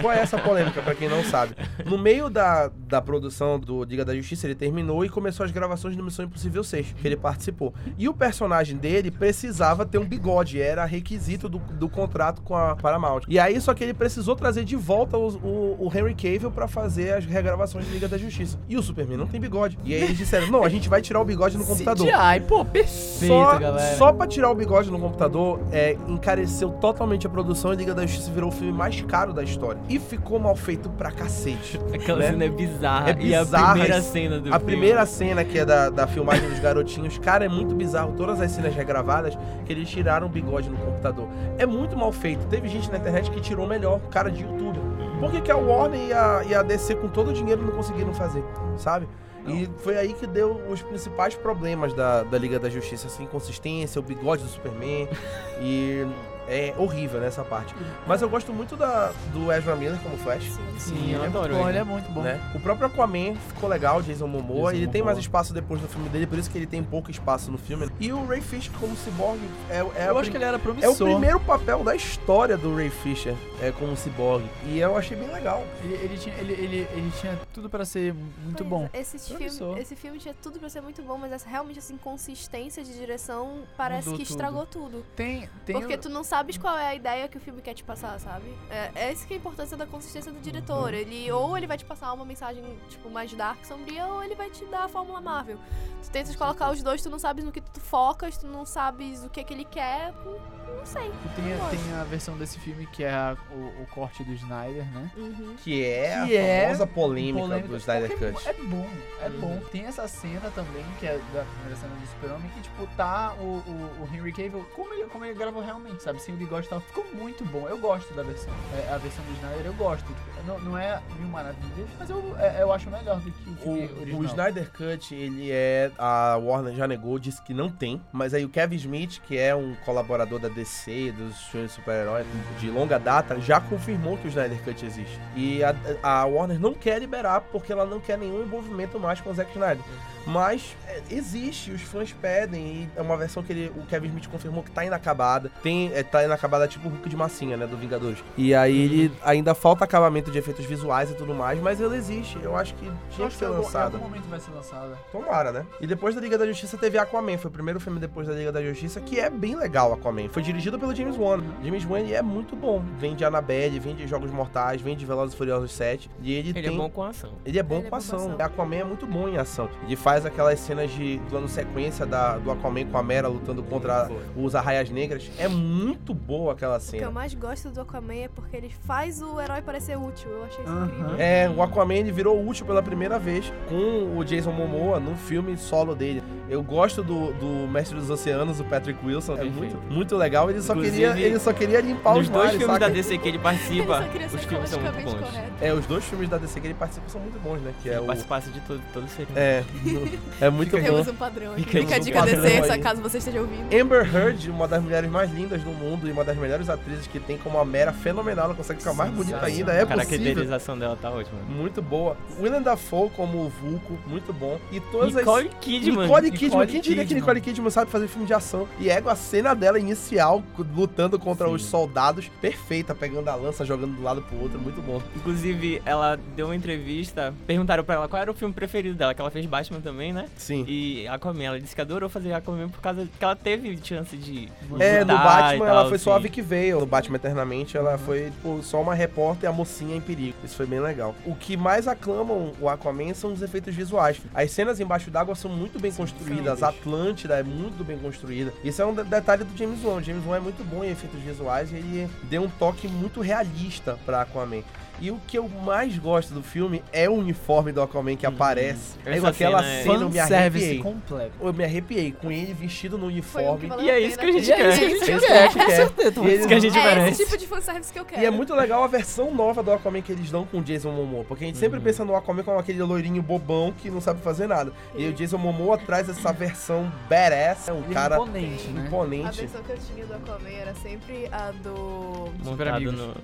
Qual 0.00 0.10
é 0.12 0.20
essa 0.20 0.38
polêmica, 0.38 0.80
pra 0.80 0.94
quem 0.94 1.08
não 1.08 1.22
sabe? 1.24 1.54
No 1.84 1.98
meio 1.98 2.30
da, 2.30 2.70
da 2.86 3.02
produção 3.02 3.58
do 3.60 3.84
Liga 3.84 4.04
da 4.04 4.14
Justiça, 4.14 4.46
ele 4.46 4.54
terminou 4.54 5.04
e 5.04 5.08
começou 5.10 5.44
as 5.44 5.50
gravações 5.52 5.94
do 5.96 6.02
Missão 6.02 6.24
Impossível 6.24 6.64
6, 6.64 6.94
que 7.00 7.06
ele 7.06 7.16
participou. 7.16 7.74
E 7.98 8.08
o 8.08 8.14
personagem 8.14 8.78
dele 8.78 9.10
precisava 9.10 9.84
ter 9.84 9.98
um 9.98 10.06
bigode, 10.06 10.60
era 10.62 10.84
requisito 10.86 11.48
do, 11.50 11.58
do 11.58 11.88
contrato 11.88 12.40
com 12.42 12.56
a 12.56 12.74
Paramount. 12.76 13.22
E 13.28 13.38
aí, 13.38 13.60
só 13.60 13.74
que 13.74 13.82
ele 13.84 13.92
precisou 13.94 14.34
trazer 14.36 14.64
de 14.64 14.76
volta 14.76 15.18
os- 15.18 15.34
o, 15.36 15.76
o 15.78 15.90
Henry 15.94 16.14
Cavill 16.14 16.50
pra 16.50 16.66
fazer 16.68 17.12
as 17.14 17.24
regravações 17.24 17.84
de 17.86 17.92
Liga 17.92 18.08
da 18.08 18.16
Justiça. 18.16 18.58
E 18.68 18.76
o 18.76 18.82
Superman 18.82 19.16
não 19.18 19.26
tem 19.26 19.40
bigode. 19.40 19.78
E 19.84 19.94
aí 19.94 20.02
eles 20.02 20.16
disseram, 20.16 20.46
não, 20.50 20.64
a 20.64 20.68
gente 20.68 20.88
vai 20.88 21.02
tirar 21.02 21.20
o 21.20 21.24
bigode 21.24 21.58
no 21.58 21.64
computador. 21.64 22.06
CGI, 22.06 22.40
pô, 22.46 22.64
perfeito, 22.64 23.32
Só, 23.34 23.58
galera. 23.58 23.96
só 23.96 24.12
pra 24.12 24.26
tirar 24.26 24.50
o 24.50 24.54
bigode 24.54 24.90
no 24.90 24.98
computador, 24.98 25.60
é, 25.72 25.96
encareceu 26.08 26.70
totalmente 26.70 27.26
a 27.26 27.30
produção 27.30 27.72
e 27.72 27.76
Liga 27.76 27.94
da 27.94 28.06
Justiça 28.06 28.30
virou 28.30 28.48
o 28.50 28.52
filme 28.52 28.72
mais 28.72 29.00
caro 29.02 29.32
da 29.32 29.42
história. 29.42 29.80
E 29.88 29.98
ficou 29.98 30.38
mal 30.38 30.54
feito 30.54 30.88
pra 30.90 31.10
cacete. 31.10 31.78
Aquela 31.92 32.18
né? 32.20 32.30
cena 32.30 32.44
é 32.44 32.48
bizarra. 32.48 33.10
É 33.10 33.16
E 33.22 33.34
a 33.34 33.44
bizarra 33.44 33.72
primeira 33.72 34.02
cena 34.02 34.38
do 34.40 34.48
A 34.48 34.58
filme. 34.58 34.64
primeira 34.66 35.06
cena, 35.06 35.44
que 35.44 35.58
é 35.58 35.64
da, 35.64 35.90
da 35.90 36.06
filmagem 36.06 36.48
dos 36.48 36.58
garotinhos, 36.60 37.18
cara, 37.18 37.44
é 37.44 37.48
muito 37.48 37.74
bizarro. 37.74 38.12
Todas 38.16 38.40
as 38.40 38.50
cenas 38.50 38.74
regravadas, 38.74 39.36
que 39.64 39.72
eles 39.72 39.88
tiraram 39.88 40.26
o 40.26 40.30
bigode 40.30 40.68
no 40.68 40.76
computador. 40.76 41.26
É 41.58 41.66
muito 41.66 41.96
mal 41.96 42.12
feito. 42.12 42.46
Teve 42.46 42.68
gente 42.68 42.90
na 42.90 42.98
internet 42.98 43.30
que 43.30 43.40
tirou 43.40 43.66
melhor, 43.66 44.00
cara 44.10 44.30
de 44.30 44.42
YouTube. 44.42 44.78
Por 45.20 45.30
que, 45.30 45.40
que 45.42 45.50
a 45.50 45.56
Warner 45.56 46.00
e 46.00 46.12
a, 46.12 46.42
e 46.46 46.54
a 46.54 46.62
DC, 46.62 46.94
com 46.96 47.08
todo 47.08 47.28
o 47.28 47.32
dinheiro, 47.32 47.62
não 47.62 47.72
conseguiram 47.72 48.14
fazer, 48.14 48.42
sabe? 48.76 49.06
E 49.46 49.68
foi 49.78 49.96
aí 49.96 50.12
que 50.12 50.26
deu 50.26 50.52
os 50.68 50.82
principais 50.82 51.34
problemas 51.34 51.92
da, 51.94 52.22
da 52.22 52.38
Liga 52.38 52.58
da 52.58 52.68
Justiça, 52.68 53.06
assim, 53.06 53.24
inconsistência, 53.24 53.98
o 53.98 54.02
bigode 54.02 54.42
do 54.42 54.48
Superman. 54.48 55.08
e 55.60 56.06
é 56.50 56.74
horrível 56.76 57.20
nessa 57.20 57.44
parte. 57.44 57.74
Mas 58.06 58.20
eu 58.20 58.28
gosto 58.28 58.52
muito 58.52 58.76
da, 58.76 59.12
do 59.32 59.52
Ezra 59.52 59.76
Miller 59.76 59.98
como 60.02 60.16
Flash. 60.18 60.42
Sim. 60.42 60.60
Sim, 60.78 61.12
eu 61.12 61.16
ele 61.18 61.24
é 61.24 61.26
adoro 61.26 61.54
muito 61.54 61.54
bom, 61.54 61.60
ele. 61.60 61.68
ele 61.70 61.78
é 61.78 61.84
muito 61.84 62.10
bom. 62.12 62.20
Né? 62.22 62.40
O 62.54 62.60
próprio 62.60 62.86
Aquaman 62.88 63.34
ficou 63.54 63.68
legal, 63.68 64.02
Jason 64.02 64.26
Momoa. 64.26 64.72
Jason 64.72 64.82
ele 64.82 64.86
tem 64.88 65.00
Momoa. 65.00 65.14
mais 65.14 65.18
espaço 65.18 65.54
depois 65.54 65.80
do 65.80 65.86
filme 65.88 66.08
dele, 66.08 66.26
por 66.26 66.38
isso 66.38 66.50
que 66.50 66.58
ele 66.58 66.66
tem 66.66 66.82
pouco 66.82 67.10
espaço 67.10 67.50
no 67.50 67.58
filme. 67.58 67.88
E 68.00 68.12
o 68.12 68.26
Ray 68.26 68.40
Fisher 68.40 68.72
como 68.80 68.96
cyborg 68.96 69.38
é, 69.70 69.76
é, 69.96 70.08
Eu 70.08 70.18
acho 70.18 70.30
que 70.30 70.36
ele 70.36 70.44
era 70.44 70.56
é 70.56 70.58
o 70.58 70.60
promissor. 70.60 71.06
primeiro 71.08 71.38
papel 71.40 71.84
da 71.84 71.94
história 71.94 72.56
do 72.56 72.74
Ray 72.74 72.90
Fisher 72.90 73.34
é, 73.62 73.70
como 73.70 73.96
cyborg. 73.96 74.44
E 74.66 74.78
eu 74.80 74.96
achei 74.96 75.16
bem 75.16 75.30
legal. 75.32 75.62
Ele, 75.84 75.94
ele 75.94 76.18
tinha, 76.18 76.34
ele, 76.36 76.52
ele, 76.54 76.88
ele 76.92 77.12
tinha 77.20 77.38
tudo 77.52 77.70
pra 77.70 77.84
ser 77.84 78.12
muito 78.14 78.64
Pois 78.64 78.68
bom. 78.68 78.88
é, 78.92 79.00
Esse 79.00 79.18
Promissor. 79.30 79.58
filme, 79.68 79.80
esse 79.82 79.94
filme 79.96 80.18
tinha 80.18 80.34
tudo 80.42 80.58
pra 80.58 80.68
ser 80.68 80.80
muito 80.80 81.00
bom, 81.02 81.16
mas 81.18 81.30
essa, 81.32 81.48
realmente 81.48 81.78
essa 81.78 81.92
inconsistência 81.92 82.82
de 82.82 82.92
direção 82.92 83.62
parece 83.76 84.08
Mudou 84.08 84.18
que 84.18 84.24
tudo. 84.24 84.30
estragou 84.32 84.66
tudo. 84.66 85.04
Tem, 85.14 85.48
tem 85.64 85.76
Porque 85.78 85.94
o- 85.94 85.98
tu 85.98 86.08
não 86.08 86.24
sabes 86.40 86.56
qual 86.56 86.76
é 86.78 86.86
a 86.88 86.94
ideia 86.94 87.28
que 87.28 87.36
o 87.36 87.40
filme 87.40 87.60
quer 87.60 87.74
te 87.74 87.84
passar, 87.84 88.18
sabe? 88.18 88.46
É, 88.70 88.90
é 88.94 89.12
essa 89.12 89.26
que 89.26 89.34
é 89.34 89.36
a 89.36 89.38
importância 89.38 89.76
da 89.76 89.86
consistência 89.86 90.32
do 90.32 90.36
Uhum. 90.36 90.42
diretor. 90.42 90.94
Ele 90.94 91.30
ou 91.30 91.54
ele 91.56 91.66
vai 91.66 91.76
te 91.76 91.84
passar 91.84 92.10
uma 92.14 92.24
mensagem 92.24 92.64
tipo 92.88 93.10
mais 93.10 93.30
dark, 93.34 93.62
sombria, 93.66 94.06
ou 94.06 94.24
ele 94.24 94.34
vai 94.34 94.48
te 94.48 94.64
dar 94.66 94.84
a 94.84 94.88
fórmula 94.88 95.20
Marvel. 95.20 95.58
Tu 96.02 96.10
tentas 96.10 96.34
colocar 96.34 96.70
os 96.70 96.82
dois, 96.82 97.02
tu 97.02 97.10
não 97.10 97.18
sabes 97.18 97.44
no 97.44 97.52
que 97.52 97.60
tu 97.60 97.78
focas, 97.78 98.38
tu 98.38 98.46
não 98.46 98.64
sabes 98.64 99.22
o 99.22 99.28
que 99.28 99.40
é 99.40 99.44
que 99.44 99.52
ele 99.52 99.66
quer, 99.66 100.14
não, 100.24 100.40
não 100.76 100.86
sei. 100.86 101.10
Tem, 101.36 101.44
Não 101.56 101.68
tem 101.68 101.92
a 102.00 102.04
versão 102.04 102.36
desse 102.36 102.58
filme 102.58 102.86
que 102.86 103.04
é 103.04 103.10
a- 103.10 103.36
o, 103.52 103.82
o 103.82 103.86
corte 103.90 104.22
do 104.24 104.32
Snyder, 104.32 104.84
né? 104.92 105.10
Uhum. 105.16 105.54
Que 105.62 105.84
é 105.84 106.24
Que 106.26 106.36
a 106.36 106.40
é 106.42 106.62
famosa 106.66 106.86
polêmica, 106.86 107.38
Polêmica, 107.46 107.68
do 107.68 107.76
Snyder 107.76 108.10
Cut. 108.18 108.48
É 108.48 108.52
bom, 108.54 108.88
é 109.22 109.28
Uhum. 109.28 109.40
bom. 109.40 109.60
Tem 109.70 109.84
essa 109.86 110.06
cena 110.08 110.50
também, 110.54 110.84
que 110.98 111.06
é 111.06 111.18
da 111.32 111.44
primeira 111.44 111.76
cena 111.76 111.94
do 111.94 112.06
Super-Homem, 112.06 112.50
que, 112.54 112.60
tipo, 112.62 112.86
tá 112.96 113.34
o, 113.38 113.42
o, 113.44 114.02
o 114.02 114.08
Henry 114.14 114.32
Cavill, 114.32 114.64
como 114.74 114.92
ele, 114.94 115.04
como 115.04 115.24
ele 115.24 115.34
gravou 115.34 115.62
realmente, 115.62 116.02
sabe? 116.02 116.20
Sem 116.20 116.34
o 116.34 116.38
bigode 116.38 116.66
e 116.66 116.70
tal. 116.70 116.80
Ficou 116.80 117.04
muito 117.14 117.44
bom. 117.44 117.68
Eu 117.68 117.78
gosto 117.78 118.12
da 118.14 118.22
versão. 118.22 118.52
É, 118.74 118.92
a 118.92 118.98
versão 118.98 119.24
do 119.24 119.32
Snyder 119.34 119.66
eu 119.66 119.74
gosto. 119.74 120.04
Tipo, 120.06 120.20
não, 120.46 120.58
não 120.60 120.78
é 120.78 121.00
mil 121.18 121.28
maravilhas, 121.28 121.88
mas 121.98 122.08
eu, 122.10 122.34
é- 122.38 122.62
eu 122.62 122.72
acho 122.72 122.90
melhor 122.90 123.20
do 123.20 123.30
que 123.30 123.50
o 123.50 123.56
filme 123.56 123.80
O, 123.86 124.00
original. 124.00 124.20
o 124.20 124.24
Snyder 124.24 124.70
Cut, 124.72 125.14
ele 125.14 125.50
é. 125.50 125.90
A 125.98 126.36
Warner 126.36 126.74
já 126.74 126.88
negou, 126.88 127.18
disse 127.18 127.40
que 127.42 127.52
não 127.54 127.70
tem. 127.70 128.00
Mas 128.12 128.34
aí 128.34 128.44
o 128.44 128.48
Kevin 128.48 128.76
Smith, 128.76 129.20
que 129.26 129.36
é 129.38 129.54
um 129.54 129.74
colaborador 129.84 130.38
da 130.38 130.48
DC, 130.48 130.59
dos 130.62 131.42
filmes 131.44 131.70
de 131.70 131.76
super-heróis 131.76 132.26
de 132.58 132.70
longa 132.70 132.98
data, 132.98 133.40
já 133.40 133.60
confirmou 133.60 134.16
que 134.16 134.26
o 134.26 134.28
Snyder 134.28 134.62
Cut 134.62 134.84
existe. 134.84 135.20
E 135.34 135.62
a, 135.62 135.74
a 136.02 136.24
Warner 136.24 136.58
não 136.58 136.74
quer 136.74 136.98
liberar 136.98 137.40
porque 137.52 137.72
ela 137.72 137.84
não 137.84 138.00
quer 138.00 138.18
nenhum 138.18 138.42
envolvimento 138.42 138.98
mais 138.98 139.20
com 139.20 139.30
o 139.30 139.34
Zack 139.34 139.50
Snyder. 139.52 139.84
Mas 140.26 140.76
é, 140.86 141.00
existe, 141.10 141.70
os 141.70 141.80
fãs 141.82 142.12
pedem, 142.12 142.60
e 142.62 142.88
é 142.96 143.00
uma 143.02 143.16
versão 143.16 143.42
que 143.42 143.52
ele, 143.52 143.72
o 143.76 143.82
Kevin 143.86 144.08
Smith 144.08 144.28
confirmou 144.28 144.62
que 144.62 144.70
tá 144.70 144.84
inacabada. 144.84 145.50
Tem, 145.62 145.90
é, 145.94 146.02
tá 146.02 146.22
inacabada 146.24 146.66
tipo 146.68 146.88
o 146.88 146.90
Hulk 146.90 147.08
de 147.08 147.16
massinha, 147.16 147.56
né, 147.56 147.66
do 147.66 147.76
Vingadores. 147.76 148.22
E 148.36 148.54
aí 148.54 148.82
ele 148.82 149.12
ainda 149.24 149.54
falta 149.54 149.84
acabamento 149.84 150.30
de 150.30 150.38
efeitos 150.38 150.64
visuais 150.66 151.10
e 151.10 151.14
tudo 151.14 151.34
mais, 151.34 151.58
mas 151.60 151.80
ele 151.80 151.96
existe. 151.96 152.38
Eu 152.42 152.56
acho 152.56 152.74
que 152.74 152.90
tinha 153.10 153.26
acho 153.26 153.36
que 153.36 153.38
ser 153.38 153.44
em 153.44 153.48
algum- 153.48 153.60
Em 153.60 153.64
lançado. 153.64 153.94
algum 153.94 154.08
momento 154.08 154.28
vai 154.28 154.40
ser 154.40 154.50
lançada. 154.52 154.98
Tomara, 155.12 155.52
né? 155.52 155.66
E 155.80 155.86
depois 155.86 156.14
da 156.14 156.20
Liga 156.20 156.36
da 156.36 156.46
Justiça 156.46 156.76
teve 156.76 156.98
Aquaman, 156.98 157.38
foi 157.38 157.48
o 157.50 157.52
primeiro 157.52 157.80
filme 157.80 157.98
depois 157.98 158.26
da 158.28 158.34
Liga 158.34 158.52
da 158.52 158.62
Justiça, 158.62 159.00
que 159.00 159.18
é 159.18 159.30
bem 159.30 159.56
legal 159.56 159.92
Aquaman. 159.92 160.28
Foi 160.28 160.42
dirigido 160.42 160.78
pelo 160.78 160.94
James 160.94 161.16
Wan. 161.16 161.42
James 161.62 161.84
Wan 161.86 162.00
é 162.08 162.22
muito 162.22 162.54
bom. 162.54 162.82
Vem 162.98 163.14
de 163.14 163.24
Annabelle, 163.24 163.78
vem 163.78 163.94
de 163.94 164.06
Jogos 164.06 164.30
Mortais, 164.30 164.80
vem 164.80 164.96
de 164.96 165.06
Velozes 165.06 165.34
e 165.34 165.36
Furiosos 165.38 165.72
7. 165.72 166.10
E 166.22 166.32
ele, 166.32 166.50
Ele 166.50 166.62
tem... 166.62 166.74
é 166.74 166.76
bom 166.76 166.90
com 166.90 167.02
ação. 167.02 167.30
Ele 167.44 167.58
é 167.58 167.62
bom 167.62 167.76
Ele 167.78 167.86
é 167.86 167.90
com 167.90 167.96
bom 167.96 168.02
com 168.02 168.16
ação. 168.16 168.32
ação. 168.32 168.36
Aquaman 168.46 168.76
é 168.76 168.84
muito 168.84 169.06
bom 169.06 169.28
em 169.28 169.36
ação. 169.38 169.68
Ele 169.86 169.96
faz 169.96 170.09
aquelas 170.26 170.58
cenas 170.60 170.90
de 170.90 171.20
plano 171.30 171.48
sequência 171.48 172.04
da, 172.04 172.36
do 172.38 172.50
Aquaman 172.50 172.84
com 172.86 172.98
a 172.98 173.02
Mera 173.02 173.28
lutando 173.28 173.62
contra 173.62 174.10
os 174.36 174.54
Arraias 174.54 174.90
Negras. 174.90 175.30
É 175.38 175.48
muito 175.48 176.12
boa 176.14 176.52
aquela 176.52 176.76
O 176.76 176.80
que 176.80 176.96
eu 176.96 177.00
cena. 177.00 177.10
mais 177.10 177.34
gosto 177.34 177.70
do 177.70 177.80
Aquaman 177.80 178.14
é 178.14 178.28
porque 178.28 178.56
ele 178.56 178.70
faz 178.86 179.22
o 179.22 179.40
herói 179.40 179.62
parecer 179.62 179.96
útil. 179.96 180.30
Eu 180.30 180.44
achei 180.44 180.64
isso 180.64 180.72
Aham. 180.72 180.86
incrível. 180.86 181.14
É, 181.18 181.48
o 181.48 181.62
Aquaman 181.62 181.94
ele 181.94 182.12
virou 182.12 182.46
útil 182.46 182.66
pela 182.66 182.82
primeira 182.82 183.18
vez 183.18 183.52
com 183.68 184.16
o 184.18 184.24
Jason 184.24 184.52
Momoa 184.52 184.98
no 185.00 185.14
filme 185.16 185.56
solo 185.56 185.94
dele. 185.94 186.22
Eu 186.48 186.62
gosto 186.62 187.02
do, 187.02 187.32
do 187.34 187.68
Mestre 187.68 187.96
dos 187.96 188.10
Oceanos, 188.10 188.58
o 188.58 188.64
Patrick 188.64 188.98
Wilson, 189.06 189.36
é 189.36 189.44
muito, 189.44 189.76
muito 189.88 190.16
legal. 190.16 190.50
Ele 190.50 190.60
só, 190.60 190.72
Inclusive, 190.72 190.96
queria, 191.12 191.26
ele 191.26 191.38
só 191.38 191.52
queria 191.52 191.80
limpar 191.80 192.16
os 192.18 192.28
dois 192.28 192.46
mares, 192.46 192.58
filmes 192.58 192.74
saca? 192.74 192.88
da 192.88 192.92
DC 192.92 193.18
que 193.18 193.28
ele 193.28 193.36
Ele 193.36 193.42
participa, 193.44 194.02
queria 194.10 194.26
os 194.26 194.44
filmes 194.44 194.68
são 194.70 194.80
muito 194.80 195.02
bons. 195.04 195.14
correto. 195.14 195.52
É, 195.60 195.72
os 195.72 195.86
dois 195.86 196.04
filmes 196.04 196.28
da 196.28 196.38
DC 196.38 196.60
que 196.60 196.66
ele 196.66 196.74
participa 196.74 197.08
são 197.08 197.20
muito 197.20 197.38
bons, 197.38 197.60
né? 197.60 197.72
Que 197.82 197.88
é 197.90 197.92
Ele 197.92 198.00
o... 198.00 198.06
participasse 198.06 198.50
de 198.50 198.60
todo, 198.62 198.80
todo 198.92 199.08
seria. 199.08 199.38
É, 199.38 199.64
é 200.40 200.50
muito 200.50 200.76
bom. 200.76 200.82
Temos 200.82 201.08
um 201.08 201.14
padrão 201.14 201.52
aqui. 201.52 201.64
Fica 201.64 201.80
Fica 201.80 201.94
a 201.94 201.98
um 201.98 202.00
dica 202.00 202.22
aí. 202.24 202.52
essa 202.56 202.78
caso 202.78 203.02
você 203.02 203.18
esteja 203.18 203.40
ouvindo. 203.40 203.74
Amber 203.74 204.14
Heard, 204.14 204.50
uma 204.50 204.66
das 204.68 204.82
mulheres 204.82 205.10
mais 205.10 205.32
lindas 205.32 205.62
do 205.62 205.70
mundo 205.70 206.08
e 206.08 206.12
uma 206.12 206.24
das 206.24 206.36
melhores 206.36 206.68
atrizes 206.68 207.06
que 207.06 207.18
tem 207.20 207.36
como 207.38 207.58
a 207.58 207.64
Mera 207.64 207.92
fenomenal, 207.92 208.46
ela 208.46 208.54
consegue 208.54 208.80
ficar 208.80 208.94
mais 208.94 209.10
bonita 209.10 209.44
ainda, 209.44 209.72
é 209.72 209.82
a 209.82 209.86
possível. 209.86 210.06
caracterização 210.18 210.78
dela 210.78 210.96
tá 211.00 211.10
ótima. 211.10 211.38
Muito 211.48 211.82
boa. 211.82 212.16
Willem 212.40 212.62
Dafoe 212.62 213.10
como 213.10 213.38
o 213.38 213.48
Vulco, 213.48 213.98
muito 214.06 214.32
bom. 214.32 214.58
E 214.72 214.80
todas 214.80 215.16
as... 215.16 215.16
Nicole 215.16 215.50
Kidman. 215.60 216.06
Nicole 216.06 216.30
Kidman, 216.30 216.48
Nicole 216.48 216.66
quem 216.66 216.80
diria 216.80 217.02
que 217.02 217.08
Kidman. 217.08 217.20
Nicole 217.20 217.40
Kidman 217.40 217.70
sabe 217.70 217.90
fazer 217.90 218.08
filme 218.08 218.26
de 218.26 218.34
ação? 218.34 218.66
E 218.78 218.88
é 218.88 219.02
a 219.04 219.14
cena 219.16 219.54
dela 219.54 219.78
inicial, 219.78 220.42
lutando 220.76 221.18
contra 221.18 221.46
Sim. 221.46 221.54
os 221.54 221.64
soldados, 221.64 222.28
perfeita, 222.40 222.94
pegando 222.94 223.28
a 223.28 223.34
lança, 223.34 223.64
jogando 223.64 223.94
de 223.94 224.00
um 224.00 224.04
lado 224.04 224.22
pro 224.22 224.40
outro, 224.40 224.58
muito 224.58 224.80
bom. 224.82 225.02
Inclusive, 225.16 225.82
ela 225.84 226.18
deu 226.36 226.46
uma 226.46 226.56
entrevista, 226.56 227.34
perguntaram 227.46 227.82
pra 227.82 227.96
ela 227.96 228.08
qual 228.08 228.20
era 228.20 228.30
o 228.30 228.34
filme 228.34 228.54
preferido 228.54 228.94
dela, 228.96 229.14
que 229.14 229.20
ela 229.20 229.30
fez 229.30 229.46
Batman 229.46 229.80
também, 229.80 229.89
né? 229.92 230.26
Sim. 230.36 230.64
E 230.66 231.06
Aquaman, 231.08 231.42
ela 231.44 231.60
disse 231.60 231.74
que 231.74 231.80
adorou 231.80 232.08
fazer 232.08 232.32
Aquaman 232.32 232.68
por 232.68 232.80
causa 232.80 233.06
que 233.06 233.24
ela 233.24 233.36
teve 233.36 233.78
chance 233.82 234.16
de 234.16 234.48
É, 234.78 235.04
no 235.04 235.16
Batman 235.16 235.64
e 235.66 235.68
ela 235.68 235.80
tal, 235.82 235.88
foi 235.88 235.98
só 235.98 236.12
a 236.12 236.14
assim. 236.16 236.22
Vicky 236.24 236.42
Vale. 236.42 236.72
No 236.74 236.86
Batman 236.86 237.16
Eternamente 237.16 237.76
ela 237.76 237.98
foi 237.98 238.24
tipo, 238.30 238.62
só 238.62 238.80
uma 238.80 238.94
repórter 238.94 239.44
e 239.44 239.46
a 239.46 239.52
mocinha 239.52 239.96
em 239.96 240.00
perigo. 240.00 240.36
Isso 240.44 240.56
foi 240.56 240.66
bem 240.66 240.80
legal. 240.80 241.14
O 241.26 241.34
que 241.34 241.56
mais 241.56 241.86
aclamam 241.88 242.52
o 242.60 242.68
Aquaman 242.68 243.14
são 243.14 243.32
os 243.32 243.42
efeitos 243.42 243.74
visuais. 243.74 244.18
As 244.34 244.50
cenas 244.50 244.80
embaixo 244.80 245.10
d'água 245.10 245.34
são 245.34 245.50
muito 245.50 245.78
bem 245.80 245.92
construídas. 245.92 246.62
Atlântida 246.62 247.38
é 247.38 247.42
muito 247.42 247.84
bem 247.84 247.98
construída. 247.98 248.52
Isso 248.64 248.80
é 248.80 248.86
um 248.86 248.94
de- 248.94 249.04
detalhe 249.04 249.44
do 249.44 249.56
James 249.56 249.82
Wan. 249.84 249.96
O 249.96 250.02
James 250.02 250.24
Wan 250.26 250.36
é 250.36 250.40
muito 250.40 250.64
bom 250.64 250.82
em 250.84 250.90
efeitos 250.90 251.20
visuais 251.20 251.70
e 251.72 251.76
ele 251.76 252.08
deu 252.24 252.42
um 252.42 252.48
toque 252.48 252.88
muito 252.88 253.20
realista 253.20 253.98
pra 254.06 254.22
Aquaman. 254.22 254.62
E 255.00 255.10
o 255.10 255.18
que 255.26 255.38
eu 255.38 255.48
mais 255.48 255.96
gosto 255.98 256.34
do 256.34 256.42
filme 256.42 256.82
é 256.92 257.08
o 257.08 257.14
uniforme 257.14 257.72
do 257.72 257.80
Aquaman 257.80 258.16
que 258.16 258.26
Uhum. 258.26 258.34
aparece. 258.34 258.98
Essa 259.04 259.28
aquela 259.28 259.62
cena 259.62 259.72
é- 259.74 259.82
cena 259.82 259.94
eu 259.94 260.10
me 260.10 260.18
arrepiei. 260.18 260.78
completo. 260.78 261.32
Eu 261.40 261.52
me 261.54 261.64
arrepiei 261.64 262.12
com 262.12 262.30
ele 262.30 262.52
vestido 262.52 262.98
no 262.98 263.04
um 263.06 263.08
uniforme. 263.08 263.66
valeu 263.66 263.84
E 263.84 263.88
é 263.90 263.94
a 263.94 264.00
isso 264.00 264.18
que 264.18 264.26
a 264.26 264.32
gente 264.32 264.46
E 264.48 264.52
é 264.52 264.56
quer. 264.56 264.68
isso 264.68 264.78
que 264.78 264.84
a 264.84 264.88
gente 264.88 265.00
É 265.10 265.16
isso 265.16 265.20
que 265.20 265.26
quer, 265.26 265.38
a 265.38 265.42
gente 265.42 265.52
com 265.58 265.66
quer. 265.66 265.76
certeza. 265.76 266.20
E 266.20 266.24
eles- 266.24 266.38
Isso 266.40 266.48
que 266.48 266.54
a 266.54 266.58
gente 266.60 266.78
É 266.78 266.82
merece. 266.84 267.10
esse 267.10 267.24
tipo 267.24 267.36
de 267.38 267.46
fanservice 267.46 267.92
que 267.92 267.98
eu 267.98 268.04
quero. 268.04 268.22
E 268.22 268.26
é 268.26 268.30
muito 268.30 268.54
legal 268.54 268.84
a 268.84 268.86
versão 268.86 269.34
nova 269.34 269.62
do 269.62 269.72
Aquaman 269.72 270.02
que 270.02 270.12
eles 270.12 270.30
dão 270.30 270.44
com 270.44 270.58
o 270.58 270.62
Jason 270.62 270.90
Momoa. 270.92 271.24
Porque 271.24 271.44
a 271.44 271.46
gente 271.46 271.58
sempre 271.58 271.78
Uhum. 271.78 271.84
pensa 271.84 272.04
no 272.04 272.14
Aquaman 272.14 272.42
como 272.42 272.58
aquele 272.58 272.82
loirinho 272.82 273.22
bobão 273.22 273.72
que 273.72 273.90
não 273.90 274.00
sabe 274.00 274.20
fazer 274.20 274.46
nada. 274.46 274.72
E 274.94 275.06
o 275.08 275.12
Jason 275.14 275.38
Momoa 275.38 275.78
traz 275.78 276.08
essa 276.08 276.30
versão 276.32 276.92
badass, 277.08 277.68
é 277.68 277.72
um 277.72 277.78
Ele 277.78 277.86
é 277.90 277.94
cara 277.94 278.16
imponente, 278.16 278.68
né? 278.68 278.82
A 278.82 278.86
imponente. 278.86 279.36
versão 279.40 279.62
que 279.62 279.70
eu 279.72 279.78
tinha 279.78 280.04
do 280.06 280.14
Aquaman 280.14 280.50
era 280.50 280.74
sempre 280.74 281.26
a 281.32 281.50
do. 281.52 282.28
Montado 282.44 282.92
no... 282.92 283.14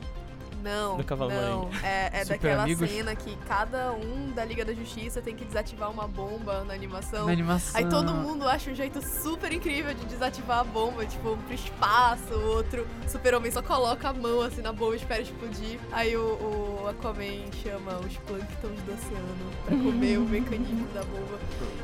Não, 0.66 0.96
Do 0.96 1.04
Cavalo 1.04 1.30
não. 1.30 1.70
É, 1.80 2.10
é 2.12 2.24
daquela 2.24 2.64
Amigos? 2.64 2.90
cena 2.90 3.14
que 3.14 3.36
cada 3.46 3.92
um 3.92 4.32
da 4.34 4.44
Liga 4.44 4.64
da 4.64 4.74
Justiça 4.74 5.22
tem 5.22 5.36
que 5.36 5.44
desativar 5.44 5.88
uma 5.88 6.08
bomba 6.08 6.64
na 6.64 6.74
animação. 6.74 7.26
Na 7.26 7.32
animação. 7.32 7.78
Aí 7.78 7.88
todo 7.88 8.12
mundo 8.12 8.48
acha 8.48 8.68
um 8.68 8.74
jeito 8.74 9.00
super 9.00 9.52
incrível 9.52 9.94
de 9.94 10.04
desativar 10.06 10.58
a 10.58 10.64
bomba, 10.64 11.06
tipo, 11.06 11.36
pro 11.36 11.54
espaço, 11.54 12.34
o 12.34 12.56
outro 12.56 12.84
super-homem 13.06 13.52
só 13.52 13.62
coloca 13.62 14.08
a 14.08 14.12
mão 14.12 14.40
assim 14.40 14.60
na 14.60 14.72
bomba 14.72 14.94
e 14.94 14.98
espera 14.98 15.22
explodir. 15.22 15.78
Aí 15.92 16.16
o, 16.16 16.82
o 16.82 16.88
Aquaman 16.88 17.46
chama 17.62 17.98
os 18.00 18.16
plânctons 18.18 18.82
do 18.82 18.92
oceano 18.92 19.50
pra 19.64 19.76
comer 19.76 20.18
o 20.18 20.22
mecanismo 20.28 20.88
da 20.92 21.02
bomba. 21.04 21.38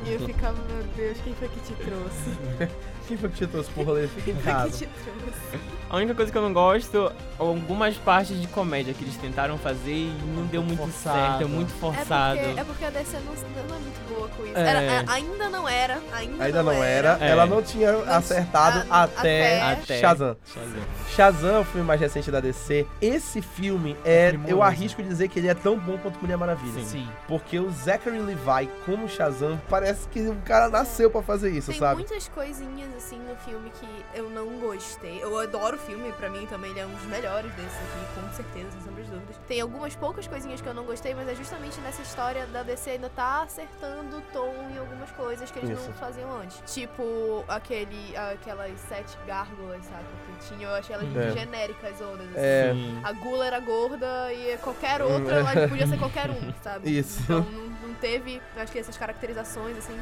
E 0.05 0.11
eu 0.11 0.19
ficava, 0.19 0.57
meu 0.67 0.83
Deus, 0.97 1.17
quem 1.23 1.33
foi 1.35 1.47
que 1.47 1.59
te 1.61 1.73
trouxe? 1.75 2.69
Quem 3.13 3.17
foi 3.19 3.29
que 3.29 3.35
te 3.37 3.45
trouxe 3.47 3.69
pro 3.69 3.83
rolê? 3.83 4.07
Fica 4.07 4.31
em 4.31 4.35
casa. 4.37 4.71
te 4.71 4.87
trouxe? 4.87 5.63
A 5.87 5.97
única 5.97 6.15
coisa 6.15 6.31
que 6.31 6.37
eu 6.37 6.41
não 6.41 6.51
gosto, 6.51 7.11
algumas 7.37 7.95
partes 7.97 8.41
de 8.41 8.47
comédia 8.47 8.95
que 8.95 9.03
eles 9.03 9.15
tentaram 9.17 9.59
fazer 9.59 9.91
e 9.93 10.11
não 10.35 10.43
deu 10.47 10.63
muito 10.63 10.79
Forçado. 10.79 11.19
certo, 11.19 11.41
é 11.43 11.45
muito 11.45 11.69
É 11.71 11.77
forçado. 11.79 12.39
porque, 12.39 12.59
é 12.59 12.63
porque 12.63 12.85
a 12.85 12.89
DC 12.89 13.17
não, 13.17 13.25
não 13.67 13.75
é 13.75 13.79
muito 13.79 14.09
boa 14.09 14.27
com 14.29 14.43
isso. 14.43 14.57
É. 14.57 14.67
Era- 14.67 14.81
é, 14.81 15.05
ainda 15.07 15.49
não 15.51 15.69
era, 15.69 16.01
ainda, 16.11 16.43
Ainda 16.45 16.63
não 16.63 16.71
era. 16.83 17.17
É. 17.21 17.29
Ela 17.29 17.45
não 17.45 17.61
tinha 17.61 17.91
acertado 18.11 18.83
a- 18.89 19.03
até, 19.03 19.61
até- 19.61 19.99
Shazam. 19.99 20.35
Shazam. 20.51 20.81
Shazam, 21.15 21.61
o 21.61 21.63
filme 21.65 21.85
mais 21.85 22.01
recente 22.01 22.31
da 22.31 22.39
DC. 22.39 22.87
Esse 22.99 23.39
filme 23.39 23.95
é. 24.03 24.29
Eu 24.29 24.39
primoroso. 24.39 24.61
arrisco 24.63 25.03
dizer 25.03 25.27
que 25.27 25.37
ele 25.37 25.47
é 25.47 25.53
tão 25.53 25.77
bom 25.77 25.99
quanto 25.99 26.19
Mulher 26.19 26.37
Maravilha. 26.37 26.83
Sim. 26.83 27.07
Porque 27.27 27.59
o 27.59 27.69
Zachary 27.69 28.17
Levi 28.17 28.67
como 28.83 29.07
Shazam 29.07 29.61
parece 29.69 30.07
que 30.07 30.21
o 30.21 30.35
cara 30.43 30.69
nasceu 30.69 31.11
pra 31.11 31.21
fazer 31.21 31.51
isso, 31.51 31.69
Tem 31.69 31.79
sabe? 31.79 31.97
muitas 31.97 32.27
coisinhas 32.29 32.89
assim 32.97 33.02
no 33.11 33.35
filme 33.37 33.69
que 33.71 34.05
eu 34.17 34.29
não 34.29 34.57
gostei. 34.59 35.21
Eu 35.23 35.37
adoro 35.37 35.75
o 35.75 35.79
filme, 35.79 36.11
pra 36.13 36.29
mim 36.29 36.45
também 36.47 36.71
ele 36.71 36.79
é 36.79 36.85
um 36.85 36.93
dos 36.93 37.03
melhores 37.05 37.51
desses 37.53 37.71
aqui, 37.77 38.19
com 38.21 38.33
certeza. 38.33 38.71
sem 38.71 38.81
sombra 38.81 39.03
de 39.03 39.09
dúvidas. 39.11 39.35
Tem 39.47 39.61
algumas 39.61 39.95
poucas 39.95 40.27
coisinhas 40.27 40.61
que 40.61 40.67
eu 40.67 40.73
não 40.73 40.83
gostei, 40.85 41.13
mas 41.13 41.27
é 41.27 41.35
justamente 41.35 41.79
nessa 41.81 42.01
história 42.01 42.45
da 42.47 42.63
DC 42.63 42.91
ainda 42.91 43.09
tá 43.09 43.43
acertando 43.43 44.17
o 44.17 44.21
tom 44.33 44.53
em 44.73 44.77
algumas 44.77 45.11
coisas 45.11 45.51
que 45.51 45.59
eles 45.59 45.71
Isso. 45.77 45.87
não 45.87 45.93
faziam 45.95 46.31
antes. 46.41 46.61
Tipo, 46.73 47.43
aquele, 47.47 48.15
aquelas 48.15 48.79
sete 48.87 49.17
gárgulas, 49.27 49.83
sabe? 49.85 50.05
Que 50.39 50.47
tinha, 50.47 50.67
eu 50.67 50.73
achei 50.73 50.95
elas 50.95 51.15
É. 51.15 51.31
genéricas, 51.31 51.97
zonas. 51.97 52.27
assim. 52.29 52.37
É. 52.37 52.73
A 53.03 53.11
gula 53.13 53.45
era 53.45 53.59
gorda 53.59 54.31
e 54.33 54.57
qualquer 54.57 55.01
Hum, 55.01 55.13
outra, 55.13 55.35
ela 55.39 55.67
podia 55.67 55.87
ser 55.87 55.97
qualquer 55.99 56.29
um, 56.29 56.53
sabe? 56.63 56.97
Isso. 56.99 57.21
Então 57.23 57.41
não, 57.41 57.87
não 57.87 57.93
teve, 57.95 58.41
acho 58.57 58.71
que 58.71 58.79
essas 58.79 58.97
caracterizações, 58.97 59.77
assim. 59.77 59.99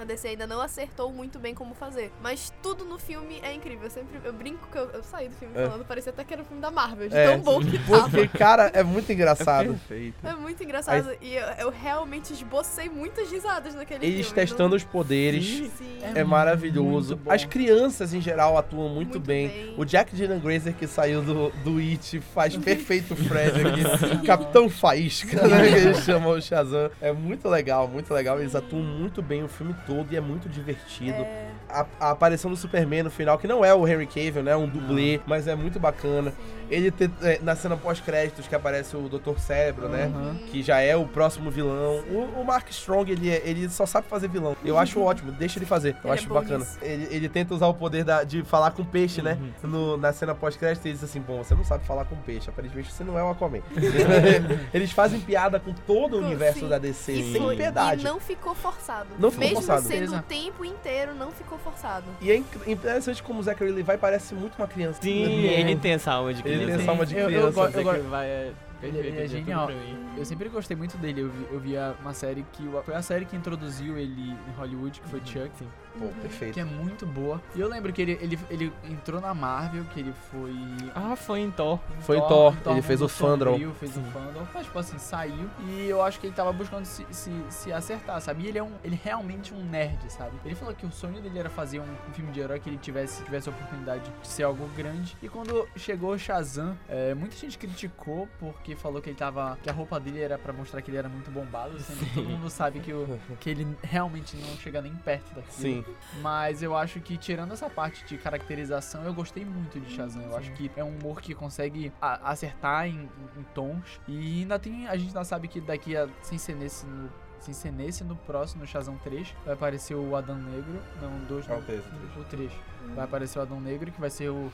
A 0.00 0.04
DC 0.04 0.28
ainda 0.28 0.46
não 0.46 0.60
acertou 0.60 1.12
muito 1.12 1.38
bem 1.38 1.54
como 1.54 1.74
fazer. 1.74 2.12
Mas 2.22 2.52
tudo 2.62 2.84
no 2.84 2.98
filme 2.98 3.40
é 3.42 3.52
incrível. 3.52 3.84
Eu 3.84 3.90
sempre 3.90 4.18
eu 4.24 4.32
brinco 4.32 4.68
que 4.70 4.78
eu, 4.78 4.88
eu 4.90 5.02
saí 5.02 5.28
do 5.28 5.34
filme 5.34 5.54
É. 5.56 5.66
falando, 5.66 5.84
parecia 5.84 6.10
até 6.10 6.24
que 6.24 6.32
era 6.32 6.42
um 6.42 6.44
filme 6.44 6.60
da 6.62 6.70
Marvel, 6.70 7.08
de 7.08 7.16
É, 7.16 7.32
tão 7.32 7.40
bom 7.40 7.60
que 7.60 7.78
tava. 7.78 8.08
Porque, 8.10 8.28
cara, 8.38 8.70
é 8.74 8.82
muito 8.82 9.12
engraçado. 9.12 9.70
Perfeito. 9.70 10.14
É 10.26 10.34
muito 10.34 10.62
engraçado. 10.62 11.10
E 11.20 11.34
eu, 11.34 11.46
eu 11.58 11.70
realmente 11.70 12.32
esbocei 12.32 12.88
muitas 12.88 13.30
risadas 13.30 13.74
naquele 13.74 14.04
Eles 14.06 14.26
filme. 14.26 14.34
testando 14.40 14.76
os 14.76 14.84
poderes. 14.84 15.60
Não... 15.60 15.70
Sim. 15.70 15.98
É 16.14 16.22
maravilhoso. 16.24 17.14
muito 17.16 17.24
bom. 17.24 17.32
As 17.32 17.44
crianças 17.44 18.14
em 18.14 18.20
geral 18.20 18.56
atuam 18.56 18.88
muito, 18.88 19.08
Muito 19.18 19.20
bem. 19.20 19.48
bem. 19.48 19.74
O 19.76 19.84
Jack 19.84 20.14
Dylan 20.14 20.38
Grazer 20.38 20.74
que 20.74 20.86
saiu 20.86 21.22
do, 21.22 21.50
do 21.64 21.78
It 21.78 22.20
faz 22.34 22.56
perfeito 22.56 23.14
o 23.14 23.16
Fred 23.16 23.60
aqui. 23.66 24.26
Capitão 24.26 24.68
Faísca, 24.68 25.46
né? 25.46 25.68
Que 25.68 25.74
eles 25.74 25.98
chamam 26.04 26.32
o 26.32 26.40
Shazam. 26.40 26.90
É 27.00 27.12
muito 27.12 27.48
legal, 27.48 27.88
muito 27.88 28.12
legal. 28.14 28.38
Eles 28.40 28.54
atuam 28.54 28.82
muito 28.82 29.20
bem 29.22 29.42
o 29.42 29.48
filme 29.48 29.74
todo 29.88 30.12
e 30.12 30.16
é 30.16 30.20
muito 30.20 30.48
divertido. 30.50 31.16
É, 31.22 31.50
A, 31.68 31.86
a 32.00 32.10
aparição 32.12 32.50
do 32.50 32.56
Superman 32.56 33.02
no 33.02 33.10
final, 33.10 33.36
que 33.38 33.46
não 33.46 33.64
é 33.64 33.74
o 33.74 33.86
Henry 33.86 34.06
Cavill, 34.06 34.42
né? 34.42 34.56
Um 34.56 34.66
dublê, 34.68 35.20
mas 35.26 35.46
é 35.46 35.54
muito 35.54 35.78
bacana. 35.78 36.30
sim. 36.30 36.58
Ele 36.70 36.90
ter, 36.90 37.10
é, 37.22 37.38
na 37.42 37.56
cena 37.56 37.78
pós-créditos 37.78 38.46
que 38.46 38.54
aparece 38.54 38.94
o 38.94 39.08
Dr. 39.08 39.38
Cérebro, 39.38 39.88
né? 39.88 40.04
Aham. 40.14 40.36
Que 40.50 40.62
já 40.62 40.78
é 40.80 40.94
o 40.94 41.06
próximo 41.06 41.50
vilão. 41.50 42.04
O, 42.10 42.40
o 42.40 42.44
Mark 42.44 42.68
Strong, 42.68 43.10
ele, 43.10 43.30
é- 43.30 43.40
ele 43.42 43.70
só 43.70 43.86
sabe 43.86 44.06
fazer 44.06 44.28
vilão. 44.28 44.54
Eu 44.62 44.76
acho 44.78 45.00
ótimo, 45.00 45.32
deixa 45.32 45.58
ele 45.58 45.64
fazer. 45.64 45.92
Eu 45.94 46.00
Ele 46.04 46.08
é 46.10 46.12
acho 46.12 46.28
bom 46.28 46.34
bacana. 46.34 46.66
Ele, 46.82 47.08
ele 47.10 47.28
tenta 47.30 47.54
usar 47.54 47.68
o 47.68 47.72
poder 47.74 48.04
da- 48.04 48.22
de 48.22 48.42
falar 48.44 48.72
com 48.72 48.84
peixe, 48.84 49.22
né? 49.22 49.38
No- 49.62 49.96
na 49.96 50.12
cena 50.12 50.34
pós-crédito, 50.34 50.84
ele 50.84 50.92
diz 50.92 51.02
assim: 51.04 51.20
Bom, 51.22 51.42
você 51.42 51.54
não 51.54 51.64
sabe 51.64 51.86
falar 51.86 52.04
com 52.04 52.16
peixe. 52.16 52.50
Aparentemente 52.50 52.92
você 52.92 53.02
não 53.02 53.18
é 53.18 53.22
o 53.24 53.30
Aquaman. 53.30 53.60
Eles 54.72 54.92
fazem 54.92 55.20
piada 55.20 55.58
com 55.58 55.72
todo 55.72 56.16
o 56.18 56.20
Com- 56.20 56.26
universo 56.26 56.60
sim. 56.60 56.68
da 56.68 56.76
DC, 56.78 57.12
E, 57.12 57.32
sem 57.32 57.40
foi- 57.42 57.56
piedade. 57.56 58.02
e 58.02 58.04
não 58.04 58.20
ficou 58.20 58.54
forçado. 58.54 59.08
Não 59.18 59.30
ficou 59.30 59.46
Mesmo 59.48 59.56
forçado. 59.62 59.82
sendo 59.82 59.90
Beleza. 60.00 60.18
o 60.18 60.22
tempo 60.22 60.64
inteiro, 60.64 61.14
não 61.14 61.30
ficou 61.30 61.57
forçado. 61.58 62.04
E 62.20 62.30
é 62.30 62.36
interessante 62.66 63.22
como 63.22 63.40
o 63.40 63.42
Zachary 63.42 63.70
Levi 63.72 63.96
parece 63.98 64.34
muito 64.34 64.56
uma 64.58 64.66
criança. 64.66 65.00
Sim, 65.02 65.22
ele 65.22 65.76
tem 65.76 65.92
essa 65.92 66.12
alma 66.12 66.32
de 66.34 66.40
Ele 66.40 66.48
criança. 66.56 66.66
tem 66.72 66.80
essa 66.82 66.90
alma 66.90 67.06
de 67.06 67.14
Eu- 67.14 67.20
eu 67.20 67.26
criança. 67.26 67.50
gosto- 67.52 67.72
Você 67.72 67.78
que 67.78 68.00
vai 68.08 68.26
é 68.26 68.52
Ele- 68.80 68.92
perfeito, 68.92 69.06
ele 69.06 69.16
é 69.16 69.20
ele 69.20 69.28
genial. 69.28 69.68
Eu 70.16 70.24
sempre 70.24 70.48
gostei 70.48 70.76
muito 70.76 70.96
dele. 70.98 71.20
Eu 71.22 71.28
vi, 71.30 71.46
eu 71.52 71.60
vi 71.60 71.76
a- 71.76 71.94
uma 72.00 72.14
série 72.14 72.44
que. 72.52 72.68
Foi 72.84 72.94
a 72.94 73.02
série 73.02 73.24
que 73.24 73.36
introduziu 73.36 73.96
ele 73.98 74.30
em 74.32 74.52
Hollywood, 74.58 75.00
que 75.00 75.08
foi 75.08 75.20
Chuck. 75.24 75.50
Pô, 75.98 76.06
perfeito. 76.20 76.54
Que 76.54 76.60
é 76.60 76.64
muito 76.64 77.06
boa. 77.06 77.40
E 77.54 77.60
eu 77.60 77.68
lembro 77.68 77.92
que 77.92 78.02
ele, 78.02 78.18
ele, 78.20 78.38
ele 78.50 78.72
entrou 78.84 79.20
na 79.20 79.34
Marvel, 79.34 79.84
que 79.92 80.00
ele 80.00 80.12
foi. 80.30 80.54
Ah, 80.94 81.16
foi 81.16 81.40
em 81.40 81.50
Thor. 81.50 81.78
Foi 82.00 82.18
em 82.18 82.20
Thor, 82.20 82.54
ele 82.66 82.82
fez 82.82 83.02
o 83.02 83.08
Fandral. 83.08 83.58
Fez 83.78 83.96
o 83.96 84.02
Fandral, 84.02 84.46
mas 84.54 84.64
tipo 84.64 84.78
assim, 84.78 84.98
saiu 84.98 85.48
e 85.68 85.88
eu 85.88 86.02
acho 86.02 86.20
que 86.20 86.26
ele 86.26 86.34
tava 86.34 86.52
buscando 86.52 86.84
se, 86.84 87.06
se, 87.10 87.30
se 87.48 87.72
acertar, 87.72 88.20
sabe? 88.20 88.44
E 88.44 88.48
ele 88.48 88.58
é 88.58 88.62
um, 88.62 88.72
ele 88.84 88.94
é 88.94 89.00
realmente 89.04 89.52
um 89.54 89.62
nerd, 89.64 89.98
sabe? 90.10 90.32
Ele 90.44 90.54
falou 90.54 90.74
que 90.74 90.86
o 90.86 90.92
sonho 90.92 91.20
dele 91.20 91.38
era 91.38 91.50
fazer 91.50 91.80
um, 91.80 91.84
um 92.08 92.12
filme 92.12 92.30
de 92.32 92.40
herói 92.40 92.60
que 92.60 92.68
ele 92.68 92.78
tivesse, 92.78 93.22
tivesse 93.24 93.48
a 93.48 93.52
oportunidade 93.52 94.10
de 94.22 94.28
ser 94.28 94.44
algo 94.44 94.68
grande. 94.76 95.16
E 95.22 95.28
quando 95.28 95.66
chegou 95.76 96.12
o 96.12 96.18
Shazam, 96.18 96.76
é, 96.88 97.14
muita 97.14 97.36
gente 97.36 97.58
criticou 97.58 98.28
porque 98.38 98.74
falou 98.76 99.00
que 99.00 99.10
ele 99.10 99.16
tava. 99.16 99.58
que 99.62 99.70
a 99.70 99.72
roupa 99.72 99.98
dele 99.98 100.20
era 100.20 100.38
pra 100.38 100.52
mostrar 100.52 100.82
que 100.82 100.90
ele 100.90 100.98
era 100.98 101.08
muito 101.08 101.30
bombado, 101.30 101.78
sendo 101.80 101.98
que 101.98 102.14
todo 102.14 102.28
mundo 102.28 102.50
sabe 102.50 102.80
que, 102.80 102.92
o, 102.92 103.18
que 103.40 103.50
ele 103.50 103.66
realmente 103.82 104.36
não 104.36 104.56
chega 104.56 104.80
nem 104.80 104.94
perto 104.94 105.34
daquilo. 105.34 105.52
Sim. 105.52 105.84
Mas 106.20 106.62
eu 106.62 106.76
acho 106.76 107.00
que, 107.00 107.16
tirando 107.16 107.52
essa 107.52 107.68
parte 107.70 108.04
de 108.04 108.16
caracterização, 108.18 109.04
eu 109.04 109.12
gostei 109.14 109.44
muito 109.44 109.78
de 109.80 109.90
Shazam. 109.94 110.22
Eu 110.22 110.36
acho 110.36 110.52
que 110.52 110.70
é 110.76 110.82
um 110.84 110.96
humor 110.96 111.20
que 111.20 111.34
consegue 111.34 111.92
a- 112.00 112.30
acertar 112.30 112.86
em, 112.86 113.08
em 113.36 113.42
tons. 113.54 114.00
E 114.06 114.40
ainda 114.42 114.58
tem. 114.58 114.86
A 114.88 114.96
gente 114.96 115.08
ainda 115.08 115.24
sabe 115.24 115.48
que 115.48 115.60
daqui 115.60 115.96
a. 115.96 116.08
Sem 116.22 116.38
ser 116.38 116.54
nesse. 116.54 116.86
No, 116.86 117.10
sem 117.40 117.54
ser 117.54 117.70
nesse, 117.70 118.02
no 118.02 118.16
próximo, 118.16 118.62
no 118.62 118.66
Shazam 118.66 118.96
3, 118.96 119.32
vai 119.44 119.54
aparecer 119.54 119.94
o 119.94 120.16
Adão 120.16 120.34
Negro. 120.36 120.82
Não, 121.00 121.16
o 121.18 121.20
2, 121.26 121.48
É 121.48 121.54
o 121.56 121.62
três, 121.62 121.84
o 121.86 121.88
três. 121.88 122.16
o 122.16 122.24
3. 122.24 122.52
Vai 122.96 123.04
aparecer 123.04 123.38
o 123.38 123.42
Adão 123.42 123.60
Negro, 123.60 123.92
que 123.92 124.00
vai 124.00 124.10
ser 124.10 124.28
o 124.28 124.50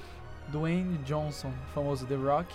Dwayne 0.48 0.98
Johnson, 0.98 1.50
famoso 1.74 2.06
The 2.06 2.14
Rock. 2.16 2.54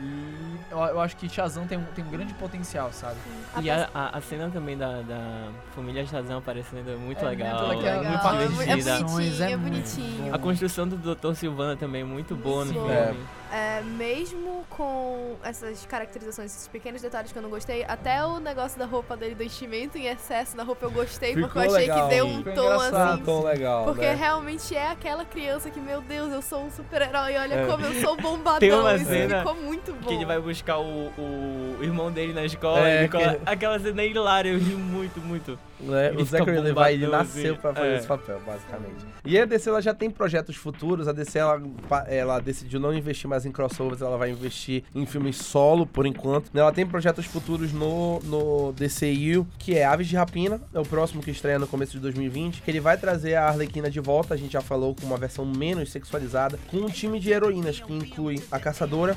E 0.00 0.56
eu, 0.70 0.78
eu 0.78 1.00
acho 1.00 1.16
que 1.16 1.28
Shazam 1.28 1.66
tem 1.66 1.78
um, 1.78 1.84
tem 1.84 2.04
um 2.04 2.10
grande 2.10 2.32
potencial, 2.34 2.90
sabe? 2.92 3.16
E 3.60 3.70
a, 3.70 3.88
a, 3.94 4.18
a 4.18 4.20
cena 4.20 4.50
também 4.50 4.76
da, 4.76 5.02
da 5.02 5.48
família 5.74 6.04
Shazam 6.06 6.38
aparecendo 6.38 6.90
é 6.90 6.96
muito 6.96 7.24
É 7.24 7.28
legal. 7.28 7.66
muito 7.66 7.78
legal, 7.80 8.04
muito 8.04 8.54
muito 8.54 8.70
é 8.70 8.76
divertida. 8.76 9.08
bonitinho, 9.08 9.42
É 9.44 9.52
é 9.52 9.56
bonitinho. 9.56 10.34
A 10.34 10.38
construção 10.38 10.88
do 10.88 10.96
Dr. 11.14 11.34
Silvana 11.34 11.76
também 11.76 12.02
é 12.02 12.04
muito 12.04 12.34
boa 12.34 12.64
no 12.64 12.72
filme. 12.72 12.90
É. 12.90 13.14
É, 13.50 13.80
mesmo 13.82 14.66
com 14.68 15.34
essas 15.42 15.86
caracterizações, 15.86 16.54
esses 16.54 16.68
pequenos 16.68 17.00
detalhes 17.00 17.32
que 17.32 17.38
eu 17.38 17.42
não 17.42 17.48
gostei, 17.48 17.82
até 17.82 18.22
o 18.22 18.38
negócio 18.38 18.78
da 18.78 18.84
roupa 18.84 19.16
dele, 19.16 19.34
do 19.34 19.42
enchimento 19.42 19.96
em 19.96 20.04
excesso 20.06 20.54
da 20.54 20.62
roupa 20.62 20.84
eu 20.84 20.90
gostei, 20.90 21.32
porque 21.32 21.46
Ficou 21.48 21.62
eu 21.62 21.70
achei 21.74 21.80
legal. 21.88 22.08
que 22.08 22.14
deu 22.14 22.26
um 22.26 22.36
Ficou 22.44 22.54
tom 22.54 22.72
assim. 22.80 23.22
Tão 23.24 23.42
legal, 23.44 23.84
Porque 23.86 24.02
né? 24.04 24.14
realmente 24.14 24.76
é 24.76 24.90
aquela 24.90 25.24
criança 25.24 25.70
que, 25.70 25.80
meu 25.80 26.02
Deus, 26.02 26.30
eu 26.30 26.42
sou 26.42 26.62
um 26.62 26.70
super-herói, 26.70 27.17
olha 27.22 27.54
É. 27.54 27.66
como 27.66 27.84
eu 27.84 28.00
sou 28.00 28.16
bombadão. 28.16 28.58
Tem 28.60 28.72
uma 28.72 28.94
Isso 28.96 29.04
cena 29.06 29.38
ficou 29.38 29.54
muito 29.54 29.92
bom. 29.92 30.08
Que 30.08 30.14
ele 30.14 30.24
vai 30.24 30.40
buscar 30.40 30.78
o, 30.78 30.84
o 31.18 31.78
irmão 31.82 32.10
dele 32.10 32.32
na 32.32 32.44
escola. 32.44 32.86
É, 32.88 33.08
cola- 33.08 33.34
que- 33.34 33.40
Aquela 33.46 33.78
cena 33.78 34.02
é 34.02 34.08
hilária, 34.08 34.50
eu 34.50 34.58
ri 34.58 34.74
muito, 34.74 35.20
muito. 35.20 35.58
Ele 35.80 36.20
O 36.22 36.24
Zachary 36.24 36.58
Levi, 36.58 36.92
ele 36.94 37.06
nasceu 37.06 37.52
assim. 37.52 37.60
pra 37.62 37.72
fazer 37.72 37.86
É. 37.86 37.96
esse 37.98 38.06
papel, 38.06 38.40
basicamente. 38.44 39.06
E 39.24 39.38
a 39.38 39.44
DC, 39.44 39.68
ela 39.70 39.80
já 39.80 39.94
tem 39.94 40.10
projetos 40.10 40.56
futuros. 40.56 41.06
A 41.06 41.12
DC, 41.12 41.38
ela, 41.38 41.62
ela 42.08 42.40
decidiu 42.40 42.80
não 42.80 42.92
investir 42.92 43.30
mais 43.30 43.46
em 43.46 43.52
crossovers, 43.52 44.02
ela 44.02 44.16
vai 44.18 44.30
investir 44.30 44.82
em 44.92 45.06
filmes 45.06 45.36
solo, 45.36 45.86
por 45.86 46.04
enquanto. 46.04 46.50
Ela 46.52 46.72
tem 46.72 46.84
projetos 46.84 47.26
futuros 47.26 47.72
no, 47.72 48.18
no 48.24 48.72
DCU, 48.72 49.46
que 49.56 49.76
é 49.78 49.84
Aves 49.84 50.08
de 50.08 50.16
Rapina, 50.16 50.60
é 50.74 50.80
o 50.80 50.84
próximo 50.84 51.22
que 51.22 51.30
estreia 51.30 51.60
no 51.60 51.68
começo 51.68 51.92
de 51.92 52.00
2020, 52.00 52.60
que 52.60 52.68
ele 52.68 52.80
vai 52.80 52.96
trazer 52.96 53.36
a 53.36 53.46
Arlequina 53.46 53.88
de 53.88 54.00
volta, 54.00 54.34
a 54.34 54.36
gente 54.36 54.54
já 54.54 54.60
falou, 54.60 54.96
com 54.96 55.06
uma 55.06 55.16
versão 55.16 55.46
menos 55.46 55.92
sexualizada, 55.92 56.58
com 56.72 56.78
um 56.78 56.88
time 56.88 57.07
de 57.16 57.32
heroínas, 57.32 57.80
que 57.80 57.92
inclui 57.92 58.42
a 58.50 58.58
Caçadora. 58.58 59.16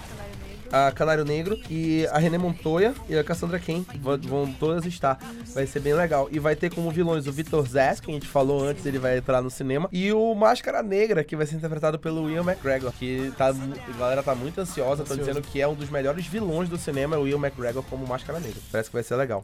A 0.71 0.91
Canário 0.91 1.25
Negro 1.25 1.59
e 1.69 2.07
a 2.11 2.17
René 2.17 2.37
Montoya 2.37 2.93
e 3.09 3.17
a 3.17 3.23
Cassandra 3.23 3.59
Cain 3.59 3.85
vão, 3.99 4.17
vão 4.17 4.53
todas 4.53 4.85
estar. 4.85 5.19
Vai 5.53 5.67
ser 5.67 5.79
bem 5.79 5.93
legal. 5.93 6.27
E 6.31 6.39
vai 6.39 6.55
ter 6.55 6.73
como 6.73 6.89
vilões 6.91 7.27
o 7.27 7.31
Victor 7.31 7.67
Zsasz, 7.67 7.99
que 7.99 8.09
a 8.09 8.13
gente 8.13 8.27
falou 8.27 8.63
antes, 8.63 8.85
ele 8.85 8.99
vai 8.99 9.17
entrar 9.17 9.41
no 9.41 9.49
cinema, 9.49 9.89
e 9.91 10.11
o 10.11 10.33
Máscara 10.35 10.81
Negra, 10.81 11.23
que 11.23 11.35
vai 11.35 11.45
ser 11.45 11.55
interpretado 11.55 11.99
pelo 11.99 12.23
Will 12.23 12.43
McGregor, 12.43 12.91
que 12.93 13.31
tá, 13.37 13.49
a 13.49 13.97
galera 13.97 14.23
tá 14.23 14.33
muito 14.33 14.59
ansiosa, 14.59 15.03
estão 15.03 15.17
dizendo 15.17 15.41
que 15.41 15.61
é 15.61 15.67
um 15.67 15.73
dos 15.73 15.89
melhores 15.89 16.25
vilões 16.25 16.69
do 16.69 16.77
cinema, 16.77 17.17
o 17.17 17.23
Will 17.23 17.37
McGregor 17.37 17.83
como 17.83 18.07
Máscara 18.07 18.39
Negra. 18.39 18.59
Parece 18.71 18.89
que 18.89 18.95
vai 18.95 19.03
ser 19.03 19.15
legal. 19.15 19.43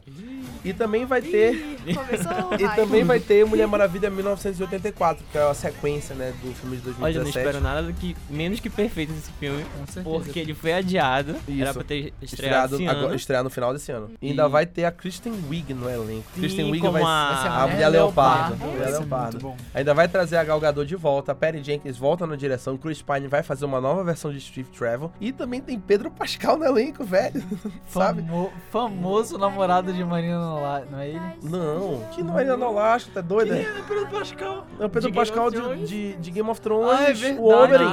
E 0.64 0.72
também 0.72 1.04
vai 1.04 1.22
ter 1.22 1.54
Ih, 1.86 1.94
Começou 1.94 2.32
o 2.50 2.54
e 2.54 2.68
também 2.74 3.04
vai 3.04 3.20
ter 3.20 3.44
Mulher 3.44 3.66
Maravilha 3.66 4.10
1984, 4.10 5.24
que 5.30 5.38
é 5.38 5.42
a 5.42 5.54
sequência, 5.54 6.14
né, 6.14 6.32
do 6.42 6.54
filme 6.54 6.76
de 6.76 6.82
2017. 6.82 7.02
Olha, 7.02 7.14
eu 7.16 7.22
não 7.22 7.28
espero 7.28 7.60
nada 7.60 7.82
do 7.82 7.92
que, 7.92 8.16
menos 8.30 8.60
que 8.60 8.70
perfeito 8.70 9.12
esse 9.12 9.30
filme. 9.32 9.64
Com 9.64 9.86
certeza. 9.86 10.02
Porque 10.04 10.38
ele 10.38 10.54
foi 10.54 10.72
adiado. 10.72 11.17
Isso. 11.48 11.60
Era 11.62 11.72
pra 11.74 11.84
ter 11.84 12.12
estreado 12.22 12.22
Estreado, 12.22 12.74
esse 12.76 12.86
agora, 12.88 13.06
ano. 13.06 13.14
estrear 13.14 13.44
no 13.44 13.50
final 13.50 13.72
desse 13.72 13.90
ano. 13.92 14.10
E 14.20 14.30
ainda 14.30 14.48
vai 14.48 14.66
ter 14.66 14.84
a 14.84 14.92
Kristen 14.92 15.32
Wiig 15.48 15.72
no 15.74 15.88
elenco. 15.88 16.24
Sim, 16.34 16.40
Kristen 16.40 16.70
Wiig 16.70 16.86
vai 16.88 17.02
a- 17.02 17.28
Vai 17.32 17.42
ser 17.42 17.48
a 17.48 17.66
Mulher 17.68 17.88
Leopardo. 17.88 18.56
Mulher 18.56 18.90
Leopardo. 18.90 19.30
muito 19.32 19.40
bom. 19.40 19.56
Ainda 19.74 19.94
vai 19.94 20.08
trazer 20.08 20.36
a 20.36 20.44
Gal 20.44 20.60
Gadot 20.60 20.86
de 20.86 20.96
volta, 20.96 21.32
a 21.32 21.34
Patty 21.34 21.62
Jenkins 21.62 21.96
volta 21.96 22.26
na 22.26 22.36
direção, 22.36 22.76
Chris 22.76 23.02
Pine 23.02 23.26
vai 23.28 23.42
fazer 23.42 23.64
uma 23.64 23.80
nova 23.80 24.02
versão 24.04 24.32
de 24.32 24.40
Steve 24.40 24.68
Travel 24.70 25.10
e 25.20 25.32
também 25.32 25.60
tem 25.60 25.78
Pedro 25.78 26.10
Pascal 26.10 26.56
no 26.58 26.64
elenco, 26.64 27.04
velho. 27.04 27.42
Sabe? 27.86 28.22
Famo- 28.22 28.52
famoso 28.70 29.38
namorado 29.38 29.92
de 29.92 30.04
Marina 30.04 30.38
Nola, 30.38 30.86
não 30.90 30.98
é 30.98 31.08
ele? 31.08 31.20
Não, 31.42 32.00
que 32.12 32.22
não 32.22 32.38
é 32.38 32.44
Nolasco, 32.56 33.10
tá 33.10 33.20
doido? 33.20 33.54
É 33.54 33.64
Pedro 33.86 34.06
Pascal. 34.08 34.66
o 34.78 34.88
Pedro 34.88 35.10
de 35.10 35.16
Pascal 35.16 35.50
de, 35.50 35.86
de, 35.86 36.16
de 36.16 36.30
Game 36.30 36.48
of 36.48 36.60
Thrones, 36.60 36.90
Ah, 36.98 37.02
é 37.04 37.12
verdade. 37.12 37.40
o 37.40 37.48
Oberyn. 37.48 37.84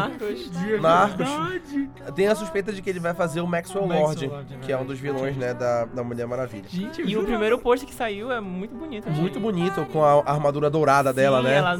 Narcos. 0.81 1.27
Narcos. 1.29 2.13
Tem 2.15 2.27
a 2.27 2.35
suspeita 2.35 2.71
de 2.71 2.81
que 2.81 2.89
ele 2.89 2.99
vai 2.99 3.13
fazer 3.15 3.41
o 3.41 3.47
Maxwell, 3.47 3.83
O 3.85 3.87
Maxwell 3.87 4.05
Lord, 4.07 4.27
Lord, 4.27 4.57
que 4.65 4.71
é 4.71 4.77
um 4.77 4.85
dos 4.85 4.99
vilões, 4.99 5.35
né, 5.37 5.53
da, 5.53 5.85
da 5.85 6.03
Mulher 6.03 6.27
Maravilha. 6.27 6.65
Gente, 6.69 7.01
E 7.01 7.17
o 7.17 7.23
primeiro 7.23 7.57
post 7.57 7.85
que 7.85 7.93
saiu 7.93 8.31
é 8.31 8.39
muito 8.39 8.75
bonito. 8.75 9.07
achei. 9.09 9.21
Muito 9.21 9.39
bonito, 9.39 9.85
com 9.87 10.03
a 10.03 10.23
armadura 10.29 10.69
dourada 10.69 11.11
dela, 11.13 11.39
Sim, 11.39 11.43
né? 11.47 11.55
Ela... 11.55 11.77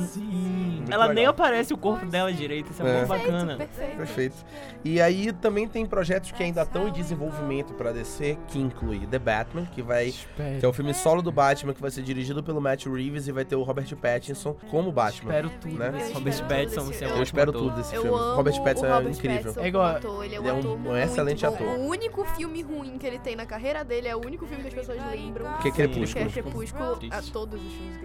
Muito 0.85 0.93
Ela 0.93 1.11
nem 1.15 1.25
aparece 1.25 1.73
o 1.73 1.77
corpo 1.77 2.05
dela 2.05 2.31
direito, 2.31 2.71
isso 2.71 2.83
é, 2.85 2.87
É. 2.89 2.97
muito 2.97 3.07
bacana. 3.07 3.55
Perfeito. 3.57 3.97
Perfeito. 3.97 4.35
E 4.83 5.01
aí 5.01 5.31
também 5.33 5.67
tem 5.67 5.83
projetos 5.83 6.31
que 6.31 6.43
ainda 6.43 6.61
estão 6.61 6.87
em 6.87 6.91
desenvolvimento 6.91 7.73
pra 7.73 7.91
DC, 7.91 8.37
que 8.49 8.59
inclui 8.59 8.99
The 9.07 9.17
Batman, 9.17 9.65
que 9.65 9.81
vai 9.81 10.09
Espero. 10.09 10.59
que 10.59 10.65
é 10.65 10.67
o 10.69 10.71
filme 10.73 10.93
solo 10.93 11.23
do 11.23 11.31
Batman, 11.31 11.73
que 11.73 11.81
vai 11.81 11.89
ser 11.89 12.03
dirigido 12.03 12.43
pelo 12.43 12.61
Matt 12.61 12.85
Reeves 12.85 13.27
e 13.27 13.31
vai 13.31 13.43
ter 13.43 13.55
o 13.55 13.63
Robert 13.63 13.95
Pattinson 13.95 14.55
como 14.69 14.91
Batman. 14.91 15.31
Espero 15.31 15.51
tudo 15.59 15.73
né? 15.75 15.87
Robert. 16.13 16.43
Pattinson, 16.47 16.81
você 16.81 17.05
é 17.05 17.09
Eu 17.09 17.23
espero 17.23 17.51
tudo 17.51 17.71
desse 17.75 17.95
Eu 17.95 18.03
filme. 18.03 18.17
Robert 18.35 18.61
Pattinson 18.63 18.87
Robert 18.87 19.07
é 19.07 19.09
incrível. 19.11 19.37
Pattinson 19.41 19.61
É 19.61 19.67
igual- 19.67 19.95
ele 19.97 20.05
é 20.05 20.09
um, 20.09 20.23
ele 20.23 20.35
é 20.49 20.53
um- 20.53 20.73
um 20.73 20.77
muito 20.77 20.93
excelente 21.31 21.63
bom. 21.63 21.71
ator. 21.71 21.79
O 21.79 21.89
único 21.89 22.25
filme 22.25 22.61
ruim 22.61 22.97
que 22.97 23.05
ele 23.05 23.19
tem 23.19 23.35
na 23.35 23.45
carreira 23.45 23.83
dele 23.83 24.07
é 24.07 24.15
o 24.15 24.19
único 24.19 24.45
filme 24.45 24.61
que 24.61 24.69
as 24.69 24.73
pessoas 24.73 24.99
lembram. 25.11 25.57
Que 25.59 25.69
é. 25.69 25.71
Crepúsculo. 25.71 26.29
Que 26.29 26.39
é 26.39 26.41
Crepúsculo, 26.41 26.99
a 27.11 27.21
todos 27.21 27.61
os 27.61 27.73
filmes 27.73 27.97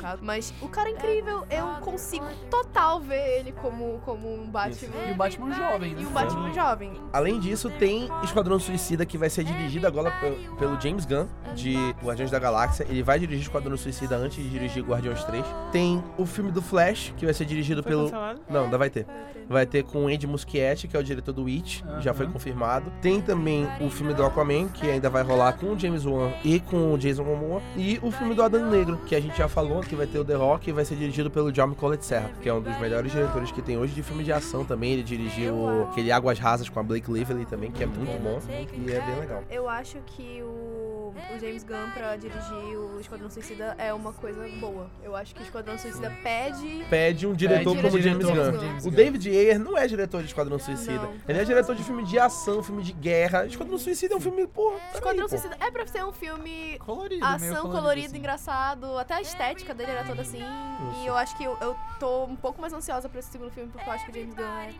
caso. 0.00 0.22
Mas 0.24 0.52
o 0.60 0.68
cara 0.68 0.88
é 0.88 0.92
incrível, 0.92 1.44
eu 1.50 1.66
consigo 1.80 2.24
total 2.50 3.00
ver 3.00 3.38
ele 3.40 3.52
como, 3.52 4.00
como 4.04 4.32
um 4.32 4.46
Batman. 4.50 4.90
E 5.08 5.12
o 5.12 5.14
Batman 5.14 5.52
jovem, 5.54 5.94
né? 5.94 6.02
E 6.02 6.06
o 6.06 6.10
Batman 6.10 6.52
jovem. 6.52 6.92
Além 7.12 7.38
disso, 7.40 7.70
tem 7.78 8.08
Esquadrão 8.24 8.58
Suicida 8.58 9.04
que 9.06 9.18
vai 9.18 9.30
ser 9.30 9.44
dirigido 9.44 9.86
agora 9.86 10.10
pe- 10.10 10.38
pelo 10.58 10.80
James 10.80 11.04
Gunn, 11.04 11.26
de 11.54 11.76
Guardiões 12.02 12.30
da 12.30 12.38
Galáxia. 12.38 12.86
Ele 12.88 13.02
vai 13.02 13.18
dirigir 13.18 13.42
Esquadrão 13.42 13.76
Suicida 13.76 14.16
antes 14.16 14.42
de 14.42 14.48
dirigir 14.48 14.82
Guardiões 14.84 15.22
3. 15.24 15.44
Tem 15.72 16.02
o 16.16 16.24
filme 16.26 16.50
do 16.50 16.62
Flash, 16.62 17.12
que 17.16 17.24
vai 17.24 17.34
ser 17.34 17.44
dirigido 17.44 17.82
Foi 17.82 17.90
pelo. 17.92 18.04
cancelado? 18.04 18.40
Não, 18.48 18.64
ainda 18.64 18.78
vai 18.78 18.90
ter. 18.90 19.06
Vai 19.48 19.66
ter 19.66 19.82
com 19.82 20.04
o 20.04 20.06
Andy 20.06 20.28
Muschietti, 20.28 20.86
que 20.86 20.96
é 20.96 21.00
o 21.00 21.02
diretor 21.02 21.32
do 21.32 21.46
It, 21.46 21.84
já 22.00 22.14
foi 22.14 22.28
confirmado. 22.28 22.92
Tem 23.02 23.20
também 23.20 23.66
o 23.80 23.90
filme 23.90 24.14
do 24.14 24.24
Aquaman, 24.24 24.68
que 24.68 24.88
ainda 24.88 25.10
vai 25.10 25.24
rolar 25.24 25.54
com 25.54 25.72
o 25.72 25.78
James 25.78 26.04
Wan 26.06 26.30
e 26.44 26.60
com 26.60 26.94
o 26.94 26.98
Jason 26.98 27.24
Momoa. 27.24 27.60
E 27.76 27.98
o 28.00 28.12
filme 28.12 28.32
do 28.32 28.44
Adão 28.44 28.70
Negro, 28.70 28.98
que 29.06 29.14
a 29.16 29.20
gente 29.20 29.36
já 29.36 29.48
falou, 29.48 29.80
que 29.90 29.96
vai 29.96 30.06
ter 30.06 30.20
o 30.20 30.24
The 30.24 30.34
Rock 30.34 30.70
e 30.70 30.72
vai 30.72 30.84
ser 30.84 30.94
dirigido 30.94 31.28
pelo 31.28 31.50
John 31.50 31.74
Collett 31.74 32.04
Serra, 32.04 32.30
que 32.40 32.48
é 32.48 32.54
um 32.54 32.60
dos 32.60 32.78
melhores 32.78 33.10
diretores 33.10 33.50
que 33.50 33.60
tem 33.60 33.76
hoje 33.76 33.92
de 33.92 34.04
filme 34.04 34.22
de 34.22 34.32
ação 34.32 34.64
também. 34.64 34.92
Ele 34.92 35.02
dirigiu 35.02 35.88
aquele 35.90 36.12
Águas 36.12 36.38
Rasas 36.38 36.68
com 36.68 36.78
a 36.78 36.82
Blake 36.82 37.10
Lively 37.10 37.44
também, 37.44 37.72
que 37.72 37.82
é 37.82 37.86
muito 37.86 38.22
bom 38.22 38.38
e 38.48 38.92
é 38.92 39.00
bem 39.00 39.18
legal. 39.18 39.42
Eu 39.50 39.68
acho 39.68 39.98
que 40.06 40.40
o, 40.44 40.79
o 41.34 41.38
James 41.38 41.62
Gunn 41.64 41.90
pra 41.92 42.16
dirigir 42.16 42.52
o 42.78 43.00
Esquadrão 43.00 43.30
Suicida 43.30 43.74
é 43.78 43.92
uma 43.92 44.12
coisa 44.12 44.46
boa. 44.58 44.90
Eu 45.02 45.14
acho 45.14 45.34
que 45.34 45.42
o 45.42 45.44
Esquadrão 45.44 45.78
Suicida 45.78 46.10
pede. 46.22 46.84
Pede 46.88 47.26
um 47.26 47.34
diretor 47.34 47.74
Pede 47.76 47.82
como 47.82 47.98
um 47.98 48.02
James 48.02 48.26
diretor 48.26 48.52
Gunn. 48.52 48.60
James 48.60 48.84
O 48.84 48.88
Gunn. 48.90 48.96
David 48.96 49.28
Ayer 49.28 49.58
não 49.58 49.76
é 49.78 49.86
diretor 49.86 50.20
de 50.20 50.28
Esquadrão 50.28 50.58
Suicida. 50.58 51.02
Não. 51.02 51.14
Ele 51.28 51.38
é 51.40 51.44
diretor 51.44 51.74
de 51.74 51.82
filme 51.84 52.04
de 52.04 52.18
ação, 52.18 52.62
filme 52.62 52.82
de 52.82 52.92
guerra. 52.92 53.46
Esquadrão 53.46 53.78
Suicida 53.78 54.14
é 54.14 54.16
um 54.16 54.20
filme, 54.20 54.46
porra. 54.46 54.78
Esquadrão 54.94 55.22
pô. 55.24 55.28
Suicida 55.28 55.56
é 55.60 55.70
pra 55.70 55.86
ser 55.86 56.04
um 56.04 56.12
filme 56.12 56.78
Colorido, 56.78 57.20
meio 57.20 57.34
ação 57.34 57.48
colorido, 57.62 57.70
colorido, 57.80 58.06
assim. 58.08 58.18
engraçado. 58.18 58.98
Até 58.98 59.14
a 59.14 59.20
estética 59.20 59.74
dele 59.74 59.90
era 59.92 60.04
toda 60.04 60.22
assim. 60.22 60.42
E 61.02 61.06
eu 61.06 61.16
acho 61.16 61.36
que 61.36 61.44
eu, 61.44 61.56
eu 61.60 61.76
tô 61.98 62.24
um 62.24 62.36
pouco 62.36 62.60
mais 62.60 62.72
ansiosa 62.72 63.08
pra 63.08 63.20
esse 63.20 63.30
segundo 63.30 63.50
filme, 63.50 63.70
porque 63.70 63.88
eu 63.88 63.92
acho 63.92 64.04
que 64.04 64.10
o 64.10 64.14
James 64.14 64.34
Gunn 64.34 64.44
é 64.44 64.72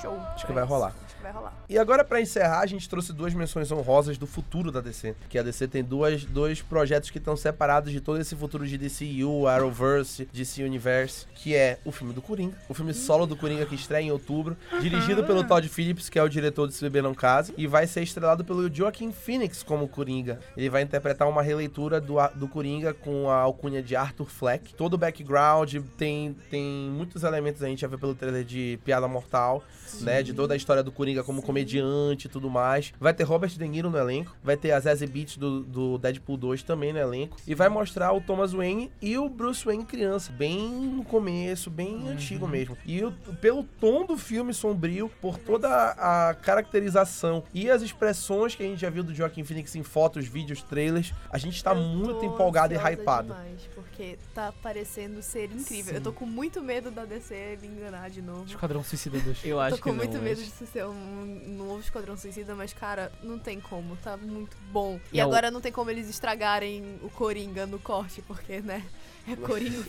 show. 0.00 0.16
Acho 0.34 0.46
que 0.46 0.52
vai 0.52 0.64
isso. 0.64 0.72
rolar. 0.72 0.94
Vai 1.22 1.32
rolar. 1.32 1.52
E 1.68 1.78
agora, 1.78 2.04
pra 2.04 2.20
encerrar, 2.20 2.60
a 2.60 2.66
gente 2.66 2.88
trouxe 2.88 3.12
duas 3.12 3.32
menções 3.34 3.70
honrosas 3.70 4.18
do 4.18 4.26
futuro 4.26 4.72
da 4.72 4.80
DC. 4.80 5.14
Que 5.28 5.38
a 5.38 5.42
DC 5.42 5.68
tem 5.68 5.84
duas, 5.84 6.24
dois 6.24 6.60
projetos 6.62 7.10
que 7.10 7.18
estão 7.18 7.36
separados 7.36 7.92
de 7.92 8.00
todo 8.00 8.20
esse 8.20 8.34
futuro 8.34 8.66
de 8.66 8.76
DCU, 8.76 9.46
Arrowverse, 9.46 10.28
DC 10.32 10.64
Universe, 10.64 11.26
que 11.34 11.54
é 11.54 11.78
o 11.84 11.92
filme 11.92 12.12
do 12.12 12.22
Coringa, 12.22 12.56
o 12.68 12.74
filme 12.74 12.92
solo 12.94 13.26
do 13.26 13.36
Coringa 13.36 13.66
que 13.66 13.74
estreia 13.74 14.04
em 14.04 14.10
outubro, 14.10 14.56
dirigido 14.80 15.24
pelo 15.24 15.44
Todd 15.44 15.68
Phillips, 15.68 16.08
que 16.08 16.18
é 16.18 16.22
o 16.22 16.28
diretor 16.28 16.66
de 16.66 16.74
Se 16.74 16.82
Beber 16.82 17.02
Não 17.02 17.14
Case, 17.14 17.54
e 17.56 17.66
vai 17.66 17.86
ser 17.86 18.02
estrelado 18.02 18.44
pelo 18.44 18.72
Joaquin 18.72 19.12
Phoenix 19.12 19.62
como 19.62 19.88
Coringa. 19.88 20.40
Ele 20.56 20.70
vai 20.70 20.82
interpretar 20.82 21.28
uma 21.28 21.42
releitura 21.42 22.00
do, 22.00 22.16
do 22.34 22.48
Coringa 22.48 22.92
com 22.94 23.30
a 23.30 23.36
alcunha 23.36 23.82
de 23.82 23.94
Arthur 23.94 24.30
Fleck. 24.30 24.74
Todo 24.74 24.94
o 24.94 24.98
background 24.98 25.76
tem, 25.96 26.34
tem 26.50 26.64
muitos 26.90 27.22
elementos, 27.22 27.62
a 27.62 27.66
gente 27.66 27.80
já 27.80 27.88
vê 27.88 27.96
pelo 27.96 28.14
trailer 28.14 28.44
de 28.44 28.78
Piada 28.84 29.06
Mortal, 29.06 29.62
né? 30.00 30.22
De 30.22 30.32
toda 30.32 30.54
a 30.54 30.56
história 30.56 30.82
do 30.82 30.92
Coringa 30.92 31.09
como 31.24 31.42
comediante 31.42 32.26
e 32.26 32.30
tudo 32.30 32.48
mais. 32.50 32.92
Vai 32.98 33.12
ter 33.14 33.24
Robert 33.24 33.50
De 33.50 33.66
Niro 33.68 33.90
no 33.90 33.98
elenco. 33.98 34.36
Vai 34.42 34.56
ter 34.56 34.72
a 34.72 34.80
Zazie 34.80 35.06
Beetz 35.08 35.36
do, 35.36 35.60
do 35.62 35.98
Deadpool 35.98 36.36
2 36.36 36.62
também 36.62 36.92
no 36.92 36.98
elenco. 36.98 37.36
E 37.46 37.54
vai 37.54 37.68
mostrar 37.68 38.12
o 38.12 38.20
Thomas 38.20 38.52
Wayne 38.52 38.90
e 39.00 39.16
o 39.18 39.28
Bruce 39.28 39.64
Wayne 39.64 39.84
criança. 39.84 40.32
Bem 40.32 40.68
no 40.68 41.04
começo, 41.04 41.70
bem 41.70 42.08
antigo 42.08 42.46
mesmo. 42.46 42.76
E 42.86 43.02
o- 43.04 43.12
pelo 43.40 43.64
tom 43.64 44.04
do 44.06 44.16
filme 44.16 44.52
sombrio, 44.54 45.10
por 45.20 45.36
toda 45.38 45.68
a 45.68 46.34
caracterização 46.34 47.42
e 47.52 47.70
as 47.70 47.82
expressões 47.82 48.54
que 48.54 48.62
a 48.62 48.66
gente 48.66 48.80
já 48.80 48.90
viu 48.90 49.02
do 49.02 49.14
Joaquin 49.14 49.44
Phoenix 49.44 49.74
em 49.74 49.82
fotos, 49.82 50.26
vídeos, 50.26 50.62
trailers, 50.62 51.12
a 51.30 51.38
gente 51.38 51.62
tá 51.62 51.72
Eu 51.74 51.82
muito 51.82 52.20
tô 52.20 52.26
empolgado 52.26 52.72
e 52.74 52.76
hypado. 52.76 53.28
Demais, 53.28 53.60
porque 53.74 54.18
tá 54.34 54.52
parecendo 54.62 55.22
ser 55.22 55.50
incrível. 55.52 55.94
Eu 55.94 56.00
tô 56.00 56.12
com 56.12 56.26
muito 56.26 56.62
medo 56.62 56.90
da 56.90 57.04
DC 57.04 57.58
me 57.60 57.68
enganar 57.68 58.10
de 58.10 58.22
novo. 58.22 58.44
Esquadrão 58.46 58.82
Suicida 58.84 59.18
2. 59.18 59.44
Eu 59.44 59.56
Tô 59.56 59.60
acho 59.60 59.76
com 59.82 59.90
que 59.90 59.96
muito 59.96 60.14
não, 60.16 60.22
medo 60.22 60.40
mas- 60.40 60.58
de 60.58 60.66
ser 60.66 60.86
um 60.86 60.99
novo 61.00 61.80
Esquadrão 61.80 62.16
Suicida, 62.16 62.54
mas, 62.54 62.72
cara, 62.72 63.10
não 63.22 63.38
tem 63.38 63.58
como. 63.60 63.96
Tá 63.96 64.16
muito 64.16 64.56
bom. 64.72 64.98
E, 65.12 65.16
E 65.16 65.20
é 65.20 65.24
o- 65.24 65.28
agora 65.28 65.50
não 65.50 65.60
tem 65.60 65.72
como 65.72 65.90
eles 65.90 66.08
estragarem 66.08 66.98
o 67.02 67.08
Coringa 67.10 67.66
no 67.66 67.78
corte, 67.78 68.22
porque, 68.22 68.60
né? 68.60 68.82
É 69.28 69.36
Coringa 69.36 69.78
o. 69.78 69.84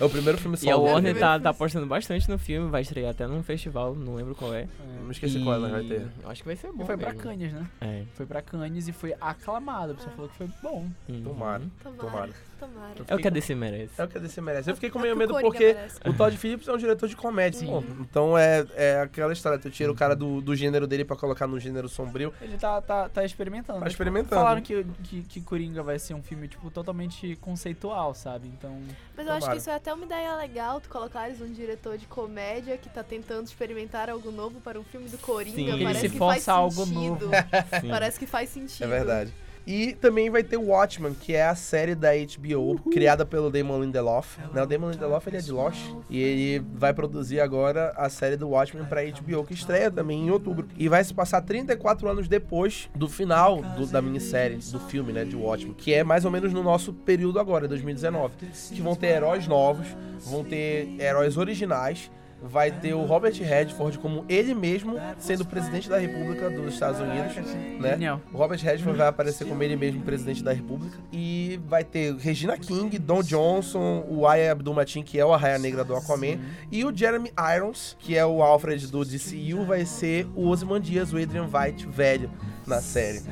É 0.00 0.04
o 0.04 0.10
primeiro 0.10 0.38
filme 0.38 0.56
E 0.62 0.68
a 0.70 0.74
solo. 0.74 0.84
dele. 0.84 0.92
Warner 0.94 1.12
tá, 1.14 1.18
primeiro 1.18 1.20
tá 1.20 1.32
filme. 1.38 1.48
apostando 1.48 1.86
bastante 1.86 2.28
no 2.28 2.38
filme, 2.38 2.70
vai 2.70 2.82
estrear 2.82 3.10
até 3.10 3.26
num 3.26 3.42
festival, 3.42 3.94
não 3.94 4.14
lembro 4.14 4.34
qual 4.34 4.54
é. 4.54 4.68
Não 5.02 5.10
esqueci 5.10 5.42
qual 5.42 5.54
ela 5.56 5.68
vai 5.70 5.84
ter. 5.84 6.06
Eu 6.22 6.28
Acho 6.30 6.42
que 6.42 6.48
vai 6.48 6.56
ser 6.56 6.70
bom. 6.72 6.82
E 6.82 6.86
foi 6.86 6.96
pra 6.98 7.08
mesmo. 7.12 7.22
Cannes, 7.22 7.52
né? 7.52 7.66
É. 7.80 8.04
Foi 8.14 8.26
pra 8.26 8.42
Cannes 8.42 8.86
e 8.88 8.92
foi 8.92 9.14
aclamado. 9.20 9.92
A 9.92 9.94
pessoa 9.94 10.14
falou 10.14 10.28
que 10.30 10.36
foi 10.36 10.48
bom. 10.62 10.86
Uhum. 11.08 11.22
Tomara. 11.22 11.62
Tomara. 11.82 11.98
Tomara. 11.98 12.32
Tomara. 12.58 12.94
É 13.06 13.14
o 13.14 13.18
que 13.18 13.28
a 13.28 13.30
DC 13.30 13.54
merece. 13.54 14.00
É 14.00 14.04
o 14.04 14.08
que 14.08 14.18
a 14.18 14.20
DC 14.20 14.40
merece. 14.40 14.70
Eu 14.70 14.74
fiquei 14.74 14.90
com 14.90 14.98
meio 14.98 15.16
medo 15.16 15.34
porque 15.40 15.74
merece. 15.74 16.00
o 16.06 16.12
Todd 16.12 16.36
Phillips 16.36 16.68
é 16.68 16.72
um 16.72 16.76
diretor 16.76 17.08
de 17.08 17.16
comédia. 17.16 17.60
Sim. 17.60 17.84
Então 18.00 18.36
é, 18.36 18.66
é 18.74 19.00
aquela 19.00 19.32
história, 19.32 19.58
tu 19.58 19.70
tira 19.70 19.90
o 19.90 19.94
cara 19.94 20.14
do, 20.16 20.40
do 20.40 20.54
gênero 20.54 20.86
dele 20.86 21.04
pra 21.04 21.16
colocar 21.16 21.46
no 21.46 21.58
gênero 21.58 21.88
sombrio. 21.88 22.32
Ele 22.40 22.56
tá, 22.56 22.80
tá, 22.82 23.08
tá 23.08 23.24
experimentando. 23.24 23.78
Tá 23.80 23.86
Tipo, 23.86 23.90
experimentando. 23.90 24.34
Falaram 24.34 24.60
que, 24.60 24.84
que, 25.04 25.22
que 25.22 25.40
Coringa 25.40 25.82
vai 25.82 25.98
ser 25.98 26.14
um 26.14 26.22
filme, 26.22 26.48
tipo, 26.48 26.70
totalmente 26.70 27.36
conceitual, 27.36 28.14
sabe? 28.14 28.48
Então. 28.48 28.80
Mas 29.16 29.26
eu 29.26 29.32
acho 29.32 29.40
Tomara. 29.40 29.52
que 29.56 29.60
isso 29.60 29.70
é 29.70 29.74
até 29.74 29.92
uma 29.92 30.04
ideia 30.04 30.34
legal, 30.36 30.80
tu 30.80 30.88
colocares 30.88 31.40
um 31.40 31.52
diretor 31.52 31.96
de 31.96 32.06
comédia 32.06 32.76
que 32.76 32.88
tá 32.88 33.02
tentando 33.02 33.46
experimentar 33.46 34.08
algo 34.10 34.30
novo 34.30 34.60
para 34.60 34.78
um 34.78 34.84
filme 34.84 35.08
do 35.08 35.18
Coringa. 35.18 35.56
Sim. 35.56 35.68
Ele 35.68 35.84
Parece 35.84 36.00
se 36.00 36.08
que 36.10 36.18
força 36.18 36.34
faz 36.34 36.48
algo 36.48 36.84
sentido. 36.86 36.98
novo. 37.26 37.30
Sim. 37.80 37.88
Parece 37.88 38.18
que 38.18 38.26
faz 38.26 38.48
sentido. 38.50 38.84
É 38.84 38.86
verdade. 38.86 39.32
E 39.70 39.92
também 39.92 40.30
vai 40.30 40.42
ter 40.42 40.56
o 40.56 40.68
Watchmen, 40.68 41.12
que 41.12 41.34
é 41.34 41.46
a 41.46 41.54
série 41.54 41.94
da 41.94 42.08
HBO, 42.14 42.78
criada 42.90 43.26
pelo 43.26 43.50
Damon 43.50 43.82
Lindelof. 43.82 44.38
Né, 44.54 44.62
o 44.62 44.66
Damon 44.66 44.90
Lindelof 44.92 45.26
ele 45.28 45.36
é 45.36 45.40
de 45.40 45.52
Lost. 45.52 45.78
E 46.08 46.18
ele 46.22 46.64
vai 46.74 46.94
produzir 46.94 47.38
agora 47.38 47.92
a 47.94 48.08
série 48.08 48.34
do 48.38 48.48
Watchmen 48.48 48.86
pra 48.86 49.02
HBO, 49.04 49.44
que 49.44 49.52
estreia 49.52 49.90
também 49.90 50.26
em 50.26 50.30
outubro. 50.30 50.66
E 50.74 50.88
vai 50.88 51.04
se 51.04 51.12
passar 51.12 51.42
34 51.42 52.08
anos 52.08 52.26
depois 52.28 52.88
do 52.94 53.08
final 53.10 53.60
do- 53.60 53.86
da 53.86 54.00
minissérie, 54.00 54.56
do 54.72 54.80
filme, 54.80 55.12
né, 55.12 55.22
de 55.24 55.36
Watchmen. 55.36 55.74
Que 55.76 55.92
é 55.92 56.02
mais 56.02 56.24
ou 56.24 56.30
menos 56.30 56.50
no 56.52 56.62
nosso 56.62 56.94
período 56.94 57.38
agora, 57.38 57.68
2019. 57.68 58.36
Que 58.72 58.80
vão 58.80 58.96
ter 58.96 59.08
heróis 59.08 59.46
novos, 59.46 59.86
vão 60.24 60.42
ter 60.42 60.96
heróis 60.98 61.36
originais. 61.36 62.10
Vai 62.40 62.70
ter 62.70 62.94
o 62.94 63.04
Robert 63.04 63.34
Redford 63.34 63.98
como 63.98 64.24
ele 64.28 64.54
mesmo 64.54 64.94
sendo 65.18 65.44
presidente 65.44 65.88
da 65.88 65.98
República 65.98 66.48
dos 66.48 66.74
Estados 66.74 67.00
Unidos, 67.00 67.34
né? 67.80 67.90
Genial. 67.90 68.20
O 68.32 68.36
Robert 68.36 68.60
Redford 68.60 68.96
vai 68.96 69.08
aparecer 69.08 69.46
como 69.46 69.60
ele 69.62 69.74
mesmo 69.74 70.02
presidente 70.02 70.42
da 70.42 70.52
República. 70.52 70.98
E 71.12 71.60
vai 71.66 71.82
ter 71.82 72.14
Regina 72.16 72.56
King, 72.56 72.96
Don 72.98 73.22
Johnson, 73.22 74.04
o 74.08 74.26
Aya 74.26 74.52
Abdul-Mateen, 74.52 75.02
que 75.02 75.18
é 75.18 75.24
o 75.24 75.32
Arraia 75.32 75.58
Negra 75.58 75.82
do 75.84 75.96
Aquaman. 75.96 76.38
E 76.70 76.84
o 76.84 76.96
Jeremy 76.96 77.32
Irons, 77.56 77.96
que 77.98 78.16
é 78.16 78.24
o 78.24 78.42
Alfred 78.42 78.86
do 78.86 79.04
DCU, 79.04 79.64
vai 79.66 79.84
ser 79.84 80.26
o 80.36 80.48
Ozymandias, 80.48 81.12
o 81.12 81.18
Adrian 81.18 81.48
White 81.52 81.86
velho 81.86 82.30
na 82.66 82.80
série. 82.80 83.22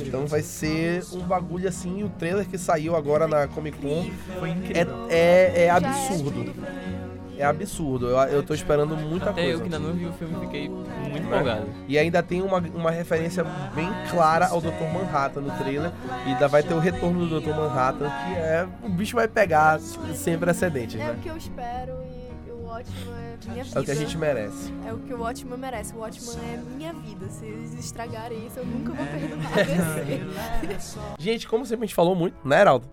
Então 0.00 0.26
vai 0.26 0.42
ser 0.42 1.02
um 1.12 1.20
bagulho 1.20 1.68
assim. 1.68 2.02
O 2.02 2.10
trailer 2.10 2.46
que 2.46 2.58
saiu 2.58 2.96
agora 2.96 3.26
na 3.26 3.46
Comic 3.48 3.78
Con 3.78 4.10
Foi 4.38 4.50
incrível. 4.50 5.06
é, 5.08 5.52
é, 5.54 5.64
é 5.64 5.70
absurdo. 5.70 6.52
É 7.40 7.44
absurdo. 7.46 8.06
Eu, 8.08 8.16
eu 8.28 8.42
tô 8.42 8.52
esperando 8.54 8.96
muita 8.96 9.30
Até 9.30 9.42
coisa. 9.42 9.50
eu 9.50 9.58
que 9.58 9.64
ainda 9.64 9.78
não 9.78 9.92
vi 9.94 10.06
o 10.06 10.12
filme 10.12 10.38
fiquei 10.40 10.68
muito 10.68 10.88
Né? 10.90 11.18
empolgado. 11.18 11.66
E 11.88 11.98
ainda 11.98 12.22
tem 12.22 12.42
uma, 12.42 12.58
uma 12.58 12.90
referência 12.90 13.44
bem 13.74 13.88
clara 14.10 14.46
ao 14.48 14.60
Dr. 14.60 14.84
Manhattan 14.92 15.40
no 15.40 15.50
trailer. 15.52 15.90
E 16.26 16.30
ainda 16.30 16.48
vai 16.48 16.62
ter 16.62 16.74
o 16.74 16.78
retorno 16.78 17.26
do 17.26 17.40
Dr. 17.40 17.50
Manhattan, 17.54 18.08
que 18.10 18.34
é. 18.34 18.66
O 18.82 18.88
bicho 18.88 19.16
vai 19.16 19.26
pegar 19.28 19.78
sem 20.14 20.38
precedentes, 20.38 21.00
É 21.00 21.04
né? 21.04 21.12
o 21.12 21.22
que 21.22 21.28
eu 21.28 21.36
espero 21.36 21.92
e 22.04 22.48
eu 22.48 22.60
Watchman 22.64 23.14
é 23.29 23.29
minha 23.48 23.64
vida. 23.64 23.78
É 23.78 23.82
o 23.82 23.84
que 23.84 23.90
a 23.90 23.94
gente 23.94 24.18
merece. 24.18 24.72
É 24.86 24.92
o 24.92 24.98
que 24.98 25.14
o 25.14 25.20
Watchman 25.20 25.58
merece. 25.58 25.94
O 25.94 25.98
Watchman 25.98 26.36
é 26.44 26.60
minha 26.76 26.92
vida. 26.92 27.28
Se 27.28 27.44
eles 27.44 27.74
estragarem 27.74 28.46
isso, 28.46 28.58
eu 28.58 28.66
nunca 28.66 28.92
vou 28.92 29.04
É. 29.04 29.08
perdoar. 29.08 31.16
Gente, 31.18 31.46
como 31.48 31.64
sempre 31.64 31.84
a 31.84 31.86
gente 31.86 31.94
falou 31.94 32.14
muito, 32.14 32.36
né, 32.46 32.60
Heraldo? 32.60 32.86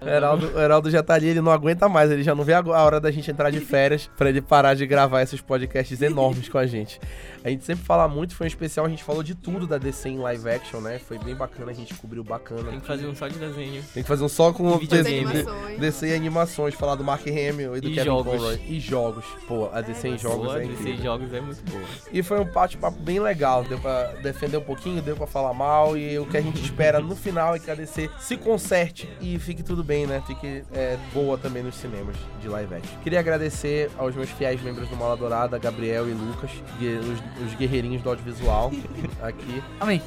o 0.00 0.06
Heraldo, 0.08 0.46
o 0.54 0.60
Heraldo 0.60 0.90
já 0.90 1.02
tá 1.02 1.14
ali, 1.14 1.28
ele 1.28 1.40
não 1.40 1.52
aguenta 1.52 1.88
mais, 1.88 2.10
ele 2.10 2.22
já 2.22 2.34
não 2.34 2.44
vê 2.44 2.52
a 2.54 2.60
hora 2.60 3.00
da 3.00 3.10
gente 3.10 3.30
entrar 3.30 3.50
de 3.50 3.60
férias 3.60 4.10
pra 4.16 4.28
ele 4.28 4.40
parar 4.40 4.74
de 4.74 4.86
gravar 4.86 5.22
esses 5.22 5.40
podcasts 5.40 6.00
enormes 6.02 6.48
com 6.48 6.58
a 6.58 6.66
gente. 6.66 7.00
A 7.42 7.48
gente 7.48 7.64
sempre 7.64 7.84
fala 7.84 8.06
muito, 8.08 8.34
foi 8.34 8.46
um 8.46 8.48
especial, 8.48 8.86
a 8.86 8.88
gente 8.88 9.02
falou 9.02 9.22
de 9.22 9.34
tudo 9.34 9.66
da 9.66 9.78
DC 9.78 10.08
em 10.08 10.18
live 10.18 10.48
action, 10.48 10.80
né? 10.80 10.98
Foi 10.98 11.18
bem 11.18 11.34
bacana, 11.34 11.70
a 11.70 11.74
gente 11.74 11.94
cobriu 11.94 12.22
bacana. 12.22 12.70
Tem 12.70 12.80
que 12.80 12.86
fazer 12.86 13.06
um 13.06 13.14
só 13.14 13.28
de 13.28 13.38
desenho. 13.38 13.82
Tem 13.94 14.02
que 14.02 14.08
fazer 14.08 14.24
um 14.24 14.28
só 14.28 14.52
com 14.52 14.78
E. 14.80 14.86
DC, 14.86 15.08
Animações. 15.08 15.80
DC 15.80 16.06
e 16.08 16.14
animações, 16.14 16.74
falar 16.74 16.94
do 16.96 17.04
Mark 17.04 17.26
Hamill 17.26 17.76
e 17.76 17.80
do 17.80 17.88
E 17.88 17.94
Kevin 17.94 18.06
jogos. 18.06 18.32
Conroy. 18.32 18.60
E 18.68 18.80
jogos. 18.80 19.24
Pô, 19.46 19.68
a 19.72 19.80
DC 19.80 20.08
em 20.08 20.18
jogos 20.18 20.46
Boa, 20.46 20.62
é 20.62 20.66
DC 20.66 20.72
incrível. 20.80 21.02
jogos 21.02 21.32
é 21.32 21.40
muito 21.40 21.70
boa. 21.70 21.82
E 22.12 22.22
foi 22.22 22.40
um 22.40 22.44
bate-papo 22.44 22.98
bem 23.00 23.18
legal. 23.18 23.64
Deu 23.64 23.78
pra 23.78 24.04
defender 24.22 24.56
um 24.58 24.62
pouquinho, 24.62 25.02
deu 25.02 25.16
pra 25.16 25.26
falar 25.26 25.52
mal. 25.52 25.96
E 25.96 26.18
o 26.18 26.26
que 26.26 26.36
a 26.36 26.40
gente 26.40 26.62
espera 26.62 27.00
no 27.00 27.16
final 27.16 27.54
é 27.54 27.58
que 27.58 27.70
a 27.70 27.74
DC 27.74 28.08
se 28.18 28.36
conserte 28.36 29.08
e 29.20 29.38
fique 29.38 29.62
tudo 29.62 29.82
bem, 29.82 30.06
né? 30.06 30.22
Fique 30.26 30.62
é, 30.72 30.96
boa 31.12 31.36
também 31.36 31.62
nos 31.62 31.74
cinemas 31.74 32.16
de 32.40 32.48
live 32.48 32.74
action. 32.74 32.98
Queria 33.02 33.18
agradecer 33.20 33.90
aos 33.98 34.14
meus 34.14 34.30
fiéis 34.30 34.62
membros 34.62 34.88
do 34.88 34.96
Mala 34.96 35.16
Dourada, 35.16 35.58
Gabriel 35.58 36.08
e 36.08 36.12
Lucas, 36.12 36.50
os, 36.80 37.46
os 37.46 37.54
guerreirinhos 37.54 38.02
do 38.02 38.08
audiovisual 38.10 38.70
aqui. 39.20 39.62
Amém. 39.80 40.00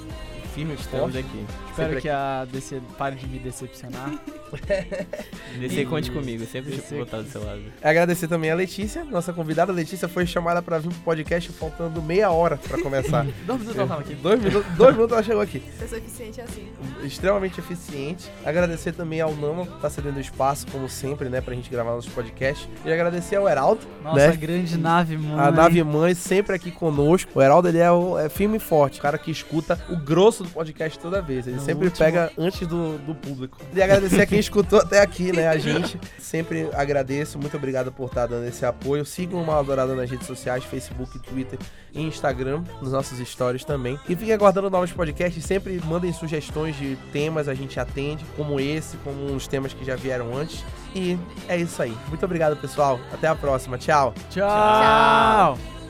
Firme 0.54 0.74
e 0.74 0.76
Estamos 0.76 1.14
forte. 1.14 1.18
aqui. 1.18 1.46
Espero 1.70 1.88
Sempre 1.90 2.02
que 2.02 2.10
a 2.10 2.46
DC 2.46 2.82
pare 2.98 3.16
de 3.16 3.28
me 3.28 3.40
decepcionar. 3.40 4.12
DC, 5.60 5.86
conte 5.86 6.12
comigo. 6.12 6.46
Sempre 6.46 6.76
DC. 6.76 6.96
vou 6.96 7.06
estar 7.06 7.18
do 7.22 7.30
seu 7.30 7.44
lado. 7.44 7.62
Agradecer 7.82 8.28
também 8.28 8.52
a 8.52 8.56
Letícia, 8.56 9.04
nossa 9.04 9.34
convidada. 9.34 9.72
A 9.72 9.76
Letícia 9.76 10.08
foi 10.08 10.28
chamada 10.28 10.62
pra 10.62 10.78
vir 10.78 10.90
pro 10.90 11.00
podcast 11.00 11.52
faltando 11.54 12.02
meia 12.02 12.30
hora 12.32 12.58
pra 12.58 12.80
começar. 12.82 13.26
Dois 13.48 13.60
minutos 13.60 13.80
ela 13.80 13.88
tava 13.88 14.02
aqui. 14.02 14.14
dois, 14.16 14.40
minutos, 14.40 14.72
dois 14.76 14.94
minutos 14.96 15.14
ela 15.14 15.24
chegou 15.24 15.42
aqui. 15.42 15.60
Pessoa 15.60 16.00
eficiente 16.00 16.40
é 16.40 16.44
assim. 16.44 16.68
extremamente 17.04 17.60
eficiente. 17.60 18.30
Agradecer 18.46 18.92
também 18.94 19.22
ao 19.22 19.34
Nama, 19.34 19.66
que 19.66 19.82
tá 19.82 19.90
cedendo 19.90 20.20
espaço, 20.20 20.68
como 20.72 20.88
sempre, 20.88 21.30
né, 21.30 21.42
pra 21.42 21.56
gente 21.56 21.70
gravar 21.70 21.92
nossos 21.96 22.14
podcasts. 22.14 22.70
E 22.86 22.94
agradecer 22.94 23.38
ao 23.38 23.50
Heraldo, 23.50 23.82
Nossa, 24.04 24.28
né? 24.28 24.36
grande 24.36 24.78
nave, 24.78 25.18
mano. 25.18 25.40
A 25.40 25.50
nave 25.52 25.84
mãe 25.84 26.14
sempre 26.14 26.56
aqui 26.56 26.70
conosco. 26.70 27.32
O 27.34 27.42
Heraldo, 27.42 27.68
ele 27.68 27.80
é, 27.80 27.92
o, 27.92 28.20
é 28.20 28.30
firme 28.30 28.58
e 28.58 28.60
forte. 28.60 29.00
O 29.00 29.02
cara 29.02 29.18
que 29.18 29.32
escuta 29.32 29.84
o 29.90 29.98
grosso 29.98 30.43
do 30.44 30.50
podcast 30.50 31.00
toda 31.00 31.22
vez. 31.22 31.48
Ele 31.48 31.56
No 31.56 31.62
sempre 31.62 31.86
último- 31.86 32.06
pega 32.06 32.32
antes 32.38 32.68
do, 32.68 32.98
do 33.00 33.16
público. 33.16 33.58
E 33.74 33.82
agradecer 33.82 34.22
a 34.22 34.26
quem 34.26 34.38
escutou 34.40 34.80
até 34.80 35.02
aqui, 35.02 35.32
né? 35.32 35.48
A 35.48 35.58
gente. 35.58 36.00
Sempre 36.20 36.70
agradeço. 36.74 37.40
Muito 37.40 37.58
obrigado 37.58 37.92
por 37.92 38.06
estar 38.08 38.28
dando 38.28 38.46
esse 38.48 38.66
apoio. 38.66 39.06
Sigam 39.06 39.42
o 39.42 39.46
Mala 39.46 39.64
Dourada 39.64 39.96
nas 39.96 40.10
redes 40.10 40.28
sociais, 40.28 40.64
Facebook, 40.64 41.18
Twitter 41.20 41.58
e 41.94 42.02
Instagram, 42.02 42.64
nos 42.82 42.92
nossos 42.92 43.20
stories 43.28 43.64
também. 43.66 44.00
E 44.10 44.16
fiquem 44.16 44.34
aguardando 44.34 44.70
novos 44.70 44.92
podcasts. 44.92 45.44
Sempre 45.46 45.80
mandem 45.86 46.12
sugestões 46.14 46.76
de 46.78 46.96
temas, 47.12 47.48
a 47.48 47.54
gente 47.54 47.80
atende, 47.80 48.24
como 48.36 48.60
esse, 48.60 48.98
como 48.98 49.32
uns 49.32 49.48
temas 49.48 49.74
que 49.74 49.84
já 49.86 49.96
vieram 49.96 50.36
antes. 50.36 50.64
E 50.96 51.18
é 51.48 51.58
isso 51.58 51.82
aí. 51.82 51.96
Muito 52.08 52.24
obrigado, 52.26 52.56
pessoal. 52.58 53.00
Até 53.12 53.28
a 53.28 53.36
próxima. 53.36 53.78
Tchau. 53.78 54.14
Tchau. 54.30 55.83